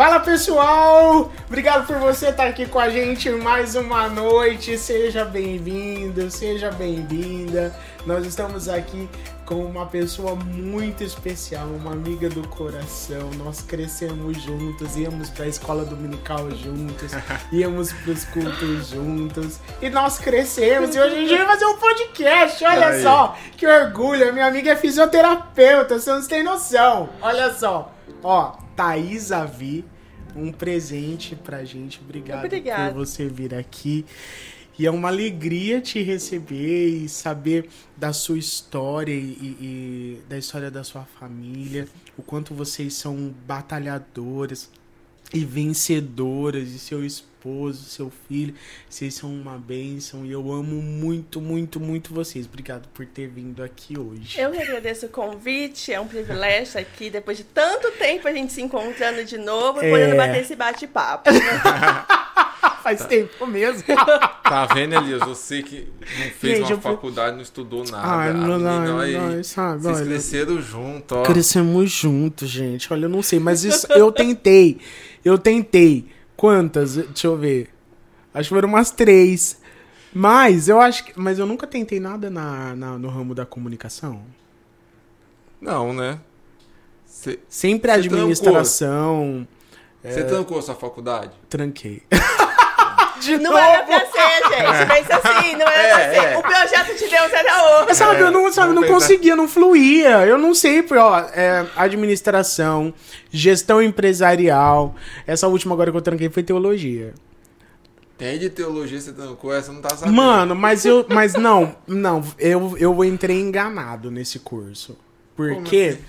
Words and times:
Fala 0.00 0.18
pessoal! 0.18 1.30
Obrigado 1.46 1.86
por 1.86 1.98
você 1.98 2.30
estar 2.30 2.46
aqui 2.46 2.64
com 2.64 2.78
a 2.78 2.88
gente 2.88 3.28
mais 3.28 3.74
uma 3.74 4.08
noite. 4.08 4.78
Seja 4.78 5.26
bem-vindo, 5.26 6.30
seja 6.30 6.70
bem-vinda. 6.70 7.78
Nós 8.06 8.24
estamos 8.24 8.66
aqui 8.66 9.06
com 9.44 9.56
uma 9.56 9.84
pessoa 9.84 10.34
muito 10.34 11.04
especial, 11.04 11.66
uma 11.66 11.92
amiga 11.92 12.30
do 12.30 12.48
coração. 12.48 13.28
Nós 13.36 13.60
crescemos 13.60 14.40
juntos, 14.40 14.96
íamos 14.96 15.28
para 15.28 15.44
a 15.44 15.48
escola 15.48 15.84
dominical 15.84 16.50
juntos, 16.52 17.12
íamos 17.52 17.92
para 17.92 18.12
os 18.12 18.24
cultos 18.24 18.88
juntos 18.88 19.60
e 19.82 19.90
nós 19.90 20.18
crescemos. 20.18 20.96
E 20.96 20.98
hoje 20.98 21.14
a 21.14 21.18
gente 21.18 21.36
vai 21.36 21.46
fazer 21.46 21.66
um 21.66 21.76
podcast. 21.76 22.64
Olha 22.64 22.86
Aí. 22.86 23.02
só, 23.02 23.36
que 23.54 23.66
orgulho! 23.66 24.32
Minha 24.32 24.46
amiga 24.46 24.70
é 24.70 24.76
fisioterapeuta, 24.76 25.98
você 25.98 26.10
não 26.10 26.26
tem 26.26 26.42
noção. 26.42 27.10
Olha 27.20 27.52
só, 27.52 27.92
ó, 28.22 28.58
Thaís 28.76 29.32
Avi, 29.32 29.84
um 30.34 30.52
presente 30.52 31.34
pra 31.34 31.64
gente. 31.64 32.00
Obrigado 32.00 32.44
Obrigada. 32.44 32.92
por 32.92 33.06
você 33.06 33.28
vir 33.28 33.54
aqui. 33.54 34.04
E 34.78 34.86
é 34.86 34.90
uma 34.90 35.08
alegria 35.08 35.80
te 35.80 36.00
receber 36.00 36.88
e 36.88 37.08
saber 37.08 37.68
da 37.96 38.14
sua 38.14 38.38
história 38.38 39.12
e, 39.12 39.56
e 39.60 40.22
da 40.26 40.38
história 40.38 40.70
da 40.70 40.82
sua 40.82 41.04
família, 41.04 41.86
o 42.16 42.22
quanto 42.22 42.54
vocês 42.54 42.94
são 42.94 43.34
batalhadoras 43.46 44.70
e 45.34 45.44
vencedoras, 45.44 46.70
e 46.70 46.78
seu 46.78 47.04
esposo, 47.04 47.29
seu 47.74 48.10
filho, 48.28 48.54
vocês 48.88 49.14
são 49.14 49.30
uma 49.32 49.56
bênção 49.58 50.24
e 50.26 50.32
eu 50.32 50.52
amo 50.52 50.80
muito, 50.82 51.40
muito, 51.40 51.78
muito 51.80 52.12
vocês. 52.12 52.46
Obrigado 52.46 52.88
por 52.94 53.06
ter 53.06 53.28
vindo 53.28 53.62
aqui 53.62 53.98
hoje. 53.98 54.40
Eu 54.40 54.50
que 54.50 54.60
agradeço 54.62 55.06
o 55.06 55.08
convite, 55.08 55.92
é 55.92 56.00
um 56.00 56.06
privilégio 56.06 56.62
estar 56.64 56.80
aqui 56.80 57.08
depois 57.10 57.36
de 57.38 57.44
tanto 57.44 57.90
tempo 57.92 58.26
a 58.28 58.32
gente 58.32 58.52
se 58.52 58.60
encontrando 58.62 59.24
de 59.24 59.38
novo 59.38 59.82
e 59.82 59.86
É. 59.86 59.90
podendo 59.90 60.16
bater 60.16 60.42
esse 60.42 60.54
bate-papo. 60.56 61.30
Faz 62.82 63.04
tempo 63.06 63.46
mesmo. 63.46 63.84
Tá 64.50 64.66
vendo, 64.66 64.96
Elias? 64.96 65.20
Você 65.20 65.62
que 65.62 65.86
não 66.18 66.26
fez 66.30 66.58
Gente, 66.58 66.72
uma 66.72 66.80
fui- 66.82 66.90
faculdade, 66.90 67.36
não 67.36 67.42
estudou 67.42 67.84
nada. 67.84 68.04
Ai, 68.04 68.30
a 68.30 68.32
não, 68.32 68.48
menina 68.58 68.80
não, 68.80 68.98
aí, 68.98 69.12
não, 69.16 69.44
sabe, 69.44 69.80
vocês 69.80 69.98
olha. 69.98 70.06
cresceram 70.06 70.60
junto, 70.60 71.14
ó. 71.14 71.22
Crescemos 71.22 71.88
juntos, 71.92 72.48
gente. 72.48 72.92
Olha, 72.92 73.04
eu 73.04 73.08
não 73.08 73.22
sei, 73.22 73.38
mas 73.38 73.62
isso 73.62 73.86
eu 73.92 74.10
tentei. 74.10 74.80
Eu 75.24 75.38
tentei. 75.38 76.06
Quantas? 76.40 76.94
Deixa 76.96 77.26
eu 77.26 77.36
ver. 77.36 77.68
Acho 78.32 78.48
que 78.48 78.54
foram 78.54 78.70
umas 78.70 78.90
três. 78.90 79.60
Mas 80.10 80.70
eu 80.70 80.80
acho 80.80 81.04
que. 81.04 81.12
Mas 81.20 81.38
eu 81.38 81.44
nunca 81.44 81.66
tentei 81.66 82.00
nada 82.00 82.30
na, 82.30 82.74
na- 82.74 82.98
no 82.98 83.08
ramo 83.10 83.34
da 83.34 83.44
comunicação. 83.44 84.22
Não, 85.60 85.92
né? 85.92 86.18
Você 87.04 87.38
Sempre 87.46 87.92
Você 87.92 87.98
administração. 87.98 89.46
você 90.02 90.24
trancou 90.24 90.58
a 90.58 90.62
sua 90.62 90.74
faculdade? 90.74 91.32
Tranquei. 91.50 92.02
De 93.20 93.36
Não 93.38 93.50
novo. 93.52 93.58
era 93.58 93.82
pra 93.84 94.00
ser, 94.00 94.48
gente. 94.48 94.86
Pensa 94.94 95.16
assim, 95.22 95.52
não 95.56 95.66
era 95.66 95.94
pra 95.94 96.00
É, 96.02 96.14
ser. 96.14 96.26
é. 96.32 96.38
O 96.38 96.42
projeto 96.42 96.94
de 96.98 97.08
Deus 97.08 97.32
era 97.32 97.78
outro. 97.78 97.94
Sabe, 97.94 98.20
eu 98.20 98.30
não, 98.30 98.52
sabe, 98.52 98.72
não 98.72 98.84
conseguia, 98.86 99.36
não 99.36 99.46
fluía. 99.48 100.26
Eu 100.26 100.38
não 100.38 100.54
sei, 100.54 100.84
ó, 100.92 101.18
é, 101.34 101.66
administração, 101.76 102.92
gestão 103.30 103.82
empresarial. 103.82 104.94
Essa 105.26 105.46
última 105.48 105.74
agora 105.74 105.90
que 105.90 105.96
eu 105.96 106.02
tranquei 106.02 106.28
foi 106.30 106.42
teologia. 106.42 107.14
Tem 108.16 108.38
de 108.38 108.50
teologia, 108.50 109.00
você 109.00 109.12
trancou, 109.12 109.52
essa 109.54 109.72
não 109.72 109.80
tá 109.80 109.90
sabendo. 109.96 110.14
Mano, 110.14 110.54
mas 110.54 110.84
eu. 110.84 111.06
Mas 111.08 111.32
não, 111.34 111.74
não, 111.86 112.22
eu, 112.38 112.76
eu 112.78 113.02
entrei 113.04 113.40
enganado 113.40 114.10
nesse 114.10 114.38
curso. 114.38 114.96
Porque. 115.34 115.94
assim? 115.94 116.04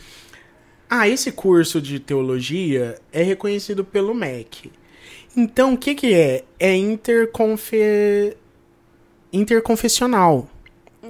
Ah, 0.90 1.08
esse 1.08 1.32
curso 1.32 1.82
de 1.82 2.02
teologia 2.02 3.00
é 3.14 3.24
reconhecido 3.24 3.82
pelo 3.82 4.14
MEC. 4.14 4.70
Então, 5.36 5.74
o 5.74 5.78
que, 5.78 5.96
que 5.96 6.14
é? 6.14 6.44
É 6.60 6.76
interconfe... 6.76 8.36
interconfessional. 9.32 10.48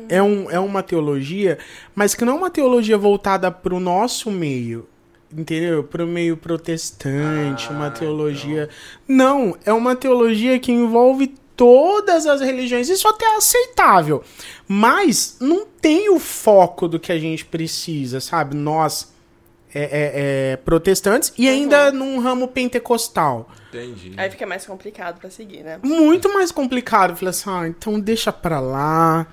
É, 0.08 0.22
um, 0.22 0.50
é 0.50 0.60
uma 0.60 0.82
teologia, 0.82 1.58
mas 1.94 2.16
que 2.16 2.24
não 2.24 2.34
é 2.34 2.38
uma 2.38 2.50
teologia 2.50 2.98
voltada 2.98 3.52
para 3.52 3.74
o 3.74 3.80
nosso 3.80 4.32
meio. 4.32 4.88
Entendeu? 5.36 5.84
Para 5.84 6.04
o 6.04 6.08
meio 6.08 6.36
protestante, 6.36 7.68
Ah, 7.70 7.72
uma 7.72 7.90
teologia. 7.90 8.70
Não, 9.08 9.56
é 9.66 9.72
uma 9.72 9.96
teologia 9.96 10.60
que 10.60 10.72
envolve 10.72 11.34
todas 11.56 12.26
as 12.26 12.42
religiões. 12.42 12.90
Isso 12.90 13.08
até 13.08 13.26
é 13.26 13.38
aceitável. 13.38 14.24
Mas 14.68 15.38
não 15.40 15.66
tem 15.66 16.10
o 16.10 16.20
foco 16.20 16.88
do 16.88 17.00
que 17.00 17.12
a 17.12 17.20
gente 17.20 17.46
precisa, 17.46 18.20
sabe? 18.20 18.56
Nós, 18.56 19.14
é, 19.74 19.82
é- 19.82 20.52
é, 20.54 20.56
protestantes, 20.58 21.34
e 21.38 21.48
ainda 21.48 21.92
num 21.92 22.20
ramo 22.20 22.48
pentecostal. 22.48 23.50
Entendi. 23.74 24.14
Aí 24.18 24.30
fica 24.30 24.46
mais 24.46 24.66
complicado 24.66 25.20
pra 25.20 25.30
seguir, 25.30 25.64
né? 25.64 25.80
Muito 25.82 26.32
mais 26.34 26.52
complicado. 26.52 27.12
Eu 27.12 27.16
falei 27.16 27.30
assim, 27.30 27.50
ah, 27.50 27.68
então 27.68 28.00
deixa 28.00 28.32
pra 28.32 28.60
lá. 28.60 29.26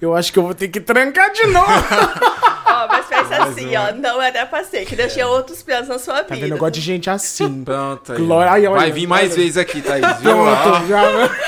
Eu 0.00 0.14
acho 0.14 0.30
que 0.32 0.38
eu 0.38 0.42
vou 0.42 0.54
ter 0.54 0.68
que 0.68 0.80
trancar 0.80 1.32
de 1.32 1.46
novo. 1.46 1.66
Ó, 2.68 2.88
mas 2.88 3.06
pensa 3.06 3.44
assim, 3.44 3.74
ó, 3.76 3.92
não 3.92 4.20
era 4.20 4.44
pra 4.44 4.62
ser, 4.62 4.84
que 4.84 4.94
tinha 5.08 5.26
outros 5.26 5.62
planos 5.62 5.88
na 5.88 5.98
sua 5.98 6.22
tá 6.24 6.34
vida. 6.34 6.46
vendo? 6.46 6.56
Eu 6.56 6.58
gosto 6.58 6.74
de 6.74 6.80
gente 6.82 7.08
assim. 7.08 7.62
Pronto 7.64 8.12
aí. 8.12 8.18
Glória- 8.18 8.52
Ai, 8.52 8.66
olha, 8.66 8.76
Vai 8.80 8.90
vir 8.92 9.06
mais 9.06 9.30
olha. 9.32 9.36
vezes 9.40 9.56
aqui, 9.56 9.80
Thaís, 9.80 10.04
viu? 10.20 10.32
Pronto, 10.32 10.86
já... 10.86 11.02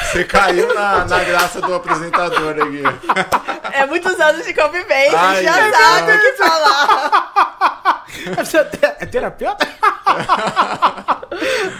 Você 0.04 0.24
caiu 0.24 0.72
na, 0.74 1.04
na 1.04 1.24
graça 1.24 1.60
do 1.60 1.74
apresentador 1.74 2.54
aqui. 2.62 2.82
É 3.78 3.86
muitos 3.86 4.18
anos 4.20 4.44
de 4.46 4.54
convivência, 4.54 5.18
Ai, 5.18 5.42
já 5.44 5.54
ai, 5.54 5.72
sabe 5.72 6.12
o 6.12 6.20
que 6.20 6.32
falar. 6.32 8.04
Você 8.38 8.58
é 8.58 8.64
te- 8.64 8.84
é 8.84 9.06
terapeuta? 9.06 9.66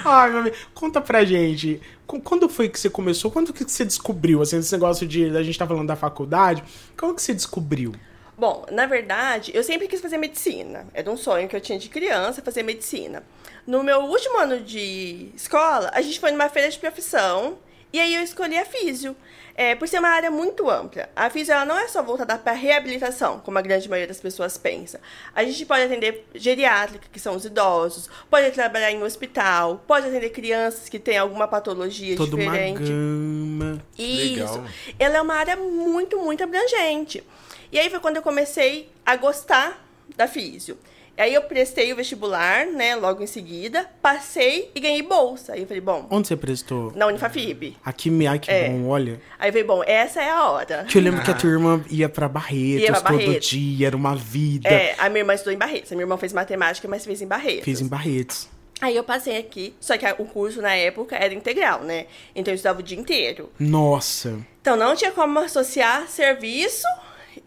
Ai, 0.04 0.30
meu 0.30 0.40
amigo. 0.40 0.56
Conta 0.74 1.00
pra 1.00 1.24
gente. 1.24 1.80
qu- 2.06 2.20
Quando 2.20 2.48
foi 2.48 2.68
que 2.68 2.78
você 2.78 2.88
começou? 2.90 3.30
Quando 3.30 3.52
que 3.52 3.64
você 3.64 3.84
descobriu? 3.84 4.40
Assim, 4.42 4.58
esse 4.58 4.72
negócio 4.72 5.06
de. 5.06 5.36
A 5.36 5.42
gente 5.42 5.58
tá 5.58 5.66
falando 5.66 5.86
da 5.88 5.96
faculdade. 5.96 6.62
Como 6.96 7.14
que 7.14 7.22
você 7.22 7.34
descobriu? 7.34 7.92
Bom, 8.36 8.64
na 8.70 8.86
verdade, 8.86 9.50
eu 9.52 9.64
sempre 9.64 9.88
quis 9.88 10.00
fazer 10.00 10.16
medicina. 10.16 10.86
Era 10.94 11.10
um 11.10 11.16
sonho 11.16 11.48
que 11.48 11.56
eu 11.56 11.60
tinha 11.60 11.78
de 11.78 11.88
criança, 11.88 12.40
fazer 12.40 12.62
medicina. 12.62 13.22
No 13.66 13.82
meu 13.82 14.00
último 14.02 14.38
ano 14.38 14.60
de 14.60 15.30
escola, 15.34 15.90
a 15.92 16.00
gente 16.00 16.20
foi 16.20 16.30
numa 16.30 16.48
feira 16.48 16.70
de 16.70 16.78
profissão 16.78 17.58
e 17.92 18.00
aí 18.00 18.14
eu 18.14 18.22
escolhi 18.22 18.58
a 18.58 18.64
físio. 18.64 19.16
É, 19.60 19.74
por 19.74 19.88
ser 19.88 19.98
uma 19.98 20.10
área 20.10 20.30
muito 20.30 20.70
ampla. 20.70 21.08
A 21.16 21.28
físio 21.28 21.52
ela 21.52 21.64
não 21.64 21.76
é 21.76 21.88
só 21.88 22.00
voltada 22.00 22.38
para 22.38 22.52
reabilitação, 22.52 23.40
como 23.40 23.58
a 23.58 23.60
grande 23.60 23.88
maioria 23.88 24.06
das 24.06 24.20
pessoas 24.20 24.56
pensa. 24.56 25.00
A 25.34 25.42
gente 25.42 25.66
pode 25.66 25.82
atender 25.82 26.24
geriátrica, 26.32 27.08
que 27.12 27.18
são 27.18 27.34
os 27.34 27.44
idosos, 27.44 28.08
pode 28.30 28.52
trabalhar 28.52 28.92
em 28.92 29.02
hospital, 29.02 29.82
pode 29.84 30.06
atender 30.06 30.30
crianças 30.30 30.88
que 30.88 31.00
têm 31.00 31.18
alguma 31.18 31.48
patologia 31.48 32.16
Toda 32.16 32.36
uma 32.36 32.44
diferente. 32.44 32.84
gama. 32.84 33.82
Isso. 33.98 34.60
Legal. 34.60 34.64
Ela 34.96 35.16
é 35.16 35.20
uma 35.20 35.34
área 35.34 35.56
muito, 35.56 36.18
muito 36.20 36.44
abrangente. 36.44 37.24
E 37.72 37.80
aí 37.80 37.90
foi 37.90 37.98
quando 37.98 38.18
eu 38.18 38.22
comecei 38.22 38.88
a 39.04 39.16
gostar 39.16 39.84
da 40.16 40.28
físio. 40.28 40.78
E 41.18 41.20
aí 41.20 41.34
eu 41.34 41.42
prestei 41.42 41.92
o 41.92 41.96
vestibular, 41.96 42.64
né, 42.66 42.94
logo 42.94 43.20
em 43.24 43.26
seguida, 43.26 43.90
passei 44.00 44.70
e 44.72 44.78
ganhei 44.78 45.02
bolsa. 45.02 45.54
Aí 45.54 45.62
eu 45.62 45.66
falei, 45.66 45.80
bom, 45.80 46.06
Onde 46.10 46.28
você 46.28 46.36
prestou? 46.36 46.92
na 46.94 47.08
Unifafib. 47.08 47.76
Aqui, 47.84 48.08
me- 48.08 48.28
ai, 48.28 48.38
que 48.38 48.48
É. 48.48 48.68
bom, 48.70 48.86
olha. 48.86 49.20
Aí 49.36 49.48
eu 49.48 49.52
falei, 49.52 49.64
bom, 49.66 49.82
essa 49.84 50.22
é 50.22 50.30
a 50.30 50.44
hora. 50.48 50.84
Que 50.88 50.96
eu 50.96 51.02
lembro 51.02 51.20
que 51.24 51.30
a 51.32 51.34
tua 51.34 51.50
irmã 51.50 51.84
ia 51.90 52.08
pra 52.08 52.28
Barretos 52.28 52.82
Ia 52.84 52.92
pra 52.92 53.00
todo 53.00 53.18
Barretos. 53.18 53.48
dia, 53.48 53.88
era 53.88 53.96
uma 53.96 54.14
vida. 54.14 54.68
É, 54.68 54.94
a 54.96 55.08
minha 55.08 55.22
irmã 55.22 55.34
estudou 55.34 55.52
em 55.52 55.58
Barretos. 55.58 55.90
A 55.90 55.96
minha 55.96 56.04
irmã 56.04 56.16
fez 56.16 56.32
matemática, 56.32 56.86
mas 56.86 57.04
fez 57.04 57.20
em 57.20 57.26
Barretos. 57.26 57.64
Fiz 57.64 57.80
em 57.80 57.88
Barretos. 57.88 58.48
Aí 58.80 58.94
eu 58.94 59.02
passei 59.02 59.36
aqui, 59.38 59.74
só 59.80 59.98
que 59.98 60.06
o 60.22 60.24
curso 60.24 60.62
na 60.62 60.72
época 60.76 61.16
era 61.16 61.34
integral, 61.34 61.82
né? 61.82 62.06
Então 62.32 62.52
eu 62.52 62.54
estudava 62.54 62.78
o 62.78 62.82
dia 62.82 62.96
inteiro. 62.96 63.50
Nossa. 63.58 64.38
Então 64.60 64.76
não 64.76 64.94
tinha 64.94 65.10
como 65.10 65.36
associar 65.40 66.06
serviço 66.06 66.86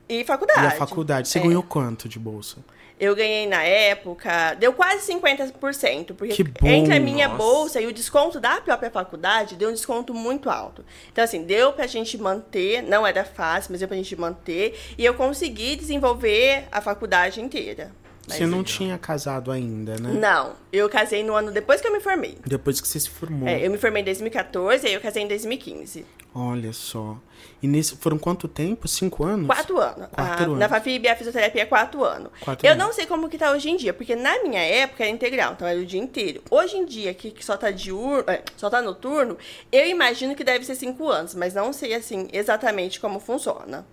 e 0.09 0.25
faculdade. 0.25 0.61
E 0.61 0.67
a 0.67 0.71
faculdade? 0.71 1.29
Você 1.29 1.39
É. 1.39 1.41
ganhou 1.41 1.63
quanto 1.63 2.09
de 2.09 2.19
bolsa? 2.19 2.57
Eu 3.01 3.15
ganhei 3.15 3.47
na 3.47 3.63
época, 3.63 4.53
deu 4.59 4.73
quase 4.73 5.11
50%, 5.11 6.13
porque 6.13 6.35
Que 6.35 6.43
bom, 6.43 6.67
entre 6.67 6.93
a 6.93 6.99
minha 6.99 7.27
nossa. 7.27 7.37
bolsa 7.37 7.81
e 7.81 7.87
o 7.87 7.91
desconto 7.91 8.39
da 8.39 8.61
própria 8.61 8.91
faculdade, 8.91 9.55
deu 9.55 9.69
um 9.69 9.73
desconto 9.73 10.13
muito 10.13 10.51
alto. 10.51 10.85
Então, 11.11 11.23
assim, 11.23 11.41
deu 11.43 11.73
pra 11.73 11.87
gente 11.87 12.15
manter, 12.15 12.83
não 12.83 13.05
era 13.05 13.25
fácil, 13.25 13.71
mas 13.71 13.79
deu 13.79 13.87
pra 13.87 13.97
gente 13.97 14.15
manter, 14.15 14.79
e 14.99 15.03
eu 15.03 15.15
consegui 15.15 15.75
desenvolver 15.75 16.67
a 16.71 16.79
faculdade 16.79 17.41
inteira. 17.41 17.91
Você 18.27 18.45
não 18.45 18.63
tinha 18.63 18.97
casado 18.97 19.51
ainda, 19.51 19.95
né? 19.97 20.11
Não, 20.13 20.53
eu 20.71 20.87
casei 20.89 21.23
no 21.23 21.33
ano 21.35 21.51
depois 21.51 21.81
que 21.81 21.87
eu 21.87 21.91
me 21.91 21.99
formei. 21.99 22.37
Depois 22.45 22.79
que 22.79 22.87
você 22.87 22.99
se 22.99 23.09
formou. 23.09 23.47
É, 23.49 23.65
eu 23.65 23.69
me 23.71 23.77
formei 23.77 24.01
em 24.01 24.05
2014, 24.05 24.87
aí 24.87 24.93
eu 24.93 25.01
casei 25.01 25.23
em 25.23 25.27
2015. 25.27 26.05
Olha 26.33 26.71
só. 26.71 27.17
E 27.61 27.67
nesse 27.67 27.95
foram 27.97 28.17
quanto 28.17 28.47
tempo? 28.47 28.87
Cinco 28.87 29.23
anos? 29.25 29.47
Quatro 29.47 29.79
anos. 29.79 30.07
Quatro 30.11 30.43
Ah, 30.43 30.45
anos. 30.45 30.59
Na 30.59 30.69
FAFIB, 30.69 31.07
a 31.09 31.15
fisioterapia 31.15 31.63
é 31.63 31.65
quatro 31.65 32.03
anos. 32.03 32.31
Quatro 32.39 32.65
eu 32.65 32.71
anos. 32.71 32.85
não 32.85 32.93
sei 32.93 33.05
como 33.05 33.27
que 33.27 33.37
tá 33.37 33.51
hoje 33.51 33.69
em 33.69 33.75
dia, 33.75 33.93
porque 33.93 34.15
na 34.15 34.41
minha 34.43 34.61
época 34.61 35.03
era 35.03 35.11
integral, 35.11 35.53
então 35.53 35.67
era 35.67 35.79
o 35.79 35.85
dia 35.85 35.99
inteiro. 35.99 36.41
Hoje 36.49 36.77
em 36.77 36.85
dia, 36.85 37.13
que, 37.13 37.31
que 37.31 37.43
só 37.43 37.57
tá 37.57 37.69
diurno, 37.69 38.23
é, 38.27 38.43
só 38.55 38.69
tá 38.69 38.81
noturno, 38.81 39.37
eu 39.71 39.85
imagino 39.87 40.35
que 40.35 40.43
deve 40.43 40.63
ser 40.63 40.75
cinco 40.75 41.09
anos, 41.09 41.35
mas 41.35 41.53
não 41.53 41.73
sei, 41.73 41.93
assim, 41.93 42.27
exatamente 42.31 42.99
como 42.99 43.19
funciona. 43.19 43.85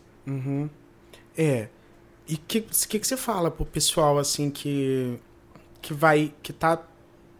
É. 1.36 1.68
E 2.28 2.34
o 2.34 2.38
que, 2.46 2.60
que, 2.60 2.98
que 2.98 3.06
você 3.06 3.16
fala 3.16 3.50
pro 3.50 3.64
pessoal, 3.64 4.18
assim, 4.18 4.50
que, 4.50 5.18
que 5.80 5.94
vai, 5.94 6.32
que 6.42 6.52
tá 6.52 6.78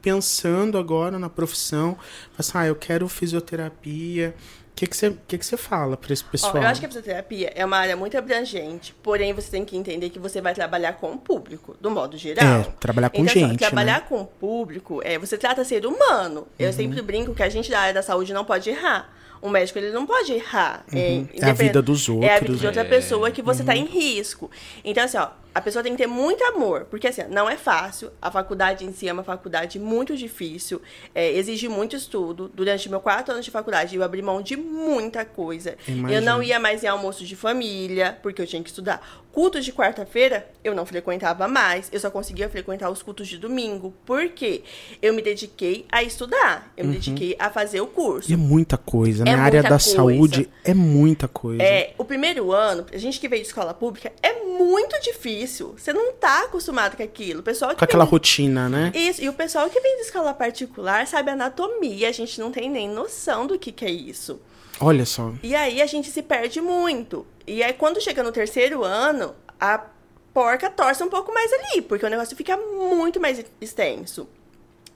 pensando 0.00 0.79
agora 0.79 1.19
na 1.19 1.29
profissão, 1.29 1.99
assim, 2.38 2.52
ah, 2.55 2.67
eu 2.67 2.75
quero 2.75 3.08
fisioterapia. 3.08 4.35
O 4.70 4.79
que 4.79 4.87
que 4.87 4.96
você 4.96 5.17
que 5.26 5.37
que 5.37 5.44
você 5.44 5.56
fala 5.56 5.96
para 5.96 6.12
esse 6.12 6.25
Ó, 6.25 6.31
pessoal? 6.31 6.56
eu 6.56 6.62
acho 6.62 6.79
que 6.79 6.87
a 6.87 6.88
fisioterapia 6.88 7.52
é 7.55 7.64
uma 7.64 7.76
área 7.76 7.96
muito 7.96 8.17
abrangente, 8.17 8.94
porém 9.02 9.32
você 9.32 9.50
tem 9.50 9.64
que 9.64 9.76
entender 9.76 10.08
que 10.08 10.20
você 10.20 10.40
vai 10.40 10.55
trabalhar 10.55 10.93
com 10.94 11.12
o 11.12 11.19
público, 11.19 11.76
do 11.81 11.91
modo 11.91 12.17
geral. 12.17 12.61
É, 12.61 12.62
trabalhar 12.79 13.11
com 13.11 13.19
então, 13.19 13.31
assim, 13.31 13.44
ó, 13.44 13.49
gente, 13.49 13.58
trabalhar 13.58 14.00
né? 14.00 14.06
com 14.08 14.20
o 14.20 14.25
público, 14.25 15.02
é, 15.05 15.19
você 15.19 15.37
trata 15.37 15.64
ser 15.64 15.84
humano. 15.84 16.41
Uhum. 16.41 16.46
Eu 16.58 16.73
sempre 16.73 17.02
brinco 17.02 17.34
que 17.34 17.43
a 17.43 17.49
gente 17.49 17.69
da 17.70 17.81
área 17.81 17.94
da 17.94 18.02
saúde 18.02 18.32
não 18.32 18.44
pode 18.44 18.70
errar. 18.70 19.12
O 19.40 19.49
médico 19.49 19.79
ele 19.79 19.90
não 19.90 20.06
pode 20.06 20.32
errar. 20.32 20.85
É, 20.93 21.23
É 21.35 21.50
a 21.50 21.52
vida 21.52 21.81
dos 21.82 22.08
É 22.08 22.12
a 22.12 22.14
vida 22.14 22.35
outros, 22.35 22.61
de 22.61 22.67
outra 22.67 22.82
né? 22.85 22.88
pessoa 22.88 23.31
que 23.31 23.40
você 23.43 23.62
está 23.62 23.73
Uhum. 23.73 23.79
em 23.81 23.85
risco. 23.87 24.50
Então, 24.85 25.05
assim, 25.05 25.17
ó, 25.17 25.29
a 25.55 25.61
pessoa 25.61 25.82
tem 25.82 25.93
que 25.93 25.99
ter 25.99 26.06
muito 26.06 26.43
amor, 26.44 26.87
porque 26.90 27.06
assim, 27.08 27.23
não 27.31 27.49
é 27.49 27.56
fácil. 27.56 28.11
A 28.23 28.31
faculdade 28.31 28.85
em 28.85 28.93
si 28.93 29.08
é 29.08 29.12
uma 29.12 29.25
faculdade 29.25 29.79
muito 29.79 30.17
difícil, 30.17 30.81
é, 31.14 31.32
exige 31.32 31.69
muito 31.69 31.96
estudo. 31.96 32.50
Durante 32.55 32.88
meus 32.88 33.02
quatro 33.02 33.32
anos 33.32 33.44
de 33.44 33.50
faculdade, 33.50 33.96
eu 33.96 34.02
abri 34.02 34.23
mão 34.23 34.40
de 34.43 34.56
muita 34.56 35.25
coisa. 35.25 35.76
Imagino. 35.87 36.12
Eu 36.12 36.23
não 36.23 36.43
ia 36.43 36.61
mais 36.61 36.82
em 36.84 36.87
almoços 36.87 37.26
de 37.29 37.34
família, 37.34 38.17
porque 38.23 38.41
eu 38.43 38.46
tinha 38.46 38.62
que 38.62 38.69
estudar. 38.69 39.00
Cultos 39.33 39.65
de 39.65 39.73
quarta-feira, 39.73 40.49
eu 40.65 40.75
não 40.75 40.85
frequentava 40.85 41.47
mais. 41.47 41.89
Eu 41.93 42.01
só 42.01 42.11
conseguia 42.11 42.49
frequentar 42.49 42.91
os 42.91 43.03
cultos 43.03 43.29
de 43.29 43.39
domingo. 43.39 43.95
Por 44.05 44.29
quê? 44.31 44.63
Eu 45.01 45.15
me 45.15 45.23
dediquei 45.23 45.87
a 45.93 46.03
estudar. 46.03 46.73
Eu 46.77 46.87
me 46.87 46.95
dediquei 46.95 47.37
a 47.39 47.51
fazer 47.51 47.81
o 47.81 47.87
curso. 47.87 48.31
E 48.31 48.35
é 48.35 48.37
muita 48.37 48.77
coisa, 48.77 49.25
né? 49.25 49.31
É 49.31 49.35
a 49.35 49.41
área 49.41 49.63
da 49.63 49.69
coisa. 49.71 49.85
saúde 49.85 50.49
é 50.65 50.75
muita 50.75 51.29
coisa. 51.29 51.63
É, 51.63 51.95
o 51.99 52.05
primeiro 52.05 52.53
ano, 52.53 52.87
a 52.93 52.97
gente 52.99 53.21
que 53.21 53.29
veio 53.29 53.43
de 53.43 53.49
escola 53.49 53.73
pública, 53.73 54.13
é 54.23 54.43
muito 54.45 55.01
difícil. 55.01 55.75
Você 55.77 55.93
não 55.93 56.13
tá 56.15 56.45
acostumado 56.45 56.97
com 56.97 57.03
aquilo. 57.03 57.41
O 57.41 57.43
pessoal 57.43 57.77
Com 57.77 57.85
aquela 57.85 58.05
rotina, 58.05 58.69
né? 58.69 58.91
Isso, 58.95 59.23
e 59.23 59.29
o 59.29 59.33
pessoal 59.33 59.71
que 59.71 59.81
vem 59.81 59.97
de 59.97 60.03
escola 60.03 60.35
particular 60.35 61.07
sabe 61.07 61.31
anatomia, 61.31 62.09
a 62.09 62.13
gente 62.13 62.41
não 62.41 62.51
tem 62.51 62.69
nem 62.69 62.89
noção 62.89 63.47
do 63.47 63.59
que, 63.59 63.71
que 63.71 63.85
é 63.85 63.91
isso. 63.91 64.41
Olha 64.81 65.05
só. 65.05 65.33
E 65.43 65.55
aí 65.55 65.83
a 65.83 65.87
gente 65.87 66.11
se 66.11 66.23
perde 66.23 66.61
muito. 66.61 67.27
E 67.49 67.62
aí 67.62 67.73
quando 67.73 68.00
chega 68.00 68.23
no 68.23 68.31
terceiro 68.31 68.85
ano, 68.85 69.35
a 69.59 69.87
porca 70.35 70.69
torce 70.69 71.03
um 71.03 71.09
pouco 71.09 71.33
mais 71.33 71.50
ali, 71.53 71.81
porque 71.81 72.05
o 72.05 72.11
negócio 72.11 72.37
fica 72.37 72.56
muito 72.56 73.19
mais 73.19 73.43
extenso. 73.61 74.29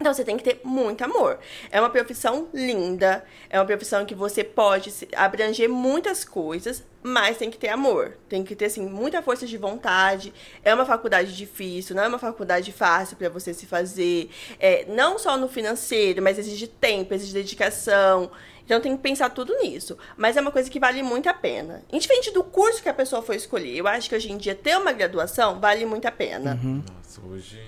Então 0.02 0.12
você 0.12 0.25
tem 0.25 0.37
que 0.37 0.43
ter 0.43 0.60
muito 0.64 1.02
amor. 1.04 1.38
É 1.70 1.78
uma 1.81 1.88
profissão 1.88 2.49
linda, 2.52 3.25
é 3.49 3.56
uma 3.58 3.64
profissão 3.64 4.04
que 4.04 4.16
você 4.16 4.43
pode 4.43 4.90
se- 4.90 5.08
abranger 5.14 5.69
muitas 5.69 6.25
coisas, 6.25 6.82
mas 7.04 7.38
tem 7.38 7.49
que 7.50 7.56
ter 7.56 7.69
amor. 7.69 8.16
Tem 8.28 8.43
que 8.43 8.56
ter 8.56 8.64
assim 8.64 8.84
muita 8.84 9.22
força 9.22 9.46
de 9.46 9.56
vontade. 9.56 10.34
É 10.64 10.75
uma 10.75 10.84
faculdade 10.84 11.37
difícil, 11.37 11.94
não 11.94 12.02
é 12.02 12.08
uma 12.08 12.19
faculdade 12.19 12.72
fácil 12.72 13.16
para 13.16 13.28
você 13.28 13.54
se 13.54 13.64
fazer. 13.64 14.28
É, 14.58 14.84
não 14.88 15.20
só 15.20 15.37
no 15.38 15.49
financeiro, 15.49 16.20
mas 16.20 16.37
exige 16.37 16.66
tempo, 16.66 17.14
exige 17.14 17.32
dedicação. 17.32 18.28
Então 18.64 18.81
tem 18.81 18.96
que 18.96 19.02
pensar 19.02 19.31
tudo 19.31 19.56
nisso. 19.58 19.96
Mas 20.16 20.37
é 20.37 20.40
uma 20.40 20.50
coisa 20.50 20.69
que 20.69 20.81
vale 20.81 21.00
muito 21.02 21.28
a 21.28 21.34
pena. 21.34 21.82
Indiferente 21.93 22.32
do 22.32 22.43
curso 22.43 22.82
que 22.82 22.88
a 22.88 22.94
pessoa 22.94 23.22
for 23.22 23.34
escolher. 23.37 23.76
Eu 23.76 23.87
acho 23.87 24.08
que 24.08 24.16
hoje 24.16 24.32
em 24.32 24.37
dia 24.37 24.55
ter 24.55 24.76
uma 24.76 24.90
graduação 24.93 25.60
vale 25.60 25.87
muito 25.87 26.06
a 26.06 26.12
pena. 26.12 26.58
Nossa, 26.64 27.20
hoje 27.25 27.60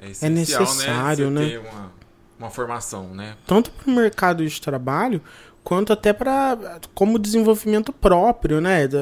é 0.00 0.10
essencial, 0.10 0.60
necessário, 0.62 1.30
né? 1.30 1.40
né? 1.40 1.58
Uma, 1.58 1.92
uma 2.38 2.50
formação, 2.50 3.14
né? 3.14 3.36
Tanto 3.46 3.70
para 3.70 3.90
o 3.90 3.94
mercado 3.94 4.46
de 4.46 4.60
trabalho, 4.60 5.20
quanto 5.62 5.92
até 5.92 6.12
para 6.12 6.80
como 6.94 7.18
desenvolvimento 7.18 7.92
próprio, 7.92 8.60
né? 8.60 8.88
Da- 8.88 8.98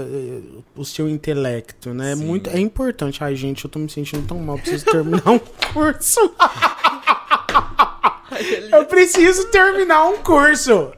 o 0.76 0.84
seu 0.84 1.08
intelecto, 1.08 1.94
né? 1.94 2.12
É 2.12 2.16
Sim. 2.16 2.24
Muito, 2.24 2.50
é 2.50 2.58
importante. 2.58 3.22
Ai, 3.22 3.36
gente, 3.36 3.64
eu 3.64 3.70
tô 3.70 3.78
me 3.78 3.88
sentindo 3.88 4.26
tão 4.26 4.38
mal, 4.38 4.58
preciso 4.58 4.84
terminar 4.86 5.30
um 5.30 5.38
curso. 5.38 6.20
eu 8.72 8.84
preciso 8.86 9.48
terminar 9.48 10.04
um 10.08 10.18
curso. 10.18 10.92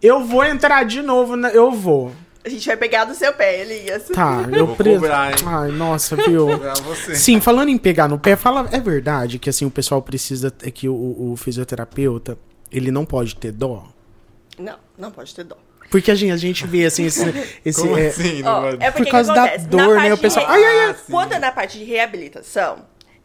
Eu 0.00 0.24
vou 0.24 0.44
entrar 0.44 0.84
de 0.84 1.02
novo, 1.02 1.36
na- 1.36 1.50
eu 1.50 1.72
vou. 1.72 2.12
A 2.48 2.50
gente 2.50 2.66
vai 2.66 2.76
pegar 2.78 3.04
do 3.04 3.14
seu 3.14 3.30
pé, 3.34 3.60
Elias. 3.60 4.04
Tá, 4.08 4.48
eu 4.50 4.66
Vou 4.66 4.74
preciso. 4.74 5.00
cobrar, 5.02 5.30
hein? 5.30 5.36
Ai, 5.46 5.70
nossa, 5.70 6.16
viu? 6.16 6.46
Sim, 7.14 7.40
falando 7.40 7.68
em 7.68 7.76
pegar 7.76 8.08
no 8.08 8.18
pé, 8.18 8.36
fala, 8.36 8.66
é 8.72 8.80
verdade 8.80 9.38
que 9.38 9.50
assim 9.50 9.66
o 9.66 9.70
pessoal 9.70 10.00
precisa 10.00 10.52
é 10.62 10.70
que 10.70 10.88
o, 10.88 10.94
o 11.32 11.36
fisioterapeuta 11.36 12.38
ele 12.72 12.90
não 12.90 13.04
pode 13.04 13.36
ter 13.36 13.52
dó, 13.52 13.86
Não, 14.58 14.76
não 14.96 15.10
pode 15.10 15.34
ter 15.34 15.44
dó. 15.44 15.56
porque 15.90 16.10
a 16.10 16.14
gente, 16.14 16.32
a 16.32 16.36
gente 16.36 16.66
vê 16.66 16.86
assim 16.86 17.04
esse, 17.04 17.22
esse 17.64 17.80
Como 17.80 17.98
é, 17.98 18.08
assim? 18.08 18.42
Ó, 18.44 18.68
é 18.80 18.90
porque 18.90 19.04
por 19.04 19.10
causa 19.10 19.32
que 19.34 19.38
da 19.38 19.56
dor, 19.56 19.96
né? 19.96 20.12
O 20.14 20.18
pessoal, 20.18 20.46
de- 20.46 20.52
ai, 20.52 20.64
ai, 20.64 20.78
ai. 20.86 20.90
Ah. 20.90 20.96
Quando 21.10 21.32
é 21.34 21.38
na 21.38 21.52
parte 21.52 21.78
de 21.78 21.84
reabilitação, 21.84 22.78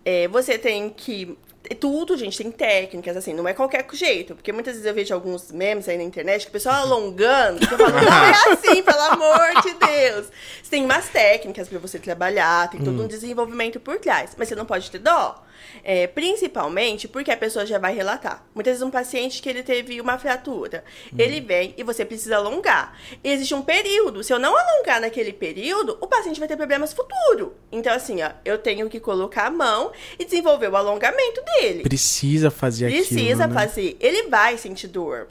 é, 0.04 0.28
você 0.28 0.58
tem 0.58 0.90
que. 0.90 1.38
É 1.70 1.74
Tudo, 1.76 2.16
gente, 2.18 2.38
tem 2.38 2.52
técnicas, 2.52 3.16
assim, 3.18 3.34
não 3.34 3.48
é 3.48 3.54
qualquer 3.54 3.86
jeito. 3.94 4.36
Porque 4.36 4.52
muitas 4.52 4.74
vezes 4.74 4.86
eu 4.88 4.94
vejo 4.94 5.14
alguns 5.14 5.52
memes 5.52 5.88
aí 5.88 5.98
na 5.98 6.04
internet 6.04 6.44
que 6.44 6.50
o 6.50 6.52
pessoal 6.52 6.76
alongando, 6.82 7.60
que 7.66 7.74
eu 7.74 7.78
falo, 7.78 7.92
não 7.92 8.26
é 8.26 8.54
assim, 8.54 8.84
pelo 8.84 9.02
amor 9.02 9.62
de 9.62 9.74
Deus. 9.74 10.28
Você 10.62 10.70
tem 10.72 10.84
umas 10.86 11.08
técnicas 11.10 11.68
pra 11.68 11.80
você 11.80 12.00
trabalhar, 12.00 12.70
tem 12.70 12.82
Hum. 12.82 12.86
todo 12.86 13.04
um 13.04 13.08
desenvolvimento 13.08 13.80
por 13.80 13.98
trás. 14.00 14.32
Mas 14.38 14.48
você 14.50 14.56
não 14.56 14.66
pode 14.66 14.90
ter 14.92 15.00
dó. 15.00 15.44
É, 15.84 16.08
principalmente 16.08 17.08
porque 17.08 17.32
a 17.32 17.38
pessoa 17.38 17.66
já 17.66 17.78
vai 17.78 17.94
relatar. 17.94 18.46
Muitas 18.54 18.74
vezes 18.74 18.84
um 18.84 18.92
paciente 18.92 19.42
que 19.42 19.50
ele 19.50 19.64
teve 19.64 20.00
uma 20.00 20.18
fratura, 20.18 20.84
Hum. 21.12 21.16
ele 21.20 21.42
vem 21.42 21.74
e 21.78 21.84
você 21.84 22.06
precisa 22.06 22.38
alongar. 22.38 22.98
Existe 23.24 23.54
um 23.54 23.62
período. 23.62 24.24
Se 24.24 24.34
eu 24.34 24.40
não 24.40 24.56
alongar 24.58 25.02
naquele 25.02 25.34
período, 25.34 25.98
o 26.02 26.08
paciente 26.08 26.40
vai 26.40 26.48
ter 26.48 26.58
problemas 26.58 26.94
futuro. 26.94 27.56
Então, 27.72 27.94
assim, 27.94 28.22
ó, 28.22 28.32
eu 28.46 28.58
tenho 28.58 28.90
que 28.90 29.00
colocar 29.00 29.48
a 29.48 29.52
mão 29.52 29.92
e 30.18 30.26
desenvolver 30.26 30.70
o 30.70 30.76
alongamento 30.76 31.42
dele. 31.42 31.84
precisa 31.84 32.50
fazer 32.50 32.88
aquilo. 32.88 33.06
Precisa 33.06 33.48
né? 33.48 33.54
fazer. 33.54 33.98
Ele 34.00 34.30
vai 34.30 34.58
sentir 34.58 34.88
dor. 34.88 35.28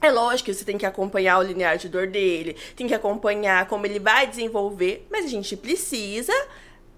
É 0.00 0.10
lógico 0.10 0.46
que 0.46 0.54
você 0.54 0.64
tem 0.64 0.76
que 0.76 0.84
acompanhar 0.84 1.38
o 1.38 1.42
linear 1.42 1.78
de 1.78 1.88
dor 1.88 2.08
dele, 2.08 2.56
tem 2.74 2.88
que 2.88 2.94
acompanhar 2.94 3.66
como 3.68 3.86
ele 3.86 4.00
vai 4.00 4.26
desenvolver, 4.26 5.06
mas 5.08 5.24
a 5.26 5.28
gente 5.28 5.56
precisa 5.56 6.32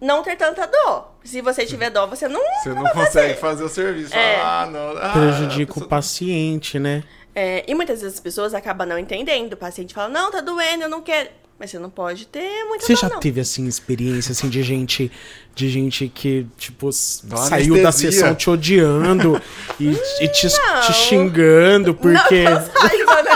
não 0.04 0.22
ter 0.22 0.36
tanta 0.36 0.66
dor. 0.66 1.08
Se 1.24 1.40
você 1.40 1.64
tiver 1.66 1.90
dor, 1.90 2.06
você 2.08 2.28
não. 2.28 2.40
Você 2.62 2.68
não 2.70 2.82
vai 2.82 2.92
consegue 2.92 3.34
fazer 3.40 3.64
o 3.64 3.68
serviço. 3.68 4.14
É. 4.14 4.40
Ah, 4.40 4.68
não. 4.70 4.96
Ah, 4.98 5.12
Prejudica 5.12 5.72
pessoa- 5.72 5.86
o 5.86 5.88
paciente, 5.88 6.78
né? 6.78 7.02
É, 7.34 7.64
e 7.66 7.74
muitas 7.74 8.00
vezes 8.00 8.14
as 8.14 8.20
pessoas 8.20 8.54
acabam 8.54 8.86
não 8.86 8.98
entendendo. 8.98 9.54
O 9.54 9.56
paciente 9.56 9.92
fala, 9.94 10.08
não, 10.08 10.30
tá 10.30 10.40
doendo, 10.40 10.84
eu 10.84 10.88
não 10.88 11.00
quero. 11.02 11.28
Mas 11.58 11.70
você 11.70 11.78
não 11.78 11.88
pode 11.88 12.26
ter 12.26 12.64
muita 12.64 12.84
Você 12.84 12.94
dor, 12.94 13.00
já 13.00 13.08
não. 13.08 13.20
teve 13.20 13.40
assim 13.40 13.66
experiência 13.68 14.32
assim 14.32 14.48
de 14.48 14.60
gente 14.64 15.10
de 15.54 15.68
gente 15.68 16.08
que 16.08 16.48
tipo 16.58 16.90
Dá 17.22 17.36
saiu 17.36 17.80
da 17.80 17.92
sessão 17.92 18.34
te 18.34 18.50
odiando 18.50 19.40
e, 19.78 19.90
e 20.20 20.28
te, 20.28 20.48
Não. 20.48 20.80
te 20.80 20.92
xingando 20.92 21.94
porque 21.94 22.42
Não, 22.42 22.50
eu 22.58 22.60
saiba, 22.60 23.22
né? 23.22 23.30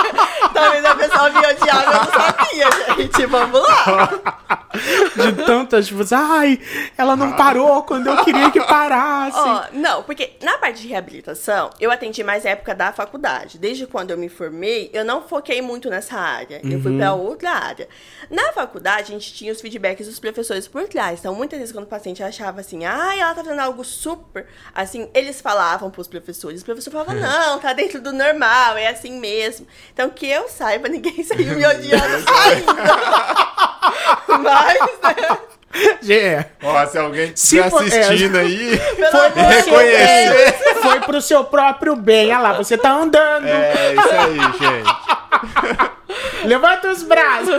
Talvez 0.52 0.84
a 0.84 0.94
pessoa 1.18 1.30
me 1.30 1.46
odiava, 1.46 1.84
eu 1.84 1.92
não 1.92 2.12
sabia, 2.12 2.96
gente. 2.96 3.26
Vamos 3.26 3.60
lá. 3.60 4.38
de 5.16 5.44
tantas 5.44 5.86
tipo 5.86 6.02
assim, 6.02 6.14
ai, 6.14 6.60
ela 6.96 7.16
não 7.16 7.32
parou 7.36 7.82
quando 7.82 8.06
eu 8.08 8.24
queria 8.24 8.50
que 8.50 8.60
parasse. 8.60 9.38
Ó, 9.38 9.64
não, 9.72 10.02
porque 10.02 10.32
na 10.42 10.58
parte 10.58 10.82
de 10.82 10.88
reabilitação, 10.88 11.70
eu 11.80 11.90
atendi 11.90 12.22
mais 12.22 12.44
a 12.46 12.50
época 12.50 12.74
da 12.74 12.92
faculdade. 12.92 13.58
Desde 13.58 13.86
quando 13.86 14.10
eu 14.10 14.18
me 14.18 14.28
formei, 14.28 14.90
eu 14.92 15.04
não 15.04 15.22
foquei 15.22 15.60
muito 15.60 15.90
nessa 15.90 16.16
área. 16.16 16.60
Eu 16.64 16.80
fui 16.80 16.96
pra 16.96 17.14
outra 17.14 17.50
área. 17.50 17.88
Na 18.30 18.52
faculdade, 18.52 19.12
a 19.12 19.18
gente 19.18 19.32
tinha 19.32 19.52
os 19.52 19.60
feedbacks 19.60 20.06
dos 20.06 20.20
professores 20.20 20.68
por 20.68 20.86
trás. 20.88 21.20
Então, 21.20 21.34
muitas 21.34 21.58
vezes, 21.58 21.72
quando 21.72 21.84
o 21.84 21.88
paciente 21.88 22.22
achava 22.22 22.60
assim, 22.60 22.84
ah, 22.84 23.16
ela 23.16 23.34
tá 23.34 23.42
fazendo 23.42 23.60
algo 23.60 23.84
super, 23.84 24.46
assim, 24.74 25.08
eles 25.14 25.40
falavam 25.40 25.90
pros 25.90 26.06
professores. 26.06 26.58
Os 26.58 26.64
professores 26.64 26.92
falavam, 26.92 27.20
não, 27.20 27.58
tá 27.58 27.72
dentro 27.72 28.00
do 28.00 28.12
normal, 28.12 28.76
é 28.76 28.88
assim 28.88 29.18
mesmo. 29.18 29.66
Então, 29.92 30.10
que 30.10 30.26
eu 30.26 30.48
saiba, 30.48 30.88
ninguém 30.88 31.07
saiu 31.24 31.56
me 31.56 31.66
odiando 31.66 32.04
ainda. 32.44 34.38
Mas, 34.38 34.78
né? 35.02 35.38
É. 36.08 36.46
Ó, 36.62 36.86
se 36.86 36.98
alguém 36.98 37.32
estiver 37.32 37.62
é. 37.62 37.66
assistindo 37.66 38.36
aí, 38.38 38.78
Pelo 38.96 39.10
Foi 39.10 39.28
reconhecer. 39.48 40.52
bem. 40.64 40.82
Foi 40.82 41.00
pro 41.00 41.20
seu 41.20 41.44
próprio 41.44 41.94
bem. 41.94 42.28
Olha 42.32 42.38
lá, 42.38 42.52
você 42.54 42.76
tá 42.78 42.92
andando. 42.92 43.46
é 43.46 43.94
isso 43.94 44.08
aí, 44.10 44.38
gente. 44.58 44.88
Levanta 46.44 46.90
os 46.90 47.02
braços. 47.02 47.58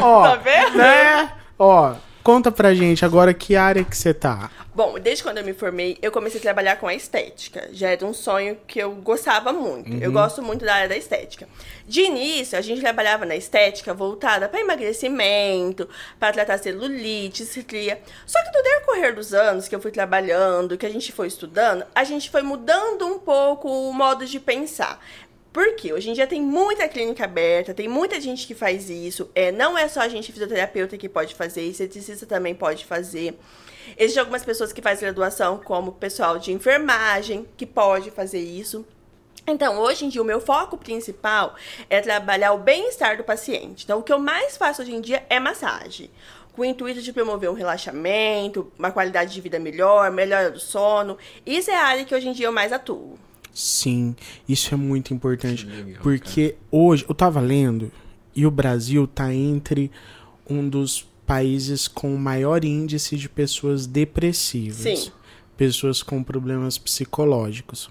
Ó, 0.00 0.22
Tá 0.28 0.36
vendo? 0.36 0.76
Né? 0.76 1.30
Ó, 1.58 1.94
conta 2.22 2.52
pra 2.52 2.74
gente 2.74 3.04
agora 3.04 3.32
que 3.32 3.56
área 3.56 3.82
que 3.82 3.96
você 3.96 4.12
tá. 4.12 4.50
Bom, 4.76 4.98
desde 4.98 5.22
quando 5.22 5.38
eu 5.38 5.44
me 5.44 5.54
formei, 5.54 5.96
eu 6.02 6.12
comecei 6.12 6.38
a 6.38 6.42
trabalhar 6.42 6.76
com 6.76 6.86
a 6.86 6.92
estética. 6.92 7.70
Já 7.72 7.88
era 7.88 8.04
um 8.04 8.12
sonho 8.12 8.58
que 8.66 8.78
eu 8.78 8.92
gostava 8.92 9.50
muito. 9.50 9.90
Eu 10.02 10.12
gosto 10.12 10.42
muito 10.42 10.66
da 10.66 10.74
área 10.74 10.88
da 10.90 10.96
estética. 10.98 11.48
De 11.86 12.02
início, 12.02 12.58
a 12.58 12.60
gente 12.60 12.82
trabalhava 12.82 13.24
na 13.24 13.34
estética 13.34 13.94
voltada 13.94 14.50
para 14.50 14.60
emagrecimento, 14.60 15.88
para 16.20 16.34
tratar 16.34 16.58
celulite, 16.58 17.42
estria. 17.42 18.02
Só 18.26 18.38
que 18.44 18.54
no 18.54 18.62
decorrer 18.62 19.14
dos 19.14 19.32
anos 19.32 19.66
que 19.66 19.74
eu 19.74 19.80
fui 19.80 19.90
trabalhando, 19.90 20.76
que 20.76 20.84
a 20.84 20.90
gente 20.90 21.10
foi 21.10 21.28
estudando, 21.28 21.86
a 21.94 22.04
gente 22.04 22.28
foi 22.28 22.42
mudando 22.42 23.06
um 23.06 23.18
pouco 23.18 23.70
o 23.70 23.94
modo 23.94 24.26
de 24.26 24.38
pensar. 24.38 25.02
Porque 25.56 25.90
hoje 25.90 26.10
em 26.10 26.12
dia 26.12 26.26
tem 26.26 26.42
muita 26.42 26.86
clínica 26.86 27.24
aberta, 27.24 27.72
tem 27.72 27.88
muita 27.88 28.20
gente 28.20 28.46
que 28.46 28.54
faz 28.54 28.90
isso. 28.90 29.30
É, 29.34 29.50
não 29.50 29.78
é 29.78 29.88
só 29.88 30.00
a 30.00 30.08
gente 30.08 30.30
fisioterapeuta 30.30 30.98
que 30.98 31.08
pode 31.08 31.34
fazer, 31.34 31.62
esteticista 31.62 32.26
também 32.26 32.54
pode 32.54 32.84
fazer. 32.84 33.38
Existem 33.96 34.20
algumas 34.20 34.44
pessoas 34.44 34.70
que 34.70 34.82
fazem 34.82 35.04
graduação, 35.04 35.56
como 35.56 35.92
pessoal 35.92 36.38
de 36.38 36.52
enfermagem, 36.52 37.48
que 37.56 37.64
pode 37.64 38.10
fazer 38.10 38.38
isso. 38.38 38.84
Então, 39.46 39.78
hoje 39.78 40.04
em 40.04 40.10
dia, 40.10 40.20
o 40.20 40.26
meu 40.26 40.42
foco 40.42 40.76
principal 40.76 41.54
é 41.88 42.02
trabalhar 42.02 42.52
o 42.52 42.58
bem-estar 42.58 43.16
do 43.16 43.24
paciente. 43.24 43.84
Então, 43.84 44.00
o 44.00 44.02
que 44.02 44.12
eu 44.12 44.18
mais 44.18 44.58
faço 44.58 44.82
hoje 44.82 44.94
em 44.94 45.00
dia 45.00 45.24
é 45.30 45.40
massagem. 45.40 46.10
Com 46.52 46.60
o 46.60 46.64
intuito 46.66 47.00
de 47.00 47.14
promover 47.14 47.48
um 47.48 47.54
relaxamento, 47.54 48.70
uma 48.78 48.90
qualidade 48.90 49.32
de 49.32 49.40
vida 49.40 49.58
melhor, 49.58 50.10
melhora 50.10 50.50
do 50.50 50.60
sono. 50.60 51.16
Isso 51.46 51.70
é 51.70 51.76
a 51.76 51.86
área 51.86 52.04
que 52.04 52.14
hoje 52.14 52.28
em 52.28 52.32
dia 52.32 52.44
eu 52.44 52.52
mais 52.52 52.74
atuo. 52.74 53.18
Sim, 53.56 54.14
isso 54.46 54.74
é 54.74 54.76
muito 54.76 55.14
importante. 55.14 55.64
Legal, 55.64 56.02
porque 56.02 56.50
cara. 56.50 56.62
hoje, 56.70 57.06
eu 57.08 57.14
tava 57.14 57.40
lendo, 57.40 57.90
e 58.34 58.44
o 58.44 58.50
Brasil 58.50 59.06
tá 59.06 59.32
entre 59.32 59.90
um 60.46 60.68
dos 60.68 61.08
países 61.26 61.88
com 61.88 62.14
maior 62.18 62.66
índice 62.66 63.16
de 63.16 63.30
pessoas 63.30 63.86
depressivas. 63.86 64.76
Sim. 64.76 65.10
Pessoas 65.56 66.02
com 66.02 66.22
problemas 66.22 66.76
psicológicos. 66.76 67.90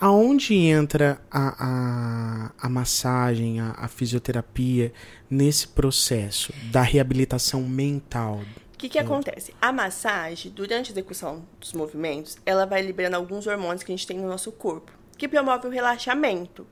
Aonde 0.00 0.54
entra 0.54 1.20
a, 1.30 1.66
a, 1.66 2.52
a 2.58 2.68
massagem, 2.70 3.60
a, 3.60 3.72
a, 3.72 3.88
fisioterapia 3.88 4.90
nesse 5.28 5.68
processo 5.68 6.50
da 6.72 6.80
reabilitação 6.80 7.62
mental? 7.62 8.40
O 8.78 8.80
que, 8.80 8.88
que 8.88 8.98
acontece? 9.00 9.52
A 9.60 9.72
massagem, 9.72 10.52
durante 10.52 10.90
a 10.90 10.92
execução 10.92 11.44
dos 11.58 11.72
movimentos, 11.72 12.38
ela 12.46 12.64
vai 12.64 12.80
liberando 12.80 13.16
alguns 13.16 13.44
hormônios 13.44 13.82
que 13.82 13.90
a 13.90 13.96
gente 13.96 14.06
tem 14.06 14.16
no 14.16 14.28
nosso 14.28 14.52
corpo, 14.52 14.92
que 15.16 15.26
promove 15.26 15.66
o 15.66 15.70
relaxamento. 15.70 16.64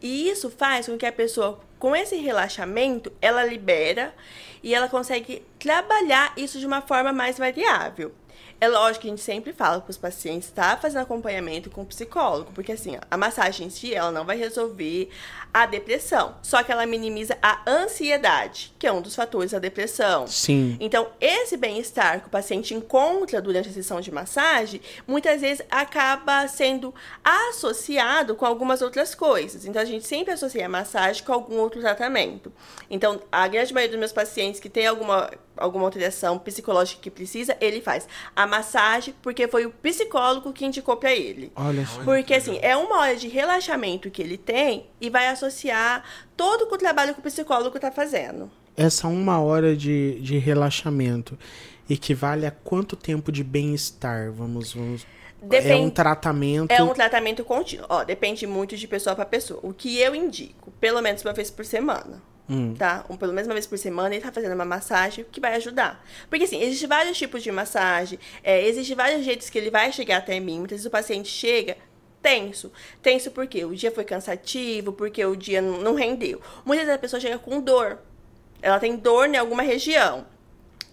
E 0.00 0.28
isso 0.30 0.50
faz 0.50 0.86
com 0.86 0.96
que 0.96 1.04
a 1.04 1.10
pessoa, 1.10 1.58
com 1.76 1.96
esse 1.96 2.14
relaxamento, 2.14 3.12
ela 3.20 3.44
libera 3.44 4.14
e 4.62 4.72
ela 4.72 4.88
consegue 4.88 5.44
trabalhar 5.58 6.32
isso 6.36 6.60
de 6.60 6.66
uma 6.66 6.80
forma 6.80 7.12
mais 7.12 7.38
variável. 7.38 8.14
É 8.60 8.68
lógico 8.68 9.02
que 9.02 9.08
a 9.08 9.10
gente 9.10 9.22
sempre 9.22 9.52
fala 9.52 9.80
para 9.80 9.90
os 9.90 9.96
pacientes 9.96 10.48
estar 10.48 10.76
tá 10.76 10.80
fazendo 10.80 11.02
acompanhamento 11.02 11.70
com 11.70 11.82
o 11.82 11.86
psicólogo, 11.86 12.52
porque 12.52 12.72
assim, 12.72 12.96
a 13.10 13.16
massagem 13.16 13.66
em 13.66 13.70
si, 13.70 13.92
ela 13.92 14.12
não 14.12 14.24
vai 14.24 14.36
resolver 14.36 15.10
a 15.52 15.66
depressão, 15.66 16.36
só 16.42 16.62
que 16.62 16.70
ela 16.70 16.86
minimiza 16.86 17.36
a 17.42 17.60
ansiedade, 17.66 18.74
que 18.78 18.86
é 18.86 18.92
um 18.92 19.00
dos 19.00 19.14
fatores 19.14 19.52
da 19.52 19.58
depressão. 19.58 20.26
Sim. 20.26 20.76
Então, 20.80 21.08
esse 21.20 21.56
bem-estar 21.56 22.20
que 22.20 22.26
o 22.26 22.30
paciente 22.30 22.74
encontra 22.74 23.40
durante 23.40 23.68
a 23.68 23.72
sessão 23.72 24.00
de 24.00 24.10
massagem, 24.10 24.80
muitas 25.06 25.40
vezes 25.40 25.64
acaba 25.70 26.46
sendo 26.48 26.94
associado 27.24 28.34
com 28.34 28.46
algumas 28.46 28.82
outras 28.82 29.14
coisas. 29.14 29.64
Então, 29.64 29.80
a 29.80 29.84
gente 29.84 30.06
sempre 30.06 30.32
associa 30.32 30.66
a 30.66 30.68
massagem 30.68 31.24
com 31.24 31.32
algum 31.32 31.58
outro 31.58 31.80
tratamento. 31.80 32.52
Então, 32.90 33.20
a 33.30 33.48
grande 33.48 33.72
maioria 33.72 33.92
dos 33.92 34.00
meus 34.00 34.12
pacientes 34.12 34.60
que 34.60 34.68
tem 34.68 34.86
alguma 34.86 35.30
alguma 35.58 35.84
alteração 35.84 36.38
psicológica 36.38 37.00
que 37.00 37.10
precisa, 37.10 37.56
ele 37.60 37.80
faz 37.80 38.08
a 38.34 38.46
massagem 38.46 39.14
porque 39.22 39.46
foi 39.48 39.66
o 39.66 39.70
psicólogo 39.70 40.52
que 40.52 40.64
indicou 40.64 40.96
para 40.96 41.12
ele. 41.12 41.52
Olha 41.54 41.86
só. 41.86 42.02
Porque 42.02 42.34
assim, 42.34 42.58
é 42.62 42.76
uma 42.76 43.00
hora 43.00 43.16
de 43.16 43.28
relaxamento 43.28 44.10
que 44.10 44.22
ele 44.22 44.38
tem 44.38 44.86
e 45.00 45.10
vai 45.10 45.28
associar 45.28 46.04
todo 46.36 46.62
o 46.72 46.78
trabalho 46.78 47.14
que 47.14 47.20
o 47.20 47.22
psicólogo 47.22 47.76
está 47.76 47.90
fazendo. 47.90 48.50
Essa 48.76 49.08
uma 49.08 49.40
hora 49.40 49.76
de, 49.76 50.20
de 50.20 50.38
relaxamento 50.38 51.38
equivale 51.90 52.46
a 52.46 52.50
quanto 52.50 52.94
tempo 52.94 53.32
de 53.32 53.42
bem-estar? 53.42 54.30
Vamos, 54.32 54.72
vamos 54.72 55.06
Depende, 55.40 55.72
é 55.72 55.76
um 55.76 55.90
tratamento. 55.90 56.70
É 56.70 56.82
um 56.82 56.92
tratamento 56.92 57.44
contínuo. 57.44 57.86
Ó, 57.88 58.04
depende 58.04 58.46
muito 58.46 58.76
de 58.76 58.88
pessoa 58.88 59.14
para 59.14 59.24
pessoa. 59.24 59.60
O 59.62 59.72
que 59.72 59.98
eu 59.98 60.14
indico, 60.14 60.72
pelo 60.80 61.00
menos 61.00 61.22
uma 61.22 61.32
vez 61.32 61.50
por 61.50 61.64
semana. 61.64 62.20
Hum. 62.48 62.74
Tá? 62.74 63.04
Um, 63.10 63.16
pelo 63.16 63.32
menos 63.32 63.46
uma 63.46 63.54
vez 63.54 63.66
por 63.66 63.76
semana 63.76 64.14
ele 64.14 64.24
tá 64.24 64.32
fazendo 64.32 64.54
uma 64.54 64.64
massagem 64.64 65.24
que 65.30 65.40
vai 65.40 65.54
ajudar. 65.56 66.02
Porque 66.30 66.44
assim, 66.44 66.62
existem 66.62 66.88
vários 66.88 67.18
tipos 67.18 67.42
de 67.42 67.52
massagem, 67.52 68.18
é, 68.42 68.66
existem 68.66 68.96
vários 68.96 69.24
jeitos 69.24 69.50
que 69.50 69.58
ele 69.58 69.70
vai 69.70 69.92
chegar 69.92 70.18
até 70.18 70.40
mim. 70.40 70.58
Muitas 70.58 70.78
vezes 70.78 70.86
o 70.86 70.90
paciente 70.90 71.28
chega 71.28 71.76
tenso. 72.22 72.72
Tenso 73.02 73.30
porque 73.30 73.64
o 73.64 73.74
dia 73.74 73.90
foi 73.90 74.04
cansativo, 74.04 74.92
porque 74.92 75.24
o 75.24 75.36
dia 75.36 75.60
não 75.60 75.94
rendeu. 75.94 76.40
Muitas 76.64 76.86
vezes 76.86 76.98
a 76.98 77.00
pessoa 77.00 77.20
chega 77.20 77.38
com 77.38 77.60
dor. 77.60 77.98
Ela 78.62 78.80
tem 78.80 78.96
dor 78.96 79.28
em 79.28 79.36
alguma 79.36 79.62
região. 79.62 80.26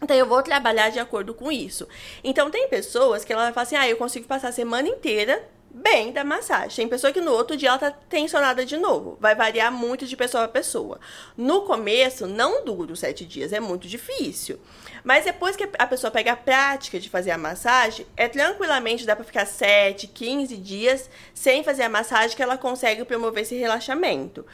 Então 0.02 0.16
eu 0.16 0.26
vou 0.26 0.44
trabalhar 0.44 0.90
de 0.90 1.00
acordo 1.00 1.34
com 1.34 1.52
isso. 1.52 1.88
Então 2.24 2.52
tem 2.52 2.68
pessoas 2.68 3.24
que 3.24 3.32
ela 3.32 3.44
vai 3.46 3.54
falar 3.54 3.64
assim: 3.64 3.76
"Ah, 3.76 3.88
eu 3.88 3.98
consigo 3.98 4.28
passar 4.28 4.50
a 4.50 4.52
semana 4.52 4.88
inteira 4.88 5.42
bem 5.75 6.13
da 6.13 6.24
massagem. 6.24 6.75
Tem 6.75 6.88
pessoa 6.88 7.12
que 7.12 7.20
no 7.20 7.34
outro 7.34 7.58
dia 7.58 7.70
ela 7.70 7.77
tá 7.77 7.91
tensionada 7.91 8.65
de 8.65 8.77
novo. 8.77 9.17
Vai 9.20 9.36
variar 9.36 9.72
muito 9.72 10.05
de 10.05 10.15
pessoa 10.15 10.46
a 10.46 10.48
pessoa. 10.48 11.00
No 11.36 11.63
começo, 11.63 12.25
não 12.25 12.63
dura 12.63 12.94
os 12.94 13.00
sete 13.00 13.25
dias, 13.25 13.51
é 13.51 13.60
muito 13.60 13.88
difícil. 13.88 14.58
Mas 15.03 15.25
depois 15.25 15.55
que 15.55 15.70
a 15.77 15.86
pessoa 15.86 16.10
pega 16.10 16.32
a 16.32 16.36
prática 16.36 16.98
de 16.98 17.10
fazer 17.10 17.32
a 17.32 17.38
massagem, 17.38 18.08
é 18.15 18.29
tranquilamente 18.29 19.05
dá 19.05 19.15
para 19.15 19.25
ficar 19.25 19.46
7, 19.46 20.08
15 20.08 20.55
dias 20.58 21.10
sem 21.34 21.63
fazer 21.63 21.84
a 21.84 21.89
massagem 21.89 22.36
que 22.36 22.41
ela 22.41 22.58
consegue 22.58 23.03
promover 23.03 23.44
esse 23.44 23.55
relaxamento. 23.55 24.46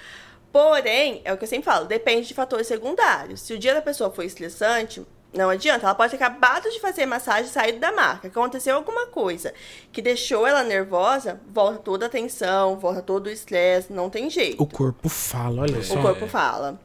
Porém, 0.52 1.22
é 1.24 1.32
o 1.32 1.38
que 1.38 1.46
eu 1.46 1.48
sempre 1.48 1.66
falo, 1.66 1.86
depende 1.86 2.28
de 2.28 2.34
fatores 2.34 2.68
secundários. 2.68 3.42
Se 3.42 3.54
o 3.54 3.60
dia 3.60 3.74
da 3.74 3.82
pessoa 3.82 4.12
foi 4.12 4.26
estressante, 4.26 5.06
não 5.34 5.50
adianta, 5.50 5.86
ela 5.86 5.96
pode 5.96 6.12
ter 6.12 6.18
acabado 6.18 6.70
de 6.70 6.80
fazer 6.80 7.06
massagem 7.06 7.46
e 7.46 7.54
saído 7.54 7.80
da 7.80 7.92
marca. 7.92 8.28
Aconteceu 8.28 8.76
alguma 8.76 9.08
coisa 9.08 9.54
que 9.92 10.02
deixou 10.02 10.46
ela 10.46 10.64
nervosa, 10.64 11.40
volta 11.54 11.80
toda 11.80 12.06
a 12.08 12.10
tensão, 12.10 12.78
volta 12.78 13.02
todo 13.02 13.28
o 13.28 13.30
estresse, 13.30 13.94
não 13.94 14.10
tem 14.10 14.30
jeito. 14.30 14.62
O 14.62 14.68
corpo 14.68 15.08
fala, 15.08 15.62
olha 15.62 15.82
só. 15.82 15.98
O 15.98 16.02
corpo 16.02 16.28
fala. 16.28 16.80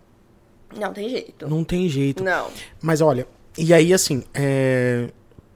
Não 0.77 0.93
tem 0.93 1.09
jeito. 1.09 1.49
Não 1.49 1.65
tem 1.65 1.89
jeito. 1.89 2.23
Não. 2.23 2.49
Mas 2.81 3.01
olha, 3.01 3.27
e 3.59 3.75
aí 3.75 3.93
assim, 3.93 4.23
é, 4.33 5.09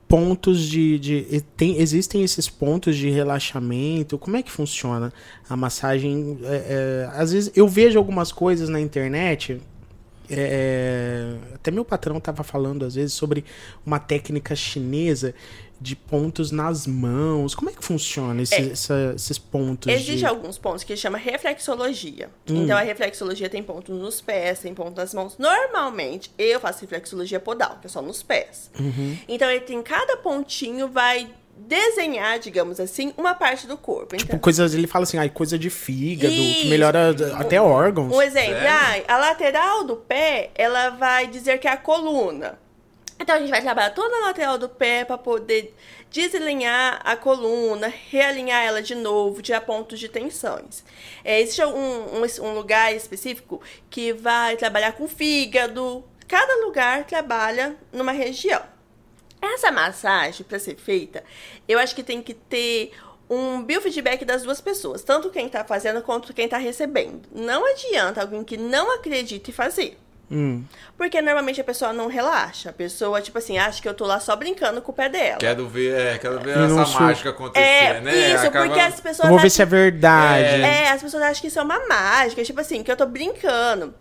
pontos 0.09 0.61
de, 0.61 0.99
de 0.99 1.45
tem, 1.57 1.81
existem 1.81 2.25
esses 2.25 2.49
pontos 2.49 2.97
de 2.97 3.09
relaxamento. 3.09 4.19
Como 4.19 4.37
é 4.37 4.43
que 4.43 4.51
funciona 4.51 5.13
a 5.49 5.57
massagem? 5.57 6.41
É, 6.43 7.07
é, 7.07 7.11
às 7.15 7.33
vezes 7.33 7.53
eu 7.55 7.69
vejo 7.69 7.97
algumas 7.97 8.33
coisas 8.33 8.69
na 8.69 8.81
internet 8.81 9.61
é, 10.31 11.37
até 11.55 11.71
meu 11.71 11.85
patrão 11.85 12.19
estava 12.19 12.43
falando 12.43 12.85
às 12.85 12.95
vezes 12.95 13.13
sobre 13.15 13.45
uma 13.85 13.99
técnica 13.99 14.55
chinesa 14.55 15.35
de 15.81 15.97
pontos 15.97 16.51
nas 16.51 16.87
mãos. 16.87 17.55
Como 17.55 17.71
é 17.71 17.73
que 17.73 17.83
funciona 17.83 18.43
esse, 18.43 18.55
é, 18.55 18.73
essa, 18.73 19.13
esses 19.17 19.39
pontos? 19.39 19.91
Existem 19.91 20.17
de... 20.17 20.27
alguns 20.27 20.59
pontos 20.59 20.85
que 20.85 20.95
chama 20.95 21.17
reflexologia. 21.17 22.29
Hum. 22.49 22.65
Então 22.65 22.77
a 22.77 22.83
reflexologia 22.83 23.49
tem 23.49 23.63
pontos 23.63 23.99
nos 23.99 24.21
pés, 24.21 24.59
tem 24.59 24.75
pontos 24.75 24.97
nas 24.97 25.15
mãos. 25.15 25.39
Normalmente 25.39 26.31
eu 26.37 26.61
faço 26.61 26.83
reflexologia 26.83 27.41
podal, 27.41 27.79
que 27.81 27.87
é 27.87 27.91
só 27.91 28.03
nos 28.03 28.23
pés. 28.23 28.71
Uhum. 28.79 29.17
Então 29.27 29.51
ele 29.51 29.61
tem 29.61 29.83
cada 29.83 30.19
pontinho 30.19 30.89
vai 30.89 31.31
desenhar, 31.57 32.39
digamos 32.39 32.81
assim, 32.81 33.15
uma 33.17 33.35
parte 33.35 33.67
do 33.67 33.77
corpo. 33.77 34.17
Tipo, 34.17 34.31
então, 34.31 34.39
coisas, 34.39 34.75
ele 34.75 34.87
fala 34.87 35.05
assim, 35.05 35.19
ai, 35.19 35.29
coisa 35.29 35.59
de 35.59 35.71
fígado, 35.71 36.33
Isso. 36.33 36.63
que 36.63 36.69
melhora 36.69 37.15
até 37.39 37.61
órgãos. 37.61 38.13
Um 38.13 38.21
exemplo, 38.21 38.59
ai, 38.69 39.05
a 39.07 39.17
lateral 39.17 39.85
do 39.85 39.97
pé, 39.97 40.51
ela 40.55 40.91
vai 40.91 41.27
dizer 41.27 41.59
que 41.59 41.69
é 41.69 41.73
a 41.73 41.77
coluna. 41.77 42.59
Então 43.21 43.37
a 43.37 43.39
gente 43.39 43.51
vai 43.51 43.61
trabalhar 43.61 43.91
toda 43.91 44.17
a 44.17 44.27
lateral 44.29 44.57
do 44.57 44.69
pé 44.69 45.05
para 45.05 45.19
poder 45.19 45.75
desalinhar 46.11 47.01
a 47.05 47.15
coluna, 47.15 47.93
realinhar 48.11 48.65
ela 48.65 48.83
de 48.83 48.95
novo, 48.95 49.43
tirar 49.43 49.61
pontos 49.61 50.01
de 50.01 50.09
tensões. 50.09 50.83
É, 51.23 51.39
existe 51.39 51.63
um, 51.63 52.17
um, 52.17 52.27
um 52.41 52.55
lugar 52.55 52.95
específico 52.95 53.61
que 53.91 54.15
vai 54.15 54.57
trabalhar 54.57 54.93
com 54.93 55.07
fígado. 55.07 56.03
Cada 56.27 56.65
lugar 56.65 57.05
trabalha 57.05 57.77
numa 57.93 58.13
região. 58.13 58.63
Essa 59.41 59.71
massagem, 59.71 60.45
para 60.45 60.59
ser 60.59 60.77
feita, 60.77 61.25
eu 61.67 61.79
acho 61.79 61.95
que 61.95 62.03
tem 62.03 62.23
que 62.23 62.35
ter 62.35 62.93
um 63.29 63.63
biofeedback 63.63 64.25
das 64.25 64.43
duas 64.43 64.61
pessoas, 64.61 65.03
tanto 65.03 65.31
quem 65.31 65.47
está 65.47 65.65
fazendo 65.65 66.03
quanto 66.03 66.35
quem 66.35 66.47
está 66.47 66.59
recebendo. 66.59 67.23
Não 67.33 67.65
adianta 67.65 68.21
alguém 68.21 68.43
que 68.43 68.57
não 68.57 68.93
acredita 68.95 69.51
em 69.51 69.53
fazer. 69.53 69.97
Hum. 70.31 70.63
Porque 70.97 71.21
normalmente 71.21 71.61
a 71.61 71.65
pessoa 71.65 71.93
não 71.93 72.07
relaxa. 72.07 72.71
A 72.71 72.73
pessoa, 72.73 73.21
tipo 73.21 73.37
assim, 73.37 73.59
acha 73.59 73.83
que 73.83 73.89
eu 73.89 73.95
tô 73.95 74.07
lá 74.07 74.21
só 74.21 74.37
brincando 74.37 74.81
com 74.81 74.93
o 74.93 74.95
pé 74.95 75.09
dela. 75.09 75.39
Quero 75.39 75.69
ver, 75.69 75.93
é, 75.93 76.19
quero 76.19 76.39
ver 76.39 76.57
essa 76.57 76.85
sou... 76.87 77.01
mágica 77.01 77.31
acontecer, 77.31 77.65
é, 77.65 78.01
né? 78.01 78.35
Isso, 78.35 78.47
Acaba... 78.47 78.67
porque 78.67 78.81
as 78.81 79.01
pessoas. 79.01 79.29
Eu 79.29 79.35
vou 79.35 79.41
ver 79.41 79.51
se 79.51 79.61
é 79.61 79.67
verdade. 79.67 80.45
É. 80.45 80.85
é, 80.85 80.91
as 80.91 81.03
pessoas 81.03 81.23
acham 81.25 81.41
que 81.41 81.49
isso 81.49 81.59
é 81.59 81.63
uma 81.63 81.85
mágica, 81.89 82.45
tipo 82.45 82.61
assim, 82.61 82.83
que 82.83 82.93
eu 82.93 82.97
tô 82.97 83.07
brincando. 83.07 83.93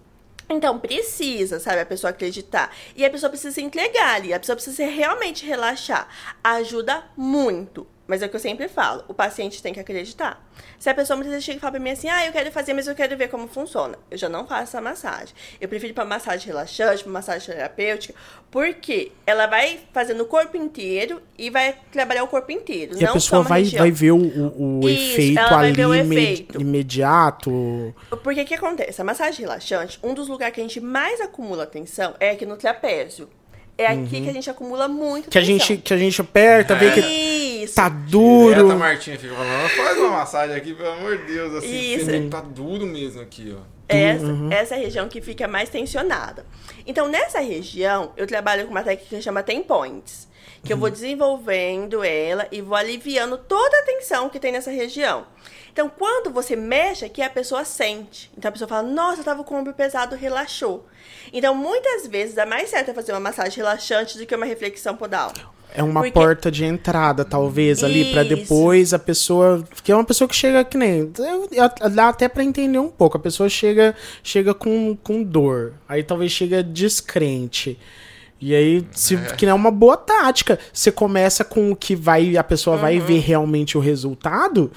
Então, 0.50 0.80
precisa, 0.80 1.60
sabe, 1.60 1.82
a 1.82 1.86
pessoa 1.86 2.10
acreditar. 2.10 2.76
E 2.96 3.06
a 3.06 3.10
pessoa 3.10 3.30
precisa 3.30 3.54
se 3.54 3.62
entregar 3.62 4.16
ali, 4.16 4.34
a 4.34 4.40
pessoa 4.40 4.56
precisa 4.56 4.86
realmente 4.86 5.46
relaxar. 5.46 6.08
Ajuda 6.44 7.04
muito. 7.16 7.86
Mas 8.10 8.24
é 8.24 8.26
o 8.26 8.30
que 8.30 8.36
eu 8.36 8.40
sempre 8.40 8.68
falo, 8.68 9.04
o 9.08 9.14
paciente 9.14 9.62
tem 9.62 9.72
que 9.72 9.80
acreditar. 9.80 10.44
Se 10.80 10.90
a 10.90 10.96
pessoa 10.96 11.16
muitas 11.16 11.32
vezes 11.32 11.46
chega 11.46 11.58
e 11.58 11.62
fala 11.62 11.74
pra 11.74 11.80
mim 11.80 11.92
assim, 11.92 12.10
ah, 12.10 12.26
eu 12.26 12.32
quero 12.32 12.52
fazer, 12.52 12.74
mas 12.74 12.88
eu 12.88 12.96
quero 12.96 13.16
ver 13.16 13.30
como 13.30 13.48
funciona. 13.48 14.00
Eu 14.10 14.18
já 14.18 14.28
não 14.28 14.48
faço 14.48 14.64
essa 14.64 14.82
massagem. 14.82 15.36
Eu 15.62 15.70
prefiro 15.70 15.92
ir 15.92 15.94
pra 15.94 16.04
massagem 16.04 16.48
relaxante, 16.48 17.04
pra 17.04 17.14
massagem 17.14 17.54
terapêutica, 17.54 18.16
porque 18.50 19.12
ela 19.28 19.46
vai 19.46 19.82
fazer 19.94 20.16
no 20.16 20.26
corpo 20.26 20.58
inteiro 20.58 21.22
e 21.38 21.52
vai 21.52 21.78
trabalhar 21.92 22.24
o 22.24 22.28
corpo 22.28 22.52
inteiro. 22.52 22.98
E 23.00 23.06
a 23.06 23.14
pessoa 23.14 23.44
vai, 23.44 23.62
região. 23.62 23.84
vai 23.84 23.92
ver 23.92 24.12
o, 24.12 24.18
o, 24.18 24.80
o 24.80 24.90
Isso, 24.90 25.14
efeito 25.14 25.40
ali 25.40 25.72
ver 25.74 25.86
o 25.86 25.94
efeito. 25.94 26.60
imediato. 26.60 27.94
Porque 28.24 28.42
o 28.42 28.46
que 28.46 28.56
acontece? 28.56 29.00
A 29.00 29.04
massagem 29.06 29.42
relaxante, 29.42 30.00
um 30.02 30.16
dos 30.16 30.28
lugares 30.28 30.56
que 30.56 30.62
a 30.62 30.64
gente 30.64 30.82
mais 30.82 31.22
acumula 31.22 31.68
tensão 31.68 32.16
é 32.20 32.32
aqui 32.32 32.44
no 32.48 32.58
trapézio. 32.58 33.30
É 33.82 33.88
aqui 33.88 34.22
que 34.22 34.30
a 34.30 34.34
gente 34.34 34.50
acumula 34.50 34.88
muito 34.88 35.26
Uhum. 35.26 35.30
Que 35.32 35.38
a 35.38 35.42
tensão. 35.42 35.68
gente, 35.68 35.82
que 35.82 35.94
a 35.94 35.98
gente 35.98 36.20
aperta, 36.22 36.76
vê 36.76 36.92
que 36.92 37.00
Isso. 37.64 37.76
tá 37.76 37.88
Direto, 37.88 38.10
duro. 38.12 38.72
a 38.72 38.76
Martinha 38.76 39.18
fica 39.18 39.34
falando, 39.34 39.70
faz 39.70 39.98
uma 39.98 40.10
massagem 40.10 40.56
aqui, 40.56 40.74
pelo 40.74 40.90
amor 40.92 41.18
de 41.18 41.34
Deus, 41.34 41.56
assim, 41.56 41.94
Isso. 41.96 42.06
você 42.06 42.22
tá 42.30 42.42
duro 42.42 42.86
mesmo 42.86 43.22
aqui, 43.22 43.56
ó. 43.58 43.62
Essa, 43.88 44.26
Uhum. 44.26 44.52
essa 44.52 44.76
é 44.76 44.78
a 44.78 44.82
região 44.82 45.08
que 45.08 45.20
fica 45.22 45.48
mais 45.48 45.70
tensionada. 45.70 46.46
Então, 46.86 47.08
nessa 47.08 47.40
região, 47.40 48.12
eu 48.18 48.28
trabalho 48.28 48.66
com 48.66 48.72
uma 48.72 48.84
técnica 48.84 49.16
que 49.16 49.22
chama 49.22 49.42
Ten 49.42 49.64
Points. 49.64 50.28
Que 50.64 50.74
eu 50.74 50.76
Uhum. 50.76 50.82
vou 50.82 50.90
desenvolvendo 50.92 52.04
ela 52.04 52.46
e 52.52 52.62
vou 52.62 52.76
aliviando 52.76 53.38
toda 53.38 53.78
a 53.80 53.84
tensão 53.84 54.30
que 54.30 54.40
tem 54.40 54.52
nessa 54.52 54.70
região. 54.72 55.26
Então, 55.72 55.90
quando 55.90 56.30
você 56.32 56.56
mexe 56.56 57.06
aqui, 57.06 57.22
a 57.22 57.30
pessoa 57.30 57.64
sente. 57.66 58.30
Então, 58.38 58.50
a 58.50 58.52
pessoa 58.52 58.68
fala, 58.68 58.84
nossa, 58.88 59.22
eu 59.22 59.24
tava 59.26 59.44
com 59.44 59.56
o 59.56 59.58
ombro 59.60 59.74
pesado, 59.74 60.16
relaxou. 60.16 60.86
Então, 61.32 61.54
muitas 61.56 62.08
vezes, 62.08 62.36
dá 62.36 62.46
mais 62.46 62.70
certo 62.70 62.94
fazer 62.94 63.12
uma 63.14 63.20
massagem 63.20 63.58
relaxante 63.58 64.18
do 64.18 64.26
que 64.26 64.36
uma 64.36 64.46
reflexão 64.46 64.96
podal. 64.96 65.32
É 65.72 65.84
uma 65.84 66.02
Porque- 66.02 66.12
porta 66.14 66.50
de 66.50 66.66
entrada, 66.66 67.24
talvez, 67.24 67.84
ali, 67.84 68.12
pra 68.12 68.24
Isso. 68.24 68.36
depois 68.36 68.92
a 68.92 68.98
pessoa. 68.98 69.64
Que 69.84 69.92
é 69.92 69.96
uma 69.96 70.04
pessoa 70.04 70.28
que 70.28 70.36
chega 70.36 70.64
que 70.64 70.76
nem. 70.76 71.14
Dá 71.94 72.10
até 72.10 72.28
pra 72.28 72.44
entender 72.44 72.80
um 72.80 72.90
pouco. 72.90 73.18
A 73.18 73.20
pessoa 73.20 73.48
chega, 73.48 73.96
chega 74.24 74.56
com, 74.56 74.98
com 75.04 75.22
dor. 75.22 75.74
Aí 75.88 76.02
talvez 76.02 76.32
chega 76.32 76.64
descrente. 76.64 77.78
E 78.42 78.56
aí, 78.56 78.84
se, 78.94 79.16
que 79.38 79.46
não 79.46 79.52
é 79.52 79.56
uma 79.56 79.70
boa 79.70 79.96
tática. 79.96 80.58
Você 80.74 80.92
começa 80.92 81.44
com 81.44 81.72
o 81.72 81.76
que 81.76 81.96
vai. 81.96 82.36
A 82.36 82.44
pessoa 82.44 82.76
vai 82.76 82.98
Uhum. 83.00 83.06
ver 83.06 83.20
realmente 83.20 83.78
o 83.78 83.82
resultado. 83.82 84.72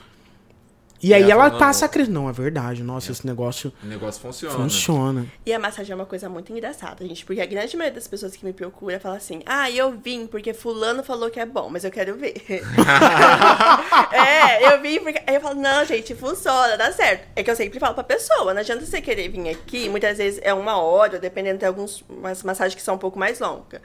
E 1.03 1.13
aí 1.13 1.31
ela 1.31 1.47
ela 1.47 1.59
passa 1.59 1.85
a 1.85 1.87
acreditar. 1.87 2.13
Não, 2.13 2.29
é 2.29 2.33
verdade. 2.33 2.83
Nossa, 2.83 3.11
esse 3.11 3.27
negócio 3.27 3.73
O 3.83 3.87
negócio 3.87 4.21
funciona. 4.21 4.55
funciona. 4.57 5.27
E 5.45 5.53
a 5.53 5.59
massagem 5.59 5.93
é 5.93 5.95
uma 5.95 6.07
coisa 6.07 6.29
muito 6.29 6.53
engraçada, 6.53 7.05
gente, 7.07 7.25
porque 7.25 7.41
a 7.41 7.47
grande 7.47 7.77
maioria 7.77 7.95
das 7.95 8.07
pessoas 8.07 8.37
que 8.37 8.45
me 8.45 8.53
procura 8.53 9.01
fala 9.01 9.17
assim: 9.17 9.43
ah, 9.45 9.71
eu 9.71 9.93
vim 9.93 10.27
porque 10.27 10.55
fulano 10.55 11.03
falou 11.03 11.31
que 11.31 11.41
é 11.41 11.47
bom, 11.47 11.69
mas 11.69 11.85
eu 11.85 11.91
quero 11.91 12.17
ver. 12.17 12.35
é, 14.13 14.73
eu 14.73 14.81
vim 14.81 15.01
porque. 15.01 15.21
Aí 15.27 15.35
eu 15.35 15.41
falo, 15.41 15.61
não, 15.61 15.85
gente, 15.85 16.15
funciona, 16.15 16.77
dá 16.77 16.93
certo. 16.93 17.29
É 17.35 17.43
que 17.43 17.51
eu 17.51 17.57
sempre 17.57 17.79
falo 17.81 17.95
pra 17.95 18.05
pessoa, 18.05 18.53
não 18.55 18.61
adianta 18.61 18.85
você 18.85 19.01
querer 19.01 19.29
vir 19.29 19.49
aqui, 19.49 19.89
muitas 19.89 20.19
vezes 20.19 20.41
é 20.43 20.55
uma 20.55 20.77
hora, 20.77 21.19
dependendo 21.19 21.59
de 21.59 21.67
algumas 21.67 22.03
massagens 22.43 22.75
que 22.75 22.83
são 22.83 22.95
um 22.95 22.99
pouco 22.99 23.19
mais 23.19 23.41
longas. 23.41 23.81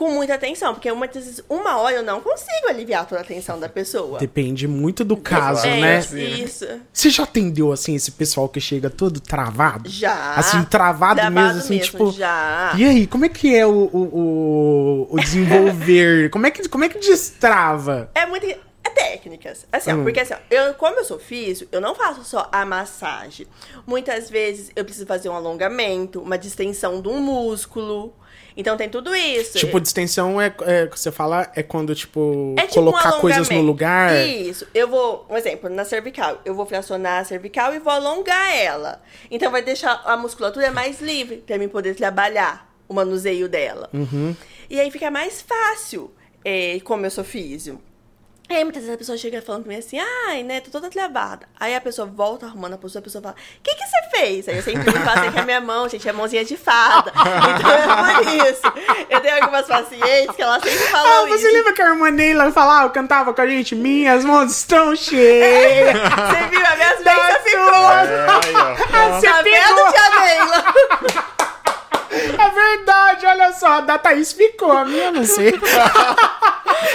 Com 0.00 0.08
muita 0.08 0.32
atenção, 0.32 0.72
porque 0.72 0.90
vezes 1.12 1.44
uma 1.46 1.76
hora 1.76 1.96
eu 1.96 2.02
não 2.02 2.22
consigo 2.22 2.70
aliviar 2.70 3.06
toda 3.06 3.20
a 3.20 3.24
tensão 3.24 3.60
da 3.60 3.68
pessoa. 3.68 4.18
Depende 4.18 4.66
muito 4.66 5.04
do 5.04 5.14
caso, 5.14 5.66
é, 5.66 5.78
né? 5.78 5.98
Isso. 5.98 6.66
Você 6.90 7.10
já 7.10 7.24
atendeu, 7.24 7.70
assim, 7.70 7.94
esse 7.94 8.10
pessoal 8.12 8.48
que 8.48 8.58
chega 8.62 8.88
todo 8.88 9.20
travado? 9.20 9.90
Já. 9.90 10.36
Assim, 10.36 10.64
travado, 10.64 11.20
mesmo, 11.30 11.58
assim, 11.58 11.78
tipo. 11.80 12.10
Já. 12.12 12.72
E 12.78 12.84
aí, 12.86 13.06
como 13.06 13.26
é 13.26 13.28
que 13.28 13.54
é 13.54 13.66
o, 13.66 13.90
o, 13.92 15.06
o, 15.10 15.20
desenvolver? 15.20 16.30
como, 16.32 16.46
é 16.46 16.50
que, 16.50 16.66
como 16.66 16.82
é 16.82 16.88
que 16.88 16.98
destrava? 16.98 18.10
É 18.14 18.24
muito. 18.24 18.46
É 18.46 18.88
técnicas. 18.88 19.66
Assim, 19.70 19.92
ó, 19.92 19.96
Hum. 19.96 20.02
porque 20.02 20.20
assim, 20.20 20.32
ó, 20.32 20.38
eu, 20.50 20.72
como 20.72 20.98
eu 20.98 21.04
sou 21.04 21.18
físio, 21.18 21.68
eu 21.70 21.78
não 21.78 21.94
faço 21.94 22.24
só 22.24 22.48
a 22.50 22.64
massagem. 22.64 23.46
Muitas 23.86 24.30
vezes 24.30 24.70
eu 24.74 24.82
preciso 24.82 25.04
fazer 25.04 25.28
um 25.28 25.34
alongamento, 25.34 26.22
uma 26.22 26.38
distensão 26.38 27.02
de 27.02 27.08
um 27.10 27.20
músculo. 27.20 28.14
Então 28.60 28.76
tem 28.76 28.90
tudo 28.90 29.16
isso. 29.16 29.58
Tipo, 29.58 29.80
distensão 29.80 30.38
é, 30.38 30.54
é 30.66 30.86
você 30.86 31.10
fala 31.10 31.50
é 31.56 31.62
quando, 31.62 31.94
tipo, 31.94 32.54
É 32.58 32.66
tipo 32.66 32.80
um 32.80 32.84
colocar 32.84 33.12
coisas 33.12 33.48
no 33.48 33.62
lugar. 33.62 34.14
Isso. 34.26 34.66
Eu 34.74 34.86
vou, 34.86 35.26
um 35.30 35.36
exemplo, 35.36 35.70
na 35.70 35.82
cervical. 35.86 36.42
Eu 36.44 36.54
vou 36.54 36.66
fracionar 36.66 37.20
a 37.20 37.24
cervical 37.24 37.74
e 37.74 37.78
vou 37.78 37.90
alongar 37.90 38.54
ela. 38.54 39.02
Então 39.30 39.50
vai 39.50 39.62
deixar 39.62 40.02
a 40.04 40.14
musculatura 40.14 40.70
mais 40.70 41.00
livre 41.00 41.38
pra 41.38 41.56
mim 41.56 41.68
poder 41.68 41.94
trabalhar 41.94 42.70
o 42.86 42.92
manuseio 42.92 43.48
dela. 43.48 43.88
Uhum. 43.94 44.36
E 44.68 44.78
aí 44.78 44.90
fica 44.90 45.10
mais 45.10 45.40
fácil, 45.40 46.12
é, 46.44 46.78
como 46.84 47.06
eu 47.06 47.10
sou 47.10 47.24
físio. 47.24 47.80
E 48.50 48.54
aí 48.56 48.64
muitas 48.64 48.82
vezes 48.82 48.94
a 48.96 48.98
pessoa 48.98 49.16
chega 49.16 49.40
falando 49.40 49.62
pra 49.62 49.72
mim 49.72 49.78
assim, 49.78 49.98
ai, 50.26 50.42
né, 50.42 50.60
tô 50.60 50.70
toda 50.72 50.90
travada. 50.90 51.46
Aí 51.58 51.72
a 51.74 51.80
pessoa 51.80 52.04
volta 52.06 52.46
arrumando 52.46 52.74
a 52.74 52.78
postura, 52.78 53.00
a 53.00 53.04
pessoa 53.04 53.22
fala, 53.22 53.34
o 53.36 53.62
que 53.62 53.74
que 53.76 53.86
você 53.86 54.16
fez? 54.16 54.48
Aí 54.48 54.56
eu 54.56 54.62
sempre 54.64 54.84
me 54.92 54.98
faço 55.04 55.30
que 55.30 55.38
a 55.38 55.44
minha 55.44 55.60
mão, 55.60 55.88
gente, 55.88 56.08
é 56.08 56.12
mãozinha 56.12 56.44
de 56.44 56.56
fada. 56.56 57.12
Então 57.60 57.70
é 57.70 58.14
por 58.14 58.48
isso. 58.48 58.62
Eu 59.08 59.20
tenho 59.20 59.36
algumas 59.36 59.66
pacientes 59.66 60.34
que 60.34 60.42
elas 60.42 60.62
sempre 60.62 60.84
Ah, 60.86 60.90
falam 60.90 61.28
você 61.28 61.46
isso. 61.46 61.54
lembra 61.56 61.72
que 61.72 61.82
a 61.82 61.86
irmã 61.90 62.10
Neila 62.10 62.50
falava, 62.50 62.90
cantava 62.90 63.32
com 63.32 63.40
a 63.40 63.46
gente? 63.46 63.74
Minhas 63.76 64.24
mãos 64.24 64.50
estão 64.50 64.96
cheias. 64.96 65.92
Você 65.94 66.48
viu? 66.48 66.66
A 66.66 66.76
minha 66.76 66.96
Da 67.04 67.14
bênção 67.14 67.42
ficou. 67.44 67.90
É, 67.92 68.26
aí, 68.28 68.54
ó. 68.56 69.10
Você 69.20 69.26
Tá 69.28 69.42
vendo, 69.42 69.92
tia 69.92 70.20
Neila? 70.20 71.30
É 72.10 72.76
verdade, 72.76 73.26
olha 73.26 73.52
só, 73.52 73.66
a 73.74 73.80
da 73.80 73.98
Thaís 73.98 74.32
ficou, 74.32 74.72
a 74.72 74.84
minha 74.84 75.10
não 75.12 75.24
sei. 75.24 75.54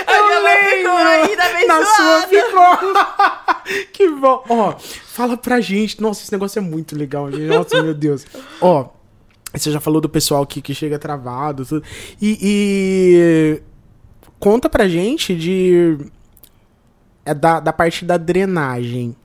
A 0.08 0.23
minha 0.23 0.41
mãe 0.41 0.58
ficou 0.78 0.97
ainda 0.97 1.67
Na 1.67 1.86
sua 1.86 2.21
ficou. 2.28 3.86
que 3.93 4.10
bom. 4.10 4.43
Ó, 4.49 4.75
fala 5.08 5.38
pra 5.38 5.62
gente. 5.62 6.01
Nossa, 6.01 6.23
esse 6.23 6.32
negócio 6.32 6.60
é 6.60 6.62
muito 6.62 6.97
legal, 6.97 7.32
gente. 7.32 7.45
Nossa, 7.45 7.82
meu 7.82 7.93
Deus. 7.93 8.25
Ó, 8.60 8.89
você 9.54 9.71
já 9.71 9.80
falou 9.80 10.01
do 10.01 10.10
pessoal 10.10 10.45
que, 10.45 10.62
que 10.62 10.73
chega 10.73 10.99
travado, 10.99 11.65
tudo. 11.65 11.84
E, 12.21 12.38
e 12.41 13.62
conta 14.39 14.69
pra 14.69 14.88
gente 14.88 15.36
de... 15.36 15.97
É 17.25 17.34
da, 17.34 17.60
da 17.60 17.73
parte 17.73 18.06
da 18.06 18.17
drenagem. 18.17 19.15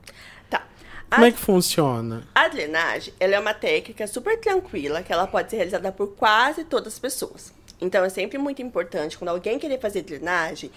Como 1.11 1.25
A, 1.25 1.27
é 1.27 1.31
que 1.31 1.39
funciona? 1.39 2.23
a 2.33 2.47
drenagem, 2.47 3.13
ela 3.19 3.35
é 3.35 3.39
uma 3.39 3.53
técnica 3.53 4.07
super 4.07 4.39
tranquila, 4.39 5.03
que 5.03 5.11
ela 5.11 5.27
pode 5.27 5.49
ser 5.49 5.57
realizada 5.57 5.91
por 5.91 6.15
quase 6.15 6.63
todas 6.63 6.93
as 6.93 6.99
pessoas. 6.99 7.53
Então, 7.81 8.05
é 8.05 8.09
sempre 8.09 8.37
muito 8.37 8.61
importante, 8.61 9.17
quando 9.17 9.29
alguém 9.29 9.59
querer 9.59 9.79
fazer 9.79 10.03
drenagem, 10.03 10.71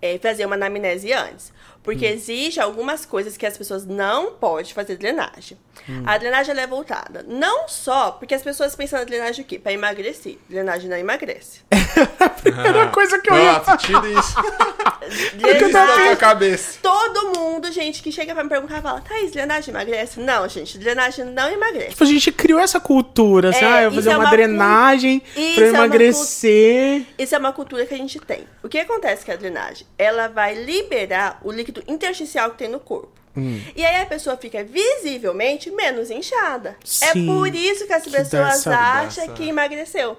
é 0.00 0.18
fazer 0.18 0.44
uma 0.44 0.54
anamnese 0.54 1.12
antes. 1.12 1.52
Porque 1.82 2.04
existe 2.04 2.60
algumas 2.60 3.06
coisas 3.06 3.36
que 3.36 3.46
as 3.46 3.56
pessoas 3.56 3.86
não 3.86 4.32
podem 4.32 4.72
fazer 4.72 4.96
drenagem. 4.96 5.56
A 6.04 6.18
drenagem 6.18 6.52
ela 6.52 6.60
é 6.60 6.66
voltada 6.66 7.24
não 7.26 7.66
só 7.68 8.12
porque 8.12 8.34
as 8.34 8.42
pessoas 8.42 8.76
pensam 8.76 8.98
na 8.98 9.04
drenagem 9.04 9.44
o 9.44 9.48
quê? 9.48 9.58
Pra 9.58 9.72
emagrecer. 9.72 10.38
Drenagem 10.48 10.90
não 10.90 10.96
emagrece. 10.96 11.60
Primeira 12.42 12.88
coisa 12.88 13.18
que 13.18 13.30
eu 13.30 13.36
ia 13.36 13.52
Nossa, 13.52 13.76
tira 13.76 14.08
isso. 14.08 14.34
que 15.38 15.44
eu 15.44 15.58
Tira 15.58 15.66
isso 15.66 15.72
da 15.72 15.86
tua 15.86 16.16
cabeça. 16.16 16.78
Todo 16.82 17.38
mundo, 17.38 17.72
gente, 17.72 18.02
que 18.02 18.12
chega 18.12 18.34
pra 18.34 18.44
me 18.44 18.50
perguntar, 18.50 18.82
fala, 18.82 19.00
Thaís, 19.00 19.32
drenagem 19.32 19.74
emagrece? 19.74 20.20
Não, 20.20 20.48
gente, 20.48 20.78
drenagem 20.78 21.24
não 21.24 21.50
emagrece. 21.50 21.90
Tipo, 21.90 22.04
a 22.04 22.06
gente 22.06 22.32
criou 22.32 22.60
essa 22.60 22.78
cultura, 22.78 23.50
assim, 23.50 23.64
É, 23.64 23.68
ah, 23.68 23.82
eu 23.82 23.90
vou 23.90 23.96
fazer 23.96 24.10
é 24.10 24.16
uma, 24.16 24.24
uma 24.24 24.30
drenagem 24.30 25.22
isso 25.34 25.54
pra 25.54 25.66
é 25.66 25.70
uma 25.70 25.78
emagrecer. 25.78 27.06
Isso 27.18 27.34
é 27.34 27.38
uma 27.38 27.52
cultura 27.52 27.86
que 27.86 27.94
a 27.94 27.98
gente 27.98 28.18
tem. 28.20 28.46
O 28.62 28.68
que 28.68 28.78
acontece 28.78 29.24
com 29.24 29.32
a 29.32 29.36
drenagem? 29.36 29.86
Ela 29.98 30.28
vai 30.28 30.54
liberar 30.54 31.40
o 31.42 31.50
líquido 31.50 31.69
intersticial 31.86 32.50
que 32.50 32.58
tem 32.58 32.68
no 32.68 32.80
corpo. 32.80 33.20
Hum. 33.36 33.60
E 33.76 33.84
aí 33.84 34.02
a 34.02 34.06
pessoa 34.06 34.36
fica 34.36 34.62
visivelmente 34.64 35.70
menos 35.70 36.10
inchada. 36.10 36.76
É 37.02 37.12
Sim, 37.12 37.26
por 37.26 37.54
isso 37.54 37.86
que 37.86 37.92
as 37.92 38.02
que 38.02 38.10
pessoas 38.10 38.66
acham 38.66 39.34
que 39.34 39.48
emagreceu. 39.48 40.16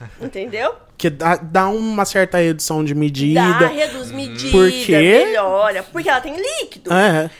Entendeu? 0.20 0.74
Que 0.96 1.08
dá, 1.08 1.36
dá 1.36 1.68
uma 1.68 2.04
certa 2.04 2.38
redução 2.38 2.84
de 2.84 2.92
Dá, 2.92 2.98
medida. 3.00 3.66
reduz 3.68 4.10
medida, 4.10 4.50
Por 4.50 4.70
quê? 4.70 5.24
melhora. 5.26 5.82
Porque 5.84 6.08
ela 6.08 6.20
tem 6.20 6.36
líquido. 6.36 6.92
É. 6.92 7.30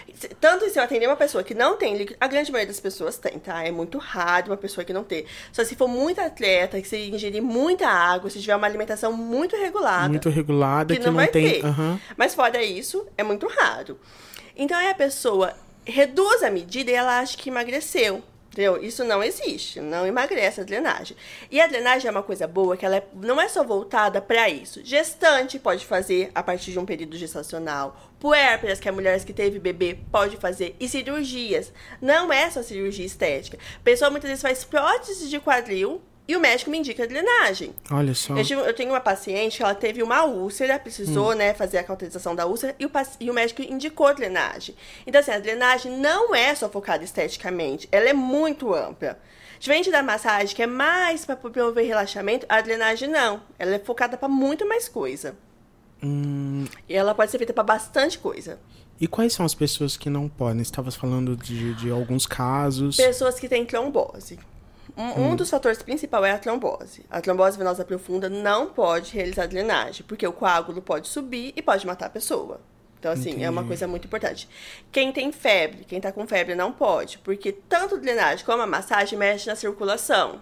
Tanto 0.40 0.68
se 0.68 0.78
eu 0.78 0.82
atender 0.82 1.06
uma 1.06 1.16
pessoa 1.16 1.44
que 1.44 1.54
não 1.54 1.76
tem 1.76 1.96
líquido, 1.96 2.16
a 2.20 2.26
grande 2.26 2.50
maioria 2.50 2.72
das 2.72 2.80
pessoas 2.80 3.16
tem, 3.18 3.38
tá? 3.38 3.64
É 3.64 3.70
muito 3.70 3.98
raro 3.98 4.48
uma 4.48 4.56
pessoa 4.56 4.84
que 4.84 4.92
não 4.92 5.04
ter. 5.04 5.26
Só 5.52 5.64
se 5.64 5.76
for 5.76 5.86
muito 5.88 6.20
atleta, 6.20 6.80
que 6.80 6.88
se 6.88 6.96
ingerir 7.08 7.42
muita 7.42 7.86
água, 7.88 8.28
se 8.28 8.40
tiver 8.40 8.56
uma 8.56 8.66
alimentação 8.66 9.12
muito 9.12 9.56
regulada. 9.56 10.08
Muito 10.08 10.28
regulada, 10.28 10.92
que 10.94 11.00
que 11.00 11.06
não, 11.06 11.12
não, 11.12 11.20
vai 11.20 11.28
tem. 11.28 11.60
ter. 11.60 11.66
Aham. 11.66 12.00
Mas 12.16 12.34
fora 12.34 12.62
isso, 12.62 13.06
é 13.16 13.22
muito 13.22 13.46
raro. 13.46 13.98
Então 14.56 14.76
aí 14.76 14.88
a 14.88 14.94
pessoa 14.94 15.54
reduz 15.84 16.42
a 16.42 16.50
medida 16.50 16.90
e 16.90 16.94
ela 16.94 17.20
acha 17.20 17.36
que 17.36 17.48
emagreceu. 17.48 18.22
Entendeu? 18.58 18.82
Isso 18.82 19.04
não 19.04 19.22
existe, 19.22 19.80
não 19.80 20.04
emagrece 20.04 20.60
a 20.60 20.64
drenagem. 20.64 21.16
E 21.48 21.60
a 21.60 21.68
drenagem 21.68 22.08
é 22.08 22.10
uma 22.10 22.24
coisa 22.24 22.44
boa 22.48 22.76
que 22.76 22.84
ela 22.84 22.96
é- 22.96 23.06
não 23.14 23.40
é 23.40 23.48
só 23.48 23.62
voltada 23.62 24.20
para 24.20 24.48
isso. 24.48 24.80
Gestante 24.84 25.60
pode 25.60 25.86
fazer 25.86 26.32
a 26.34 26.42
partir 26.42 26.72
de 26.72 26.78
um 26.80 26.84
período 26.84 27.16
gestacional. 27.16 27.96
Puérperas, 28.18 28.80
que 28.80 28.88
é 28.88 28.90
mulheres 28.90 29.24
que 29.24 29.32
teve 29.32 29.60
bebê, 29.60 29.96
pode 30.10 30.36
fazer. 30.38 30.74
E 30.80 30.88
cirurgias. 30.88 31.72
Não 32.02 32.32
é 32.32 32.50
só 32.50 32.60
cirurgia 32.60 33.06
estética. 33.06 33.56
A 33.76 33.84
pessoa 33.84 34.10
muitas 34.10 34.28
vezes 34.28 34.42
faz 34.42 34.64
prótese 34.64 35.28
de 35.28 35.38
quadril 35.38 36.02
e 36.28 36.36
o 36.36 36.40
médico 36.40 36.70
me 36.70 36.76
indica 36.78 37.02
a 37.04 37.06
drenagem. 37.06 37.74
Olha 37.90 38.14
só. 38.14 38.36
Eu, 38.36 38.44
tive- 38.44 38.60
eu 38.60 38.74
tenho 38.74 38.90
uma 38.90 39.00
paciente 39.00 39.56
que 39.56 39.62
ela 39.62 39.74
teve 39.74 40.02
uma 40.02 40.24
úlcera, 40.26 40.78
precisou, 40.78 41.32
né, 41.34 41.54
fazer 41.54 41.78
a 41.78 41.82
cauterização 41.84 42.36
da 42.36 42.44
úlcera 42.46 42.76
e 42.78 42.84
o, 42.84 42.90
e 43.18 43.30
o 43.30 43.34
médico 43.34 43.62
indicou 43.62 44.14
drenagem. 44.14 44.74
Então, 45.06 45.20
assim, 45.20 45.30
a 45.30 45.38
drenagem 45.38 45.90
não 45.98 46.34
é 46.34 46.54
só 46.54 46.68
focada 46.68 47.02
esteticamente, 47.02 47.88
ela 47.90 48.08
é 48.08 48.12
muito 48.12 48.74
ampla. 48.74 49.18
Diferente 49.58 49.90
da 49.90 50.02
massagem, 50.04 50.54
que 50.54 50.62
é 50.62 50.66
mais 50.66 51.24
para 51.24 51.34
promover 51.34 51.84
relaxamento, 51.86 52.46
a 52.48 52.60
drenagem 52.60 53.08
não. 53.08 53.42
Ela 53.58 53.74
é 53.76 53.78
focada 53.80 54.16
para 54.16 54.28
muito 54.28 54.68
mais 54.68 54.88
coisa. 54.88 55.34
Hum, 56.02 56.64
E 56.88 56.94
ela 56.94 57.14
pode 57.14 57.30
ser 57.30 57.38
feita 57.38 57.52
para 57.52 57.64
bastante 57.64 58.18
coisa. 58.18 58.58
e 59.00 59.08
quais 59.08 59.32
são 59.32 59.44
as 59.46 59.54
pessoas 59.54 59.96
que 59.96 60.08
não 60.10 60.28
podem? 60.28 60.58
Você 60.62 60.70
estava 60.70 60.90
falando 60.92 61.36
de, 61.36 61.74
de 61.74 61.90
alguns 61.90 62.26
casos. 62.26 62.96
Pessoas 62.96 63.40
que 63.40 63.48
têm 63.48 63.64
trombose. 63.64 64.38
Um, 64.98 65.28
um 65.28 65.36
dos 65.36 65.48
fatores 65.48 65.80
principais 65.80 66.24
é 66.24 66.32
a 66.32 66.38
trombose. 66.38 67.06
A 67.08 67.20
trombose 67.20 67.56
venosa 67.56 67.84
profunda 67.84 68.28
não 68.28 68.66
pode 68.66 69.14
realizar 69.14 69.46
drenagem, 69.46 70.04
porque 70.08 70.26
o 70.26 70.32
coágulo 70.32 70.82
pode 70.82 71.06
subir 71.06 71.52
e 71.54 71.62
pode 71.62 71.86
matar 71.86 72.06
a 72.06 72.10
pessoa. 72.10 72.60
Então, 72.98 73.12
assim, 73.12 73.44
é 73.44 73.48
uma 73.48 73.60
Entendi. 73.60 73.68
coisa 73.68 73.86
muito 73.86 74.06
importante. 74.06 74.48
Quem 74.90 75.12
tem 75.12 75.30
febre, 75.30 75.84
quem 75.84 76.00
tá 76.00 76.10
com 76.10 76.26
febre 76.26 76.56
não 76.56 76.72
pode, 76.72 77.18
porque 77.18 77.52
tanto 77.52 77.94
a 77.94 77.98
drenagem 77.98 78.44
como 78.44 78.60
a 78.60 78.66
massagem 78.66 79.16
mexe 79.16 79.46
na 79.46 79.54
circulação. 79.54 80.40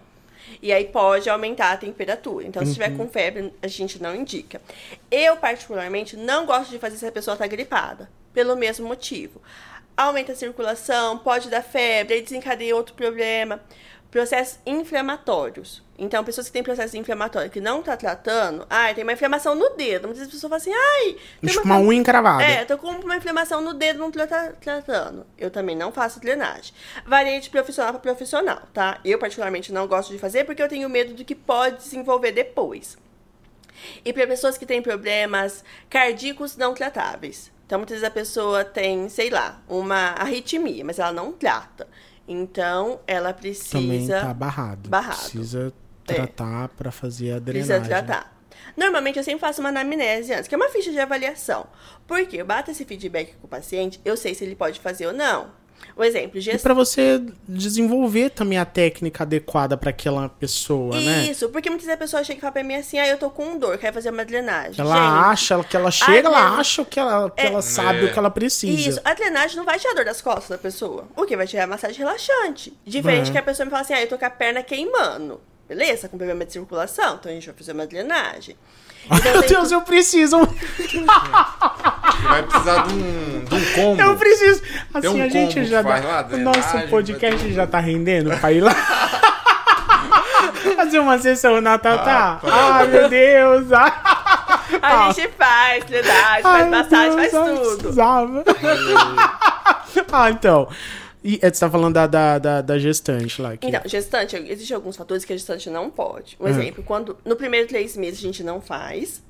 E 0.63 0.73
aí 0.73 0.87
pode 0.87 1.29
aumentar 1.29 1.73
a 1.73 1.77
temperatura. 1.77 2.47
Então, 2.47 2.65
se 2.65 2.73
tiver 2.73 2.97
com 2.97 3.09
febre, 3.09 3.53
a 3.61 3.67
gente 3.67 4.01
não 4.01 4.15
indica. 4.15 4.63
Eu, 5.11 5.37
particularmente, 5.37 6.17
não 6.17 6.47
gosto 6.47 6.71
de 6.71 6.79
fazer 6.79 6.97
se 6.97 7.07
a 7.07 7.13
pessoa 7.13 7.37
tá 7.37 7.47
gripada, 7.47 8.09
pelo 8.33 8.57
mesmo 8.57 8.89
motivo. 8.89 9.43
Aumenta 9.95 10.33
a 10.33 10.37
circulação, 10.37 11.19
pode 11.19 11.51
dar 11.51 11.63
febre, 11.63 12.15
aí 12.15 12.23
desencadeia 12.23 12.77
outro 12.77 12.95
problema. 12.95 13.61
Processos 14.17 14.59
inflamatórios. 14.65 15.83
Então, 15.99 16.25
pessoas 16.25 16.47
que 16.47 16.53
têm 16.55 16.63
processo 16.63 16.97
inflamatório 16.97 17.51
que 17.51 17.61
não 17.61 17.83
tá 17.83 17.95
tratando, 17.99 18.67
ai, 18.71 18.95
tem 18.95 19.05
uma 19.05 19.13
inflamação 19.13 19.55
no 19.55 19.69
dedo. 19.77 20.09
Muitas 20.09 20.25
pessoas 20.27 20.41
falam 20.41 20.57
assim, 20.57 20.73
ai, 20.73 21.17
tem 21.43 21.51
Tipo 21.51 21.63
uma 21.67 21.79
unha 21.79 22.01
encravada. 22.01 22.43
é, 22.43 22.65
tô 22.65 22.79
com 22.79 22.89
uma 22.93 23.17
inflamação 23.19 23.61
no 23.61 23.75
dedo, 23.75 23.99
não 23.99 24.11
tô 24.11 24.27
tra- 24.27 24.55
tratando. 24.59 25.27
Eu 25.37 25.51
também 25.51 25.77
não 25.77 25.93
faço 25.93 26.19
drenagem. 26.19 26.73
Varia 27.05 27.39
de 27.39 27.51
profissional 27.51 27.93
para 27.93 28.01
profissional, 28.01 28.63
tá? 28.73 28.99
Eu, 29.05 29.19
particularmente, 29.19 29.71
não 29.71 29.87
gosto 29.87 30.11
de 30.15 30.19
fazer 30.19 30.45
porque 30.45 30.63
eu 30.63 30.69
tenho 30.69 30.89
medo 30.89 31.13
do 31.13 31.23
que 31.23 31.35
pode 31.35 31.77
desenvolver 31.77 32.33
depois. 32.33 32.97
E 34.03 34.15
para 34.15 34.27
pessoas 34.27 34.57
que 34.57 34.65
têm 34.65 34.81
problemas 34.81 35.63
cardíacos 35.91 36.57
não 36.57 36.73
tratáveis. 36.73 37.53
Então, 37.67 37.79
muitas 37.81 37.97
vezes 37.97 38.09
a 38.09 38.11
pessoa 38.11 38.65
tem, 38.65 39.11
sei 39.11 39.29
lá, 39.29 39.61
uma 39.69 40.13
arritmia, 40.13 40.83
mas 40.87 40.99
ela 40.99 41.13
não 41.13 41.33
trata. 41.33 41.87
Então, 42.29 43.01
ela 43.07 43.33
Também 43.33 43.53
precisa. 43.53 44.21
tá 44.21 44.35
barrado. 44.35 44.89
barrado. 44.89 45.17
Precisa 45.19 45.73
É. 46.09 46.15
tratar 46.15 46.69
pra 46.71 46.91
fazer 46.91 47.33
a 47.33 47.41
Precisa 47.41 47.79
drenagem. 47.81 47.89
tratar. 48.07 48.37
Normalmente 48.77 49.17
eu 49.19 49.25
sempre 49.25 49.41
faço 49.41 49.61
uma 49.61 49.69
anamnese 49.71 50.33
antes, 50.33 50.49
que 50.49 50.55
é 50.55 50.59
uma 50.59 50.69
ficha 50.69 50.91
de 50.91 50.99
avaliação. 50.99 51.67
Porque 52.07 52.37
eu 52.37 52.45
bato 52.47 52.71
esse 52.71 52.85
feedback 52.85 53.35
com 53.37 53.47
o 53.47 53.51
paciente, 53.51 54.01
eu 54.05 54.17
sei 54.17 54.35
se 54.35 54.45
ele 54.45 54.55
pode 54.57 54.81
fazer 54.81 55.07
ou 55.07 55.13
não. 55.13 55.51
O 55.97 56.05
exemplo, 56.05 56.37
E 56.37 56.41
gestão. 56.43 56.63
pra 56.63 56.75
você 56.75 57.23
desenvolver 57.49 58.29
também 58.31 58.59
a 58.59 58.65
técnica 58.67 59.25
adequada 59.25 59.77
pra 59.79 59.91
aquela 59.91 60.29
pessoa, 60.29 60.95
né? 61.01 61.27
Isso, 61.31 61.49
porque 61.49 61.71
muitas 61.71 61.87
vezes 61.87 61.97
a 61.97 62.03
pessoa 62.03 62.23
chega 62.23 62.39
e 62.39 62.41
fala 62.41 62.53
pra 62.53 62.63
mim 62.63 62.75
assim, 62.75 62.99
ah, 62.99 63.09
eu 63.09 63.17
tô 63.17 63.31
com 63.31 63.59
dor, 63.59 63.79
quero 63.79 63.95
fazer 63.95 64.11
uma 64.11 64.25
drenagem. 64.25 64.75
Ela 64.79 64.95
Gente, 64.95 65.25
acha 65.31 65.65
que 65.65 65.75
ela 65.77 65.91
chega, 65.91 66.19
ela 66.29 66.31
drenagem- 66.31 66.61
acha 66.61 66.85
que 66.85 67.01
ela, 67.01 67.31
que 67.31 67.41
ela 67.47 67.63
sabe 67.63 68.01
É. 68.01 68.05
o 68.05 68.13
que 68.13 68.19
ela 68.19 68.31
precisa. 68.31 68.89
Isso, 68.91 69.01
a 69.05 69.15
drenagem 69.15 69.57
não 69.57 69.65
vai 69.65 69.79
tirar 69.79 69.93
a 69.93 69.95
dor 69.95 70.05
das 70.05 70.21
costas 70.21 70.49
da 70.51 70.59
pessoa. 70.59 71.07
O 71.17 71.25
que 71.25 71.35
vai 71.37 71.47
tirar 71.47 71.63
é 71.63 71.65
a 71.65 71.69
massagem 71.69 71.97
relaxante. 71.99 72.73
Diferente 72.85 73.31
É. 73.31 73.33
que 73.33 73.39
a 73.39 73.43
pessoa 73.43 73.65
me 73.65 73.71
fala 73.71 73.83
assim, 73.83 73.95
ah, 73.95 74.03
eu 74.03 74.09
tô 74.09 74.19
com 74.19 74.25
a 74.27 74.31
perna 74.31 74.63
queimando. 74.63 75.41
Beleza, 75.67 76.09
com 76.09 76.17
problema 76.17 76.45
de 76.45 76.53
circulação, 76.53 77.17
então 77.17 77.31
a 77.33 77.35
gente 77.35 77.47
vai 77.47 77.55
fazer 77.57 77.73
uma 77.73 77.87
drenagem. 77.87 78.55
Então, 79.11 79.33
Meu 79.33 79.43
Deus, 79.43 79.71
eu 79.73 79.81
preciso. 79.83 80.39
Vai 82.23 82.43
precisar 82.43 82.87
de 82.87 82.95
um, 82.95 83.45
de 83.45 83.55
um 83.55 83.65
combo. 83.75 84.03
Eu 84.03 84.17
preciso. 84.17 84.63
Assim, 84.93 85.09
um 85.09 85.23
a 85.23 85.29
gente 85.29 85.65
já. 85.65 85.83
dá- 85.83 85.89
lá, 85.99 86.29
o 86.31 86.37
nosso 86.39 86.79
podcast 86.89 87.45
ter- 87.45 87.53
já 87.53 87.67
tá 87.67 87.79
rendendo 87.79 88.37
pra 88.39 88.53
ir 88.53 88.61
lá. 88.61 88.75
Fazer 90.77 90.99
uma 90.99 91.19
sessão 91.19 91.61
na 91.61 91.79
Tatá. 91.79 92.41
Ah, 92.43 92.77
Ai, 92.79 92.87
meu 92.89 93.09
Deus. 93.09 93.73
Ai, 93.73 93.93
A 94.83 95.13
gente 95.13 95.29
faz 95.39 95.85
drenagem, 95.85 96.43
faz 96.43 96.69
massagem, 96.69 97.17
Deus, 97.17 97.31
faz 97.31 97.33
eu 97.33 97.57
tudo. 97.57 97.77
precisava. 97.79 98.45
ah, 100.13 100.31
então. 100.31 100.69
E 101.29 101.41
é, 101.43 101.53
você 101.53 101.59
tá 101.61 101.69
falando 101.69 101.95
da, 101.95 102.07
da, 102.07 102.39
da, 102.39 102.61
da 102.63 102.79
gestante 102.79 103.43
lá. 103.43 103.57
Que... 103.57 103.67
Então, 103.67 103.81
gestante, 103.85 104.37
existem 104.37 104.75
alguns 104.77 104.97
fatores 104.97 105.25
que 105.25 105.33
a 105.33 105.37
gestante 105.37 105.69
não 105.69 105.91
pode. 105.91 106.37
Um 106.41 106.47
Ah. 106.47 106.51
exemplo, 106.51 106.85
quando 106.85 107.19
no 107.25 107.35
primeiro 107.35 107.67
três 107.67 107.97
meses 107.97 108.21
a 108.21 108.23
gente 108.23 108.45
não 108.45 108.61
faz, 108.61 109.21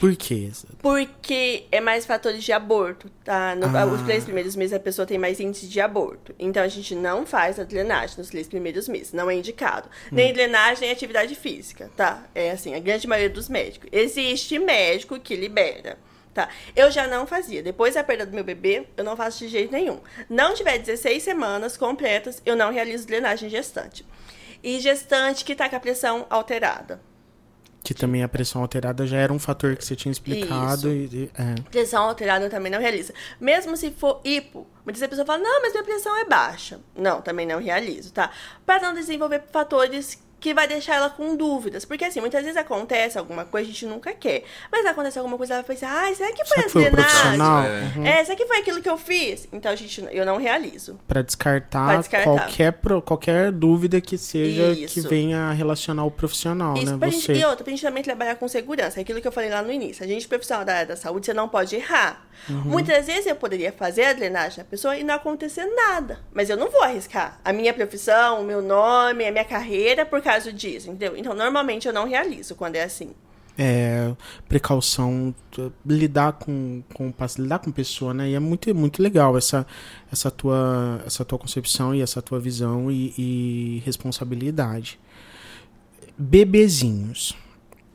Por 0.00 0.16
quê? 0.16 0.50
porque 0.80 1.64
é 1.70 1.80
mais 1.80 2.06
fatores 2.06 2.42
de 2.42 2.52
aborto, 2.52 3.10
tá? 3.22 3.54
No, 3.54 3.66
Ah. 3.76 3.84
Os 3.86 4.00
três 4.02 4.24
primeiros 4.24 4.56
meses 4.56 4.72
a 4.72 4.80
pessoa 4.80 5.04
tem 5.06 5.18
mais 5.18 5.38
índice 5.40 5.66
de 5.68 5.80
aborto. 5.80 6.34
Então 6.38 6.62
a 6.62 6.68
gente 6.68 6.94
não 6.94 7.26
faz 7.26 7.58
a 7.60 7.64
drenagem 7.64 8.16
nos 8.18 8.28
três 8.30 8.48
primeiros 8.48 8.88
meses, 8.88 9.12
não 9.12 9.30
é 9.30 9.34
indicado. 9.34 9.88
Hum. 10.06 10.16
Nem 10.16 10.32
drenagem, 10.32 10.80
nem 10.84 10.90
atividade 10.90 11.34
física, 11.34 11.90
tá? 11.96 12.24
É 12.34 12.50
assim, 12.52 12.74
a 12.74 12.80
grande 12.80 13.06
maioria 13.06 13.30
dos 13.30 13.48
médicos. 13.50 13.88
Existe 13.92 14.58
médico 14.58 15.20
que 15.20 15.36
libera. 15.36 15.98
Tá. 16.34 16.48
Eu 16.74 16.90
já 16.90 17.06
não 17.06 17.26
fazia. 17.26 17.62
Depois 17.62 17.94
da 17.94 18.02
perda 18.02 18.24
do 18.24 18.34
meu 18.34 18.44
bebê, 18.44 18.86
eu 18.96 19.04
não 19.04 19.16
faço 19.16 19.40
de 19.40 19.48
jeito 19.48 19.70
nenhum. 19.70 20.00
Não 20.30 20.54
tiver 20.54 20.78
16 20.78 21.22
semanas 21.22 21.76
completas, 21.76 22.40
eu 22.46 22.56
não 22.56 22.72
realizo 22.72 23.06
drenagem 23.06 23.50
gestante. 23.50 24.06
E 24.62 24.80
gestante 24.80 25.44
que 25.44 25.54
tá 25.54 25.68
com 25.68 25.76
a 25.76 25.80
pressão 25.80 26.26
alterada. 26.30 27.00
Que 27.84 27.92
também 27.92 28.22
a 28.22 28.28
pressão 28.28 28.62
alterada 28.62 29.06
já 29.06 29.18
era 29.18 29.32
um 29.32 29.40
fator 29.40 29.76
que 29.76 29.84
você 29.84 29.96
tinha 29.96 30.12
explicado. 30.12 30.88
E, 30.88 31.30
é. 31.34 31.60
Pressão 31.68 32.04
alterada 32.04 32.44
eu 32.46 32.50
também 32.50 32.70
não 32.70 32.80
realizo. 32.80 33.12
Mesmo 33.40 33.76
se 33.76 33.90
for 33.90 34.20
hipo, 34.24 34.66
muitas 34.84 35.00
vezes 35.00 35.02
a 35.02 35.08
pessoa 35.08 35.26
fala, 35.26 35.40
não, 35.40 35.60
mas 35.60 35.72
minha 35.72 35.84
pressão 35.84 36.16
é 36.16 36.24
baixa. 36.24 36.80
Não, 36.96 37.20
também 37.20 37.44
não 37.44 37.60
realizo, 37.60 38.12
tá? 38.12 38.30
Para 38.64 38.80
não 38.80 38.94
desenvolver 38.94 39.42
fatores 39.50 40.22
que 40.42 40.52
vai 40.52 40.66
deixar 40.66 40.96
ela 40.96 41.08
com 41.08 41.36
dúvidas. 41.36 41.84
Porque 41.84 42.04
assim, 42.04 42.20
muitas 42.20 42.42
vezes 42.42 42.56
acontece 42.56 43.16
alguma 43.16 43.44
coisa, 43.44 43.68
a 43.68 43.72
gente 43.72 43.86
nunca 43.86 44.12
quer. 44.12 44.42
Mas 44.70 44.84
acontece 44.84 45.18
alguma 45.18 45.38
coisa, 45.38 45.54
ela 45.54 45.62
pensa, 45.62 45.86
ai, 45.88 46.14
será 46.14 46.32
que 46.32 46.44
foi 46.44 46.56
Será 46.56 46.60
a 46.60 46.64
que 46.64 46.70
foi 46.70 46.82
o 46.82 46.90
drenagem? 46.90 47.40
É. 47.40 47.98
Uhum. 47.98 48.06
É, 48.06 48.24
será 48.24 48.36
que 48.36 48.46
foi 48.46 48.58
aquilo 48.58 48.82
que 48.82 48.88
eu 48.88 48.98
fiz? 48.98 49.48
Então 49.52 49.70
a 49.70 49.76
gente, 49.76 50.04
eu 50.10 50.26
não 50.26 50.36
realizo. 50.36 50.98
Pra 51.06 51.22
descartar, 51.22 51.86
Pra 51.86 51.96
descartar. 51.98 52.24
Qualquer, 52.24 52.74
qualquer 53.04 53.52
dúvida 53.52 54.00
que 54.00 54.18
seja 54.18 54.74
que 54.74 54.98
Isso. 54.98 55.08
venha 55.08 55.52
relacionar 55.52 56.04
o 56.04 56.10
profissional, 56.10 56.76
Isso, 56.76 56.92
né? 56.92 56.98
pra 56.98 57.08
Você. 57.10 57.34
gente, 57.34 57.40
e 57.40 57.44
outra, 57.44 57.62
pra 57.64 57.70
gente 57.70 57.82
também 57.82 58.02
trabalhar 58.02 58.34
com 58.34 58.48
segurança. 58.48 58.98
É 58.98 59.02
Aquilo 59.02 59.20
que 59.20 59.28
eu 59.28 59.32
falei 59.32 59.50
lá 59.50 59.62
no 59.62 59.70
início. 59.72 60.04
A 60.04 60.06
gente, 60.08 60.26
profissional 60.26 60.64
da 60.64 60.74
área 60.74 60.86
da 60.86 60.96
saúde, 60.96 61.26
você 61.26 61.34
não 61.34 61.48
pode 61.48 61.76
errar. 61.76 62.26
Uhum. 62.48 62.56
Muitas 62.56 63.06
vezes 63.06 63.26
eu 63.26 63.36
poderia 63.36 63.72
fazer 63.72 64.04
a 64.04 64.12
drenagem 64.12 64.58
da 64.58 64.64
pessoa 64.64 64.96
e 64.96 65.04
não 65.04 65.14
acontecer 65.14 65.64
nada. 65.66 66.18
Mas 66.32 66.50
eu 66.50 66.56
não 66.56 66.70
vou 66.70 66.82
arriscar 66.82 67.38
a 67.44 67.52
minha 67.52 67.72
profissão, 67.72 68.40
o 68.40 68.44
meu 68.44 68.60
nome, 68.60 69.24
a 69.26 69.30
minha 69.30 69.44
carreira 69.44 70.04
por 70.04 70.20
causa 70.20 70.31
disso, 70.52 70.88
entendeu? 70.88 71.16
Então, 71.16 71.34
normalmente 71.34 71.86
eu 71.88 71.92
não 71.92 72.08
realizo 72.08 72.54
quando 72.54 72.76
é 72.76 72.84
assim. 72.84 73.10
é, 73.58 74.12
precaução, 74.48 75.34
t- 75.50 75.70
lidar 75.84 76.32
com, 76.34 76.82
com 76.94 77.12
lidar 77.38 77.58
com 77.58 77.70
pessoa, 77.70 78.14
né? 78.14 78.30
E 78.30 78.34
é 78.34 78.40
muito, 78.40 78.74
muito 78.74 79.02
legal 79.02 79.36
essa, 79.36 79.66
essa, 80.10 80.30
tua, 80.30 81.02
essa 81.06 81.22
tua 81.24 81.38
concepção 81.38 81.94
e 81.94 82.00
essa 82.00 82.22
tua 82.22 82.40
visão 82.40 82.90
e, 82.90 83.12
e 83.18 83.82
responsabilidade. 83.84 84.98
Bebezinhos. 86.18 87.34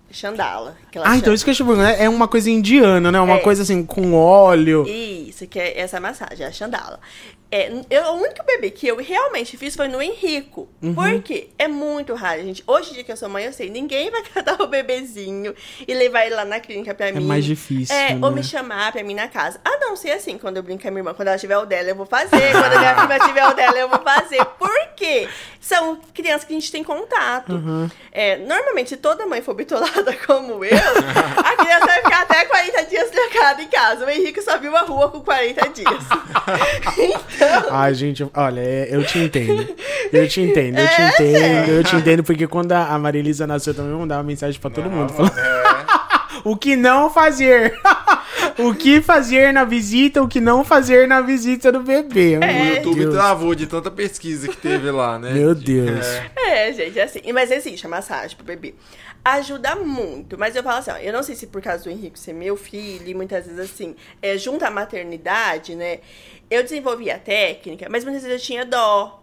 Ela 0.10 0.76
Ah, 1.04 1.10
chama. 1.10 1.18
então 1.18 1.34
isso 1.34 1.44
que 1.44 1.52
eu 1.52 1.56
te 1.56 1.64
perguntando, 1.64 1.90
é 2.02 2.08
uma 2.08 2.28
coisa 2.28 2.50
indiana, 2.50 3.12
né? 3.12 3.20
Uma 3.20 3.36
É. 3.36 3.40
coisa 3.40 3.64
assim, 3.64 3.84
com 3.86 4.14
óleo. 4.14 4.86
Isso, 4.88 5.46
que 5.48 5.60
é 5.60 5.80
essa 5.80 6.00
massagem, 6.00 6.46
a 6.46 6.52
Chandala. 6.52 7.00
É, 7.50 7.72
eu, 7.90 8.04
o 8.08 8.22
único 8.22 8.46
bebê 8.46 8.70
que 8.70 8.88
eu 8.88 8.98
realmente 8.98 9.56
fiz 9.56 9.74
foi 9.76 9.88
no 9.88 10.02
Henrico. 10.02 10.68
Uhum. 10.82 10.94
Por 10.94 11.22
quê? 11.22 11.48
É 11.58 11.68
muito 11.68 12.14
raro, 12.14 12.42
gente. 12.42 12.62
Hoje 12.68 12.92
em 12.92 12.94
dia 12.96 13.04
que 13.06 13.12
eu 13.12 13.16
sou 13.16 13.30
mãe, 13.30 13.46
eu 13.46 13.54
sei, 13.54 13.70
ninguém 13.70 14.12
vai 14.12 14.22
catar 14.34 14.62
o 14.62 14.68
bebezinho 14.68 15.56
e 15.88 15.94
levar 15.94 16.26
ele 16.26 16.36
lá 16.36 16.44
na 16.44 16.60
clínica 16.60 16.94
pra 16.94 17.12
mim. 17.12 17.26
mais 17.26 17.46
difícil, 17.46 17.96
É, 17.96 18.14
né? 18.16 18.20
ou 18.22 18.32
me 18.32 18.44
chamar 18.44 18.92
pra 18.92 19.02
mim 19.04 19.14
na 19.16 19.28
casa. 19.30 19.62
A 19.64 19.78
não 19.80 19.96
ser 19.96 20.12
assim, 20.12 20.38
quando 20.38 20.58
eu 20.58 20.64
brinco 20.64 20.82
com 20.82 20.88
a 20.90 20.92
minha 20.92 21.00
irmã, 21.00 21.14
quando 21.14 21.30
ela 21.30 21.38
tiver 21.38 21.58
o 21.58 21.66
dela, 21.66 21.88
eu 21.90 21.96
vou 21.96 22.06
fazer. 22.06 22.52
Quando 22.52 22.74
a 22.74 22.80
minha 22.80 22.96
prima 23.08 23.20
tiver 23.28 23.48
o 23.48 23.54
dela, 23.54 23.78
eu 23.80 23.88
vou 23.90 24.00
fazer. 24.00 24.44
Por 24.44 24.88
quê? 24.98 25.30
São 25.62 25.98
crianças 26.14 26.44
que 26.44 26.54
a 26.54 26.60
gente 26.60 26.72
tem 26.72 26.84
contato. 26.84 27.54
Uhum. 27.54 27.90
É, 28.12 28.38
normalmente, 28.38 28.90
se 28.90 28.98
toda 28.98 29.26
mãe 29.26 29.42
for 29.42 29.54
bitolada 29.54 30.14
como 30.28 30.66
eu, 30.66 30.78
a 30.78 31.56
criança 31.56 31.86
vai 31.86 32.02
ficar 32.02 32.22
até 32.24 32.46
40 32.46 32.84
dias 32.86 33.10
casa. 33.88 34.06
O 34.06 34.10
Henrique 34.10 34.42
só 34.42 34.58
viu 34.58 34.76
a 34.76 34.82
rua 34.82 35.10
com 35.10 35.22
40 35.22 35.70
dias. 35.70 35.88
então, 36.98 37.68
Ai, 37.72 37.94
gente, 37.94 38.26
olha, 38.34 38.60
é, 38.62 38.88
eu 38.92 39.04
te 39.06 39.20
entendo. 39.20 39.68
Eu 40.12 40.28
te 40.28 40.42
entendo, 40.42 40.80
eu 40.80 40.88
te 40.88 41.02
É, 41.02 41.08
entendo, 41.10 41.38
sério. 41.40 41.74
eu 41.74 41.84
te 41.84 41.96
entendo, 41.96 42.24
porque 42.24 42.48
quando 42.48 42.72
a 42.72 42.98
Marilisa 42.98 43.46
nasceu 43.48 43.74
também, 43.74 43.92
eu 43.92 44.00
mandava 44.00 44.24
mensagem 44.24 44.60
pra 44.60 44.70
todo 44.70 44.90
mundo. 44.90 45.12
Falando, 45.14 45.38
É. 45.38 45.88
o 46.44 46.56
que 46.56 46.76
não 46.76 47.10
fazer? 47.10 47.74
o 48.60 48.74
que 48.74 49.02
fazer 49.02 49.52
na 49.52 49.64
visita, 49.66 50.22
o 50.22 50.28
que 50.28 50.40
não 50.40 50.64
fazer 50.64 51.08
na 51.08 51.22
visita 51.22 51.72
do 51.72 51.82
bebê. 51.82 52.38
O 52.38 52.40
Meu 52.40 52.76
YouTube 52.76 53.00
Deus. 53.02 53.14
travou 53.16 53.54
de 53.56 53.68
tanta 53.68 53.92
pesquisa 53.92 54.48
que 54.48 54.58
teve 54.58 54.90
lá, 54.92 55.18
né? 55.20 55.32
Meu 55.34 55.54
Deus. 55.54 56.06
É. 56.06 56.70
É, 56.70 56.74
gente, 56.74 56.98
é 57.00 57.04
assim. 57.04 57.20
Mas 57.34 57.52
existe 57.52 57.86
a 57.86 57.90
massagem 57.90 58.36
pro 58.36 58.46
bebê. 58.46 58.74
Ajuda 59.30 59.76
muito. 59.76 60.38
Mas 60.38 60.56
eu 60.56 60.64
falo 60.64 60.78
assim, 60.78 60.92
ó, 60.92 60.98
eu 60.98 61.12
não 61.12 61.22
sei 61.22 61.36
se 61.36 61.48
por 61.48 61.62
causa 61.62 61.84
do 61.84 61.90
Henrique 61.90 62.18
ser 62.18 62.32
meu 62.34 62.56
filho, 62.56 63.08
e 63.08 63.14
muitas 63.14 63.46
vezes 63.46 63.60
assim, 63.60 63.96
é, 64.22 64.38
junto 64.38 64.64
à 64.64 64.70
maternidade, 64.72 65.76
né? 65.76 66.00
Eu 66.50 66.64
desenvolvi 66.64 67.12
a 67.12 67.20
técnica, 67.20 67.88
mas 67.90 68.04
muitas 68.06 68.24
vezes 68.24 68.40
eu 68.40 68.46
tinha 68.46 68.66
dó. 68.66 69.22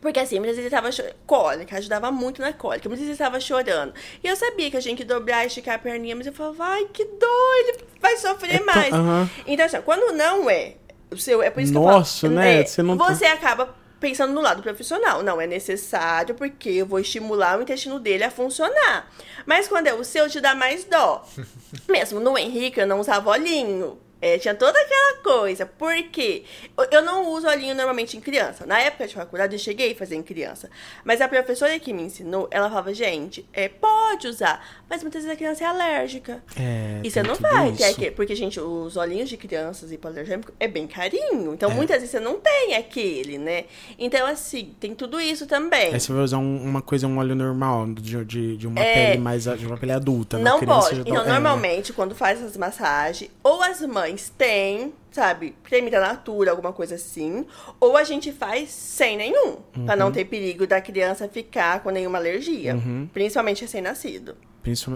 Porque 0.00 0.18
assim, 0.20 0.36
muitas 0.38 0.56
vezes 0.56 0.70
ele 0.70 0.74
tava 0.74 0.90
chorando. 0.92 1.14
Cólica, 1.26 1.76
ajudava 1.76 2.10
muito 2.10 2.40
na 2.40 2.52
cólica. 2.52 2.88
Muitas 2.88 3.06
vezes 3.06 3.20
ele 3.20 3.28
tava 3.28 3.40
chorando. 3.40 3.92
E 4.22 4.26
eu 4.28 4.36
sabia 4.36 4.70
que 4.70 4.76
eu 4.76 4.80
tinha 4.82 4.96
que 4.96 5.04
dobrar 5.04 5.44
e 5.44 5.48
esticar 5.48 5.74
a 5.74 5.78
perninha, 5.78 6.14
mas 6.16 6.26
eu 6.26 6.32
falava, 6.32 6.64
ai, 6.64 6.86
que 6.92 7.04
dor, 7.04 7.54
ele 7.60 7.78
vai 8.00 8.16
sofrer 8.16 8.54
É 8.54 8.58
tão- 8.58 8.66
mais. 8.66 8.92
aham. 8.94 9.28
Então, 9.46 9.66
assim, 9.66 9.80
quando 9.82 10.14
não 10.16 10.48
é 10.48 10.74
o 11.10 11.16
seu, 11.18 11.42
é 11.42 11.50
por 11.50 11.62
isso 11.62 11.72
Nossa, 11.74 12.20
que 12.20 12.26
eu 12.26 12.30
falo. 12.30 12.40
né? 12.40 12.60
é, 12.60 12.64
Você 12.64 12.82
não 12.82 12.96
tá- 12.96 13.14
você 13.14 13.24
acaba 13.26 13.74
pensando 14.00 14.32
no 14.32 14.40
lado 14.40 14.62
profissional. 14.62 15.22
Não, 15.22 15.40
é 15.40 15.46
necessário 15.46 16.34
porque 16.34 16.70
eu 16.70 16.86
vou 16.86 16.98
estimular 16.98 17.58
o 17.58 17.62
intestino 17.62 17.98
dele 17.98 18.24
a 18.24 18.30
funcionar. 18.30 19.10
Mas 19.44 19.68
quando 19.68 19.86
é 19.86 19.94
o 19.94 20.04
seu, 20.04 20.28
te 20.28 20.40
dá 20.40 20.54
mais 20.54 20.84
dó. 20.84 21.26
Mesmo 21.88 22.20
no 22.20 22.36
Henrique, 22.36 22.80
eu 22.80 22.86
não 22.86 23.00
usava 23.00 23.30
olhinho. 23.30 23.98
É, 24.26 24.38
tinha 24.38 24.54
toda 24.54 24.76
aquela 24.78 25.18
coisa. 25.22 25.64
Por 25.66 25.94
quê? 26.10 26.42
Eu- 26.90 27.02
não 27.02 27.30
uso 27.30 27.46
olhinho 27.46 27.74
normalmente 27.76 28.16
em 28.16 28.20
criança. 28.20 28.66
Na 28.66 28.80
época 28.80 29.06
de 29.06 29.14
faculdade, 29.14 29.54
eu 29.54 29.58
cheguei 29.58 29.92
a 29.92 29.94
fazer 29.94 30.16
em 30.16 30.22
criança. 30.22 30.68
Mas 31.04 31.20
a 31.20 31.28
professora 31.28 31.78
que 31.78 31.92
me 31.92 32.02
ensinou, 32.02 32.48
ela 32.50 32.68
falava, 32.68 32.92
gente, 32.92 33.46
é, 33.52 33.68
pode 33.68 34.26
usar. 34.26 34.64
Mas 34.90 35.02
muitas 35.02 35.22
vezes 35.22 35.34
a 35.34 35.38
criança 35.38 35.62
é 35.62 35.66
alérgica. 35.68 36.42
É, 36.58 37.00
E 37.04 37.10
você 37.10 37.22
não 37.22 37.34
vai 37.36 37.70
ter 37.72 37.84
aquele. 37.84 38.10
Porque, 38.10 38.34
gente, 38.34 38.58
os 38.58 38.96
olhinhos 38.96 39.28
de 39.28 39.36
crianças 39.36 39.92
hipoalergênicos 39.92 40.52
é 40.58 40.66
bem 40.66 40.86
carinho. 40.88 41.50
É. 41.52 41.54
Então, 41.54 41.70
muitas 41.70 41.96
vezes 41.98 42.10
você 42.10 42.18
não 42.20 42.40
tem 42.40 42.74
aquele, 42.74 43.38
né? 43.38 43.64
Então, 43.98 44.26
assim, 44.26 44.74
tem 44.80 44.94
tudo 44.94 45.20
isso 45.20 45.46
também. 45.46 45.92
Aí 45.94 46.00
você 46.00 46.12
vai 46.12 46.22
usar 46.22 46.38
um- 46.38 46.62
uma 46.62 46.82
coisa, 46.82 47.06
um 47.06 47.18
óleo 47.18 47.34
normal, 47.36 47.86
de, 47.94 48.24
de, 48.24 48.56
de 48.56 48.66
uma 48.66 48.80
É. 48.80 49.10
pele 49.10 49.18
mais. 49.22 49.44
de 49.44 49.66
uma 49.66 49.76
pele 49.76 49.92
adulta. 49.92 50.38
na 50.38 50.50
Não 50.50 50.60
pode. 50.60 51.00
Então, 51.00 51.22
é. 51.22 51.28
normalmente, 51.28 51.92
quando 51.92 52.14
faz 52.14 52.42
as 52.42 52.56
massagens, 52.56 53.30
ou 53.44 53.62
as 53.62 53.80
mães 53.82 54.15
têm, 54.30 54.92
sabe, 55.12 55.54
creme 55.62 55.90
da 55.90 56.00
natura, 56.00 56.50
alguma 56.50 56.72
coisa 56.72 56.94
assim, 56.96 57.44
ou 57.80 57.96
a 57.96 58.04
gente 58.04 58.32
faz 58.32 58.70
sem 58.70 59.16
nenhum, 59.16 59.56
pra 59.84 59.94
Uhum. 59.94 59.98
não 60.00 60.12
ter 60.12 60.24
perigo 60.24 60.66
da 60.66 60.80
criança 60.80 61.28
ficar 61.28 61.80
com 61.82 61.90
nenhuma 61.90 62.18
alergia. 62.18 62.74
Uhum. 62.74 63.08
Principalmente 63.12 63.62
recém-nascido. 63.62 64.36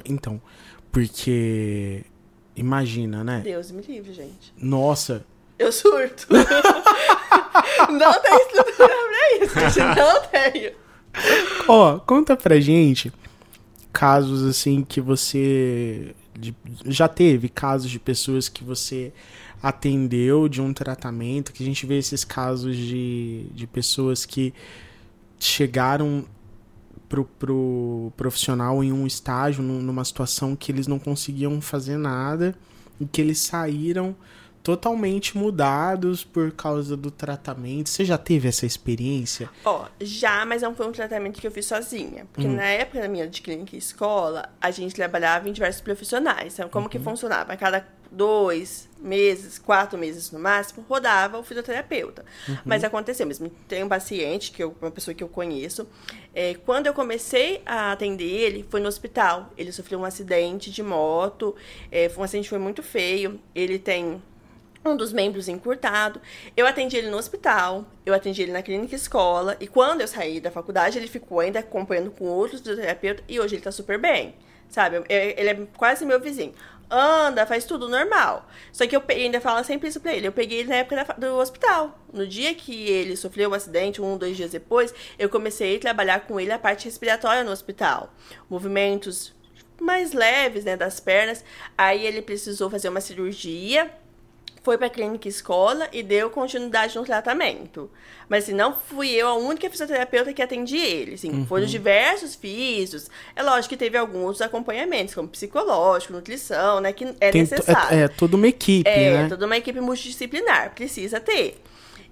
Então, 0.05 0.41
porque. 0.91 2.05
Imagina, 2.57 3.23
né? 3.25 3.41
Deus 3.45 3.71
me 3.71 3.81
livre, 3.83 4.13
gente. 4.13 4.53
Nossa, 4.59 5.25
Eu 5.59 5.71
surto. 5.73 6.27
não 7.91 8.21
tem 8.21 8.37
estrutura 8.37 8.89
pra 8.89 9.45
isso, 9.45 9.61
gente. 9.61 9.99
Não 9.99 10.23
tenho. 10.27 10.73
Ó, 11.69 11.99
conta 12.01 12.37
pra 12.37 12.59
gente 12.61 13.13
casos 13.93 14.43
assim 14.49 14.83
que 14.85 15.01
você 15.01 16.15
de- 16.41 16.57
já 16.87 17.07
teve 17.09 17.49
casos 17.49 17.91
de 17.91 17.99
pessoas 17.99 18.49
que 18.49 18.65
você 18.65 19.13
atendeu 19.63 20.49
de 20.49 20.61
um 20.61 20.73
tratamento, 20.73 21.53
que 21.53 21.63
a 21.63 21.67
gente 21.67 21.85
vê 21.87 21.99
esses 21.99 22.25
casos 22.25 22.77
de, 22.77 23.45
de 23.55 23.67
pessoas 23.67 24.25
que 24.25 24.55
chegaram 25.39 26.25
pro, 27.09 27.25
pro 27.25 28.13
profissional 28.17 28.83
em 28.83 28.93
um 28.93 29.07
estágio, 29.07 29.63
num- 29.63 29.83
numa 29.83 30.05
situação 30.05 30.55
que 30.57 30.71
eles 30.73 30.87
não 30.87 30.99
conseguiam 30.99 31.61
fazer 31.61 31.97
nada 31.99 32.55
e 33.01 33.07
que 33.07 33.21
eles 33.21 33.39
saíram 33.39 34.15
totalmente 34.63 35.37
mudados 35.37 36.25
por 36.25 36.53
causa 36.53 36.97
do 36.97 37.11
tratamento. 37.11 37.89
Você 37.89 38.05
já 38.05 38.19
teve 38.19 38.49
essa 38.49 38.67
experiência? 38.67 39.49
Ó, 39.65 39.87
já, 40.01 40.45
mas 40.45 40.63
não 40.63 40.75
foi 40.75 40.87
um 40.87 40.93
tratamento 40.93 41.41
que 41.41 41.47
eu 41.47 41.51
fiz 41.51 41.67
sozinha. 41.67 42.27
Porque 42.33 42.47
na 42.47 42.65
época 42.65 43.01
da 43.01 43.09
minha 43.09 43.27
de 43.27 43.41
clínica 43.41 43.75
e 43.75 43.79
escola, 43.79 44.49
a 44.61 44.71
gente 44.71 44.95
trabalhava 44.95 45.49
em 45.49 45.53
diversos 45.53 45.81
profissionais. 45.81 46.55
Então, 46.55 46.69
como 46.69 46.89
que 46.89 46.99
funcionava? 46.99 47.53
A 47.53 47.57
cada 47.57 47.87
dois 48.11 48.89
meses, 48.99 49.59
quatro 49.59 49.97
meses 49.97 50.31
no 50.33 50.39
máximo, 50.39 50.85
rodava 50.89 51.39
o 51.39 51.43
fisioterapeuta. 51.43 52.25
Mas 52.65 52.85
aconteceu 52.85 53.27
mesmo. 53.27 53.49
Tem 53.69 53.83
um 53.85 53.89
paciente, 53.89 54.51
que 54.51 54.63
eu, 54.63 54.75
uma 54.81 54.91
pessoa 54.91 55.15
que 55.15 55.23
eu 55.23 55.29
conheço, 55.29 55.87
é, 56.35 56.55
quando 56.67 56.87
eu 56.87 56.93
comecei 56.93 57.63
a 57.65 57.93
atender 57.93 58.25
ele, 58.25 58.67
foi 58.69 58.81
no 58.81 58.89
hospital. 58.89 59.51
Ele 59.57 59.73
sofreu 59.73 60.01
um 60.01 60.05
acidente 60.05 60.71
de 60.71 60.83
moto, 60.83 61.55
é, 61.91 62.11
um 62.17 62.23
acidente 62.23 62.49
foi 62.49 62.59
muito 62.59 62.83
feio. 62.83 63.41
Ele 63.55 63.79
tem 63.79 64.21
um 64.85 64.97
dos 64.97 65.13
membros 65.13 65.49
encurtado. 65.49 66.21
Eu 66.57 66.67
atendi 66.67 66.97
ele 66.97 67.11
no 67.11 67.17
hospital, 67.17 67.85
eu 68.05 68.15
atendi 68.15 68.43
ele 68.43 68.53
na 68.53 68.63
clínica 68.63 68.95
escola, 68.95 69.57
e 69.61 69.67
quando 69.67 70.01
eu 70.01 70.09
saí 70.09 70.41
da 70.41 70.51
faculdade, 70.51 70.99
ele 70.99 71.09
ficou 71.09 71.41
ainda 71.41 71.59
acompanhando 71.59 72.11
com 72.11 72.25
outros 72.27 72.61
fisioterapeutas, 72.61 73.25
e 73.29 73.39
hoje 73.39 73.57
ele 73.57 73.63
tá 73.63 73.73
super 73.73 73.99
bem, 73.99 74.35
sabe? 74.69 75.03
Ele 75.09 75.49
é 75.49 75.67
quase 75.77 76.05
meu 76.07 76.21
vizinho. 76.21 76.55
Anda, 76.93 77.47
faz 77.47 77.65
tudo 77.65 77.89
normal. 77.89 78.49
Só 78.73 78.85
que 78.85 78.97
eu 78.97 79.03
ainda 79.09 79.41
falo 79.41 79.63
sempre 79.63 79.89
isso 79.89 80.01
pra 80.01 80.13
ele. 80.13 80.27
Eu 80.27 80.33
peguei 80.33 80.59
ele 80.59 80.71
na 80.71 80.77
época 80.77 81.15
do 81.17 81.37
hospital. 81.37 81.97
No 82.13 82.27
dia 82.27 82.53
que 82.53 82.89
ele 82.89 83.17
sofreu 83.17 83.51
o 83.51 83.55
acidente, 83.55 84.03
um, 84.03 84.19
dois 84.19 84.37
dias 84.37 84.51
depois, 84.51 84.93
eu 85.17 85.29
comecei 85.29 85.77
a 85.77 85.79
trabalhar 85.79 86.27
com 86.27 86.41
ele 86.41 86.51
a 86.51 86.59
parte 86.59 86.87
respiratória 86.87 87.45
no 87.45 87.53
hospital. 87.53 88.13
Movimentos 88.49 89.33
mais 89.81 90.13
leves, 90.13 90.65
né, 90.65 90.77
das 90.77 90.99
pernas. 90.99 91.45
Aí 91.79 92.05
ele 92.05 92.23
precisou 92.23 92.69
fazer 92.69 92.89
uma 92.89 93.01
cirurgia 93.01 93.89
foi 94.63 94.77
pra 94.77 94.91
clínica 94.91 95.27
escola 95.29 95.89
e 95.93 96.03
deu 96.03 96.29
continuidade 96.31 96.97
no 96.97 97.05
tratamento. 97.05 97.91
Mas 98.29 98.45
assim, 98.45 98.53
não 98.53 98.75
fui 98.75 99.09
eu 99.11 99.27
a 99.29 99.35
única 99.35 99.69
fisioterapeuta 99.71 100.33
que 100.33 100.43
atendi 100.43 100.77
ele. 100.77 101.15
Assim, 101.15 101.45
Foram 101.47 101.65
diversos 101.67 102.35
físios. 102.35 103.09
É 103.35 103.43
lógico 103.43 103.71
que 103.71 103.77
teve 103.77 103.97
alguns 103.97 104.41
acompanhamentos, 104.41 105.15
como 105.15 105.29
psicológico, 105.29 106.13
nutrição, 106.13 106.81
né? 106.81 106.93
Que 106.93 107.05
é 107.21 107.31
Tem 107.31 107.45
to- 107.47 107.55
necessário. 107.55 107.99
é, 107.99 108.03
é 108.03 108.09
toda 108.09 108.37
uma 108.37 108.47
equipe, 108.49 108.89
É, 108.89 109.23
né? 109.23 109.29
toda 109.29 109.47
uma 109.47 109.57
equipe 109.57 109.81
multidisciplinar, 109.81 110.75
precisa 110.75 111.19
ter. 111.19 111.61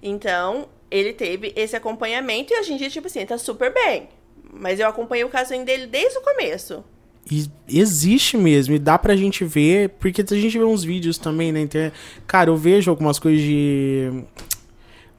Então, 0.01 0.67
ele 0.89 1.13
teve 1.13 1.53
esse 1.55 1.75
acompanhamento 1.75 2.53
e 2.53 2.59
hoje 2.59 2.73
em 2.73 2.77
dia, 2.77 2.89
tipo 2.89 3.07
assim, 3.07 3.25
tá 3.25 3.37
super 3.37 3.73
bem. 3.73 4.09
Mas 4.51 4.79
eu 4.79 4.87
acompanhei 4.87 5.23
o 5.23 5.29
caso 5.29 5.49
dele 5.63 5.85
desde 5.85 6.17
o 6.17 6.21
começo. 6.21 6.83
E 7.31 7.47
existe 7.67 8.37
mesmo, 8.37 8.73
e 8.73 8.79
dá 8.79 8.97
pra 8.97 9.15
gente 9.15 9.45
ver, 9.45 9.89
porque 9.99 10.21
a 10.21 10.35
gente 10.35 10.57
vê 10.57 10.63
uns 10.63 10.83
vídeos 10.83 11.17
também 11.17 11.51
na 11.51 11.59
internet. 11.59 11.93
Cara, 12.25 12.49
eu 12.49 12.57
vejo 12.57 12.89
algumas 12.89 13.19
coisas 13.19 13.41
de. 13.41 14.09
Não 14.11 14.25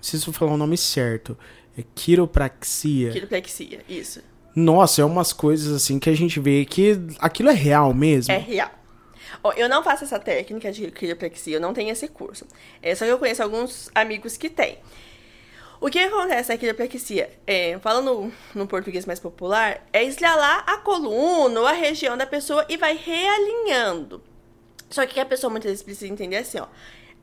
sei 0.00 0.18
se 0.18 0.26
vou 0.26 0.34
falar 0.34 0.52
o 0.52 0.56
nome 0.56 0.76
certo. 0.76 1.38
É 1.78 1.84
quiropraxia. 1.94 3.10
Quiropraxia, 3.10 3.80
isso. 3.88 4.22
Nossa, 4.54 5.02
é 5.02 5.04
umas 5.04 5.32
coisas 5.32 5.72
assim 5.72 5.98
que 5.98 6.10
a 6.10 6.14
gente 6.14 6.40
vê 6.40 6.64
que 6.64 6.98
aquilo 7.18 7.50
é 7.50 7.54
real 7.54 7.94
mesmo. 7.94 8.32
É 8.32 8.38
real. 8.38 8.70
Ó, 9.42 9.52
eu 9.52 9.68
não 9.68 9.82
faço 9.82 10.04
essa 10.04 10.18
técnica 10.18 10.72
de 10.72 10.90
quiropraxia, 10.90 11.56
eu 11.56 11.60
não 11.60 11.72
tenho 11.72 11.90
esse 11.90 12.08
curso. 12.08 12.44
É, 12.82 12.94
só 12.94 13.04
que 13.04 13.12
eu 13.12 13.18
conheço 13.18 13.42
alguns 13.42 13.88
amigos 13.94 14.36
que 14.36 14.50
têm. 14.50 14.78
O 15.80 15.88
que 15.88 15.98
acontece 15.98 16.50
na 16.52 16.58
quiropraxia, 16.58 17.30
é, 17.46 17.78
falando 17.80 18.30
no 18.54 18.66
português 18.66 19.06
mais 19.06 19.18
popular, 19.18 19.86
é 19.92 20.04
estralar 20.04 20.62
a 20.66 20.76
coluna 20.76 21.60
ou 21.60 21.66
a 21.66 21.72
região 21.72 22.16
da 22.18 22.26
pessoa 22.26 22.66
e 22.68 22.76
vai 22.76 22.94
realinhando. 22.96 24.22
Só 24.90 25.06
que 25.06 25.18
a 25.18 25.24
pessoa 25.24 25.50
muitas 25.50 25.70
vezes 25.70 25.82
precisa 25.82 26.12
entender 26.12 26.36
assim, 26.36 26.58
ó. 26.58 26.66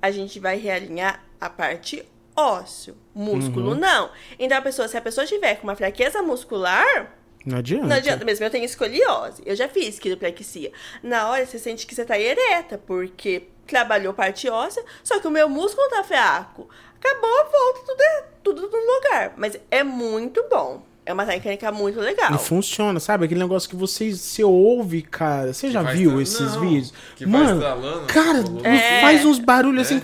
A 0.01 0.09
gente 0.09 0.39
vai 0.39 0.57
realinhar 0.57 1.23
a 1.39 1.49
parte 1.49 2.03
ósseo, 2.35 2.95
músculo 3.13 3.75
não. 3.75 4.09
Então 4.39 4.57
a 4.57 4.61
pessoa, 4.61 4.87
se 4.87 4.97
a 4.97 5.01
pessoa 5.01 5.25
tiver 5.27 5.55
com 5.55 5.63
uma 5.67 5.75
fraqueza 5.75 6.21
muscular, 6.21 7.13
Não 7.45 7.57
adianta. 7.59 7.85
não 7.87 7.95
adianta 7.95 8.25
mesmo, 8.25 8.45
eu 8.45 8.49
tenho 8.49 8.65
escoliose. 8.65 9.41
Eu 9.45 9.55
já 9.55 9.67
fiz 9.67 9.99
quiropraxia. 9.99 10.71
Na 11.03 11.29
hora 11.29 11.45
você 11.45 11.59
sente 11.59 11.85
que 11.85 11.93
você 11.93 12.05
tá 12.05 12.17
ereta, 12.19 12.77
porque 12.77 13.49
trabalhou 13.67 14.13
parte 14.13 14.47
óssea, 14.49 14.83
só 15.03 15.19
que 15.19 15.27
o 15.27 15.31
meu 15.31 15.49
músculo 15.49 15.89
tá 15.89 16.03
fraco. 16.03 16.69
Acabou, 16.99 17.51
volta 17.51 17.79
tudo, 17.85 18.01
é- 18.01 18.23
tudo 18.43 18.61
no 18.69 18.95
lugar. 18.95 19.33
Mas 19.37 19.57
é 19.69 19.83
muito 19.83 20.43
bom. 20.49 20.81
É 21.05 21.13
uma 21.13 21.25
técnica 21.25 21.71
muito 21.71 22.01
legal. 22.01 22.35
E 22.35 22.37
funciona, 22.37 22.99
sabe? 22.99 23.23
Aquele 23.23 23.39
negócio 23.39 23.69
que 23.69 23.77
você, 23.77 24.11
você 24.13 24.43
ouve, 24.43 25.01
cara. 25.01 25.53
Você 25.53 25.71
já 25.71 25.81
vai 25.81 25.95
viu 25.95 26.21
esses 26.21 26.53
Não, 26.55 26.59
vídeos? 26.59 26.93
que 27.15 27.25
Mano, 27.25 27.61
cara. 28.07 28.43
É. 28.65 28.99
faz 29.01 29.23
uns 29.23 29.39
barulhos 29.39 29.83
assim. 29.87 30.01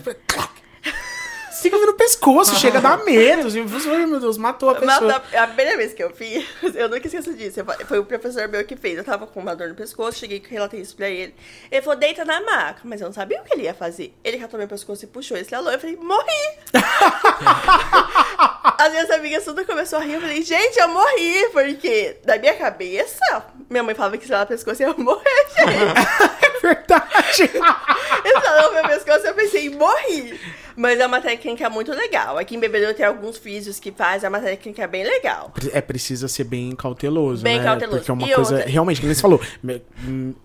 Fica 1.64 1.78
no 1.78 1.94
pescoço, 1.94 2.56
chega 2.60 2.78
a 2.80 2.82
dar 2.82 2.98
medo. 3.06 3.48
Assim, 3.48 3.64
meu 4.06 4.20
Deus, 4.20 4.38
matou 4.38 4.70
a 4.70 4.74
Mas 4.82 5.00
pessoa. 5.00 5.24
a, 5.34 5.44
a 5.44 5.48
primeira 5.48 5.78
vez 5.78 5.94
que 5.94 6.04
eu 6.04 6.12
fiz, 6.12 6.46
eu 6.76 6.90
nunca 6.90 7.08
esqueço 7.08 7.34
disso. 7.34 7.62
Foi 7.88 8.00
o 8.00 8.06
professor 8.06 8.48
meu 8.48 8.64
que 8.66 8.76
fez. 8.76 8.98
Eu 8.98 9.04
tava 9.04 9.26
com 9.26 9.40
uma 9.40 9.56
dor 9.56 9.70
no 9.70 9.76
pescoço, 9.76 10.20
cheguei 10.20 10.44
e 10.46 10.50
relatei 10.54 10.82
isso 10.82 10.96
pra 10.96 11.10
ele. 11.10 11.34
Ele 11.72 11.82
falou, 11.82 11.98
deita 11.98 12.26
na 12.26 12.42
maca. 12.42 12.82
Mas 12.84 13.02
eu 13.02 13.08
não 13.08 13.14
sabia 13.14 13.42
o 13.42 13.46
que 13.46 13.54
ele 13.54 13.64
ia 13.64 13.74
fazer. 13.74 14.14
Ele 14.24 14.38
catou 14.38 14.60
meu 14.60 14.68
pescoço 14.68 15.06
e 15.06 15.08
puxou 15.08 15.38
esse 15.38 15.56
alô. 15.56 15.72
Eu 15.72 15.80
falei, 15.80 15.96
morri! 15.96 16.58
As 18.78 18.92
minhas 18.92 19.10
amigas 19.12 19.44
tudo 19.46 19.66
começou 19.66 20.00
a 20.00 20.02
rir. 20.02 20.14
Eu 20.14 20.22
falei, 20.22 20.42
gente, 20.42 20.78
eu 20.80 20.88
morri. 20.90 21.50
Porque, 21.52 22.18
na 22.26 22.38
minha 22.38 22.54
cabeça, 22.56 23.46
minha 23.70 23.84
mãe 23.84 23.96
falava 23.96 24.18
que 24.18 24.26
se 24.26 24.34
ela 24.34 24.46
pescoço 24.46 24.84
eu 24.84 24.90
ia 24.90 24.96
morrer, 24.98 25.46
gente. 25.58 26.46
É 26.46 26.60
verdade. 26.60 27.44
Ele 28.26 28.42
falou 28.42 28.74
meu 28.74 28.84
pescoço 28.88 29.26
eu 29.28 29.34
pensei 29.34 29.68
em 29.68 29.70
morrer. 29.70 30.40
Mas 30.76 31.00
é 31.00 31.06
uma 31.06 31.22
técnica 31.22 31.70
muito 31.70 31.92
legal. 31.92 32.38
Aqui 32.38 32.56
em 32.56 32.60
Bebedouro 32.60 32.94
tem 32.96 33.06
alguns 33.06 33.38
físios 33.38 33.80
que 33.80 33.92
fazem, 33.92 34.26
é 34.26 34.30
uma 34.30 34.40
técnica 34.40 34.88
bem 34.88 35.04
legal. 35.04 35.54
É 35.72 35.82
precisa 35.82 36.28
ser 36.28 36.44
bem 36.46 36.76
cauteloso, 36.76 37.44
Bem 37.44 37.60
né? 37.60 37.64
cauteloso. 37.64 37.98
Porque 38.00 38.12
é 38.12 38.14
uma 38.14 38.28
E 38.28 38.34
coisa, 38.34 38.56
outra- 38.56 38.70
realmente, 38.70 39.00
como 39.02 39.14
você 39.14 39.22
falou, 39.22 39.42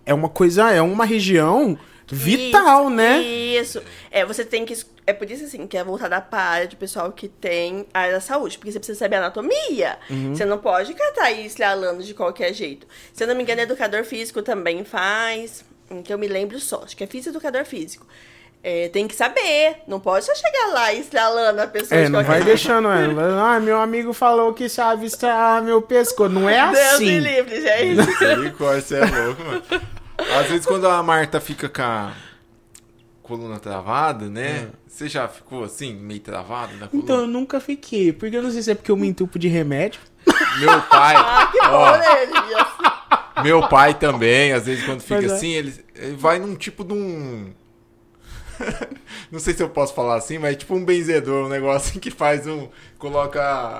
é 0.05 0.13
uma 0.13 0.29
coisa, 0.29 0.69
é 0.71 0.81
uma 0.81 1.05
região 1.05 1.77
vital, 2.11 2.85
Isso, 2.87 2.89
né? 2.95 3.21
Isso. 3.21 3.81
É, 4.11 4.25
você 4.25 4.43
tem 4.43 4.65
que. 4.65 4.75
É 5.05 5.13
por 5.13 5.29
isso, 5.29 5.45
assim, 5.45 5.65
que 5.67 5.77
é 5.77 5.83
voltada 5.83 6.19
para 6.21 6.39
a 6.39 6.45
área 6.49 6.67
de 6.67 6.75
pessoal 6.75 7.11
que 7.11 7.27
tem 7.27 7.85
a 7.93 7.99
área 8.01 8.13
da 8.13 8.19
saúde. 8.21 8.57
Porque 8.57 8.71
você 8.71 8.79
precisa 8.79 8.97
saber 8.99 9.15
anatomia. 9.17 9.97
Uhum. 10.09 10.35
Você 10.35 10.45
não 10.45 10.57
pode 10.59 10.93
catar 10.93 11.31
e 11.31 11.45
estralando 11.45 12.03
de 12.03 12.13
qualquer 12.13 12.53
jeito. 12.53 12.87
Se 13.13 13.23
eu 13.23 13.27
não 13.27 13.35
me 13.35 13.43
engano, 13.43 13.61
educador 13.61 14.03
físico 14.03 14.41
também 14.41 14.83
faz. 14.83 15.63
Então 15.89 16.13
eu 16.15 16.19
me 16.19 16.27
lembro 16.27 16.59
só. 16.59 16.83
Acho 16.83 16.95
que 16.95 17.03
é 17.03 17.07
físico 17.07 17.29
educador 17.35 17.65
físico. 17.65 18.05
É, 18.61 18.89
tem 18.89 19.07
que 19.07 19.15
saber. 19.15 19.77
Não 19.87 19.99
pode 20.01 20.25
só 20.25 20.35
chegar 20.35 20.73
lá 20.73 20.91
e 20.93 20.99
estralando 20.99 21.61
a 21.61 21.67
pessoa 21.67 21.99
É, 21.99 22.03
de 22.05 22.09
não 22.09 22.23
vai 22.23 22.43
deixando, 22.43 22.89
é. 22.89 23.07
vai- 23.07 23.25
Ah, 23.55 23.59
meu 23.59 23.79
amigo 23.79 24.11
falou 24.11 24.53
que 24.53 24.67
sabe 24.67 25.05
estralar 25.05 25.63
meu 25.63 25.81
pescoço. 25.81 26.29
Não 26.29 26.49
é 26.49 26.65
Deus 26.71 26.77
assim. 26.93 27.05
me 27.05 27.19
livre, 27.19 27.61
gente. 27.61 27.95
Misericórdia, 28.05 28.81
você 28.81 28.95
é 28.97 29.05
louco, 29.05 29.43
mano. 29.43 29.63
Às 30.41 30.47
vezes 30.47 30.65
quando 30.65 30.87
a 30.89 31.01
Marta 31.01 31.39
fica 31.39 31.69
com 31.69 31.81
a 31.81 32.11
coluna 33.23 33.59
travada, 33.59 34.25
né? 34.25 34.67
Você 34.87 35.07
já 35.07 35.27
ficou 35.29 35.63
assim, 35.63 35.93
meio 35.95 36.19
travado 36.19 36.73
na 36.75 36.87
coluna? 36.87 37.03
Então, 37.05 37.19
eu 37.21 37.27
nunca 37.27 37.61
fiquei. 37.61 38.11
Porque 38.11 38.35
eu 38.35 38.41
não 38.43 38.51
sei 38.51 38.61
se 38.61 38.71
é 38.71 38.75
porque 38.75 38.91
eu 38.91 38.97
me 38.97 39.07
entupo 39.07 39.39
de 39.39 39.47
remédio. 39.47 40.01
Meu 40.59 40.81
pai, 40.81 41.15
Ah, 41.17 41.47
que 41.49 41.59
ó, 41.65 41.91
bom, 41.91 41.97
né, 41.97 43.43
meu 43.43 43.67
pai 43.69 43.93
também, 43.93 44.51
às 44.51 44.65
vezes 44.65 44.83
quando 44.85 44.99
fica 44.99 45.21
é. 45.21 45.25
assim, 45.27 45.51
ele, 45.53 45.73
ele 45.95 46.15
vai 46.17 46.39
num 46.39 46.55
tipo 46.55 46.83
de 46.83 46.91
um... 46.93 47.53
Não 49.31 49.39
sei 49.39 49.53
se 49.53 49.61
eu 49.61 49.69
posso 49.69 49.93
falar 49.93 50.15
assim, 50.15 50.37
mas 50.37 50.53
é 50.53 50.55
tipo 50.55 50.73
um 50.75 50.83
benzedor, 50.83 51.45
um 51.45 51.49
negócio 51.49 51.99
que 51.99 52.09
faz 52.11 52.45
um... 52.47 52.67
Coloca 52.97 53.41
a, 53.41 53.77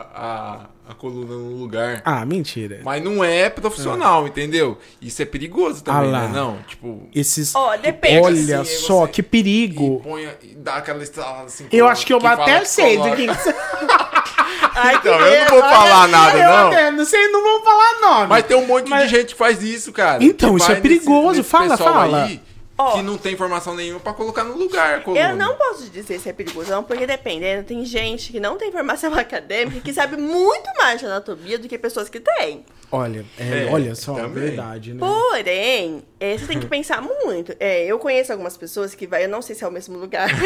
a, 0.87 0.91
a 0.91 0.93
coluna 0.93 1.33
no 1.35 1.55
lugar. 1.57 2.01
Ah, 2.05 2.25
mentira. 2.25 2.79
Mas 2.83 3.03
não 3.03 3.21
é 3.23 3.49
profissional, 3.49 4.25
entendeu? 4.27 4.77
Isso 5.01 5.21
é 5.21 5.25
perigoso 5.25 5.83
também, 5.83 6.07
Ah 6.09 6.11
lá. 6.11 6.21
né? 6.27 6.31
Não, 6.33 6.57
tipo... 6.67 7.09
Esses. 7.13 7.53
Ó, 7.53 7.75
depende. 7.75 8.21
Olha 8.25 8.61
assim, 8.61 8.75
só, 8.85 9.01
você- 9.05 9.11
que 9.11 9.19
E 9.21 9.23
perigo. 9.23 9.99
põe, 10.01 10.23
e 10.43 10.55
dá 10.55 10.75
aquela 10.75 11.03
estrada 11.03 11.43
assim. 11.43 11.67
Eu 11.71 11.85
acho 11.87 12.05
que 12.05 12.13
eu 12.13 12.21
fala 12.21 12.43
até 12.43 12.59
que 12.61 12.69
sei 12.69 12.97
do 12.97 13.03
que. 13.15 13.27
que 13.27 13.27
que 13.43 14.95
Então, 14.95 15.19
eu 15.19 15.39
não 15.45 15.49
vou 15.49 15.61
falar 15.61 16.07
nada, 16.07 16.37
não. 16.47 16.67
até 16.67 16.91
não 16.91 17.05
sei, 17.05 17.27
não 17.27 17.43
vou 17.43 17.61
falar 17.63 17.99
nome. 18.01 18.27
Mas 18.27 18.45
tem 18.45 18.55
um 18.55 18.65
monte 18.65 18.89
Mas- 18.89 19.09
de 19.09 19.15
gente 19.17 19.33
que 19.33 19.37
faz 19.37 19.61
isso, 19.61 19.91
cara. 19.91 20.23
Então, 20.23 20.51
Que 20.55 20.61
isso 20.61 20.71
é 20.71 20.75
vai 20.75 20.81
nesse- 20.81 21.01
perigoso. 21.03 21.37
nesse 21.39 21.49
Fala, 21.49 21.77
fala. 21.77 22.23
Aí, 22.25 22.41
Ó. 22.81 22.93
que 22.93 23.01
não 23.01 23.17
tem 23.17 23.33
informação 23.33 23.75
nenhuma 23.75 23.99
pra 23.99 24.13
colocar 24.13 24.45
no 24.45 24.55
lugar. 24.57 25.03
Eu 25.05 25.35
não 25.35 25.55
posso 25.55 25.89
dizer 25.89 26.17
se 26.17 26.29
é 26.29 26.33
perigoso, 26.33 26.71
não, 26.71 26.81
porque 26.81 27.05
depende. 27.05 27.41
né? 27.41 27.61
Tem 27.61 27.83
gente 27.85 28.31
que 28.31 28.39
não 28.39 28.57
tem 28.57 28.71
formação 28.71 29.13
acadêmica 29.19 29.81
que 29.81 29.93
sabe 29.93 30.15
muito 30.15 30.69
mais 30.77 30.99
de 30.99 31.05
anatomia 31.05 31.59
do 31.59 31.67
que 31.67 31.77
pessoas 31.77 32.07
que 32.07 32.21
têm. 32.21 32.63
Olha, 32.91 33.23
é, 33.37 33.65
É, 33.65 33.69
olha 33.71 33.93
só, 33.93 34.15
também. 34.15 34.45
verdade, 34.45 34.93
né? 34.93 34.99
Porém, 34.99 36.03
é, 36.19 36.37
você 36.37 36.47
tem 36.47 36.59
que 36.59 36.65
pensar 36.71 37.01
muito. 37.01 37.53
É, 37.59 37.85
eu 37.85 37.99
conheço 37.99 38.31
algumas 38.31 38.55
pessoas 38.57 38.95
que 38.95 39.05
vai, 39.05 39.25
eu 39.25 39.29
não 39.29 39.41
sei 39.41 39.55
se 39.55 39.63
é 39.63 39.67
o 39.67 39.71
mesmo 39.71 39.97
lugar, 39.97 40.27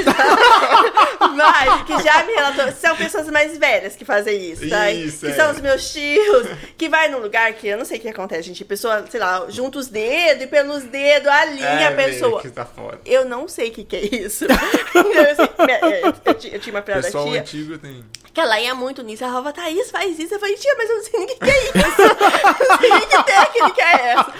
mas 1.36 1.84
que 1.84 2.02
já 2.04 2.24
me 2.24 2.34
relatou. 2.34 2.72
São 2.74 2.96
pessoas 2.96 3.30
mais 3.30 3.58
velhas 3.58 3.96
que 3.96 4.04
fazem 4.06 4.52
isso, 4.52 4.68
tá? 4.70 4.92
Isso, 4.92 5.26
que 5.26 5.32
é. 5.32 5.36
são 5.36 5.52
os 5.52 5.62
meus 5.62 5.92
tios, 5.94 6.48
que 6.78 6.90
vai 6.90 7.10
num 7.10 7.20
lugar 7.20 7.54
que 7.54 7.68
eu 7.68 7.78
não 7.78 7.86
sei 7.86 7.98
o 7.98 8.02
que 8.02 8.10
acontece, 8.10 8.44
gente. 8.44 8.64
A 8.64 8.66
pessoa, 8.66 9.06
sei 9.10 9.20
lá, 9.20 9.46
junta 9.50 9.78
os 9.80 9.88
dedos 9.88 10.44
e 10.44 10.48
pelos 10.48 10.84
dedos 10.84 11.28
alinha 11.28 11.66
É, 11.66 11.88
a 11.88 11.92
pessoa. 11.92 12.23
Que 12.42 12.50
tá 12.50 12.66
foda. 12.66 13.00
Eu 13.06 13.26
não 13.26 13.48
sei 13.48 13.70
o 13.70 13.72
que, 13.72 13.84
que 13.84 13.96
é 13.96 14.02
isso. 14.16 14.46
eu, 14.50 15.36
sei- 15.36 15.66
minha- 15.66 15.80
eu- 16.02 16.14
eu 16.26 16.34
ti- 16.34 16.50
eu 16.54 16.60
tinha 16.60 16.74
uma 16.76 16.82
O 16.82 16.84
filha 16.84 16.98
da 16.98 17.04
pessoal 17.04 17.26
tia 17.30 17.42
antigo 17.42 17.78
tem. 17.78 18.04
que 18.34 18.40
ela 18.42 18.60
ia 18.60 18.74
muito 18.76 19.02
nisso. 19.04 19.24
Ela 19.24 19.34
falava, 19.34 19.54
Thaís, 19.54 19.92
faz 19.92 20.18
isso. 20.18 20.34
Eu 20.36 20.40
falei, 20.40 20.56
tia, 20.56 20.76
mas 20.78 20.90
eu 20.90 20.96
não 20.98 21.04
sei 21.04 21.20
nem 21.20 21.24
o 21.24 21.28
que, 21.30 21.36
que 21.46 21.50
é 21.50 21.64
isso. 21.66 22.02
eu 22.02 22.68
não 22.70 22.78
sei 22.80 22.90
nem 22.90 23.08
que 23.08 23.24
técnica 23.24 23.82
é 23.84 24.14
essa. 24.14 24.34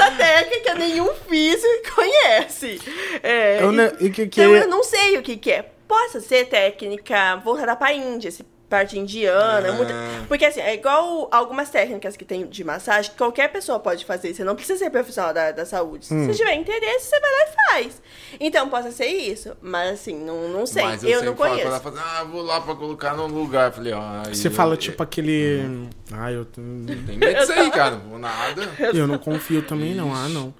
Essa 0.00 0.10
técnica 0.12 0.74
nenhum 0.74 1.14
físico 1.28 1.94
conhece. 1.94 2.80
É, 3.22 3.62
Eu 3.62 3.72
e- 3.72 3.76
não- 3.76 3.92
e 4.00 4.10
que- 4.10 4.26
que- 4.28 4.40
Então 4.40 4.54
eu 4.56 4.68
não 4.68 4.82
sei 4.82 5.18
o 5.18 5.22
que, 5.22 5.36
que 5.36 5.50
é. 5.50 5.68
Possa 5.88 6.20
ser 6.20 6.46
técnica 6.46 7.36
voltada 7.44 7.76
pra 7.76 7.92
Índia, 7.92 8.28
esse 8.28 8.42
parte 8.72 8.98
indiana. 8.98 9.68
Ah. 9.68 9.72
muita- 9.72 9.94
Porque 10.28 10.44
assim, 10.46 10.60
é 10.60 10.74
igual 10.74 11.28
algumas 11.30 11.68
técnicas 11.68 12.16
que 12.16 12.24
tem 12.24 12.46
de 12.46 12.64
massagem, 12.64 13.10
que 13.10 13.16
qualquer 13.18 13.52
pessoa 13.52 13.78
pode 13.78 14.04
fazer. 14.04 14.32
Você 14.34 14.42
não 14.42 14.54
precisa 14.56 14.78
ser 14.78 14.90
profissional 14.90 15.32
da, 15.34 15.50
da 15.52 15.66
saúde. 15.66 16.06
Hum. 16.10 16.24
Se 16.26 16.32
você 16.32 16.38
tiver 16.38 16.54
interesse, 16.54 17.06
você 17.06 17.20
vai 17.20 17.30
lá 17.30 17.38
e 17.38 17.52
faz. 17.82 18.02
Então, 18.40 18.68
possa 18.68 18.90
ser 18.90 19.06
isso. 19.06 19.54
Mas 19.60 19.92
assim, 19.92 20.14
não, 20.24 20.48
não 20.48 20.64
sei. 20.66 20.82
Mas 20.84 21.02
eu, 21.04 21.10
eu, 21.10 21.22
não 21.24 21.36
falo 21.36 21.50
conheço. 21.50 21.68
ela, 21.68 21.80
fala, 21.80 22.00
ah, 22.02 22.24
vou 22.24 22.42
lá 22.42 22.60
pra 22.60 22.74
colocar 22.74 23.14
no 23.14 23.26
lugar. 23.26 23.66
Eu 23.68 23.72
falei, 23.72 23.92
Você 24.32 24.48
eu- 24.48 24.52
fala 24.52 24.72
eu- 24.74 24.76
tipo 24.78 25.02
aquele. 25.02 25.58
Uhum. 25.64 25.90
Ah, 26.12 26.32
eu. 26.32 26.44
Tem 26.46 26.64
medo 26.64 27.38
disso 27.40 27.52
aí, 27.52 27.70
cara. 27.70 27.96
Não 27.96 28.08
vou 28.10 28.18
nada. 28.18 28.62
Eu 28.94 29.06
não 29.06 29.18
confio 29.18 29.62
também, 29.62 29.94
não. 29.94 30.12
Ah, 30.14 30.28
não. 30.28 30.54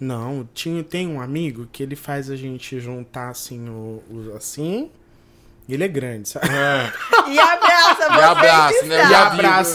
Não, 0.00 0.46
tinha, 0.52 0.82
tem 0.82 1.06
um 1.06 1.20
amigo 1.20 1.66
que 1.72 1.82
ele 1.82 1.94
faz 1.96 2.28
a 2.28 2.36
gente 2.36 2.78
juntar 2.80 3.28
assim, 3.30 3.68
o, 3.68 4.02
o- 4.10 4.34
assim. 4.36 4.90
Ele 5.68 5.82
é 5.84 5.88
grande, 5.88 6.28
sabe? 6.28 6.46
E 7.28 7.38
abraça 7.38 7.94
você 7.94 8.18
E 8.18 8.22
abraça, 8.22 8.84
né? 8.84 8.96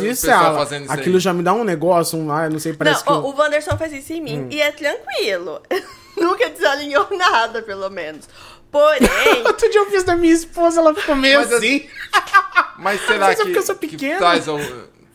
E 0.05 0.07
o 0.09 0.11
e 0.11 0.15
sala. 0.15 0.67
aí. 0.71 0.85
Aquilo 0.89 1.19
já 1.19 1.33
me 1.33 1.41
dá 1.41 1.51
um 1.53 1.63
negócio, 1.63 2.17
um, 2.19 2.31
ah, 2.31 2.47
não 2.47 2.59
sei, 2.59 2.73
parece 2.73 2.97
Não, 2.99 3.03
que. 3.05 3.11
ó, 3.11 3.15
eu- 3.15 3.25
o 3.33 3.35
Wanderson 3.37 3.75
faz 3.77 3.91
isso 3.91 4.13
em 4.13 4.21
mim 4.21 4.39
Hum. 4.43 4.47
e 4.51 4.61
é 4.61 4.71
tranquilo. 4.71 5.61
Nunca 6.15 6.49
desalinhou 6.49 7.07
nada, 7.11 7.61
pelo 7.63 7.89
menos. 7.89 8.27
Porém, 8.71 8.99
Outro 9.47 9.67
dia 9.71 9.79
eu 9.81 9.89
fiz 9.89 10.03
da 10.03 10.15
minha 10.15 10.33
esposa, 10.33 10.79
ela 10.79 10.93
ficou 10.93 11.15
meio 11.15 11.39
Mas 11.39 11.51
assim. 11.53 11.87
Mas 12.77 13.01
será 13.05 13.19
Mas 13.27 13.31
é 13.31 13.35
que, 13.37 13.43
porque 13.45 13.57
eu 13.57 13.63
sou 13.63 13.75
que 13.75 14.15
traz 14.17 14.45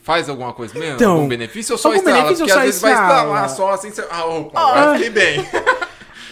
faz 0.03 0.29
alguma 0.29 0.53
coisa 0.53 0.77
mesmo? 0.79 0.97
Então, 0.97 1.13
algum 1.13 1.29
benefício 1.29 1.73
ou 1.75 1.79
só 1.79 1.95
estrala? 1.95 2.19
benefício 2.19 2.43
ou 2.45 2.49
Porque 2.49 2.53
às 2.53 2.59
só 2.59 2.65
vezes 2.65 2.81
vai 2.83 2.93
estrala? 2.93 3.15
estralar 3.21 3.49
só 3.49 3.71
assim. 3.71 3.91
Você... 3.91 4.07
Ah, 4.11 4.25
opa, 4.27 4.61
agora 4.61 4.93
fiquei 4.95 5.11
bem. 5.11 5.49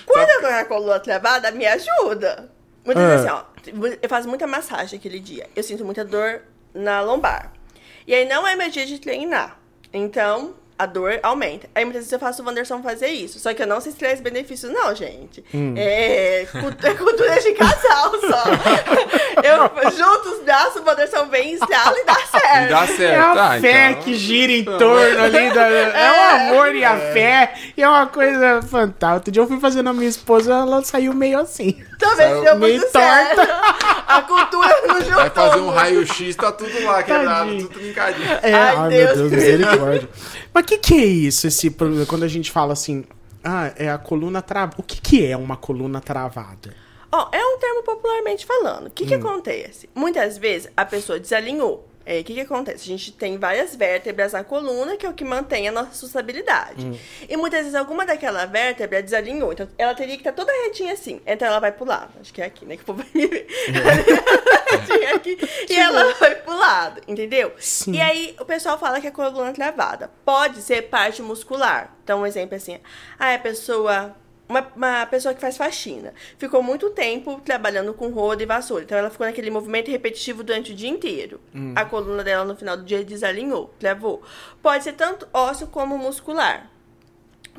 quando 0.05 0.29
eu 0.29 0.41
tô 0.43 0.49
com 0.49 0.55
a 0.55 0.65
coluna 0.65 1.01
travada, 1.01 1.51
me 1.53 1.65
ajuda. 1.65 2.51
Muitas 2.85 3.03
Ah. 3.05 3.09
vezes, 3.09 3.27
assim, 3.27 3.45
ó, 3.87 3.97
eu 4.03 4.09
faço 4.09 4.29
muita 4.29 4.47
massagem 4.47 4.99
aquele 4.99 5.21
dia. 5.21 5.49
Eu 5.55 5.63
sinto 5.63 5.85
muita 5.85 6.05
dor 6.05 6.43
na 6.75 7.01
lombar. 7.01 7.53
E 8.07 8.15
aí 8.15 8.29
não 8.29 8.47
é 8.47 8.57
meu 8.57 8.69
dia 8.71 8.85
de 8.87 8.99
treinar. 8.99 9.59
Então, 9.93 10.55
a 10.83 10.87
dor 10.87 11.21
aumenta. 11.23 11.69
Aí 11.75 11.85
muitas 11.85 12.03
vezes 12.03 12.13
eu 12.13 12.19
faço 12.19 12.43
o 12.43 12.47
Wanderson 12.47 12.83
fazer 12.83 13.09
isso. 13.09 13.39
Só 13.39 13.55
que 13.55 13.63
eu 13.63 13.67
não 13.67 13.81
sei 13.81 13.93
se 13.93 13.99
traz 13.99 14.21
benefícios, 14.21 14.73
não, 14.73 14.95
gente. 14.95 15.45
Hum. 15.55 15.75
É, 15.77 16.43
é 16.83 16.95
cultura 16.95 17.41
de 17.41 17.53
casal 17.53 18.11
só. 18.21 18.43
eu 19.45 19.91
junto 19.93 20.29
os 20.31 20.43
braços, 20.45 20.83
o 20.83 20.85
Wanderson 20.85 21.27
vem, 21.27 21.53
estrala 21.55 21.97
e 21.99 22.05
dá 22.05 22.15
certo. 22.15 22.67
E 22.67 22.69
dá 22.69 22.83
É 22.85 22.87
certo. 22.89 23.39
a 23.39 23.53
Ah, 23.55 23.61
fé 23.61 23.91
então- 23.91 24.03
que 24.03 24.15
gira 24.15 24.53
em 24.53 24.65
torno 24.65 25.23
ali. 25.23 25.53
Da... 25.53 25.63
É 25.73 26.11
o 26.11 26.53
amor 26.55 26.75
e 26.75 26.85
a 26.85 26.97
fé. 26.97 27.55
E 27.77 27.83
é 27.83 27.89
uma 27.89 28.07
coisa 28.07 28.61
fantástica. 28.63 29.15
Outro 29.15 29.33
dia 29.33 29.43
eu 29.43 29.47
fui 29.49 29.61
fazer 29.61 29.83
na 29.83 29.93
minha 29.93 30.09
esposa, 30.09 30.53
ela 30.53 30.83
saiu 30.85 31.13
meio 31.13 31.39
assim. 31.39 31.83
Talvez 31.99 32.31
Saiu 32.31 32.43
deu 32.45 32.57
meio 32.59 32.79
muito 32.79 32.91
certo. 32.91 33.41
A 34.09 34.23
cultura 34.23 34.77
não 34.89 35.01
juntou. 35.01 35.15
Vai 35.15 35.31
fazer 35.31 35.61
um 35.61 35.71
raio-x, 35.71 36.35
tá 36.37 36.51
tudo 36.53 36.85
lá 36.85 37.03
quebrado, 37.03 37.29
Tadinho. 37.51 37.69
tudo 37.69 37.79
trincadinho. 37.79 38.33
É, 38.43 38.53
Ai, 38.53 38.77
ai, 38.77 38.89
Deus. 38.91 39.17
meu 39.19 39.29
Deus, 39.31 39.31
misericórdia. 39.31 40.09
Mas 40.55 40.65
o 40.65 40.67
que, 40.67 40.79
que 40.79 40.95
é 40.95 41.05
isso, 41.05 41.47
esse 41.47 41.71
problema? 41.71 42.05
Quando 42.07 42.25
a 42.25 42.29
gente 42.29 42.51
fala 42.51 42.73
assim, 42.73 43.05
ah, 43.43 43.73
é 43.77 43.91
a 43.91 43.99
coluna 43.99 44.41
travada. 44.43 44.77
O 44.79 44.83
que, 44.83 45.01
que 45.01 45.27
é 45.27 45.37
uma 45.37 45.57
coluna 45.57 46.01
travada? 46.01 46.75
Ó, 47.11 47.29
é 47.33 47.45
um 47.45 47.59
termo 47.59 47.83
popularmente 47.83 48.47
falando. 48.47 48.87
O 48.87 48.91
que, 48.91 49.05
Hum. 49.05 49.07
que 49.09 49.15
acontece? 49.15 49.89
Muitas 49.95 50.39
vezes 50.39 50.71
a 50.77 50.85
pessoa 50.85 51.19
desalinhou. 51.21 51.89
É, 52.05 52.19
O 52.19 52.25
que, 52.25 52.35
que 52.35 52.41
acontece? 52.41 52.83
A 52.83 52.87
gente 52.87 53.13
tem 53.13 53.39
várias 53.39 53.77
vértebras 53.77 54.33
na 54.33 54.43
coluna, 54.43 54.97
que 54.97 55.07
é 55.07 55.09
o 55.09 55.13
que 55.13 55.25
mantém 55.25 55.69
a 55.69 55.73
nossa 55.73 55.93
sustentabilidade. 55.95 56.85
Hum. 56.85 56.99
E 57.29 57.37
muitas 57.37 57.61
vezes 57.61 57.75
alguma 57.77 58.05
daquela 58.05 58.45
vértebra 58.45 59.01
desalinhou. 59.03 59.53
Então 59.53 59.69
ela 59.79 59.95
teria 59.95 60.17
que 60.17 60.21
estar 60.23 60.33
toda 60.33 60.51
retinha 60.65 60.95
assim. 60.95 61.21
Então 61.25 61.47
ela 61.47 61.61
vai 61.61 61.71
pro 61.71 61.85
lado. 61.85 62.11
Acho 62.21 62.33
que 62.33 62.43
é 62.43 62.47
aqui, 62.47 62.65
né? 62.67 62.77
Que 62.77 62.83
o 62.83 62.87
povo 62.87 62.99
vai 63.03 63.09
me 63.15 63.27
ver. 63.29 63.47
retinha 64.71 65.15
aqui. 65.17 65.39
E 65.71 65.77
ela 65.77 66.13
vai 66.15 66.35
entendeu? 67.07 67.53
Sim. 67.59 67.93
E 67.95 68.01
aí 68.01 68.37
o 68.41 68.45
pessoal 68.45 68.79
fala 68.79 69.01
que 69.01 69.07
é 69.07 69.11
coluna 69.11 69.53
travada. 69.53 70.11
Pode 70.25 70.63
ser 70.63 70.83
parte 70.83 71.23
muscular. 71.23 71.95
Então, 72.05 72.21
um 72.21 72.27
exemplo 72.27 72.57
assim. 72.57 72.79
Ah, 73.19 73.35
a 73.35 73.39
pessoa 73.39 74.15
uma, 74.53 74.69
uma 74.77 75.07
pessoa 75.07 75.35
que 75.35 75.41
faz 75.41 75.57
faxina. 75.57 76.13
Ficou 76.37 76.63
muito 76.63 76.91
tempo 76.91 77.41
trabalhando 77.45 77.95
com 77.95 78.11
roda 78.11 78.43
e 78.43 78.47
vassoura. 78.47 78.85
Então 78.85 78.99
ela 78.99 79.11
ficou 79.11 79.27
naquele 79.27 79.51
movimento 79.51 79.91
repetitivo 79.91 80.43
durante 80.43 80.73
o 80.73 80.75
dia 80.75 80.91
inteiro. 80.91 81.41
A 81.75 81.85
coluna 81.85 82.23
dela 82.23 82.45
no 82.45 82.55
final 82.55 82.77
do 82.77 82.85
dia 82.85 83.03
desalinhou, 83.03 83.73
travou. 83.79 84.23
Pode 84.61 84.85
ser 84.85 84.93
tanto 84.93 85.27
ósseo 85.33 85.67
como 85.69 85.97
muscular. 85.97 86.71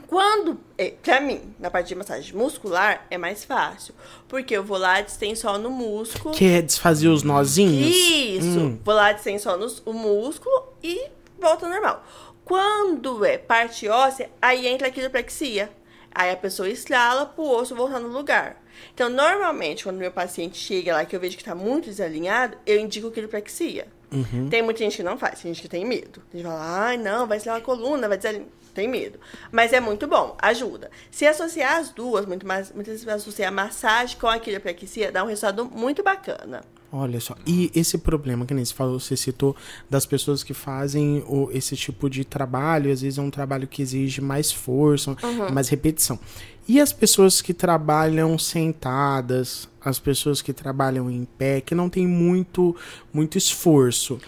Quando, 0.08 0.60
é, 0.78 0.92
pra 1.02 1.20
mim, 1.20 1.42
na 1.60 1.72
parte 1.72 1.88
de 1.88 1.96
massagem 1.96 2.36
muscular, 2.36 3.06
é 3.10 3.18
mais 3.18 3.44
fácil. 3.44 3.96
Porque 4.28 4.56
eu 4.56 4.64
vou 4.64 4.78
lá, 4.78 5.02
distendo 5.02 5.36
só 5.36 5.58
no 5.58 5.70
músculo. 5.70 6.36
Que 6.36 6.46
é 6.46 6.62
desfazer 6.62 7.08
os 7.08 7.24
nozinhos? 7.24 7.96
Isso. 7.96 8.60
Hum. 8.60 8.80
Vou 8.84 8.94
lá, 8.94 9.12
distendo 9.12 9.40
só 9.40 9.58
no, 9.58 9.68
o 9.86 9.94
músculo 9.94 10.74
e 10.84 11.10
volta 11.40 11.66
ao 11.66 11.72
normal. 11.72 12.04
Quando 12.46 13.26
é 13.26 13.38
parte 13.38 13.88
óssea, 13.88 14.30
aí 14.42 14.68
entra 14.68 14.88
a 14.88 14.92
quiropraxia. 14.92 15.72
Aí 16.14 16.30
a 16.30 16.38
pessoa 16.38 16.70
estrala 16.70 17.26
pro 17.26 17.44
osso 17.44 17.76
voltar 17.76 18.00
no 18.00 18.10
lugar. 18.10 18.62
Então, 18.94 19.10
normalmente, 19.10 19.84
quando 19.84 19.98
meu 19.98 20.12
paciente 20.12 20.58
chega 20.58 20.94
lá 20.94 21.06
que 21.06 21.16
eu 21.16 21.20
vejo 21.20 21.38
que 21.38 21.44
tá 21.44 21.56
muito 21.56 21.86
desalinhado, 21.86 22.58
eu 22.66 22.80
indico 22.80 23.10
quiropraxia. 23.10 23.88
Uhum. 24.12 24.48
Tem 24.48 24.62
muita 24.62 24.80
gente 24.80 24.98
que 24.98 25.04
não 25.04 25.18
faz, 25.18 25.41
tem 25.41 25.52
gente 25.52 25.64
que 25.64 25.70
tem 25.70 25.84
medo. 25.86 26.22
A 26.32 26.38
gente 26.38 26.46
fala, 26.46 26.86
ai, 26.86 26.98
não, 26.98 27.26
vai 27.26 27.39
ser 27.39 27.50
uma 27.50 27.62
coluna, 27.62 28.08
vai 28.08 28.18
desalinhar. 28.18 28.48
Tem 28.74 28.88
medo. 28.88 29.19
Mas 29.51 29.71
é 29.71 29.80
muito 29.80 30.07
bom, 30.07 30.36
ajuda. 30.41 30.89
Se 31.11 31.26
associar 31.26 31.78
as 31.78 31.89
duas, 31.89 32.26
muito 32.26 32.45
mais, 32.47 32.71
muitas 32.71 33.03
vezes 33.03 33.07
associar 33.07 33.49
a 33.49 33.55
massagem 33.55 34.17
com 34.17 34.28
a 34.28 34.39
quiropraxia, 34.39 35.11
dá 35.11 35.24
um 35.24 35.28
resultado 35.28 35.65
muito 35.65 36.01
bacana. 36.01 36.63
Olha 36.95 37.19
só. 37.19 37.36
E 37.45 37.71
esse 37.74 37.97
problema 37.97 38.45
que 38.45 38.53
nem 38.53 38.63
você 38.63 38.71
falou, 38.71 38.99
você 38.99 39.17
citou 39.17 39.55
das 39.89 40.05
pessoas 40.05 40.43
que 40.43 40.53
fazem 40.53 41.24
o, 41.28 41.49
esse 41.51 41.76
tipo 41.76 42.07
de 42.07 42.24
trabalho, 42.24 42.91
às 42.91 43.01
vezes 43.01 43.17
é 43.17 43.21
um 43.21 43.32
trabalho 43.32 43.67
que 43.67 43.82
exige 43.82 44.21
mais 44.21 44.51
força, 44.51 45.15
mais 45.51 45.69
repetição. 45.69 46.19
E 46.67 46.80
as 46.80 46.93
pessoas 46.93 47.41
que 47.41 47.53
trabalham 47.53 48.38
sentadas, 48.38 49.67
as 49.84 49.97
pessoas 49.97 50.39
que 50.41 50.53
trabalham 50.53 51.09
em 51.09 51.26
pé, 51.26 51.61
que 51.61 51.74
não 51.74 51.89
tem 51.89 52.07
muito 52.07 52.76
muito 53.11 53.39
esforço. 53.39 54.19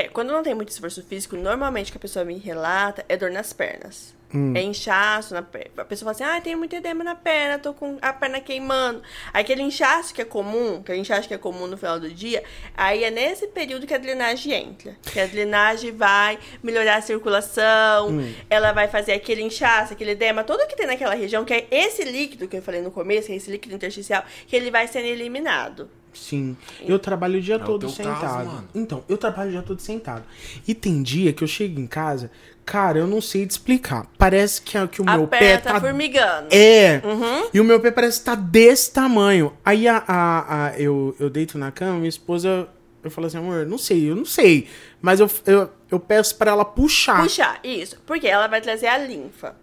É, 0.00 0.08
quando 0.08 0.32
não 0.32 0.42
tem 0.42 0.54
muito 0.54 0.70
esforço 0.70 1.02
físico, 1.02 1.36
normalmente 1.36 1.90
o 1.90 1.92
que 1.92 1.98
a 1.98 2.00
pessoa 2.00 2.24
me 2.24 2.38
relata 2.38 3.04
é 3.06 3.18
dor 3.18 3.30
nas 3.30 3.52
pernas. 3.52 4.14
É 4.56 4.62
inchaço 4.62 5.34
na 5.34 5.42
perna. 5.42 5.82
A 5.82 5.84
pessoa 5.84 6.14
fala 6.14 6.30
assim, 6.30 6.38
ah, 6.38 6.40
tenho 6.40 6.56
muito 6.56 6.74
edema 6.74 7.04
na 7.04 7.14
perna, 7.14 7.58
tô 7.58 7.74
com 7.74 7.98
a 8.00 8.12
perna 8.12 8.40
queimando. 8.40 9.02
Aquele 9.32 9.60
inchaço 9.60 10.14
que 10.14 10.22
é 10.22 10.24
comum, 10.24 10.78
aquele 10.78 11.00
inchaço 11.00 11.28
que 11.28 11.34
é 11.34 11.38
comum 11.38 11.66
no 11.66 11.76
final 11.76 12.00
do 12.00 12.08
dia, 12.08 12.42
aí 12.74 13.04
é 13.04 13.10
nesse 13.10 13.48
período 13.48 13.86
que 13.86 13.92
a 13.92 13.98
drenagem 13.98 14.52
entra. 14.52 14.96
Que 15.02 15.20
a 15.20 15.26
drenagem 15.26 15.92
vai 15.92 16.38
melhorar 16.62 16.96
a 16.96 17.02
circulação, 17.02 18.24
ela 18.48 18.72
vai 18.72 18.88
fazer 18.88 19.12
aquele 19.12 19.42
inchaço, 19.42 19.92
aquele 19.92 20.12
edema, 20.12 20.44
tudo 20.44 20.66
que 20.66 20.76
tem 20.76 20.86
naquela 20.86 21.14
região, 21.14 21.44
que 21.44 21.52
é 21.52 21.66
esse 21.70 22.04
líquido 22.04 22.48
que 22.48 22.56
eu 22.56 22.62
falei 22.62 22.80
no 22.80 22.90
começo, 22.90 23.26
que 23.26 23.32
é 23.34 23.36
esse 23.36 23.50
líquido 23.50 23.74
intersticial, 23.74 24.24
que 24.46 24.56
ele 24.56 24.70
vai 24.70 24.86
sendo 24.86 25.06
eliminado. 25.06 25.90
Sim. 26.12 26.56
Eu 26.86 26.98
trabalho 26.98 27.38
o 27.38 27.40
dia 27.40 27.56
o 27.56 27.60
todo 27.60 27.80
teu 27.80 27.88
sentado. 27.90 28.20
caso, 28.20 28.46
mano. 28.50 28.68
então, 28.74 29.04
eu 29.08 29.16
trabalho 29.16 29.48
o 29.48 29.52
dia 29.52 29.62
todo 29.62 29.80
sentado. 29.80 30.24
E 30.66 30.74
tem 30.74 31.02
dia 31.02 31.32
que 31.32 31.42
eu 31.44 31.48
chego 31.48 31.78
em 31.80 31.86
casa, 31.86 32.30
cara, 32.64 32.98
eu 32.98 33.06
não 33.06 33.20
sei 33.20 33.46
te 33.46 33.50
explicar. 33.50 34.06
Parece 34.18 34.60
que, 34.62 34.86
que 34.88 35.00
o 35.00 35.04
A 35.08 35.16
meu 35.16 35.26
perna 35.28 35.46
pé 35.46 35.58
tá 35.58 35.72
tá 35.74 35.80
formigando. 35.80 36.48
É. 36.50 37.00
Uhum. 37.04 37.48
E 37.54 37.60
o 37.60 37.64
meu 37.64 37.78
pé 37.80 37.90
parece 37.90 38.18
que 38.20 38.24
tá 38.24 38.34
desse 38.34 38.92
tamanho. 38.92 39.52
Aí 39.64 39.86
a, 39.88 40.02
a, 40.06 40.66
a- 40.66 40.80
eu, 40.80 41.14
eu 41.20 41.30
deito 41.30 41.56
na 41.58 41.70
cama, 41.70 41.94
minha 41.98 42.08
esposa. 42.08 42.68
Eu 43.02 43.10
falo 43.10 43.26
assim, 43.28 43.38
amor, 43.38 43.64
não 43.64 43.78
sei, 43.78 44.10
eu 44.10 44.14
não 44.14 44.26
sei. 44.26 44.68
Mas 45.00 45.20
eu, 45.20 45.30
eu, 45.46 45.70
eu 45.90 45.98
peço 45.98 46.36
pra 46.36 46.50
ela 46.50 46.64
puxar. 46.66 47.22
Puxar, 47.22 47.58
isso. 47.64 47.96
Porque 48.04 48.26
ela 48.26 48.46
vai 48.46 48.60
trazer 48.60 48.88
a 48.88 48.98
linfa. 48.98 49.56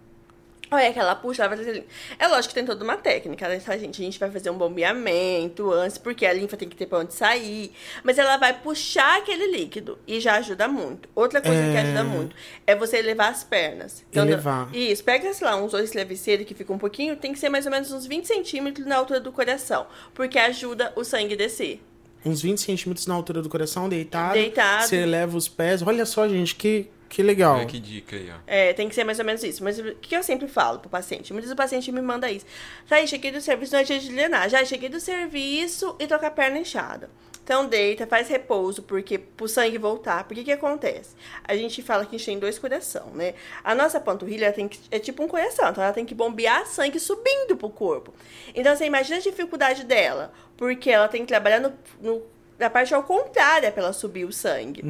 Olha 0.69 0.91
que 0.91 0.99
ela 0.99 1.15
puxa, 1.15 1.43
ela 1.43 1.49
vai 1.55 1.57
trazer 1.63 1.79
linfa. 1.79 1.87
É 2.19 2.27
lógico 2.27 2.49
que 2.49 2.55
tem 2.55 2.65
toda 2.65 2.83
uma 2.83 2.97
técnica, 2.97 3.47
né, 3.47 3.59
tá, 3.59 3.77
gente? 3.77 4.01
A 4.01 4.05
gente 4.05 4.19
vai 4.19 4.29
fazer 4.29 4.49
um 4.49 4.57
bombeamento 4.57 5.71
antes, 5.71 5.97
porque 5.97 6.25
a 6.25 6.33
linfa 6.33 6.57
tem 6.57 6.67
que 6.67 6.75
ter 6.75 6.85
pra 6.85 6.99
onde 6.99 7.13
sair. 7.13 7.71
Mas 8.03 8.17
ela 8.17 8.37
vai 8.37 8.53
puxar 8.59 9.17
aquele 9.19 9.47
líquido 9.47 9.97
e 10.07 10.19
já 10.19 10.35
ajuda 10.35 10.67
muito. 10.67 11.07
Outra 11.15 11.41
coisa 11.41 11.57
que 11.61 11.77
É. 11.77 11.81
ajuda 11.81 12.03
muito 12.03 12.35
é 12.65 12.75
você 12.75 12.97
elevar 12.97 13.31
as 13.31 13.43
pernas. 13.43 14.03
Elevar. 14.11 14.69
Isso, 14.75 15.03
pega, 15.03 15.33
sei 15.33 15.47
lá, 15.47 15.55
uns 15.55 15.71
dois 15.71 15.89
travesseiros 15.91 16.45
que 16.45 16.53
ficam 16.53 16.75
um 16.75 16.79
pouquinho, 16.79 17.15
tem 17.15 17.31
que 17.33 17.39
ser 17.39 17.49
mais 17.49 17.65
ou 17.65 17.71
menos 17.71 17.91
uns 17.91 18.05
20 18.05 18.25
centímetros 18.25 18.85
na 18.85 18.95
altura 18.97 19.19
do 19.19 19.31
coração. 19.31 19.87
Porque 20.13 20.37
ajuda 20.37 20.91
o 20.95 21.03
sangue 21.03 21.33
a 21.33 21.37
descer. 21.37 21.81
Uns 22.25 22.41
20 22.41 22.59
centímetros 22.59 23.07
na 23.07 23.13
altura 23.13 23.41
do 23.41 23.47
coração, 23.49 23.87
deitado. 23.87 24.33
Deitado. 24.33 24.83
Você 24.87 24.97
eleva 24.97 25.37
os 25.37 25.47
pés. 25.47 25.81
Olha 25.81 26.05
só, 26.05 26.27
gente, 26.27 26.55
que, 26.55 26.87
que 27.09 27.23
legal. 27.23 27.55
Olha 27.57 27.65
que 27.65 27.79
dica 27.79 28.15
aí, 28.15 28.29
ó. 28.29 28.35
É, 28.45 28.73
tem 28.73 28.87
que 28.89 28.95
ser 28.95 29.03
mais 29.03 29.19
ou 29.19 29.25
menos 29.25 29.43
isso. 29.43 29.63
Mas 29.63 29.79
o 29.79 29.95
que 29.95 30.15
eu 30.15 30.23
sempre 30.23 30.47
falo 30.47 30.79
pro 30.79 30.89
paciente? 30.89 31.31
Muitas 31.33 31.49
vezes 31.49 31.53
o 31.53 31.57
paciente 31.57 31.91
me 31.91 32.01
manda 32.01 32.29
isso. 32.29 32.45
Tá 32.87 32.97
aí, 32.97 33.07
cheguei 33.07 33.31
do 33.31 33.41
serviço, 33.41 33.73
não 33.73 33.79
é 33.79 33.83
dia 33.83 33.99
de 33.99 34.09
drenar. 34.11 34.49
Já 34.49 34.63
cheguei 34.65 34.89
do 34.89 34.99
serviço 34.99 35.95
e 35.99 36.07
tô 36.07 36.17
com 36.19 36.25
a 36.25 36.31
perna 36.31 36.57
inchada. 36.59 37.09
Então 37.43 37.65
deita, 37.65 38.05
faz 38.05 38.27
repouso, 38.27 38.83
porque 38.83 39.17
pro 39.17 39.47
sangue 39.47 39.77
voltar. 39.77 40.25
Porque 40.25 40.43
que 40.43 40.51
acontece? 40.51 41.15
A 41.45 41.55
gente 41.55 41.81
fala 41.81 42.05
que 42.05 42.13
a 42.15 42.17
gente 42.19 42.25
tem 42.25 42.37
dois 42.37 42.59
coração, 42.59 43.07
né? 43.13 43.35
A 43.63 43.73
nossa 43.73 44.01
panturrilha 44.01 44.51
tem 44.51 44.67
que, 44.67 44.77
é 44.91 44.99
tipo 44.99 45.23
um 45.23 45.29
coração, 45.29 45.69
então 45.69 45.81
ela 45.81 45.93
tem 45.93 46.03
que 46.05 46.13
bombear 46.13 46.65
sangue 46.67 46.99
subindo 46.99 47.55
pro 47.55 47.69
corpo. 47.69 48.13
Então 48.53 48.75
você 48.75 48.83
imagina 48.85 49.15
a 49.17 49.21
dificuldade 49.21 49.85
dela, 49.85 50.33
porque 50.57 50.89
ela 50.89 51.07
tem 51.07 51.21
que 51.21 51.27
trabalhar 51.27 51.61
no, 51.61 51.71
no- 52.01 52.21
na 52.59 52.69
parte 52.69 52.93
ao 52.93 53.03
contrário 53.03 53.71
pra 53.71 53.81
ela 53.83 53.93
subir 53.93 54.25
o 54.25 54.33
sangue. 54.33 54.81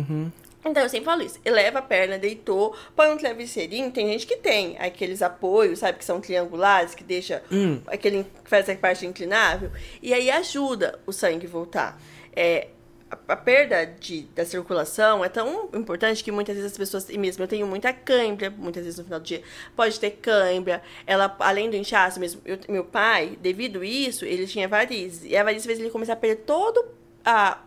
Então 0.66 0.84
eu 0.84 0.90
sempre 0.90 1.06
falo 1.06 1.22
isso. 1.22 1.40
Eleva 1.46 1.80
a 1.80 1.82
perna, 1.82 2.18
deitou, 2.18 2.76
põe 2.96 3.10
um 3.10 3.18
travesseirinho. 3.18 3.92
Tem 3.92 4.08
gente 4.10 4.26
que 4.28 4.36
tem 4.38 4.76
aqueles 4.80 5.22
apoios, 5.22 5.80
sabe, 5.80 5.98
que 5.98 6.04
são 6.06 6.20
triangulares, 6.20 6.94
que 6.94 7.04
deixa 7.04 7.42
aquele 7.88 8.24
que 8.44 8.50
faz 8.50 8.68
a 8.70 8.76
parte 8.76 9.06
inclinável. 9.06 9.72
E 10.02 10.14
aí 10.14 10.30
ajuda 10.30 11.00
o 11.06 11.14
sangue 11.14 11.48
voltar. 11.48 11.98
É, 12.36 12.68
a, 13.10 13.34
a 13.34 13.36
perda 13.38 13.86
de, 13.86 14.24
da 14.36 14.44
circulação 14.44 15.24
é 15.24 15.30
tão 15.30 15.70
importante 15.74 16.22
que 16.22 16.32
muitas 16.34 16.56
vezes 16.56 16.72
as 16.74 16.78
pessoas, 16.78 17.10
e 17.10 17.18
mesmo 17.18 17.42
eu 17.44 17.48
tenho 17.48 17.66
muita 17.66 17.94
cãibra, 17.94 18.50
muitas 18.50 18.84
vezes 18.84 18.98
no 19.00 19.06
final 19.06 19.20
do 19.22 19.26
dia, 19.26 19.42
pode 19.76 19.98
ter 19.98 20.12
cãibra. 20.12 20.82
Ela, 21.06 21.34
além 21.40 21.70
do 21.70 21.78
inchaço 21.78 22.20
mesmo, 22.20 22.42
eu- 22.44 22.60
meu 22.68 22.84
pai, 22.84 23.38
devido 23.40 23.80
a 23.82 23.86
isso, 23.86 24.26
ele 24.26 24.46
tinha 24.46 24.68
varizes. 24.68 25.24
E 25.24 25.38
a 25.38 25.44
varize 25.46 25.66
fez 25.66 25.80
ele 25.80 25.90
começar 25.92 26.14
a 26.14 26.18
perder 26.18 26.42
todo 26.44 26.84
a, 27.24 27.58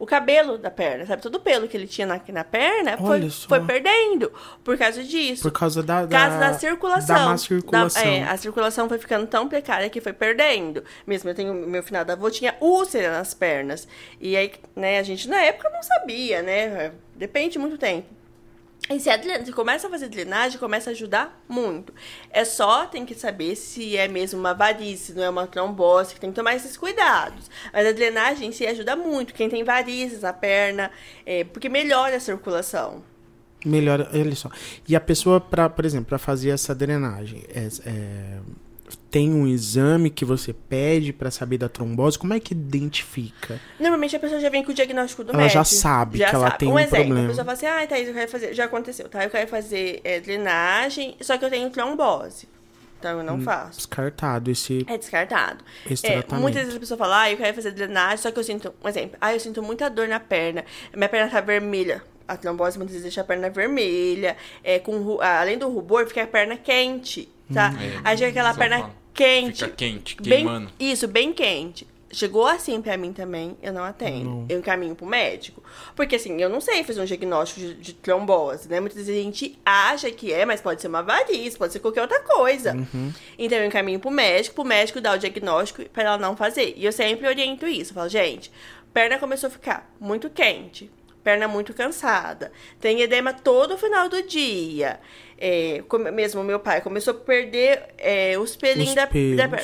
o 0.00 0.06
cabelo 0.06 0.56
da 0.56 0.70
perna, 0.70 1.04
sabe? 1.04 1.20
Todo 1.20 1.34
o 1.36 1.40
pelo 1.40 1.68
que 1.68 1.76
ele 1.76 1.86
tinha 1.86 2.06
na, 2.06 2.18
na 2.32 2.42
perna 2.42 2.96
foi, 2.96 3.20
foi 3.46 3.58
perdendo 3.66 4.32
por 4.64 4.76
causa 4.78 5.04
disso. 5.04 5.42
Por 5.42 5.52
causa 5.52 5.82
da, 5.82 6.00
Por 6.00 6.08
causa 6.08 6.38
da, 6.38 6.50
da 6.52 6.58
circulação. 6.58 7.16
Da 7.16 7.26
má 7.26 7.36
circulação. 7.36 8.02
Da- 8.02 8.08
é, 8.08 8.22
a 8.24 8.36
circulação 8.38 8.88
foi 8.88 8.98
ficando 8.98 9.26
tão 9.26 9.46
precária 9.46 9.90
que 9.90 10.00
foi 10.00 10.14
perdendo. 10.14 10.82
Mesmo 11.06 11.28
eu 11.28 11.34
tenho, 11.34 11.52
meu 11.52 11.82
final 11.82 12.02
da 12.04 12.14
avó 12.14 12.30
tinha 12.30 12.56
úlcera 12.60 13.12
nas 13.12 13.34
pernas. 13.34 13.86
E 14.18 14.36
aí, 14.36 14.50
né, 14.74 14.98
a 14.98 15.02
gente 15.02 15.28
na 15.28 15.40
época 15.42 15.68
não 15.68 15.82
sabia, 15.82 16.40
né? 16.42 16.92
Depende 17.14 17.50
de 17.52 17.58
muito 17.58 17.76
tempo. 17.76 18.06
E 18.90 18.98
se 18.98 19.08
se 19.44 19.52
começa 19.52 19.86
a 19.86 19.90
fazer 19.90 20.08
drenagem, 20.08 20.58
começa 20.58 20.90
a 20.90 20.92
ajudar 20.92 21.40
muito. 21.48 21.94
É 22.28 22.44
só, 22.44 22.86
tem 22.86 23.06
que 23.06 23.14
saber 23.14 23.54
se 23.54 23.96
é 23.96 24.08
mesmo 24.08 24.40
uma 24.40 24.52
varize, 24.52 25.04
se 25.04 25.12
não 25.12 25.22
é 25.22 25.30
uma 25.30 25.46
trombose, 25.46 26.12
que 26.14 26.20
tem 26.20 26.30
que 26.30 26.36
tomar 26.36 26.56
esses 26.56 26.76
cuidados. 26.76 27.48
Mas 27.72 27.86
a 27.86 27.92
drenagem 27.92 28.48
em 28.48 28.52
si 28.52 28.66
ajuda 28.66 28.96
muito. 28.96 29.32
Quem 29.32 29.48
tem 29.48 29.62
varizes 29.62 30.22
na 30.22 30.32
perna, 30.32 30.90
é, 31.24 31.44
porque 31.44 31.68
melhora 31.68 32.16
a 32.16 32.20
circulação. 32.20 33.04
Melhor, 33.64 34.08
olha 34.12 34.34
só. 34.34 34.50
E 34.88 34.96
a 34.96 35.00
pessoa, 35.00 35.40
pra, 35.40 35.68
por 35.70 35.84
exemplo, 35.84 36.06
para 36.06 36.18
fazer 36.18 36.50
essa 36.50 36.74
drenagem, 36.74 37.44
é- 37.48 37.68
é, 37.86 38.38
tem 38.96 39.32
um 39.32 39.46
exame 39.46 40.10
que 40.10 40.24
você 40.24 40.52
pede 40.52 41.12
pra 41.12 41.30
saber 41.30 41.58
da 41.58 41.68
trombose? 41.68 42.18
Como 42.18 42.32
é 42.34 42.40
que 42.40 42.52
identifica? 42.52 43.60
Normalmente 43.78 44.16
a 44.16 44.20
pessoa 44.20 44.40
já 44.40 44.48
vem 44.48 44.64
com 44.64 44.70
o 44.72 44.74
diagnóstico 44.74 45.24
do 45.24 45.30
Ela 45.30 45.38
médico. 45.42 45.54
já 45.58 45.64
sabe 45.64 46.18
que 46.18 46.24
ela 46.24 46.50
tem 46.50 46.68
um 46.68 46.78
exemplo, 46.78 46.96
problema. 47.06 47.24
A 47.24 47.28
pessoa 47.28 47.44
fala 47.44 47.52
assim, 47.56 47.66
ah, 47.66 47.86
Thaís, 47.86 48.08
eu 48.08 48.14
quero 48.14 48.30
fazer... 48.30 48.54
Já 48.54 48.64
aconteceu, 48.64 49.08
tá? 49.08 49.24
Eu 49.24 49.30
quero 49.30 49.48
fazer 49.48 50.00
é, 50.04 50.20
drenagem, 50.20 51.16
só 51.20 51.36
que 51.38 51.44
eu 51.44 51.50
tenho 51.50 51.68
trombose. 51.70 52.48
Então 52.98 53.18
eu 53.18 53.24
não 53.24 53.36
Hum. 53.36 53.40
faço. 53.42 53.78
Descartado 53.78 54.50
esse, 54.50 54.84
É 54.86 54.98
descartado. 54.98 55.64
esse 55.90 56.06
É, 56.06 56.12
tratamento. 56.20 56.42
muitas 56.42 56.62
vezes 56.62 56.76
a 56.76 56.80
pessoa 56.80 56.98
fala, 56.98 57.22
ah, 57.22 57.30
eu 57.30 57.36
quero 57.38 57.54
fazer 57.54 57.70
drenagem, 57.70 58.18
só 58.18 58.30
que 58.30 58.38
eu 58.38 58.44
sinto, 58.44 58.74
um 58.84 58.88
exemplo, 58.88 59.16
ah, 59.20 59.32
eu 59.32 59.40
sinto 59.40 59.62
muita 59.62 59.88
dor 59.88 60.06
na 60.06 60.20
perna, 60.20 60.64
minha 60.94 61.08
perna 61.08 61.30
tá 61.30 61.40
vermelha. 61.40 62.02
A 62.28 62.36
trombose 62.36 62.76
muitas 62.76 62.92
vezes 62.92 63.02
deixa 63.04 63.22
a 63.22 63.24
perna 63.24 63.48
vermelha, 63.50 64.36
é, 64.62 64.78
com, 64.78 65.18
além 65.20 65.56
do 65.58 65.68
rubor, 65.68 66.06
fica 66.06 66.22
a 66.22 66.26
perna 66.26 66.56
quente, 66.58 67.26
tá? 67.52 67.72
É, 67.80 68.00
Aí 68.04 68.24
aquela 68.24 68.54
perna 68.54 68.78
fala. 68.78 68.94
quente. 69.14 69.64
Fica 69.64 69.76
quente, 69.76 70.16
bem, 70.22 70.38
queimando. 70.44 70.72
Isso, 70.78 71.06
bem 71.08 71.32
quente. 71.32 71.86
Chegou 72.12 72.44
assim 72.44 72.82
pra 72.82 72.96
mim 72.96 73.12
também, 73.12 73.56
eu 73.62 73.72
não 73.72 73.84
atendo. 73.84 74.44
Eu 74.48 74.58
encaminho 74.58 74.96
pro 74.96 75.06
médico. 75.06 75.62
Porque 75.94 76.16
assim, 76.16 76.42
eu 76.42 76.48
não 76.48 76.60
sei 76.60 76.82
fazer 76.82 77.00
um 77.00 77.04
diagnóstico 77.04 77.60
de, 77.60 77.74
de 77.74 77.92
trombose, 77.94 78.68
né? 78.68 78.80
Muitas 78.80 78.98
vezes 78.98 79.16
a 79.16 79.22
gente 79.22 79.56
acha 79.64 80.10
que 80.10 80.32
é, 80.32 80.44
mas 80.44 80.60
pode 80.60 80.80
ser 80.82 80.88
uma 80.88 81.02
variz, 81.04 81.56
pode 81.56 81.72
ser 81.72 81.78
qualquer 81.78 82.02
outra 82.02 82.18
coisa. 82.20 82.76
Então 83.38 83.58
eu 83.58 83.64
encaminho 83.64 84.00
pro 84.00 84.10
médico, 84.10 84.56
pro 84.56 84.64
médico 84.64 85.00
dar 85.00 85.14
o 85.14 85.18
diagnóstico 85.20 85.84
pra 85.90 86.02
ela 86.02 86.18
não 86.18 86.36
fazer. 86.36 86.74
E 86.76 86.84
eu 86.84 86.90
sempre 86.90 87.28
oriento 87.28 87.64
isso. 87.68 87.92
Eu 87.92 87.94
falo, 87.94 88.08
gente, 88.08 88.50
perna 88.92 89.16
começou 89.16 89.46
a 89.46 89.50
ficar 89.50 89.88
muito 90.00 90.28
quente, 90.28 90.90
perna 91.22 91.46
muito 91.46 91.72
cansada, 91.72 92.50
tem 92.80 93.02
edema 93.02 93.32
todo 93.32 93.78
final 93.78 94.08
do 94.08 94.20
dia. 94.24 94.98
É, 95.40 95.82
como- 95.88 96.10
mesmo 96.12 96.44
meu 96.44 96.60
pai 96.60 96.80
começou 96.82 97.14
a 97.14 97.16
perder 97.16 97.82
é, 97.96 98.38
os 98.38 98.54
pelinhos 98.56 98.90
Os 98.90 98.94
da, 98.94 99.06
da 99.06 99.58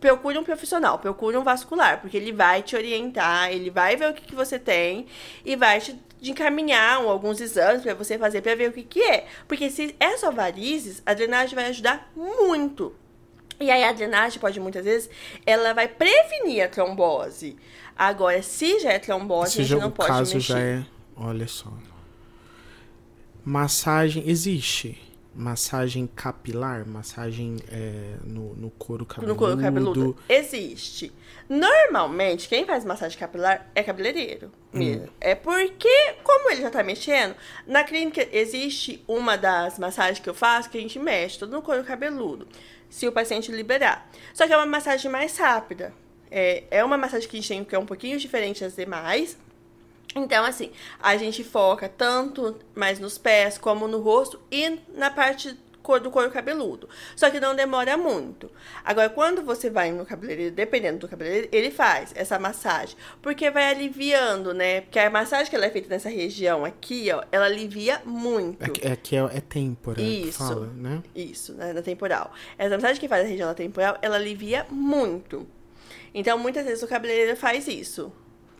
procure 0.00 0.36
um 0.38 0.42
profissional, 0.42 0.98
procure 0.98 1.36
um 1.36 1.44
vascular, 1.44 2.00
porque 2.00 2.16
ele 2.16 2.32
vai 2.32 2.62
te 2.62 2.74
orientar, 2.74 3.52
ele 3.52 3.70
vai 3.70 3.94
ver 3.96 4.10
o 4.10 4.14
que, 4.14 4.22
que 4.22 4.34
você 4.34 4.58
tem 4.58 5.06
e 5.44 5.54
vai 5.56 5.78
te 5.80 5.94
encaminhar 6.22 6.96
alguns 6.96 7.40
exames 7.40 7.82
para 7.82 7.94
você 7.94 8.18
fazer 8.18 8.40
para 8.42 8.54
ver 8.56 8.70
o 8.70 8.72
que, 8.72 8.82
que 8.82 9.02
é. 9.02 9.26
Porque 9.46 9.70
se 9.70 9.94
é 10.00 10.16
só 10.16 10.30
varizes, 10.30 11.02
a 11.06 11.14
drenagem 11.14 11.54
vai 11.54 11.66
ajudar 11.66 12.10
muito. 12.16 12.94
E 13.60 13.70
aí 13.70 13.84
a 13.84 13.92
drenagem 13.92 14.40
pode 14.40 14.58
muitas 14.58 14.84
vezes, 14.86 15.10
ela 15.46 15.74
vai 15.74 15.86
prevenir 15.86 16.64
a 16.64 16.68
trombose. 16.68 17.56
Agora, 17.94 18.42
se 18.42 18.80
já 18.80 18.92
é 18.92 18.98
trombose, 18.98 19.52
Se 19.52 19.60
a 19.60 19.64
já, 19.64 19.68
gente 19.74 19.80
não 19.82 19.88
o 19.88 19.92
pode 19.92 20.08
caso 20.08 20.34
mexer. 20.34 20.52
já 20.54 20.58
é. 20.58 20.84
Olha 21.14 21.46
só. 21.46 21.70
Massagem 23.44 24.24
existe. 24.26 24.98
Massagem 25.34 26.06
capilar, 26.06 26.86
massagem 26.86 27.56
é, 27.70 28.16
no, 28.24 28.54
no 28.56 28.70
couro 28.70 29.06
cabeludo. 29.06 29.32
No 29.32 29.38
couro 29.38 29.60
cabeludo. 29.60 30.16
Existe. 30.28 31.12
Normalmente, 31.48 32.48
quem 32.48 32.66
faz 32.66 32.84
massagem 32.84 33.18
capilar 33.18 33.70
é 33.74 33.82
cabeleireiro. 33.82 34.50
mesmo. 34.72 35.08
É 35.20 35.34
porque, 35.34 36.14
como 36.22 36.50
ele 36.50 36.62
já 36.62 36.70
tá 36.70 36.82
mexendo, 36.82 37.34
na 37.66 37.84
clínica 37.84 38.26
existe 38.32 39.02
uma 39.06 39.36
das 39.36 39.78
massagens 39.78 40.18
que 40.18 40.28
eu 40.28 40.34
faço 40.34 40.70
que 40.70 40.78
a 40.78 40.80
gente 40.80 40.98
mexe 40.98 41.38
todo 41.38 41.52
no 41.52 41.62
couro 41.62 41.84
cabeludo. 41.84 42.46
Se 42.88 43.06
o 43.06 43.12
paciente 43.12 43.52
liberar. 43.52 44.10
Só 44.34 44.46
que 44.46 44.52
é 44.52 44.56
uma 44.56 44.66
massagem 44.66 45.10
mais 45.10 45.36
rápida. 45.36 45.92
É, 46.30 46.64
é 46.70 46.84
uma 46.84 46.96
massagem 46.96 47.28
que 47.28 47.36
a 47.36 47.40
gente 47.40 47.48
tem 47.48 47.64
que 47.64 47.74
é 47.74 47.78
um 47.78 47.86
pouquinho 47.86 48.18
diferente 48.18 48.60
das 48.60 48.74
demais. 48.74 49.38
Então, 50.14 50.44
assim, 50.44 50.70
a 51.00 51.16
gente 51.16 51.44
foca 51.44 51.88
tanto 51.88 52.56
mais 52.74 52.98
nos 52.98 53.16
pés 53.18 53.56
como 53.58 53.86
no 53.86 54.00
rosto 54.00 54.40
e 54.50 54.78
na 54.94 55.10
parte 55.10 55.56
do 56.02 56.10
couro 56.10 56.30
cabeludo. 56.30 56.88
Só 57.16 57.28
que 57.30 57.40
não 57.40 57.52
demora 57.56 57.96
muito. 57.96 58.48
Agora, 58.84 59.08
quando 59.10 59.42
você 59.42 59.68
vai 59.68 59.90
no 59.90 60.06
cabeleireiro, 60.06 60.54
dependendo 60.54 60.98
do 61.00 61.08
cabeleireiro, 61.08 61.48
ele 61.50 61.70
faz 61.72 62.12
essa 62.14 62.38
massagem. 62.38 62.96
Porque 63.20 63.50
vai 63.50 63.70
aliviando, 63.70 64.54
né? 64.54 64.82
Porque 64.82 65.00
a 65.00 65.10
massagem 65.10 65.50
que 65.50 65.56
ela 65.56 65.66
é 65.66 65.70
feita 65.70 65.88
nessa 65.88 66.08
região 66.08 66.64
aqui, 66.64 67.10
ó, 67.12 67.24
ela 67.32 67.46
alivia 67.46 68.00
muito. 68.04 68.62
É, 68.62 68.68
que- 68.68 68.86
é 68.86 68.94
que 68.94 69.16
é, 69.16 69.18
é 69.20 69.40
têmpora, 69.40 70.00
Isso. 70.00 70.38
fala, 70.38 70.66
né? 70.66 71.02
Isso, 71.12 71.54
né, 71.54 71.72
na 71.72 71.82
temporal. 71.82 72.32
Essa 72.56 72.76
massagem 72.76 73.00
que 73.00 73.08
faz 73.08 73.24
a 73.24 73.28
região 73.28 73.48
da 73.48 73.54
temporal, 73.54 73.98
ela 74.00 74.14
alivia 74.16 74.66
muito. 74.70 75.44
Então, 76.14 76.38
muitas 76.38 76.64
vezes 76.66 76.82
o 76.84 76.86
cabeleireiro 76.88 77.36
faz 77.36 77.66
isso. 77.66 78.12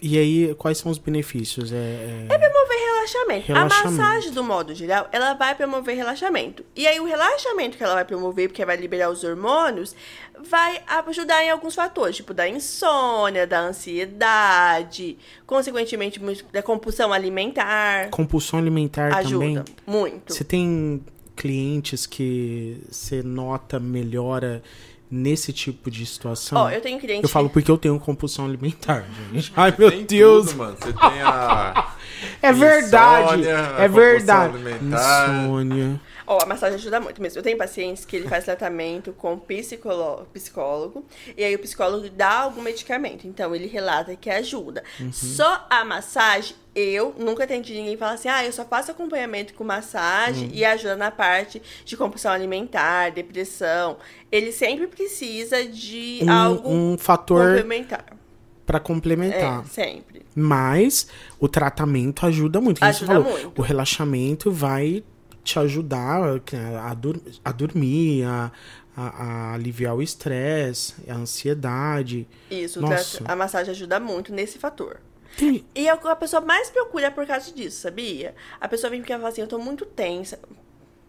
E 0.03 0.18
aí, 0.18 0.55
quais 0.55 0.78
são 0.78 0.90
os 0.90 0.98
benefícios? 0.98 1.72
É, 1.72 1.76
é- 1.76 2.38
promover 2.38 2.78
relaxamento. 2.78 3.46
Relaxamento. 3.46 3.86
A 3.86 3.90
massagem, 3.90 4.32
do 4.32 4.44
modo 4.44 4.74
geral, 4.74 5.09
ela 5.12 5.34
vai 5.34 5.55
promover 5.55 5.96
relaxamento. 5.96 6.64
E 6.74 6.86
aí, 6.86 6.98
o 7.01 7.05
relaxamento 7.05 7.76
que 7.76 7.82
ela 7.84 7.94
vai 7.94 8.05
promover, 8.05 8.48
porque 8.48 8.64
vai 8.64 8.76
liberar 8.76 9.11
os 9.11 9.24
hormônios, 9.24 9.94
vai 10.48 10.82
ajudar 11.07 11.44
em 11.44 11.51
alguns 11.51 11.74
fatores, 11.74 12.16
tipo 12.16 12.32
da 12.32 12.48
insônia, 12.48 13.46
da 13.46 13.61
ansiedade, 13.61 15.18
consequentemente, 15.46 16.20
da 16.53 16.62
compulsão 16.62 17.12
alimentar. 17.12 18.09
compulsão 18.11 18.59
alimentar 18.59 19.14
Ajuda 19.16 19.62
também? 19.62 19.64
muito. 19.86 20.32
Você 20.32 20.44
tem 20.44 21.05
clientes 21.36 22.07
que 22.07 22.82
você 22.90 23.22
nota 23.22 23.80
melhora 23.80 24.62
nesse 25.11 25.52
tipo 25.52 25.90
de 25.90 26.06
situação? 26.06 26.58
Ó, 26.58 26.70
eu 26.70 26.80
tenho 26.80 26.98
cliente. 27.00 27.22
Eu 27.22 27.28
falo 27.28 27.50
porque 27.50 27.70
eu 27.70 27.76
tenho 27.78 27.98
compulsão 27.98 28.44
alimentar, 28.44 29.04
gente. 29.32 29.52
Ai, 29.56 29.74
meu 29.76 29.90
Tem 29.90 30.04
Deus. 30.04 30.46
tudo, 30.48 30.58
mano. 30.58 30.76
Você 30.80 30.92
tem 30.92 31.22
a. 31.22 31.94
É 32.42 32.52
verdade. 32.52 33.40
Insônia, 33.40 33.74
é 33.78 33.88
verdade. 33.88 34.54
alimentar. 34.54 35.28
Insônia. 35.42 36.00
Ó, 36.33 36.39
a 36.41 36.47
massagem 36.47 36.76
ajuda 36.76 37.01
muito 37.01 37.20
mesmo. 37.20 37.41
Eu 37.41 37.43
tenho 37.43 37.59
pacientes 37.59 38.05
que 38.05 38.14
ele 38.14 38.28
faz 38.28 38.45
tratamento 38.45 39.12
com 39.14 39.37
psicólogo, 39.37 40.26
psicólogo 40.33 41.05
e 41.37 41.43
aí 41.43 41.53
o 41.57 41.59
psicólogo 41.59 42.09
dá 42.09 42.43
algum 42.43 42.62
medicamento. 42.62 43.26
Então 43.26 43.53
ele 43.53 43.66
relata 43.66 44.14
que 44.14 44.31
ajuda. 44.31 44.85
Só 45.12 45.66
a 45.68 45.85
massagem, 45.85 46.55
eu 46.72 47.12
nunca 47.18 47.43
atendi 47.43 47.74
ninguém 47.74 47.97
falar 47.97 48.12
assim: 48.12 48.28
ah, 48.28 48.45
eu 48.45 48.53
só 48.53 48.64
faço 48.64 48.93
acompanhamento 48.93 49.55
com 49.55 49.64
massagem 49.64 50.49
e 50.55 50.64
ajuda 50.64 50.95
na 50.95 51.11
parte 51.11 51.61
de 51.85 51.97
compulsão 51.97 52.31
alimentar, 52.31 53.11
depressão. 53.11 53.97
Ele 54.31 54.53
sempre 54.53 54.87
precisa 54.87 55.64
de 55.66 56.20
algo 56.31 56.68
Um, 56.68 56.93
um 56.93 56.97
fator 56.99 57.45
complementar. 57.57 58.05
pra 58.64 58.78
complementar. 58.78 59.62
É, 59.62 59.68
sempre. 59.68 60.22
Mas 60.33 61.09
o 61.41 61.49
tratamento 61.49 62.24
ajuda 62.24 62.61
muito. 62.61 62.78
como 62.78 62.93
você 62.93 63.05
Ajuda 63.05 63.20
falou. 63.24 63.39
muito. 63.41 63.61
O 63.61 63.64
relaxamento 63.64 64.53
vai 64.53 65.03
te 65.53 65.59
ajudar 65.59 66.20
a, 66.84 66.94
dur- 66.94 67.20
a 67.44 67.53
dormir, 67.53 68.24
a, 68.24 68.53
a- 68.96 69.09
a 69.09 69.55
aliviar 69.55 69.94
o 69.94 70.03
estresse, 70.03 70.94
a 71.09 71.14
ansiedade. 71.14 72.26
Isso, 72.51 72.80
Nossa. 72.80 73.22
a 73.26 73.34
massagem 73.36 73.70
ajuda 73.72 73.98
muito 74.01 74.32
nesse 74.32 74.59
fator. 74.59 75.01
Tem- 75.36 75.64
E 75.74 75.88
é 75.88 75.96
que 75.96 76.09
a 76.09 76.16
pessoa 76.16 76.40
mais 76.40 76.70
procura 76.70 77.07
é 77.07 77.11
por 77.11 77.26
causa 77.26 77.53
disso, 77.53 77.80
sabia? 77.82 78.34
A 78.61 78.68
pessoa 78.68 78.90
vem 78.90 79.01
porque 79.01 79.12
ela 79.12 79.20
fala 79.20 79.32
assim, 79.32 79.40
eu 79.42 79.46
tô 79.46 79.59
muito 79.59 79.84
tensa. 79.86 80.38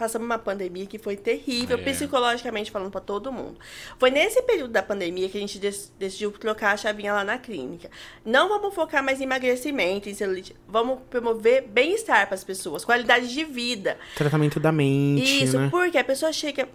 Passamos 0.01 0.25
uma 0.25 0.39
pandemia 0.39 0.87
que 0.87 0.97
foi 0.97 1.15
terrível, 1.15 1.77
É. 1.77 1.81
psicologicamente 1.83 2.71
falando 2.71 2.89
pra 2.89 2.99
todo 2.99 3.31
mundo. 3.31 3.59
Foi 3.99 4.09
nesse 4.09 4.41
período 4.41 4.71
da 4.71 4.81
pandemia 4.81 5.29
que 5.29 5.37
a 5.37 5.39
gente 5.39 5.59
dec- 5.59 5.91
decidiu 5.99 6.31
trocar 6.31 6.71
a 6.71 6.77
chavinha 6.77 7.13
lá 7.13 7.23
na 7.23 7.37
clínica. 7.37 7.87
Não 8.25 8.49
vamos 8.49 8.73
focar 8.73 9.03
mais 9.03 9.21
em 9.21 9.25
emagrecimento, 9.25 10.09
em 10.09 10.15
celulite. 10.15 10.55
Vamos 10.67 11.01
promover 11.07 11.67
bem-estar 11.67 12.25
para 12.25 12.33
as 12.33 12.43
pessoas, 12.43 12.83
qualidade 12.83 13.31
de 13.31 13.43
vida. 13.45 13.95
Tratamento 14.15 14.59
da 14.59 14.71
mente, 14.71 15.43
Isso, 15.43 15.59
né? 15.59 15.67
porque 15.69 15.99
a 15.99 16.03
pessoa 16.03 16.33
chega 16.33 16.67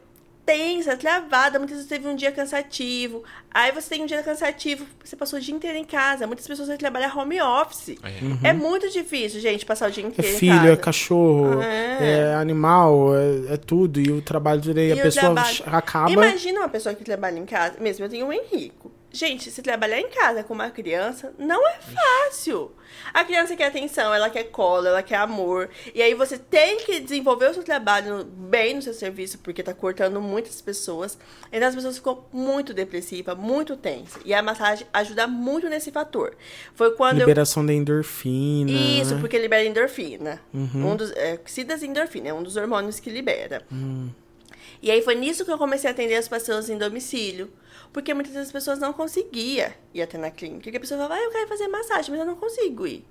tensa, 0.47 0.97
travada, 0.97 1.59
muitas 1.59 1.77
vezes 1.79 1.89
teve 1.89 2.07
um 2.07 2.15
dia 2.15 2.31
cansativo. 2.31 3.25
Aí 3.53 3.73
você 3.73 3.91
tem 3.91 4.03
um 4.05 4.07
dia 4.07 4.23
cansativo, 4.23 4.87
você 5.05 5.17
passou 5.17 5.39
o 5.39 5.43
dia 5.43 5.53
inteiro 5.55 5.77
em 5.77 5.85
casa. 5.85 6.27
Muitas 6.27 6.47
pessoas 6.47 6.69
vão 6.69 6.77
trabalhar 6.77 7.15
home 7.19 7.41
office. 7.43 7.97
É. 8.43 8.51
É 8.51 8.53
muito 8.53 8.89
difícil, 8.89 9.41
gente, 9.41 9.67
passar 9.67 9.89
o 9.89 9.93
dia 9.93 10.05
É 10.05 10.07
inteiro 10.07 10.35
em 10.35 10.39
filho, 10.39 10.55
casa. 10.57 10.73
é 10.73 10.77
cachorro, 10.77 11.63
É. 11.63 12.31
é, 12.31 12.35
animal, 12.35 13.15
é, 13.17 13.55
é 13.55 13.57
tudo. 13.57 14.01
E 14.01 14.11
o 14.13 14.23
trabalho 14.23 14.61
dele, 14.61 14.95
E 14.95 15.01
a 15.01 15.03
pessoa 15.03 15.35
trabalho- 15.35 15.63
acaba. 15.67 16.11
Imagina 16.11 16.61
uma 16.61 16.69
pessoa 16.69 16.95
que 16.95 17.03
trabalha 17.03 17.39
em 17.39 17.45
casa. 17.45 17.75
Mesmo 17.81 18.05
eu 18.05 18.09
tenho 18.09 18.27
um 18.27 18.33
Henrico. 18.33 18.93
Gente, 19.17 19.51
se 19.51 19.63
trabalhar 19.63 19.99
em 19.99 20.11
casa 20.11 20.45
com 20.45 20.53
uma 20.53 20.69
criança 20.69 21.33
não 21.39 21.67
é 21.67 21.79
fácil. 21.81 22.73
A 23.15 23.25
criança 23.25 23.57
quer 23.57 23.69
atenção, 23.69 24.13
ela 24.13 24.29
quer 24.29 24.45
colo, 24.45 24.87
ela 24.87 25.03
quer 25.03 25.17
amor. 25.17 25.71
E 25.95 26.03
aí 26.03 26.13
você 26.13 26.37
tem 26.37 26.77
que 26.85 27.01
desenvolver 27.01 27.49
o 27.49 27.55
seu 27.55 27.63
trabalho 27.63 28.27
bem 28.27 28.75
no 28.75 28.83
seu 28.83 28.93
serviço, 28.93 29.39
porque 29.39 29.63
tá 29.63 29.73
cortando 29.73 30.21
muitas 30.21 30.61
pessoas. 30.61 31.17
Então 31.51 31.67
as 31.67 31.75
pessoas 31.75 31.97
ficam 31.97 32.27
muito 32.31 32.75
depressivas, 32.75 33.39
muito 33.39 33.75
tensas. 33.75 34.21
E 34.23 34.35
a 34.35 34.43
massagem 34.43 34.87
ajuda 34.93 35.27
muito 35.27 35.67
nesse 35.67 35.91
fator. 35.91 36.37
Foi 36.75 36.95
quando 36.95 37.21
eu 37.21 37.27
Liberação 37.27 37.65
da 37.65 37.73
endorfina. 37.73 38.71
isso, 38.71 39.15
né? 39.15 39.21
porque 39.23 39.39
libera 39.39 39.65
endorfina. 39.65 40.43
Um 40.53 40.95
dos, 40.95 41.11
é, 41.13 41.41
oxidas 41.43 41.83
endorfina, 41.83 42.29
é 42.29 42.35
um 42.35 42.43
dos 42.43 42.59
hormônios 42.59 43.01
que 43.01 43.09
libera. 43.09 43.65
E 44.83 44.91
aí 44.91 45.01
foi 45.01 45.15
nisso 45.15 45.43
que 45.43 45.51
eu 45.51 45.57
comecei 45.57 45.89
a 45.89 45.93
atender 45.95 46.17
as 46.17 46.29
pessoas 46.29 46.69
em 46.69 46.77
domicílio. 46.77 47.51
Porque 47.93 48.13
muitas 48.15 48.33
vezes 48.33 48.49
as 48.49 48.53
pessoas 48.53 48.79
não 48.79 48.93
conseguiam 48.93 49.71
ir 49.93 50.03
até 50.03 50.19
na 50.19 50.31
clínica. 50.31 50.65
Porque 50.65 50.77
a 50.77 50.81
pessoa 50.81 51.01
fala, 51.01 51.15
ah, 51.15 51.23
eu 51.23 51.31
quero 51.31 51.49
fazer 51.49 51.69
massagem, 51.69 52.11
mas 52.11 52.21
eu 52.21 52.27
não 52.27 52.37
consigo 52.37 52.87
ir. 52.87 53.05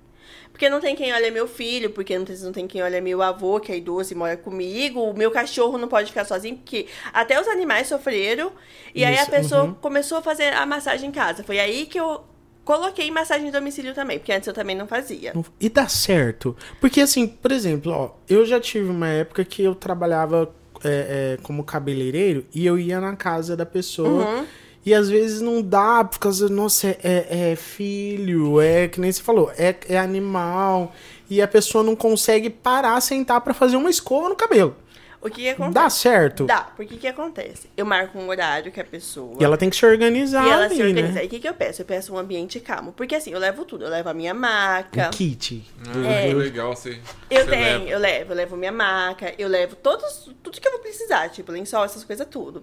Porque 0.50 0.68
não 0.68 0.80
tem 0.80 0.96
quem 0.96 1.12
olha 1.12 1.30
meu 1.30 1.46
filho, 1.46 1.90
porque 1.90 2.18
não 2.18 2.52
tem 2.52 2.66
quem 2.66 2.82
olha 2.82 3.00
meu 3.00 3.22
avô, 3.22 3.60
que 3.60 3.72
é 3.72 3.76
idoso 3.76 4.12
e 4.12 4.16
mora 4.16 4.36
comigo. 4.36 5.00
O 5.00 5.14
meu 5.14 5.30
cachorro 5.30 5.76
não 5.76 5.88
pode 5.88 6.08
ficar 6.08 6.24
sozinho, 6.24 6.56
porque 6.56 6.86
até 7.12 7.40
os 7.40 7.46
animais 7.46 7.88
sofreram. 7.88 8.52
E 8.94 9.04
aí 9.04 9.18
a 9.18 9.22
Isso, 9.22 9.30
pessoa 9.30 9.64
uhum. 9.64 9.74
começou 9.74 10.18
a 10.18 10.22
fazer 10.22 10.52
a 10.54 10.64
massagem 10.64 11.10
em 11.10 11.12
casa. 11.12 11.44
Foi 11.44 11.58
aí 11.58 11.86
que 11.86 12.00
eu 12.00 12.24
coloquei 12.64 13.10
massagem 13.10 13.48
em 13.48 13.50
domicílio 13.50 13.94
também, 13.94 14.18
porque 14.18 14.32
antes 14.32 14.46
eu 14.48 14.54
também 14.54 14.74
não 14.74 14.86
fazia. 14.86 15.32
E 15.60 15.68
dá 15.68 15.88
certo. 15.88 16.56
Porque, 16.80 17.00
assim, 17.00 17.26
por 17.26 17.52
exemplo, 17.52 17.92
ó, 17.92 18.10
eu 18.28 18.44
já 18.44 18.58
tive 18.58 18.90
uma 18.90 19.08
época 19.08 19.44
que 19.44 19.62
eu 19.62 19.74
trabalhava 19.74 20.52
é, 20.84 21.36
é, 21.38 21.42
como 21.42 21.62
cabeleireiro 21.64 22.44
e 22.54 22.66
eu 22.66 22.78
ia 22.78 23.00
na 23.00 23.14
casa 23.14 23.56
da 23.56 23.64
pessoa. 23.64 24.24
Uhum. 24.24 24.46
E 24.86 24.94
às 24.94 25.08
vezes 25.10 25.40
não 25.40 25.60
dá, 25.60 26.04
por 26.04 26.18
causa, 26.20 26.48
nossa, 26.48 26.86
é, 26.86 26.96
é- 27.02 27.50
é 27.52 27.56
filho, 27.56 28.60
é 28.60 28.86
que 28.86 29.00
nem 29.00 29.10
você 29.10 29.20
falou, 29.20 29.50
é, 29.58 29.74
é 29.88 29.98
animal. 29.98 30.94
E 31.28 31.42
a 31.42 31.48
pessoa 31.48 31.82
não 31.82 31.96
consegue 31.96 32.48
parar, 32.48 33.00
sentar 33.00 33.40
pra 33.40 33.52
fazer 33.52 33.76
uma 33.76 33.90
escova 33.90 34.28
no 34.28 34.36
cabelo. 34.36 34.76
O 35.20 35.28
que, 35.28 35.42
que 35.42 35.48
acontece? 35.48 35.74
Dá 35.74 35.90
certo? 35.90 36.44
Dá, 36.46 36.60
porque 36.76 36.94
o 36.94 36.98
que 36.98 37.08
acontece? 37.08 37.68
Eu 37.76 37.84
marco 37.84 38.16
um 38.16 38.28
horário 38.28 38.70
que 38.70 38.80
a 38.80 38.84
pessoa. 38.84 39.34
E 39.40 39.42
ela 39.44 39.56
tem 39.56 39.68
que 39.68 39.74
se 39.74 39.84
organizar 39.84 40.46
e 40.46 40.50
ela 40.50 40.64
ali, 40.66 40.76
se 40.76 40.82
organiza. 40.82 41.12
né? 41.14 41.24
E 41.24 41.26
o 41.26 41.30
que, 41.30 41.40
que 41.40 41.48
eu 41.48 41.54
peço? 41.54 41.82
Eu 41.82 41.86
peço 41.86 42.14
um 42.14 42.18
ambiente 42.18 42.60
calmo. 42.60 42.92
Porque 42.92 43.16
assim, 43.16 43.32
eu 43.32 43.40
levo 43.40 43.64
tudo. 43.64 43.86
Eu 43.86 43.90
levo 43.90 44.08
a 44.08 44.14
minha 44.14 44.32
maca. 44.34 45.08
Um 45.08 45.10
kit. 45.10 45.64
Ah, 45.88 46.12
É. 46.12 46.28
que 46.28 46.34
legal 46.34 46.76
você. 46.76 47.00
Eu 47.28 47.44
você 47.44 47.50
tenho, 47.50 47.78
leva. 47.78 47.88
eu 47.90 47.98
levo, 47.98 48.32
eu 48.32 48.36
levo 48.36 48.56
minha 48.56 48.70
maca, 48.70 49.34
eu 49.36 49.48
levo 49.48 49.74
todos, 49.74 50.30
tudo 50.44 50.60
que 50.60 50.68
eu 50.68 50.72
vou 50.72 50.80
precisar, 50.80 51.28
tipo 51.30 51.50
lençol, 51.50 51.84
essas 51.84 52.04
coisas 52.04 52.24
tudo. 52.30 52.62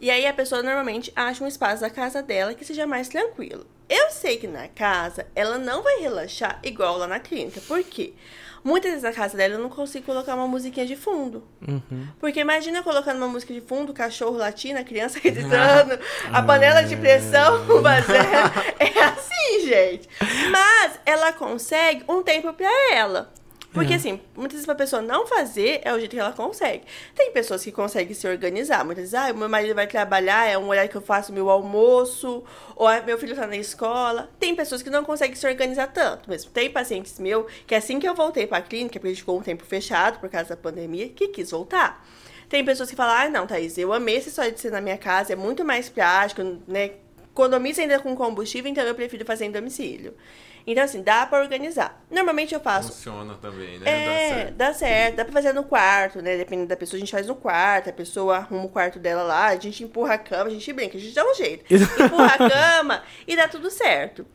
E 0.00 0.10
aí 0.10 0.26
a 0.26 0.32
pessoa 0.32 0.62
normalmente 0.62 1.12
acha 1.14 1.42
um 1.42 1.46
espaço 1.46 1.80
da 1.80 1.90
casa 1.90 2.22
dela 2.22 2.54
que 2.54 2.64
seja 2.64 2.86
mais 2.86 3.08
tranquilo. 3.08 3.66
Eu 3.88 4.10
sei 4.10 4.36
que 4.36 4.48
na 4.48 4.68
casa 4.68 5.26
ela 5.34 5.58
não 5.58 5.82
vai 5.82 6.00
relaxar 6.00 6.58
igual 6.62 6.98
lá 6.98 7.06
na 7.06 7.20
clínica. 7.20 7.60
Por 7.60 7.82
quê? 7.84 8.12
Muitas 8.66 8.90
vezes 8.90 9.04
na 9.04 9.12
casa 9.12 9.36
dela 9.36 9.54
eu 9.54 9.60
não 9.60 9.68
consigo 9.68 10.06
colocar 10.06 10.34
uma 10.34 10.48
musiquinha 10.48 10.84
de 10.84 10.96
fundo. 10.96 11.46
Porque 12.18 12.40
imagina 12.40 12.78
eu 12.78 12.82
colocando 12.82 13.18
uma 13.18 13.28
música 13.28 13.54
de 13.54 13.60
fundo, 13.60 13.90
o 13.92 13.94
cachorro 13.94 14.36
latindo, 14.36 14.80
a 14.80 14.82
criança 14.82 15.20
gritando, 15.22 15.96
a 16.32 16.42
panela 16.42 16.82
de 16.82 16.96
pressão, 16.96 17.64
mas 17.80 18.08
é, 18.10 18.84
é 18.84 19.04
assim, 19.04 19.68
gente. 19.68 20.08
Mas 20.50 20.98
ela 21.06 21.32
consegue 21.32 22.02
um 22.08 22.24
tempo 22.24 22.52
pra 22.52 22.68
ela. 22.92 23.32
Porque, 23.76 23.92
É. 23.92 23.96
assim, 23.96 24.18
muitas 24.34 24.52
vezes 24.54 24.64
pra 24.64 24.74
pessoa 24.74 25.02
não 25.02 25.26
fazer, 25.26 25.82
é 25.84 25.92
o 25.92 25.98
jeito 25.98 26.12
que 26.12 26.18
ela 26.18 26.32
consegue. 26.32 26.82
Tem 27.14 27.30
pessoas 27.30 27.62
que 27.62 27.70
conseguem 27.70 28.14
se 28.14 28.26
organizar. 28.26 28.82
Muitas 28.86 29.10
vezes, 29.10 29.14
ah, 29.14 29.30
meu 29.34 29.50
marido 29.50 29.74
vai 29.74 29.86
trabalhar, 29.86 30.46
é 30.46 30.56
um 30.56 30.66
horário 30.68 30.90
que 30.90 30.96
eu 30.96 31.02
faço 31.02 31.30
meu 31.30 31.50
almoço, 31.50 32.42
ou 32.74 32.88
ah, 32.88 33.02
meu 33.02 33.18
filho 33.18 33.36
tá 33.36 33.46
na 33.46 33.56
escola. 33.56 34.30
Tem 34.40 34.56
pessoas 34.56 34.82
que 34.82 34.88
não 34.88 35.04
conseguem 35.04 35.36
se 35.36 35.46
organizar 35.46 35.88
tanto 35.88 36.30
mesmo. 36.30 36.50
Tem 36.50 36.70
pacientes 36.70 37.18
meus 37.18 37.44
que 37.66 37.74
assim 37.74 38.00
que 38.00 38.08
eu 38.08 38.14
voltei 38.14 38.46
pra 38.46 38.62
clínica, 38.62 38.94
porque 38.98 39.08
a 39.08 39.10
gente 39.10 39.20
ficou 39.20 39.38
um 39.38 39.42
tempo 39.42 39.62
fechado 39.64 40.18
por 40.20 40.30
causa 40.30 40.48
da 40.48 40.56
pandemia, 40.56 41.10
que 41.10 41.28
quis 41.28 41.50
voltar. 41.50 42.02
Tem 42.48 42.64
pessoas 42.64 42.88
que 42.88 42.96
falam, 42.96 43.14
ah, 43.14 43.28
não, 43.28 43.46
Thaís, 43.46 43.76
eu 43.76 43.92
amei 43.92 44.16
essa 44.16 44.30
história 44.30 44.52
de 44.52 44.58
ser 44.60 44.70
na 44.70 44.80
minha 44.80 44.96
casa, 44.96 45.34
é 45.34 45.36
muito 45.36 45.64
mais 45.64 45.90
prático, 45.90 46.42
né? 46.66 46.92
Economiza 47.30 47.82
ainda 47.82 47.98
com 47.98 48.16
combustível, 48.16 48.70
então 48.70 48.84
eu 48.84 48.94
prefiro 48.94 49.22
fazer 49.26 49.44
em 49.44 49.50
domicílio. 49.50 50.14
Então, 50.66 50.82
assim, 50.82 51.00
dá 51.02 51.24
pra 51.26 51.38
organizar. 51.40 52.02
Normalmente 52.10 52.52
eu 52.52 52.58
faço 52.60 52.88
Funciona 52.92 53.34
também, 53.34 53.78
né? 53.78 53.88
é, 53.88 54.04
Dá 54.04 54.34
certo. 54.34 54.54
dá 54.54 54.74
certo. 54.74 55.16
Dá 55.16 55.24
pra 55.24 55.32
fazer 55.32 55.52
no 55.52 55.62
quarto, 55.62 56.20
né? 56.20 56.36
Dependendo 56.36 56.68
da 56.68 56.76
pessoa, 56.76 56.98
a 56.98 57.00
gente 57.00 57.12
faz 57.12 57.26
no 57.28 57.36
quarto. 57.36 57.88
A 57.88 57.92
pessoa 57.92 58.38
arruma 58.38 58.64
o 58.64 58.68
quarto 58.68 58.98
dela 58.98 59.22
lá, 59.22 59.46
a 59.46 59.56
gente 59.56 59.84
empurra 59.84 60.14
a 60.14 60.18
cama, 60.18 60.46
a 60.46 60.50
gente 60.50 60.72
brinca, 60.72 60.96
a 60.98 61.00
gente 61.00 61.14
dá 61.14 61.24
um 61.24 61.34
jeito. 61.34 61.64
Empurra 61.72 62.34
a 62.34 62.50
cama 62.50 63.02
e 63.28 63.36
dá 63.36 63.46
tudo 63.46 63.70
certo. 63.70 64.26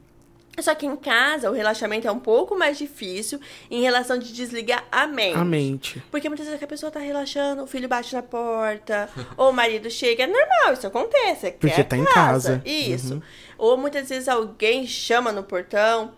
Só 0.60 0.76
que 0.76 0.86
em 0.86 0.96
casa, 0.98 1.50
o 1.50 1.54
relaxamento 1.54 2.08
é 2.08 2.12
um 2.12 2.20
pouco 2.20 2.58
mais 2.58 2.78
difícil 2.78 3.40
em 3.70 3.82
relação 3.82 4.18
de 4.20 4.32
desligar 4.34 4.84
a 4.92 5.08
mente. 5.08 5.38
A 5.38 5.46
mente. 5.46 6.04
Porque 6.12 6.28
muitas 6.28 6.46
vezes 6.46 6.62
a 6.62 6.68
pessoa 6.68 6.92
tá 6.92 7.00
relaxando, 7.00 7.64
o 7.64 7.68
filho 7.68 7.88
bate 7.88 8.14
na 8.14 8.22
porta, 8.22 9.10
ou 9.38 9.50
o 9.50 9.54
marido 9.54 9.90
chega. 9.90 10.24
É 10.24 10.28
normal, 10.28 10.74
isso 10.74 10.86
acontece. 10.86 11.48
é 11.48 11.52
que 11.52 11.58
Porque 11.60 11.82
é 11.82 11.84
tá 11.86 11.98
em 11.98 12.04
casa. 12.04 12.62
Isso. 12.66 13.16
Uhum. 13.16 13.22
Ou 13.58 13.78
muitas 13.78 14.10
vezes 14.10 14.28
alguém 14.28 14.86
chama 14.86 15.32
no 15.32 15.42
portão. 15.44 16.12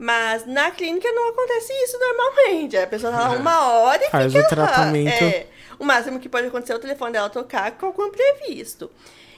Mas 0.00 0.46
na 0.46 0.70
clínica 0.70 1.06
não 1.12 1.28
acontece 1.28 1.70
isso 1.84 1.98
normalmente. 1.98 2.74
A 2.74 2.86
pessoa 2.86 3.12
tá 3.12 3.28
lá 3.28 3.30
uma 3.32 3.68
hora 3.68 4.02
e 4.02 4.08
Faz 4.08 4.32
fica 4.32 4.46
o 4.46 4.48
tratamento. 4.48 5.22
Lá. 5.22 5.30
É. 5.30 5.46
O 5.78 5.84
máximo 5.84 6.18
que 6.18 6.26
pode 6.26 6.46
acontecer 6.46 6.72
é 6.72 6.76
o 6.76 6.78
telefone 6.78 7.12
dela 7.12 7.28
tocar 7.28 7.72
com 7.72 7.84
algum 7.84 8.06
imprevisto. 8.06 8.90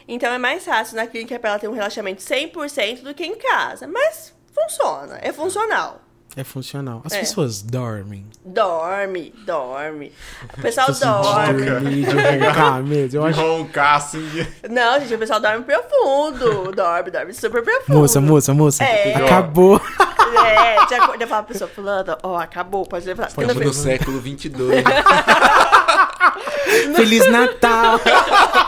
Então 0.06 0.32
é 0.32 0.38
mais 0.38 0.64
fácil 0.64 0.94
na 0.94 1.04
clínica 1.08 1.36
pra 1.40 1.50
ela 1.50 1.58
ter 1.58 1.66
um 1.66 1.72
relaxamento 1.72 2.22
100% 2.22 3.02
do 3.02 3.12
que 3.12 3.26
em 3.26 3.34
casa. 3.34 3.88
Mas 3.88 4.32
funciona, 4.54 5.18
é 5.20 5.32
funcional. 5.32 6.00
É 6.34 6.42
funcional. 6.42 7.02
As 7.04 7.12
É. 7.12 7.20
pessoas 7.20 7.60
dormem. 7.60 8.24
Dorme, 8.44 9.34
dorme. 9.44 10.12
O 10.56 10.60
pessoal 10.62 10.86
dorme. 10.92 11.60
De 11.62 11.70
dormir, 11.70 12.06
de 12.06 12.46
roncar 12.46 12.80
mesmo. 12.82 13.20
Eu 13.20 13.26
acho. 13.26 13.40
Roncar 13.40 13.96
assim. 13.96 14.46
Não, 14.70 14.98
gente, 15.00 15.14
o 15.14 15.18
pessoal 15.18 15.40
dorme 15.40 15.62
profundo. 15.64 16.72
Dorme, 16.72 17.10
dorme 17.10 17.34
super 17.34 17.62
profundo. 17.62 17.98
Moça, 17.98 18.20
moça, 18.20 18.54
moça. 18.54 18.82
É. 18.82 19.14
Acabou. 19.14 19.78
É, 20.46 20.76
já 20.88 21.04
acorda 21.04 21.24
e 21.24 21.26
fala 21.26 21.42
pra 21.42 21.52
pessoa, 21.52 21.68
fulano, 21.68 22.16
ó, 22.22 22.38
acabou, 22.38 22.86
pode 22.86 23.04
levar. 23.06 23.28
Estamos 23.28 23.54
no 23.54 23.72
século 23.74 24.18
22. 24.18 24.82
Feliz 26.96 27.30
Natal. 27.30 28.00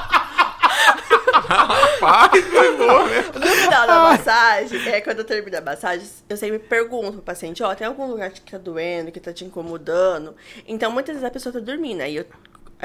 Rapaz? 2.05 2.45
No 3.35 3.47
final 3.47 3.87
da 3.87 3.99
massagem, 4.01 4.89
é, 4.89 5.01
quando 5.01 5.19
eu 5.21 5.25
termino 5.25 5.57
a 5.57 5.61
massagem, 5.61 6.07
eu 6.29 6.37
sempre 6.37 6.59
pergunto 6.59 7.13
pro 7.13 7.23
paciente, 7.23 7.63
ó, 7.63 7.75
tem 7.75 7.87
algum 7.87 8.07
lugar 8.07 8.31
que 8.31 8.41
tá 8.41 8.59
doendo, 8.59 9.11
que 9.11 9.21
tá 9.21 9.33
te 9.33 9.45
incomodando? 9.45 10.35
Então, 10.67 10.91
muitas 10.91 11.15
vezes 11.15 11.27
a 11.27 11.31
pessoa 11.31 11.53
tá 11.53 11.61
dormindo, 11.61 12.03
aí 12.03 12.17
eu 12.17 12.27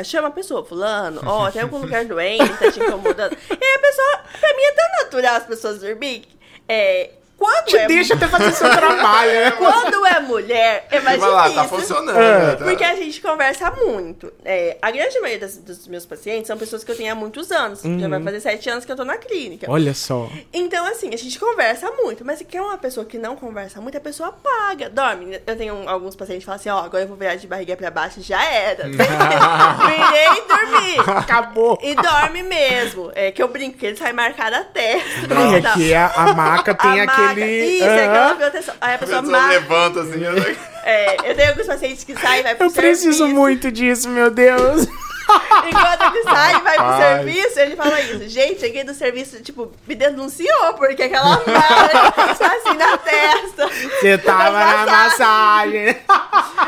chamo 0.03 0.27
a 0.27 0.31
pessoa, 0.31 0.63
fulano, 0.65 1.21
ó, 1.25 1.51
tem 1.51 1.61
algum 1.61 1.77
lugar 1.79 2.05
doente, 2.05 2.47
que 2.47 2.57
tá 2.57 2.71
te 2.71 2.79
incomodando? 2.79 3.35
E 3.49 3.65
aí 3.65 3.75
a 3.75 3.79
pessoa, 3.79 4.23
pra 4.39 4.55
mim 4.55 4.63
é 4.63 4.71
tão 4.71 5.03
natural 5.03 5.35
as 5.35 5.45
pessoas 5.45 5.79
dormirem, 5.79 6.23
é, 6.67 7.11
quando 7.39 7.65
Te 7.65 7.77
é... 7.77 7.87
deixa 7.87 8.13
até 8.15 8.27
fazer 8.27 8.51
seu 8.51 8.69
trabalho, 8.69 9.31
né? 9.31 9.51
Quando 9.57 10.05
é 10.05 10.19
mulher, 10.19 10.87
é 10.91 10.99
mais 10.99 11.19
Vai 11.19 11.29
lá, 11.29 11.43
difícil. 11.47 11.63
tá 11.63 11.67
funcionando. 11.69 12.17
É. 12.19 12.39
né? 12.47 12.55
Tá- 12.55 12.65
Porque 12.65 12.83
a 12.83 12.95
gente 12.95 13.21
conversa 13.21 13.71
muito. 13.71 14.31
É, 14.43 14.77
a 14.81 14.91
grande 14.91 15.19
maioria 15.19 15.39
das- 15.39 15.57
dos 15.57 15.87
meus 15.87 16.05
pacientes 16.05 16.47
são 16.47 16.57
pessoas 16.57 16.83
que 16.83 16.91
eu 16.91 16.95
tenho 16.97 17.11
há 17.11 17.15
muitos 17.15 17.51
anos. 17.51 17.81
Já 17.81 18.07
vai 18.07 18.21
fazer 18.21 18.39
sete 18.41 18.69
anos 18.69 18.83
que 18.85 18.91
eu 18.91 18.95
tô 18.95 19.05
na 19.05 19.17
clínica. 19.17 19.65
Olha 19.69 19.93
só. 19.93 20.29
Então, 20.53 20.85
assim, 20.85 21.13
a 21.13 21.17
gente 21.17 21.39
conversa 21.39 21.89
muito. 21.91 22.25
Mas 22.25 22.39
se 22.39 22.45
quer 22.45 22.61
uma 22.61 22.77
pessoa 22.77 23.05
que 23.05 23.17
não 23.17 23.35
conversa 23.35 23.79
muito, 23.81 23.97
a 23.97 24.01
pessoa 24.01 24.29
apaga, 24.29 24.89
dorme. 24.89 25.39
Eu 25.47 25.55
tenho 25.55 25.87
alguns 25.89 26.15
pacientes 26.15 26.41
que 26.43 26.45
falam 26.45 26.59
assim, 26.59 26.69
ó, 26.69 26.79
agora 26.85 27.03
eu 27.03 27.07
vou 27.07 27.15
virar 27.17 27.35
de 27.35 27.47
barriga 27.47 27.75
pra 27.77 27.89
baixo, 27.89 28.21
já 28.21 28.43
era. 28.43 28.83
Virei 28.89 30.27
e 30.37 30.47
dormi. 30.47 31.17
Acabou. 31.17 31.79
E 31.81 31.95
dorme 31.95 32.43
mesmo. 32.43 33.11
É 33.15 33.31
que 33.31 33.41
eu 33.41 33.47
brinco 33.47 33.77
que 33.77 33.85
ele 33.85 33.95
sai 33.97 34.13
marcado 34.13 34.55
a 34.55 34.63
testa. 34.63 35.09
Ai, 35.35 35.57
e 35.57 35.61
tal. 35.61 35.71
aqui 35.73 35.93
a, 35.93 36.07
a 36.07 36.33
maca 36.33 36.75
tem 36.75 37.01
A 37.01 37.05
maca- 37.05 37.28
Isso, 37.37 37.83
é 37.83 38.05
aquela 38.05 38.35
proteção. 38.35 38.75
Aí 38.81 38.91
a 38.91 38.95
A 38.95 38.97
pessoa 38.97 39.21
pessoa 39.21 39.39
marca. 39.39 39.59
levanta 39.59 40.01
assim. 40.01 40.23
eu- 40.23 40.55
É, 40.83 41.29
eu 41.31 41.35
tenho 41.35 41.49
alguns 41.49 41.67
pacientes 41.67 42.03
que 42.03 42.13
saem 42.19 42.39
e 42.39 42.43
vai 42.43 42.55
pro 42.55 42.67
Eu 42.67 42.71
preciso 42.71 43.17
serviço. 43.17 43.35
muito 43.35 43.71
disso, 43.71 44.09
meu 44.09 44.31
Deus. 44.31 44.87
Enquanto 45.67 46.15
ele 46.15 46.23
sai 46.23 46.55
e 46.55 46.59
vai 46.61 46.75
pro 46.77 46.97
serviço, 46.97 47.59
ele 47.59 47.75
fala 47.75 48.01
isso. 48.01 48.27
Gente, 48.29 48.59
cheguei 48.61 48.83
do 48.83 48.93
serviço, 48.93 49.41
tipo, 49.41 49.71
me 49.87 49.95
denunciou, 49.95 50.73
porque 50.77 51.03
aquela 51.03 51.29
marca 51.45 52.11
tá 52.35 52.55
assim 52.55 52.77
na 52.77 52.97
testa. 52.97 53.67
Você 53.99 54.17
tava 54.17 54.51
na 54.51 54.85
massagem. 54.85 55.97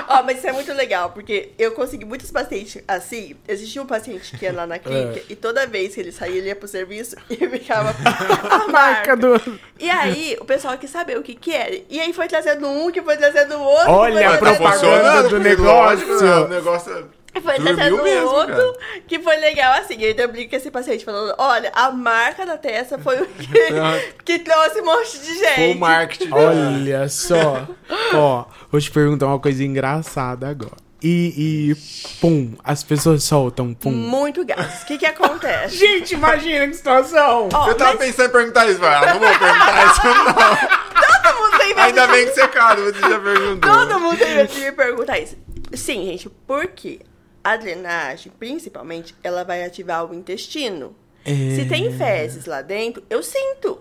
Ó, 0.10 0.24
mas 0.24 0.38
isso 0.38 0.48
é 0.48 0.52
muito 0.52 0.74
legal, 0.74 1.10
porque 1.12 1.52
eu 1.58 1.72
consegui 1.72 2.06
muitos 2.06 2.30
pacientes 2.32 2.82
assim. 2.88 3.36
Existia 3.48 3.82
um 3.82 3.86
paciente 3.86 4.38
que 4.38 4.46
ia 4.46 4.54
lá 4.54 4.68
na 4.68 4.78
clínica 4.80 5.20
É. 5.20 5.24
e 5.30 5.36
toda 5.36 5.66
vez 5.68 5.94
que 5.96 6.02
ele 6.02 6.12
saía, 6.12 6.38
ele 6.38 6.48
ia 6.48 6.56
pro 6.56 6.68
serviço 6.68 7.16
e 7.30 7.36
ficava 7.36 7.94
a 8.50 8.68
Marca 8.68 9.16
do. 9.16 9.42
E 9.80 9.90
aí, 9.90 10.38
o 10.40 10.46
pessoal 10.46 10.78
quis 10.78 10.90
saber 10.90 11.18
o 11.18 11.24
que 11.24 11.36
que 11.36 11.54
era. 11.54 11.76
E 11.90 12.00
aí 12.00 12.14
foi 12.14 12.28
trazendo 12.28 12.68
um, 12.68 12.92
que 12.92 13.02
foi 13.02 13.18
trazendo 13.18 13.56
o 13.56 13.62
outro. 13.62 13.92
Olha 13.92 14.32
a 14.32 14.38
propaganda 14.38 15.24
do 15.30 15.40
negócio. 15.40 16.22
né? 16.22 16.36
O 16.42 16.48
negócio 16.48 17.10
Foi 17.34 17.54
dormiu 17.54 17.76
trazendo 17.76 18.04
mesmo, 18.04 18.28
outro 18.28 18.56
cara. 18.56 19.02
que 19.08 19.20
foi 19.20 19.38
legal 19.38 19.74
assim. 19.80 19.96
Eu 20.00 20.10
ainda 20.10 20.28
brinco 20.28 20.50
com 20.50 20.56
esse 20.58 20.70
paciente 20.70 21.06
falando: 21.06 21.34
olha, 21.38 21.72
a 21.74 21.90
marca 21.92 22.46
da 22.46 22.58
testa 22.58 23.00
foi 23.00 23.22
o 23.22 23.26
que, 23.26 23.48
que 24.26 24.40
trouxe 24.40 24.82
um 24.82 24.86
monte 24.86 25.18
de 25.20 25.40
gente. 25.40 25.56
Full 25.56 25.76
marketing. 25.76 26.32
Olha 26.32 27.08
só. 27.08 27.68
Ó, 28.14 28.46
vou 28.70 28.82
te 28.82 28.92
perguntar 28.92 29.28
uma 29.28 29.40
coisa 29.40 29.64
engraçada 29.64 30.50
agora. 30.50 30.76
E, 31.04 31.72
e 31.72 31.76
pum, 32.20 32.54
as 32.64 32.84
pessoas 32.84 33.24
soltam 33.24 33.74
pum. 33.74 33.92
Muito 33.92 34.46
gás. 34.46 34.84
O 34.84 34.86
que 34.86 35.00
que 35.00 35.06
acontece? 35.06 35.78
Gente, 35.80 36.14
imagina 36.14 36.68
que 36.68 36.76
situação. 36.76 37.50
Ó, 37.52 37.68
Eu 37.70 37.76
tava 37.76 37.96
mas 37.98 38.06
pensando 38.08 38.30
em 38.30 38.32
perguntar 38.32 38.70
isso, 38.70 38.80
mas 38.80 39.14
não 39.14 39.20
vou 39.20 39.40
perguntar 39.40 39.86
isso, 39.88 40.02
não. 40.06 41.24
todo 41.24 41.42
mundo 41.42 41.58
tem 41.58 41.68
medo 41.70 41.80
Ainda 41.82 42.08
bem 42.08 42.28
que 42.28 42.34
você, 42.34 42.48
cara, 42.50 42.82
você 42.82 43.00
já 43.00 43.20
perguntou. 43.20 43.72
Todo 43.72 44.00
mundo 44.00 44.18
tem 44.20 44.36
medo 44.36 44.54
de 44.54 44.62
me 44.62 44.72
perguntar 44.74 45.18
isso. 45.18 45.36
Sim, 45.74 46.06
gente, 46.06 46.30
porque 46.46 47.00
a 47.44 47.56
drenagem, 47.58 48.32
principalmente, 48.38 49.16
ela 49.24 49.44
vai 49.44 49.64
ativar 49.64 50.10
o 50.10 50.14
intestino. 50.14 50.96
É. 51.26 51.56
Se 51.56 51.66
tem 51.68 51.92
fezes 51.92 52.46
lá 52.46 52.62
dentro, 52.62 53.04
eu 53.10 53.22
sinto. 53.22 53.80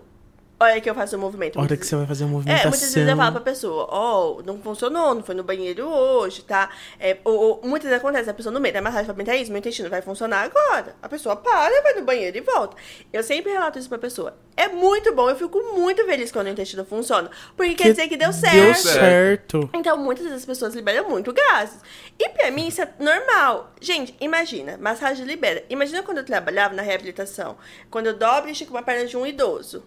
Olha 0.62 0.78
que 0.78 0.90
eu 0.90 0.94
faço 0.94 1.16
o 1.16 1.18
movimento. 1.18 1.58
A 1.58 1.62
hora 1.62 1.74
que 1.74 1.86
você 1.86 1.96
vai 1.96 2.06
fazer 2.06 2.24
uma 2.24 2.30
É, 2.30 2.34
movimentação. 2.34 2.70
muitas 2.70 2.94
vezes 2.94 3.08
eu 3.08 3.16
falo 3.16 3.32
pra 3.32 3.40
pessoa, 3.40 3.86
ó, 3.90 4.42
não 4.44 4.58
funcionou, 4.60 5.14
não 5.14 5.22
foi 5.22 5.34
no 5.34 5.42
banheiro 5.42 5.88
hoje, 5.88 6.42
tá? 6.42 6.68
É, 6.98 7.16
ou, 7.24 7.34
ou, 7.34 7.60
muitas 7.64 7.88
vezes 7.88 8.04
acontece, 8.04 8.28
a 8.28 8.34
pessoa 8.34 8.52
no 8.52 8.60
meio 8.60 8.74
da 8.74 8.82
massagem 8.82 9.06
fala, 9.06 9.24
"Tá 9.24 9.34
isso, 9.36 9.50
meu 9.50 9.58
intestino 9.58 9.88
vai 9.88 10.02
funcionar 10.02 10.42
agora. 10.42 10.94
A 11.02 11.08
pessoa 11.08 11.34
para, 11.34 11.80
vai 11.82 11.94
no 11.94 12.02
banheiro 12.04 12.36
e 12.36 12.42
volta. 12.42 12.76
Eu 13.10 13.22
sempre 13.22 13.50
relato 13.50 13.78
isso 13.78 13.88
pra 13.88 13.96
pessoa. 13.96 14.36
É 14.54 14.68
muito 14.68 15.14
bom, 15.14 15.30
eu 15.30 15.36
fico 15.36 15.58
muito 15.74 16.04
feliz 16.04 16.30
quando 16.30 16.48
o 16.48 16.50
intestino 16.50 16.84
funciona, 16.84 17.30
porque 17.56 17.74
quer 17.76 17.90
dizer 17.92 18.08
que 18.08 18.16
deu 18.18 18.30
certo. 18.30 18.54
Deu 18.54 18.74
certo. 18.74 19.70
Então, 19.72 19.96
muitas 19.96 20.24
vezes 20.26 20.40
as 20.40 20.44
pessoas 20.46 20.74
liberam 20.74 21.08
muito 21.08 21.32
gases. 21.32 21.80
E 22.18 22.28
pra 22.28 22.50
mim, 22.50 22.68
isso 22.68 22.82
é 22.82 22.88
normal. 22.98 23.72
Gente, 23.80 24.14
imagina, 24.20 24.76
massagem 24.76 25.24
libera. 25.24 25.64
Imagina 25.70 26.02
quando 26.02 26.18
eu 26.18 26.24
trabalhava 26.24 26.74
na 26.74 26.82
reabilitação, 26.82 27.56
quando 27.90 28.08
eu 28.08 28.14
dobro 28.14 28.50
e 28.50 28.52
estico 28.52 28.72
uma 28.72 28.82
perna 28.82 29.06
de 29.06 29.16
um 29.16 29.26
idoso. 29.26 29.82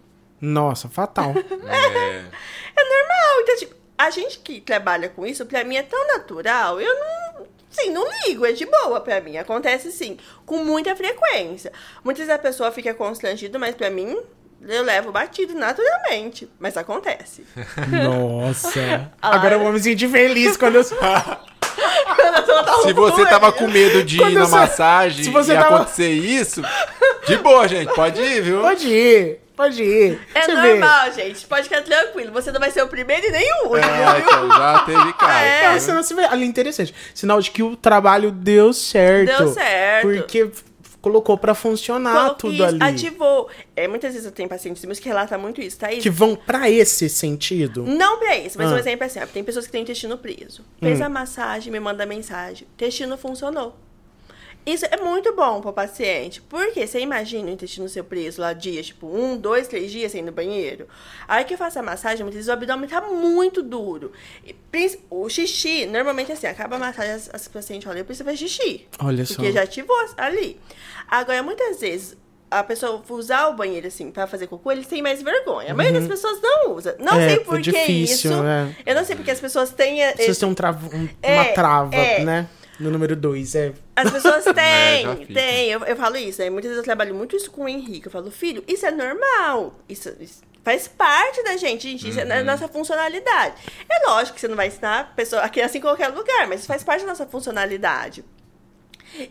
Nossa, 0.46 0.90
fatal. 0.90 1.34
É. 1.68 2.24
É 2.76 2.84
normal. 2.84 3.42
Então, 3.42 3.56
tipo, 3.58 3.76
a 3.98 4.10
gente 4.10 4.40
que 4.40 4.60
trabalha 4.60 5.08
com 5.10 5.26
isso, 5.26 5.46
pra 5.46 5.64
mim 5.64 5.78
é 5.78 5.84
tão 5.84 6.08
natural, 6.08 6.82
eu 6.82 6.94
não. 7.00 7.46
Sim, 7.70 7.90
não 7.92 8.06
ligo, 8.26 8.46
é 8.46 8.52
de 8.52 8.66
boa 8.66 9.00
pra 9.02 9.20
mim. 9.22 9.38
Acontece 9.38 9.92
sim, 9.92 10.18
com 10.46 10.58
muita 10.64 10.96
frequência. 10.96 11.72
Muitas 12.04 12.26
vezes 12.28 12.40
a 12.40 12.42
pessoa 12.42 12.72
fica 12.72 12.94
constrangida, 12.94 13.58
mas 13.58 13.74
pra 13.76 13.90
mim, 13.90 14.16
eu 14.62 14.84
levo 14.84 15.12
batido 15.12 15.54
naturalmente. 15.56 16.48
Mas 16.60 16.78
acontece. 16.78 17.46
Nossa. 17.90 19.12
Ah, 19.22 19.36
Agora 19.36 19.56
eu 19.56 19.60
vou 19.60 19.72
me 19.72 19.80
sentir 19.80 20.08
feliz 20.10 20.58
quando 20.58 20.76
eu. 20.76 20.84
Se 20.84 20.94
você 22.94 23.26
tava 23.26 23.52
com 23.52 23.68
medo 23.68 24.04
de 24.04 24.18
Quando 24.18 24.34
ir 24.34 24.40
na 24.40 24.48
massagem 24.48 25.24
se 25.24 25.30
você 25.32 25.54
e 25.54 25.56
tava- 25.56 25.76
acontecer 25.78 26.10
isso, 26.12 26.62
de 27.26 27.38
boa, 27.38 27.68
gente, 27.68 27.94
pode 27.94 28.22
ir, 28.22 28.42
viu? 28.42 28.62
Pode 28.62 28.88
ir, 28.88 29.40
pode 29.56 29.82
ir. 29.84 30.20
É 30.34 30.48
vê. 30.48 30.54
normal, 30.54 31.12
gente. 31.14 31.46
Pode 31.46 31.64
ficar 31.64 31.82
tranquilo. 31.84 32.32
Você 32.32 32.52
não 32.52 32.60
vai 32.60 32.72
ser 32.72 32.82
o 32.84 32.88
primeiro 32.88 33.26
e 33.28 33.32
nem 33.32 33.52
o 33.64 33.68
último, 33.70 33.78
É, 33.78 34.20
então, 34.20 34.48
já 34.50 34.80
teve 34.86 35.14
cara. 35.18 35.42
É. 35.46 35.76
É, 35.76 35.80
senão 35.80 36.02
você 36.04 36.14
vê. 36.14 36.26
Ali, 36.26 36.46
interessante. 36.46 36.94
Sinal 37.14 37.40
de 37.42 37.52
que 37.52 37.64
o 37.64 37.76
trabalho 37.76 38.32
deu 38.32 38.74
certo. 38.74 39.38
Deu 39.38 39.48
certo. 39.54 40.08
Porque 40.08 40.52
colocou 41.02 41.38
pra 41.38 41.54
funcionar 41.54 42.36
tudo 42.36 42.54
isso, 42.54 42.64
ali. 42.64 42.80
Ativou. 42.82 43.50
É, 43.76 43.90
muitas 43.90 44.14
vezes 44.14 44.26
eu 44.26 44.32
tenho 44.32 44.48
pacientes 44.48 44.84
meus 44.86 45.00
que 45.00 45.08
relatam 45.10 45.38
muito 45.38 45.60
isso, 45.60 45.78
tá? 45.78 45.90
Que 45.90 46.10
vão 46.10 46.34
pra 46.34 46.70
esse 46.70 47.10
sentido. 47.10 47.84
Não 47.84 48.20
pra 48.20 48.38
isso, 48.38 48.58
mas 48.58 48.72
Ah. 48.72 48.76
um 48.76 48.78
exemplo 48.78 49.04
é 49.04 49.08
assim, 49.08 49.20
tem 49.34 49.44
pessoas 49.44 49.66
que 49.66 49.72
têm 49.74 49.82
intestino 49.82 50.18
preso. 50.18 50.62
Hum. 50.62 50.86
Fez 50.88 51.02
a 51.02 51.10
massagem, 51.10 51.74
me 51.74 51.80
manda 51.80 52.06
mensagem. 52.06 52.66
Intestino 52.76 53.18
funcionou. 53.18 53.78
Isso 54.66 54.86
é 54.90 54.96
muito 54.98 55.36
bom 55.36 55.60
pro 55.62 55.74
paciente. 55.74 56.42
Porque 56.42 56.88
você 56.88 57.00
imagina 57.00 57.50
o 57.50 57.52
intestino 57.52 57.90
seu 57.90 58.04
preso 58.04 58.40
lá 58.42 58.54
dias, 58.54 58.88
tipo, 58.88 59.08
um, 59.08 59.38
dois, 59.38 59.68
três 59.68 59.92
dias 59.92 60.12
sem 60.12 60.22
ir 60.22 60.24
no 60.24 60.32
banheiro. 60.32 60.88
Aí 61.28 61.44
que 61.44 61.54
eu 61.54 61.58
faço 61.58 61.80
a 61.80 61.84
massagem, 61.84 62.24
muitas 62.24 62.36
vezes 62.36 62.48
o 62.50 62.54
abdômen 62.54 62.88
tá 62.90 63.02
muito 63.02 63.62
duro. 63.62 64.12
E, 64.46 64.56
o 65.10 65.28
xixi, 65.30 65.86
normalmente 65.86 66.32
assim, 66.32 66.48
acaba 66.48 66.78
a 66.78 66.80
massagem, 66.80 67.12
as, 67.14 67.30
as 67.34 67.48
pacientes 67.48 67.88
olham, 67.88 68.00
eu 68.00 68.06
preciso 68.06 68.24
fazer 68.26 68.38
xixi. 68.38 68.88
Olha 69.00 69.26
só. 69.26 69.36
Porque 69.36 69.52
já 69.52 69.64
ativou 69.64 69.96
ali. 70.18 70.60
Agora, 71.10 71.44
muitas 71.44 71.82
vezes, 71.82 72.16
a 72.50 72.64
pessoa 72.64 73.04
usar 73.10 73.48
o 73.50 73.56
banheiro, 73.56 73.88
assim, 73.88 74.12
pra 74.12 74.28
fazer 74.28 74.48
cocô, 74.48 74.72
eles 74.72 74.88
têm 74.88 75.02
mais 75.02 75.22
vergonha. 75.22 75.72
A 75.72 75.76
maioria 75.76 76.00
das 76.00 76.08
pessoas 76.10 76.40
não 76.42 76.74
usa. 76.76 76.96
Não 77.00 77.14
Uhum. 77.14 77.20
É, 77.20 77.28
sei 77.30 77.36
é 77.38 77.40
por 77.42 77.56
que 77.56 77.62
difícil, 77.72 78.32
isso. 78.32 78.44
é. 78.46 78.76
Eu 78.86 78.96
não 78.96 79.04
sei 79.04 79.16
porque 79.16 79.32
as 79.32 79.40
pessoas 79.42 79.72
têm... 79.72 80.02
eh, 80.04 80.14
Vocês 80.16 80.38
têm 80.38 80.48
um 80.48 80.54
trava- 80.54 80.96
um- 80.96 81.10
É, 81.22 81.34
uma 81.34 81.46
trava, 81.54 81.96
é. 81.96 82.24
né? 82.24 82.48
No 82.80 82.90
número 82.90 83.16
2, 83.16 83.56
é. 83.56 83.74
As 83.96 84.10
pessoas 84.12 84.46
É, 84.48 84.54
têm, 84.54 85.18
fica. 85.18 85.34
têm. 85.34 85.70
Eu, 85.70 85.80
eu 85.86 85.96
falo 85.96 86.18
isso, 86.18 86.42
né? 86.42 86.50
Muitas 86.50 86.70
vezes 86.70 86.78
eu 86.80 86.84
trabalho 86.84 87.14
muito 87.14 87.36
isso 87.36 87.52
com 87.52 87.64
o 87.66 87.70
Henrique. 87.70 88.08
Eu 88.08 88.12
falo, 88.12 88.32
filho, 88.32 88.64
isso 88.68 88.86
é 88.86 88.92
normal. 88.92 89.80
Isso, 89.88 90.12
isso 90.20 90.42
faz 90.64 90.88
parte 90.88 91.44
da 91.44 91.58
gente, 91.58 91.90
gente. 91.90 92.08
Isso 92.10 92.20
é 92.20 92.24
Uhum. 92.24 92.30
da 92.30 92.44
nossa 92.44 92.68
funcionalidade. 92.70 93.56
É 93.90 94.08
lógico 94.08 94.36
que 94.36 94.42
você 94.42 94.48
não 94.48 94.56
vai 94.56 94.68
ensinar 94.68 95.00
a 95.02 95.04
pessoa 95.04 95.42
a 95.42 95.50
criança 95.50 95.78
em 95.78 95.82
qualquer 95.82 96.08
lugar, 96.08 96.48
mas 96.48 96.62
isso 96.62 96.68
faz 96.68 96.84
parte 96.84 97.02
da 97.02 97.08
nossa 97.08 97.26
funcionalidade. 97.26 98.24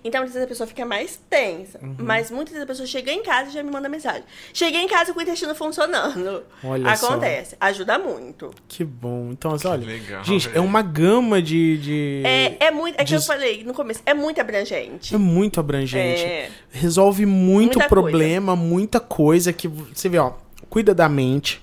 Então, 0.04 0.20
muitas 0.20 0.34
vezes 0.34 0.42
a 0.44 0.46
pessoa 0.46 0.66
fica 0.66 0.84
mais 0.84 1.20
tensa. 1.28 1.78
Uhum. 1.82 1.96
Mas 1.98 2.30
muitas 2.30 2.52
vezes 2.52 2.64
a 2.64 2.66
pessoa 2.66 2.86
chega 2.86 3.12
em 3.12 3.22
casa 3.22 3.50
e 3.50 3.52
já 3.52 3.62
me 3.62 3.70
manda 3.70 3.88
mensagem. 3.88 4.24
Cheguei 4.52 4.80
em 4.80 4.88
casa 4.88 5.12
com 5.12 5.18
o 5.18 5.22
intestino 5.22 5.54
funcionando. 5.54 6.44
Olha 6.64 6.96
só. 6.96 7.06
Acontece. 7.08 7.56
Ajuda 7.60 7.98
muito. 7.98 8.50
Que 8.68 8.84
bom. 8.84 9.30
Então, 9.32 9.52
assim, 9.52 9.68
olha. 9.68 9.86
legal, 9.86 10.24
gente, 10.24 10.50
é 10.54 10.60
uma 10.60 10.82
gama 10.82 11.40
de. 11.40 11.78
de... 11.78 12.22
É, 12.24 12.66
é 12.66 12.70
muito. 12.70 13.00
É 13.00 13.04
que 13.04 13.14
eu 13.14 13.20
falei 13.22 13.64
no 13.64 13.74
começo, 13.74 14.02
é 14.06 14.14
muito 14.14 14.40
abrangente. 14.40 15.14
É 15.14 15.18
muito 15.18 15.60
abrangente. 15.60 16.22
É. 16.22 16.50
Resolve 16.70 17.26
muito 17.26 17.78
Muita 17.78 17.88
problema, 17.88 18.56
muita 18.56 19.00
coisa 19.00 19.52
que 19.52 19.68
você 19.68 20.08
vê, 20.08 20.18
ó. 20.18 20.32
Cuida 20.68 20.94
da 20.94 21.08
mente, 21.08 21.60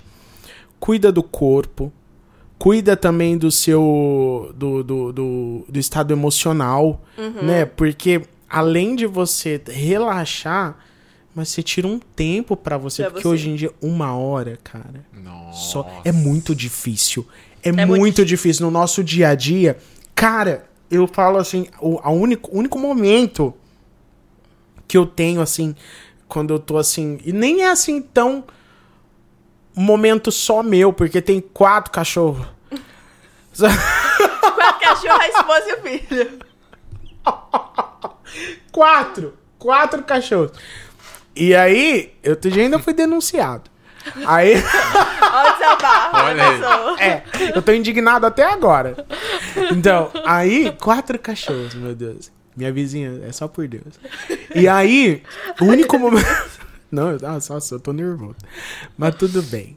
cuida 0.78 1.10
do 1.10 1.22
corpo, 1.22 1.92
cuida 2.60 2.94
também 2.94 3.38
do 3.38 3.50
seu 3.50 4.52
do, 4.54 4.84
do, 4.84 5.12
do, 5.14 5.64
do 5.66 5.78
estado 5.80 6.12
emocional, 6.12 7.00
Uhum. 7.16 7.42
né? 7.42 7.64
Porque 7.64 8.20
além 8.48 8.94
de 8.94 9.06
você 9.06 9.58
relaxar, 9.66 10.76
mas 11.34 11.48
você 11.48 11.62
tira 11.62 11.86
um 11.88 11.98
tempo 11.98 12.54
pra 12.56 12.76
você, 12.76 13.02
Pra 13.04 13.12
porque 13.12 13.22
você. 13.22 13.28
hoje 13.28 13.48
em 13.50 13.54
dia 13.56 13.70
uma 13.80 14.14
hora, 14.14 14.58
cara, 14.62 15.04
Nossa. 15.24 15.58
só 15.70 16.02
é 16.04 16.12
muito 16.12 16.54
difícil. 16.54 17.26
É, 17.62 17.72
muito 17.72 17.88
muito 17.98 18.24
difícil 18.26 18.66
no 18.66 18.70
nosso 18.70 19.02
dia 19.02 19.30
a 19.30 19.34
dia. 19.34 19.78
Cara, 20.14 20.66
eu 20.90 21.06
falo 21.06 21.38
assim, 21.38 21.66
o 21.80 21.98
a 22.02 22.10
único, 22.10 22.50
único 22.54 22.78
momento 22.78 23.54
que 24.86 24.98
eu 24.98 25.06
tenho 25.06 25.40
assim, 25.40 25.74
quando 26.28 26.52
eu 26.52 26.58
tô 26.58 26.76
assim, 26.76 27.18
e 27.24 27.32
nem 27.32 27.62
é 27.62 27.70
assim 27.70 28.02
tão 28.02 28.44
momento 29.74 30.30
só 30.32 30.62
meu, 30.62 30.92
porque 30.92 31.20
tem 31.20 31.40
quatro 31.40 31.90
cachorros. 31.90 32.46
Quatro 33.56 34.80
cachorros, 34.80 35.20
a 35.20 35.28
esposa 35.28 35.64
e 35.68 35.74
o 35.74 35.82
filho. 35.82 36.38
quatro! 38.72 39.38
Quatro 39.58 40.02
cachorros. 40.02 40.52
E 41.36 41.54
aí, 41.54 42.14
eu 42.22 42.34
dia 42.36 42.62
ainda 42.62 42.78
fui 42.78 42.92
denunciado. 42.92 43.70
Aí, 44.26 44.54
Olha 45.32 45.50
o 45.50 45.58
desabafo 45.58 46.16
Olha 46.16 46.96
aí. 46.98 47.08
é, 47.08 47.22
eu 47.54 47.60
tô 47.60 47.72
indignado 47.72 48.24
até 48.24 48.44
agora. 48.44 49.06
Então, 49.70 50.10
aí, 50.24 50.74
quatro 50.80 51.18
cachorros, 51.18 51.74
meu 51.74 51.94
Deus. 51.94 52.32
Minha 52.56 52.72
vizinha, 52.72 53.20
é 53.26 53.32
só 53.32 53.46
por 53.46 53.68
Deus. 53.68 54.00
E 54.54 54.66
aí, 54.66 55.22
o 55.60 55.66
único 55.66 55.98
momento. 55.98 56.26
Não, 56.90 57.10
eu- 57.12 57.20
nossa, 57.20 57.54
nossa, 57.54 57.74
eu 57.74 57.80
tô 57.80 57.92
nervoso. 57.92 58.36
Mas 58.98 59.14
tudo 59.14 59.42
bem. 59.42 59.76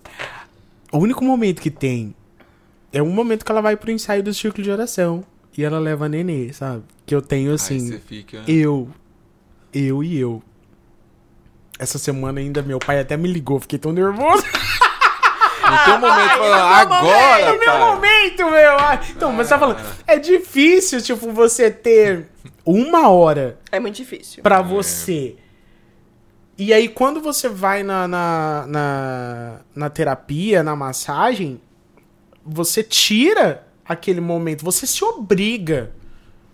O 0.92 0.98
único 0.98 1.24
momento 1.24 1.62
que 1.62 1.70
tem 1.72 2.16
é 2.92 3.02
um 3.02 3.10
momento 3.10 3.44
que 3.46 3.52
ela 3.52 3.62
vai 3.62 3.76
pro 3.76 3.92
ensaio 3.92 4.22
do 4.24 4.34
círculo 4.34 4.64
de 4.64 4.72
oração. 4.72 5.24
E 5.58 5.64
ela 5.64 5.78
leva 5.80 6.06
a 6.06 6.10
nenê, 6.10 6.52
sabe? 6.52 6.84
Que 7.06 7.14
eu 7.14 7.22
tenho 7.22 7.50
Aí 7.50 7.56
assim. 7.56 7.80
você 7.80 8.00
fica. 8.00 8.42
Eu. 8.48 8.90
Eu 9.72 10.04
e 10.04 10.18
eu. 10.20 10.42
Essa 11.80 11.98
semana 11.98 12.40
ainda 12.40 12.62
meu 12.62 12.80
pai 12.80 13.00
até 13.00 13.18
me 13.18 13.28
ligou, 13.32 13.60
fiquei 13.60 13.78
tão 13.80 13.92
nervoso. 13.92 14.44
No 15.64 15.86
teu 15.86 15.98
momento, 15.98 16.28
vai, 16.28 16.38
falando, 16.38 16.90
no 16.90 17.02
meu 17.08 17.16
agora, 17.16 17.42
É 17.42 17.58
meu 17.58 17.80
momento, 17.80 18.52
meu. 18.52 18.78
Ah, 18.78 19.00
Então, 19.10 19.32
mas 19.32 19.48
você 19.48 19.54
tá 19.54 19.60
falando, 19.60 19.80
é 20.06 20.20
difícil, 20.20 21.02
tipo, 21.02 21.32
você 21.32 21.72
ter 21.72 22.28
uma 22.66 23.08
hora 23.10 23.58
É 23.72 23.80
muito 23.80 23.96
difícil. 23.96 24.44
pra 24.44 24.62
você. 24.62 25.38
E 26.58 26.72
aí, 26.74 26.88
quando 26.88 27.20
você 27.20 27.50
vai 27.50 27.82
na, 27.84 28.08
na, 28.08 28.66
na, 28.68 29.60
na 29.76 29.90
terapia, 29.90 30.62
na 30.62 30.76
massagem, 30.76 31.60
você 32.46 32.84
tira 32.84 33.66
aquele 33.88 34.22
momento, 34.22 34.64
você 34.64 34.86
se 34.86 35.04
obriga, 35.04 35.92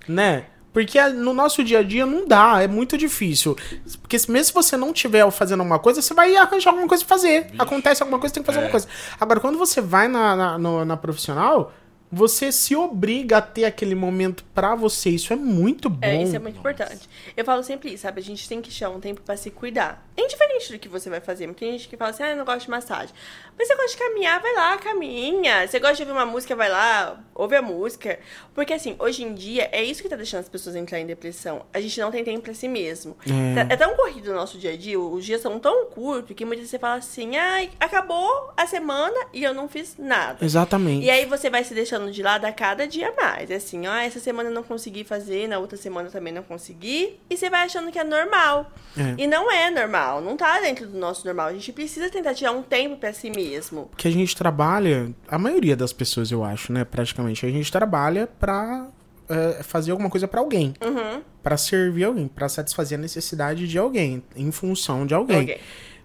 né? 0.08 0.46
Porque 0.72 1.02
no 1.10 1.34
nosso 1.34 1.64
dia 1.64 1.80
a 1.80 1.84
dia 1.84 2.06
não 2.06 2.28
dá, 2.28 2.62
é 2.62 2.68
muito 2.68 2.98
difícil. 2.98 3.58
Porque 4.02 4.18
mesmo 4.30 4.44
se 4.46 4.54
você 4.54 4.78
não 4.78 4.92
estiver 4.92 5.30
fazendo 5.32 5.60
alguma 5.62 5.80
coisa, 5.80 6.02
você 6.02 6.14
vai 6.14 6.36
arranjar 6.36 6.70
alguma 6.70 6.88
coisa 6.88 7.04
pra 7.04 7.18
fazer. 7.18 7.48
Acontece 7.58 8.02
alguma 8.04 8.20
coisa, 8.20 8.34
tem 8.34 8.44
que 8.44 8.48
fazer 8.48 8.60
É. 8.60 8.62
alguma 8.62 8.72
coisa. 8.72 8.88
Agora, 9.20 9.40
quando 9.40 9.58
você 9.58 9.82
vai 9.82 10.08
na, 10.08 10.36
na, 10.36 10.58
no- 10.60 10.86
na 10.86 10.96
profissional, 10.96 11.74
você 12.12 12.52
se 12.52 12.76
obriga 12.76 13.38
a 13.38 13.42
ter 13.42 13.66
aquele 13.66 13.96
momento 13.96 14.44
pra 14.54 14.76
você. 14.76 15.10
Isso 15.12 15.32
é 15.32 15.36
muito 15.36 15.90
bom. 15.90 16.00
É, 16.02 16.24
isso 16.24 16.36
é 16.36 16.40
muito 16.40 16.58
importante. 16.58 17.08
Eu 17.38 17.46
falo 17.46 17.64
sempre 17.64 17.94
isso, 17.94 18.04
sabe? 18.04 18.20
A 18.20 18.24
gente 18.24 18.48
tem 18.48 18.62
que 18.62 18.70
tirar 18.70 18.90
um 18.90 19.00
tempo 19.00 19.22
pra 19.22 19.38
se 19.38 19.52
cuidar. 19.52 20.09
Indiferente 20.20 20.72
do 20.72 20.80
que 20.80 20.88
você 20.88 21.10
vai 21.10 21.20
fazer. 21.20 21.52
Tem 21.54 21.72
gente 21.72 21.88
que 21.88 21.98
fala 21.98 22.12
assim, 22.12 22.24
ah, 22.24 22.30
eu 22.32 22.38
não 22.38 22.46
gosto 22.46 22.66
de 22.66 22.70
massagem. 22.70 23.14
Mas 23.58 23.68
você 23.68 23.76
gosta 23.76 23.92
de 23.92 23.98
caminhar, 23.98 24.42
vai 24.42 24.54
lá, 24.54 24.78
caminha. 24.78 25.68
Você 25.68 25.80
gosta 25.80 25.96
de 25.96 26.04
ouvir 26.04 26.14
uma 26.14 26.26
música, 26.26 26.56
vai 26.56 26.70
lá, 26.70 27.20
ouve 27.34 27.56
a 27.56 27.62
música. 27.62 28.20
Porque, 28.54 28.74
assim, 28.74 28.96
hoje 29.00 29.24
em 29.24 29.34
dia, 29.34 29.70
é 29.72 29.84
isso 29.84 30.02
que 30.02 30.10
tá 30.10 30.16
deixando 30.16 30.42
as 30.42 30.50
pessoas 30.50 30.76
entrar 30.76 31.00
em 31.00 31.06
depressão. 31.06 31.66
A 31.74 31.80
gente 31.80 32.00
não 32.00 32.12
tem 32.12 32.24
tempo 32.24 32.42
pra 32.42 32.54
si 32.54 32.68
mesmo. 32.68 33.18
É. 33.26 33.74
É, 33.74 33.78
tão 33.78 33.96
corrido 33.96 34.32
o 34.32 34.34
nosso 34.34 34.58
dia 34.58 34.72
a 34.72 34.78
dia, 34.78 35.00
os 35.00 35.26
dias 35.26 35.42
são 35.42 35.60
tão 35.60 35.86
curtos, 35.86 36.36
que 36.36 36.46
muitas 36.46 36.62
vezes 36.62 36.72
você 36.72 36.80
fala 36.80 36.96
assim, 36.96 37.38
ai, 37.38 37.70
acabou 37.80 38.54
a 38.58 38.66
semana 38.68 39.18
e 39.34 39.44
eu 39.44 39.54
não 39.54 39.68
fiz 39.68 39.96
nada. 39.98 40.44
Exatamente. 40.44 41.06
E 41.06 41.10
aí 41.10 41.26
você 41.26 41.50
vai 41.50 41.64
se 41.64 41.74
deixando 41.74 42.12
de 42.12 42.22
lado 42.22 42.46
a 42.46 42.52
cada 42.52 42.88
dia 42.88 43.14
mais. 43.16 43.50
É 43.52 43.56
assim, 43.56 43.88
ó, 43.88 43.96
essa 43.96 44.20
semana 44.20 44.50
eu 44.50 44.54
não 44.54 44.64
consegui 44.64 45.04
fazer, 45.04 45.48
na 45.48 45.60
outra 45.60 45.78
semana 45.78 46.08
eu 46.08 46.12
também 46.12 46.34
não 46.34 46.44
consegui. 46.44 47.20
E 47.30 47.38
você 47.38 47.50
vai 47.50 47.66
achando 47.66 47.92
que 47.92 48.00
é 48.00 48.04
normal. 48.04 48.72
É. 48.98 49.16
E 49.18 49.28
não 49.28 49.52
é 49.52 49.70
normal, 49.70 50.09
não 50.22 50.36
tá 50.36 50.60
dentro 50.62 50.88
do 50.88 50.98
nosso 50.98 51.26
normal. 51.26 51.48
A 51.48 51.54
gente 51.54 51.72
precisa 51.72 52.10
tentar 52.10 52.34
tirar 52.34 52.52
um 52.52 52.62
tempo 52.64 52.98
pra 52.98 53.14
si 53.14 53.30
mesmo. 53.30 53.90
que 53.96 54.08
a 54.08 54.12
gente 54.12 54.36
trabalha, 54.36 55.12
a 55.28 55.38
maioria 55.38 55.76
das 55.76 55.94
pessoas, 55.94 56.32
eu 56.32 56.44
acho, 56.44 56.72
né, 56.74 56.84
praticamente, 56.84 57.46
a 57.46 57.50
gente 57.50 57.72
trabalha 57.72 58.28
pra 58.40 58.88
é, 59.30 59.62
fazer 59.64 59.92
alguma 59.92 60.10
coisa 60.10 60.28
pra 60.28 60.40
alguém, 60.42 60.74
Uhum. 60.84 61.22
Pra 61.44 61.56
servir 61.56 62.04
alguém, 62.04 62.28
pra 62.28 62.50
satisfazer 62.50 62.98
a 62.98 63.02
necessidade 63.02 63.68
de 63.68 63.78
alguém, 63.78 64.22
em 64.36 64.52
função 64.52 65.06
de 65.06 65.14
alguém. 65.14 65.38
Alguém. 65.42 65.58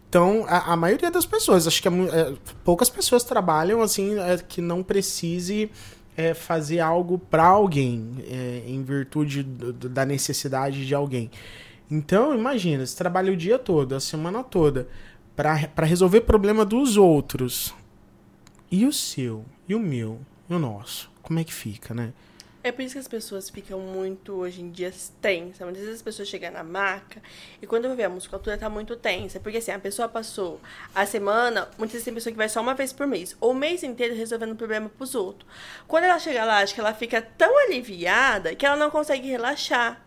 Então, 0.09 0.45
a, 0.49 0.73
a 0.73 0.77
maioria 0.77 1.11
das 1.11 1.27
pessoas, 1.27 1.67
acho 1.67 1.83
que 1.83 1.89
é 1.89 1.91
é, 1.91 2.35
poucas 2.63 2.89
pessoas 2.91 3.25
trabalham 3.25 3.83
assim 3.83 4.17
é, 4.19 4.37
que 4.39 4.61
não 4.61 4.81
precise 4.83 5.69
é, 6.17 6.35
fazer 6.35 6.79
algo 6.79 7.19
pra 7.19 7.45
alguém, 7.47 8.25
é, 8.31 8.63
em 8.67 8.81
virtude 8.85 9.43
do- 9.43 9.73
do- 9.73 9.89
da 9.89 10.05
necessidade 10.05 10.87
de 10.87 10.95
alguém. 10.95 11.29
Então, 11.91 12.35
imagina, 12.35 12.85
você 12.85 12.97
trabalha 12.97 13.33
o 13.33 13.37
dia 13.37 13.59
todo, 13.59 13.95
a 13.95 14.01
semana 14.01 14.43
toda, 14.43 14.89
pra 15.37 15.85
resolver 15.85 16.23
problema 16.23 16.65
dos 16.65 16.97
outros. 16.97 17.75
E 18.71 18.87
o 18.87 18.93
seu? 18.93 19.45
E 19.69 19.75
o 19.75 19.79
meu? 19.79 20.19
E 20.49 20.55
o 20.55 20.59
nosso? 20.59 21.11
Como 21.23 21.39
é 21.39 21.45
que 21.45 21.53
fica, 21.53 21.95
né? 21.95 22.13
É 22.63 22.73
por 22.73 22.81
isso 22.81 22.95
que 22.95 22.99
as 22.99 23.07
pessoas 23.07 23.51
ficam 23.51 23.79
muito, 23.79 24.33
hoje 24.33 24.63
em 24.63 24.71
dia, 24.71 24.91
tensas. 25.21 25.61
Muitas 25.61 25.83
vezes 25.83 25.97
as 25.97 26.03
pessoas 26.03 26.27
chegam 26.27 26.51
na 26.51 26.65
maca 26.65 27.23
e 27.61 27.67
quando 27.67 27.85
eu 27.85 27.95
ver 27.95 28.05
a 28.05 28.09
musculatura 28.09 28.57
tá 28.57 28.71
muito 28.71 28.97
tensa. 28.97 29.39
Porque 29.39 29.59
assim, 29.59 29.71
a 29.71 29.79
pessoa 29.79 30.09
passou 30.09 30.59
a 30.95 31.05
semana, 31.05 31.69
muitas 31.77 31.93
vezes 31.93 32.07
tem 32.07 32.15
pessoa 32.15 32.33
que 32.33 32.39
vai 32.39 32.49
só 32.49 32.63
uma 32.63 32.73
vez 32.73 32.91
por 32.91 33.07
mês, 33.07 33.37
ou 33.39 33.51
o 33.51 33.55
mês 33.55 33.83
inteiro 33.83 34.15
resolvendo 34.15 34.57
problema 34.57 34.89
pros 34.89 35.15
outros. 35.15 35.47
Quando 35.87 36.05
ela 36.05 36.19
chega 36.19 36.43
lá, 36.43 36.61
acho 36.61 36.73
que 36.75 36.81
ela 36.81 36.95
fica 36.95 37.21
tão 37.21 37.55
aliviada 37.67 38.55
que 38.55 38.65
ela 38.65 38.77
não 38.77 38.91
consegue 38.91 39.29
relaxar. 39.29 40.03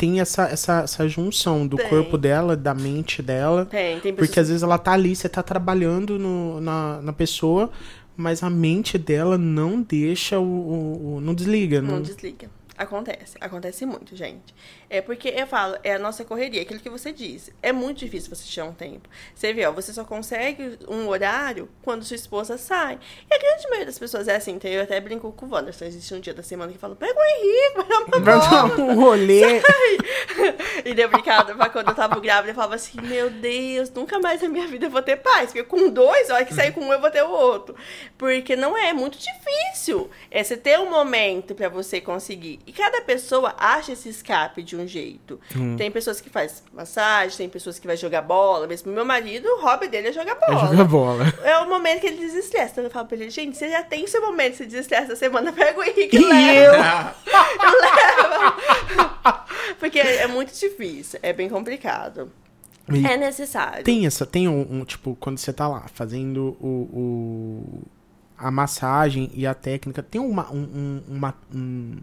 Tem 0.00 0.18
essa, 0.18 0.44
essa, 0.44 0.80
essa 0.80 1.06
junção 1.06 1.66
do 1.66 1.76
Tem. 1.76 1.86
corpo 1.90 2.16
dela, 2.16 2.56
da 2.56 2.72
mente 2.72 3.20
dela. 3.20 3.66
Tem, 3.66 4.00
tem 4.00 4.12
pessoas 4.14 4.16
Porque 4.28 4.40
às 4.40 4.48
vezes 4.48 4.62
ela 4.62 4.78
tá 4.78 4.92
ali, 4.92 5.14
você 5.14 5.28
tá 5.28 5.42
trabalhando 5.42 6.18
no, 6.18 6.58
na, 6.58 7.02
na 7.02 7.12
pessoa, 7.12 7.70
mas 8.16 8.42
a 8.42 8.48
mente 8.48 8.96
dela 8.96 9.36
não 9.36 9.82
deixa 9.82 10.38
o. 10.38 10.42
o- 10.42 11.16
o- 11.16 11.20
não 11.20 11.34
desliga. 11.34 11.82
não 11.82 11.96
Não, 11.96 12.02
desliga. 12.02 12.48
Acontece, 12.80 13.36
acontece 13.42 13.84
muito, 13.84 14.16
gente. 14.16 14.54
É 14.88 15.02
porque 15.02 15.28
eu 15.28 15.46
falo, 15.46 15.76
é 15.84 15.96
a 15.96 15.98
nossa 15.98 16.24
correria, 16.24 16.62
aquilo 16.62 16.80
que 16.80 16.88
você 16.88 17.12
disse. 17.12 17.52
É 17.62 17.72
muito 17.72 17.98
difícil 17.98 18.34
você 18.34 18.42
tirar 18.48 18.64
um 18.64 18.72
tempo. 18.72 19.06
Você 19.34 19.52
vê, 19.52 19.66
ó, 19.66 19.70
você 19.70 19.92
só 19.92 20.02
consegue 20.02 20.78
um 20.88 21.06
horário 21.06 21.68
quando 21.82 22.06
sua 22.06 22.14
esposa 22.14 22.56
sai. 22.56 22.98
E 23.30 23.34
a 23.34 23.38
grande 23.38 23.64
maioria 23.64 23.84
das 23.84 23.98
pessoas 23.98 24.28
é 24.28 24.36
assim, 24.36 24.52
então 24.52 24.70
eu 24.70 24.82
até 24.82 24.98
brinco 24.98 25.30
com 25.30 25.44
o 25.44 25.50
Wanderson. 25.50 25.84
Existe 25.84 26.14
um 26.14 26.20
dia 26.20 26.32
da 26.32 26.42
semana 26.42 26.72
que 26.72 26.78
fala, 26.78 26.96
pega 26.96 27.12
o 27.12 27.22
Henrique, 27.22 27.76
vai 27.76 27.86
dar 27.86 27.98
uma 27.98 28.40
volta. 28.40 28.80
um 28.80 28.94
rolê. 28.94 29.60
e 30.82 30.94
deu 30.94 31.10
brincada 31.10 31.54
pra 31.54 31.68
quando 31.68 31.88
eu 31.88 31.94
tava 31.94 32.18
grávida, 32.18 32.52
eu 32.52 32.54
falava 32.54 32.76
assim, 32.76 32.98
meu 33.02 33.28
Deus, 33.28 33.90
nunca 33.90 34.18
mais 34.20 34.40
na 34.40 34.48
minha 34.48 34.66
vida 34.66 34.86
eu 34.86 34.90
vou 34.90 35.02
ter 35.02 35.16
paz. 35.16 35.52
Porque 35.52 35.64
com 35.64 35.90
dois, 35.90 36.30
a 36.30 36.36
hora 36.36 36.44
que 36.46 36.54
sair 36.54 36.72
com 36.72 36.80
um, 36.80 36.90
eu 36.94 37.00
vou 37.00 37.10
ter 37.10 37.22
o 37.22 37.30
outro. 37.30 37.76
Porque 38.16 38.56
não 38.56 38.74
é, 38.74 38.88
é 38.88 38.92
muito 38.94 39.18
difícil. 39.18 40.10
É 40.30 40.42
você 40.42 40.56
ter 40.56 40.78
um 40.78 40.88
momento 40.88 41.54
pra 41.54 41.68
você 41.68 42.00
conseguir. 42.00 42.58
E 42.70 42.72
cada 42.72 43.00
pessoa 43.02 43.52
acha 43.58 43.90
esse 43.90 44.08
escape 44.08 44.62
de 44.62 44.76
um 44.76 44.86
jeito. 44.86 45.40
Tem 45.76 45.90
pessoas 45.90 46.20
que 46.20 46.30
faz 46.30 46.62
massagem, 46.72 47.36
tem 47.36 47.48
pessoas 47.48 47.80
que 47.80 47.86
vai 47.88 47.96
jogar 47.96 48.22
bola. 48.22 48.68
Mesmo 48.68 48.92
meu 48.92 49.04
marido, 49.04 49.44
o 49.48 49.60
hobby 49.60 49.88
dele 49.88 50.06
é 50.06 50.12
jogar 50.12 50.36
bola. 50.36 50.68
Joga 50.68 50.84
bola. 50.84 51.24
É 51.42 51.58
o 51.58 51.68
momento 51.68 52.00
que 52.00 52.06
ele 52.06 52.18
desestressa. 52.18 52.70
Então 52.74 52.84
eu 52.84 52.90
falo 52.90 53.08
pra 53.08 53.16
ele, 53.16 53.28
gente, 53.28 53.56
você 53.56 53.68
já 53.68 53.82
tem 53.82 54.06
seu 54.06 54.20
momento 54.20 54.52
de 54.52 54.58
se 54.58 54.66
desestressa 54.66 55.06
essa 55.06 55.16
semana, 55.16 55.50
pega 55.52 55.80
o 55.80 55.82
Henrique 55.82 56.16
E 56.16 56.20
e 56.22 56.24
leva. 56.26 57.16
eu? 57.26 57.72
leva. 57.80 59.44
Porque 59.80 59.98
é 59.98 60.26
muito 60.28 60.52
difícil, 60.56 61.18
é 61.22 61.32
bem 61.32 61.48
complicado. 61.48 62.30
E 62.88 63.04
É 63.04 63.16
necessário. 63.16 63.82
Tem 63.84 64.06
essa, 64.06 64.24
tem 64.24 64.46
um, 64.48 64.60
um, 64.80 64.84
tipo, 64.84 65.16
quando 65.18 65.38
você 65.38 65.52
tá 65.52 65.66
lá 65.66 65.86
fazendo 65.92 66.56
o, 66.60 66.88
o- 66.92 67.82
a 68.38 68.50
massagem 68.50 69.30
e 69.34 69.46
a 69.46 69.54
técnica, 69.54 70.02
tem 70.02 70.20
uma, 70.20 70.50
um- 70.52 70.56
um- 70.56 71.02
uma, 71.16 71.34
um- 71.54 71.98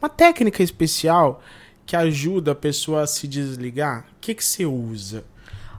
uma 0.00 0.08
técnica 0.08 0.62
especial 0.62 1.42
que 1.84 1.94
ajuda 1.94 2.52
a 2.52 2.54
pessoa 2.54 3.02
a 3.02 3.06
se 3.06 3.28
desligar? 3.28 4.06
O 4.16 4.20
que 4.20 4.34
que 4.34 4.44
você 4.44 4.64
usa? 4.64 5.24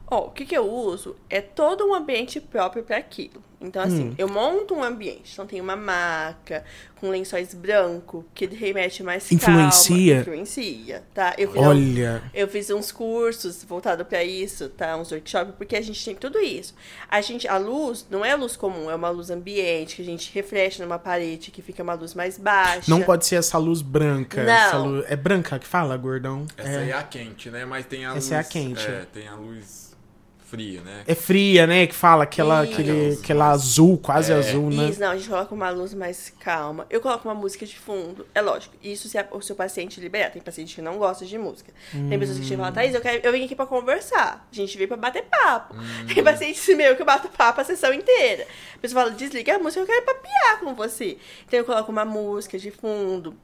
Ó, 0.05 0.28
o 0.28 0.32
que, 0.32 0.45
que 0.45 0.55
eu 0.55 0.69
uso 0.69 1.15
é 1.30 1.39
todo 1.39 1.88
um 1.88 1.93
ambiente 1.93 2.39
próprio 2.39 2.84
para 2.84 2.97
aquilo. 2.97 3.41
Então, 3.62 3.82
assim, 3.84 4.09
Hum. 4.09 4.16
eu 4.18 4.28
monto 4.28 4.74
um 4.74 4.84
ambiente. 4.84 5.30
Então, 5.34 5.45
tem 5.45 5.62
uma 5.62 5.76
maca 5.76 6.64
com 6.99 7.09
lençóis 7.09 7.53
brancos, 7.53 8.24
que 8.34 8.45
remete 8.47 9.01
mais 9.03 9.32
Influencia? 9.32 10.16
calma. 10.16 10.22
Influencia, 10.22 11.03
tá? 11.14 11.34
Eu 11.38 11.51
fiz, 11.51 11.62
Olha, 11.62 12.24
eu 12.34 12.47
fiz 12.47 12.70
uns 12.70 12.91
cursos 12.91 13.64
voltados 13.64 14.05
para 14.07 14.24
isso, 14.24 14.70
tá? 14.70 14.95
Uns 14.97 15.12
workshops, 15.12 15.53
porque 15.57 15.76
a 15.76 15.82
gente 15.82 16.03
tem 16.03 16.16
tudo 16.16 16.39
isso. 16.39 16.74
A 17.09 17.22
gente, 17.22 17.47
a 17.47 17.57
luz 17.57 18.05
não 18.09 18.24
é 18.26 18.32
a 18.32 18.36
luz 18.36 18.55
comum, 18.55 18.89
é 18.89 18.95
uma 18.95 19.09
luz 19.09 19.30
ambiente, 19.30 19.95
que 19.95 20.01
a 20.01 20.05
gente 20.05 20.32
reflete 20.34 20.82
numa 20.82 20.99
parede, 20.99 21.49
que 21.51 21.62
fica 21.62 21.82
uma 21.84 21.93
luz 21.93 22.14
mais 22.14 22.38
baixa. 22.38 22.89
não 22.89 23.01
pode 23.01 23.26
ser 23.26 23.36
essa 23.36 23.57
luz 23.57 23.82
branca. 23.82 24.43
Não. 24.43 24.51
essa 24.53 24.78
luz- 24.78 25.05
é 25.07 25.16
branca 25.16 25.57
que 25.59 25.68
fala, 25.68 25.95
gordão? 25.97 26.45
Essa 26.57 26.70
é, 26.82 26.89
é 26.89 26.93
a 26.93 27.03
quente, 27.03 27.49
né? 27.49 27.66
Mas 27.66 27.86
tem 27.86 28.05
a 28.05 28.14
luz. 28.14 28.26
Essa 28.26 28.36
é 28.36 28.39
a 28.39 28.43
quente. 28.43 28.86
É, 28.88 29.05
tem 29.14 29.28
a 29.28 29.36
luz 29.36 29.91
fria, 30.52 30.82
né? 30.82 31.04
é 31.08 31.16
fria, 31.16 31.66
né? 31.66 31.88
Que 31.88 31.95
fala 31.95 32.24
aquela, 32.24 32.64
Isso. 32.64 32.74
aquele, 32.74 33.14
aquela 33.16 33.49
azul, 33.52 33.97
quase 33.97 34.32
É. 34.32 34.36
azul, 34.36 34.70
né? 34.70 34.89
Isso, 34.89 34.99
não, 34.99 35.12
a 35.12 35.18
gente 35.18 35.30
coloca 35.30 35.56
uma 35.56 35.70
luz 35.70 35.93
mais 35.93 36.32
calma. 36.39 36.86
Eu 36.89 36.99
coloco 37.02 37.28
uma 37.28 37.34
música 37.34 37.66
de 37.66 37.80
fundo. 37.80 38.28
É 38.36 38.41
lógico, 38.41 38.76
isso 38.84 39.08
se 39.08 39.18
a- 39.18 39.28
o 39.32 39.41
seu 39.41 39.56
paciente 39.56 39.99
liberar. 39.99 40.30
Tem 40.30 40.41
paciente 40.41 40.76
que 40.76 40.82
não 40.82 40.97
gosta 40.97 41.26
de 41.26 41.38
música. 41.38 41.72
Tem 41.91 42.20
pessoas 42.20 42.38
que 42.39 42.43
chegam 42.45 42.66
e 42.66 42.68
falam, 42.68 42.74
Thaís, 42.74 42.93
eu, 42.93 43.02
quero, 43.02 43.26
eu 43.26 43.32
vim 43.32 43.45
aqui 43.45 43.56
pra 43.56 43.66
conversar. 43.66 44.47
A 44.52 44.56
gente 44.56 44.78
veio 44.78 44.88
pra 44.89 44.97
bater 44.97 45.24
papo. 45.24 45.76
Tem 46.14 46.24
paciente 46.24 46.76
meu 46.76 46.95
que 46.95 47.02
eu 47.02 47.06
bato 47.06 47.30
papo 47.30 47.62
a 47.62 47.64
sessão 47.64 47.93
inteira. 47.93 48.45
A 48.76 48.80
pessoa 48.80 49.04
fala, 49.04 49.16
desliga 49.16 49.56
a 49.56 49.60
música, 49.60 49.82
eu 49.82 49.86
quero 49.88 50.06
papiar 50.06 50.60
com 50.60 50.76
você. 50.76 51.18
Então 51.47 51.60
eu 51.60 51.66
coloco 51.66 51.91
uma 51.91 52.04
música 52.06 52.60
de 52.60 52.72
fundo. 52.72 53.36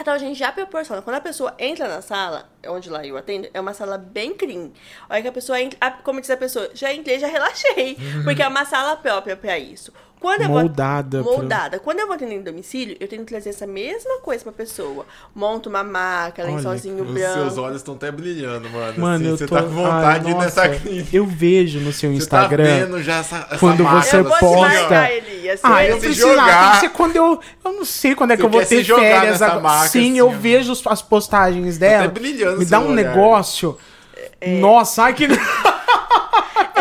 Então 0.00 0.14
a 0.14 0.18
gente 0.18 0.38
já 0.38 0.50
proporciona. 0.50 1.02
Quando 1.02 1.16
a 1.16 1.20
pessoa 1.20 1.54
entra 1.58 1.86
na 1.86 2.00
sala, 2.00 2.48
onde 2.66 2.88
lá 2.88 3.04
eu 3.06 3.16
atendo, 3.16 3.48
é 3.52 3.60
uma 3.60 3.74
sala 3.74 3.98
bem 3.98 4.34
clean. 4.34 4.70
A 5.08 5.14
hora 5.14 5.22
que 5.22 5.28
a 5.28 5.32
pessoa 5.32 5.60
entra, 5.60 5.90
como 6.02 6.20
diz 6.20 6.30
a 6.30 6.36
pessoa, 6.36 6.70
já 6.72 6.92
entrei, 6.92 7.18
já 7.18 7.26
relaxei. 7.26 7.96
Porque 8.24 8.42
é 8.42 8.48
uma 8.48 8.64
sala 8.64 8.96
própria 8.96 9.36
pra 9.36 9.58
isso. 9.58 9.92
Quando 10.20 10.42
eu 10.42 10.48
vou- 10.48 10.58
Moldada 10.60 11.22
pra- 11.22 11.32
Moldada. 11.32 11.78
Quando 11.78 12.00
eu 12.00 12.06
vou 12.06 12.14
atender 12.14 12.34
em 12.34 12.42
domicílio, 12.42 12.94
eu 13.00 13.08
tenho 13.08 13.22
que 13.24 13.28
trazer 13.32 13.48
essa 13.50 13.66
mesma 13.66 14.18
coisa 14.20 14.44
pra 14.44 14.52
pessoa. 14.52 15.06
Monto 15.34 15.70
uma 15.70 15.82
maca, 15.82 16.42
Olha, 16.42 16.56
lençolzinho 16.56 17.04
Os 17.04 17.10
branco. 17.10 17.32
seus 17.40 17.56
olhos 17.56 17.76
estão 17.78 17.94
até 17.94 18.10
brilhando, 18.12 18.68
mano. 18.68 19.00
Mano, 19.00 19.14
assim, 19.16 19.26
eu 19.28 19.36
você 19.38 19.46
tô. 19.46 19.54
tá 19.54 19.62
com 19.62 19.68
vontade 19.70 20.04
Ai, 20.04 20.20
de 20.20 20.30
ir 20.30 20.34
nessa 20.34 20.68
clínica. 20.68 21.08
Eu 21.16 21.24
vejo 21.26 21.80
no 21.80 21.90
seu 21.90 22.10
Você 22.10 22.16
Instagram. 22.18 22.64
tá 22.64 22.84
vendo 22.84 23.02
já 23.02 23.16
essa, 23.16 23.36
essa 23.50 23.58
Quando 23.58 23.82
marca, 23.82 24.02
você 24.02 24.16
eu 24.18 24.24
posta- 24.26 24.46
marcar, 24.58 25.10
Elias. 25.12 25.60
Ah, 25.62 25.84
eu 25.86 25.96
preciso. 25.98 26.28
jogar. 26.28 26.60
Tem 26.62 26.70
que 26.72 26.80
ser 26.80 26.88
quando 26.90 27.16
eu. 27.16 27.40
Eu 27.64 27.72
não 27.72 27.84
sei 27.86 28.14
quando 28.14 28.32
é 28.32 28.36
que 28.36 28.42
Você 28.42 28.46
eu 28.46 28.50
vou 28.50 28.60
quer 28.60 28.66
se 28.66 28.76
ter 28.76 28.84
jogar 28.84 29.02
férias 29.02 29.40
agora. 29.40 29.88
Sim, 29.88 29.98
assim, 30.10 30.18
eu 30.18 30.28
ó. 30.28 30.32
vejo 30.32 30.72
os- 30.72 30.86
as 30.86 31.00
postagens 31.00 31.78
dela. 31.78 32.04
até 32.04 32.20
brilhando 32.20 32.58
Me 32.58 32.66
dá 32.66 32.78
um 32.78 32.92
olhar. 32.92 32.94
negócio. 33.14 33.78
Nossa, 34.60 35.04
ai 35.04 35.14
que. 35.14 35.26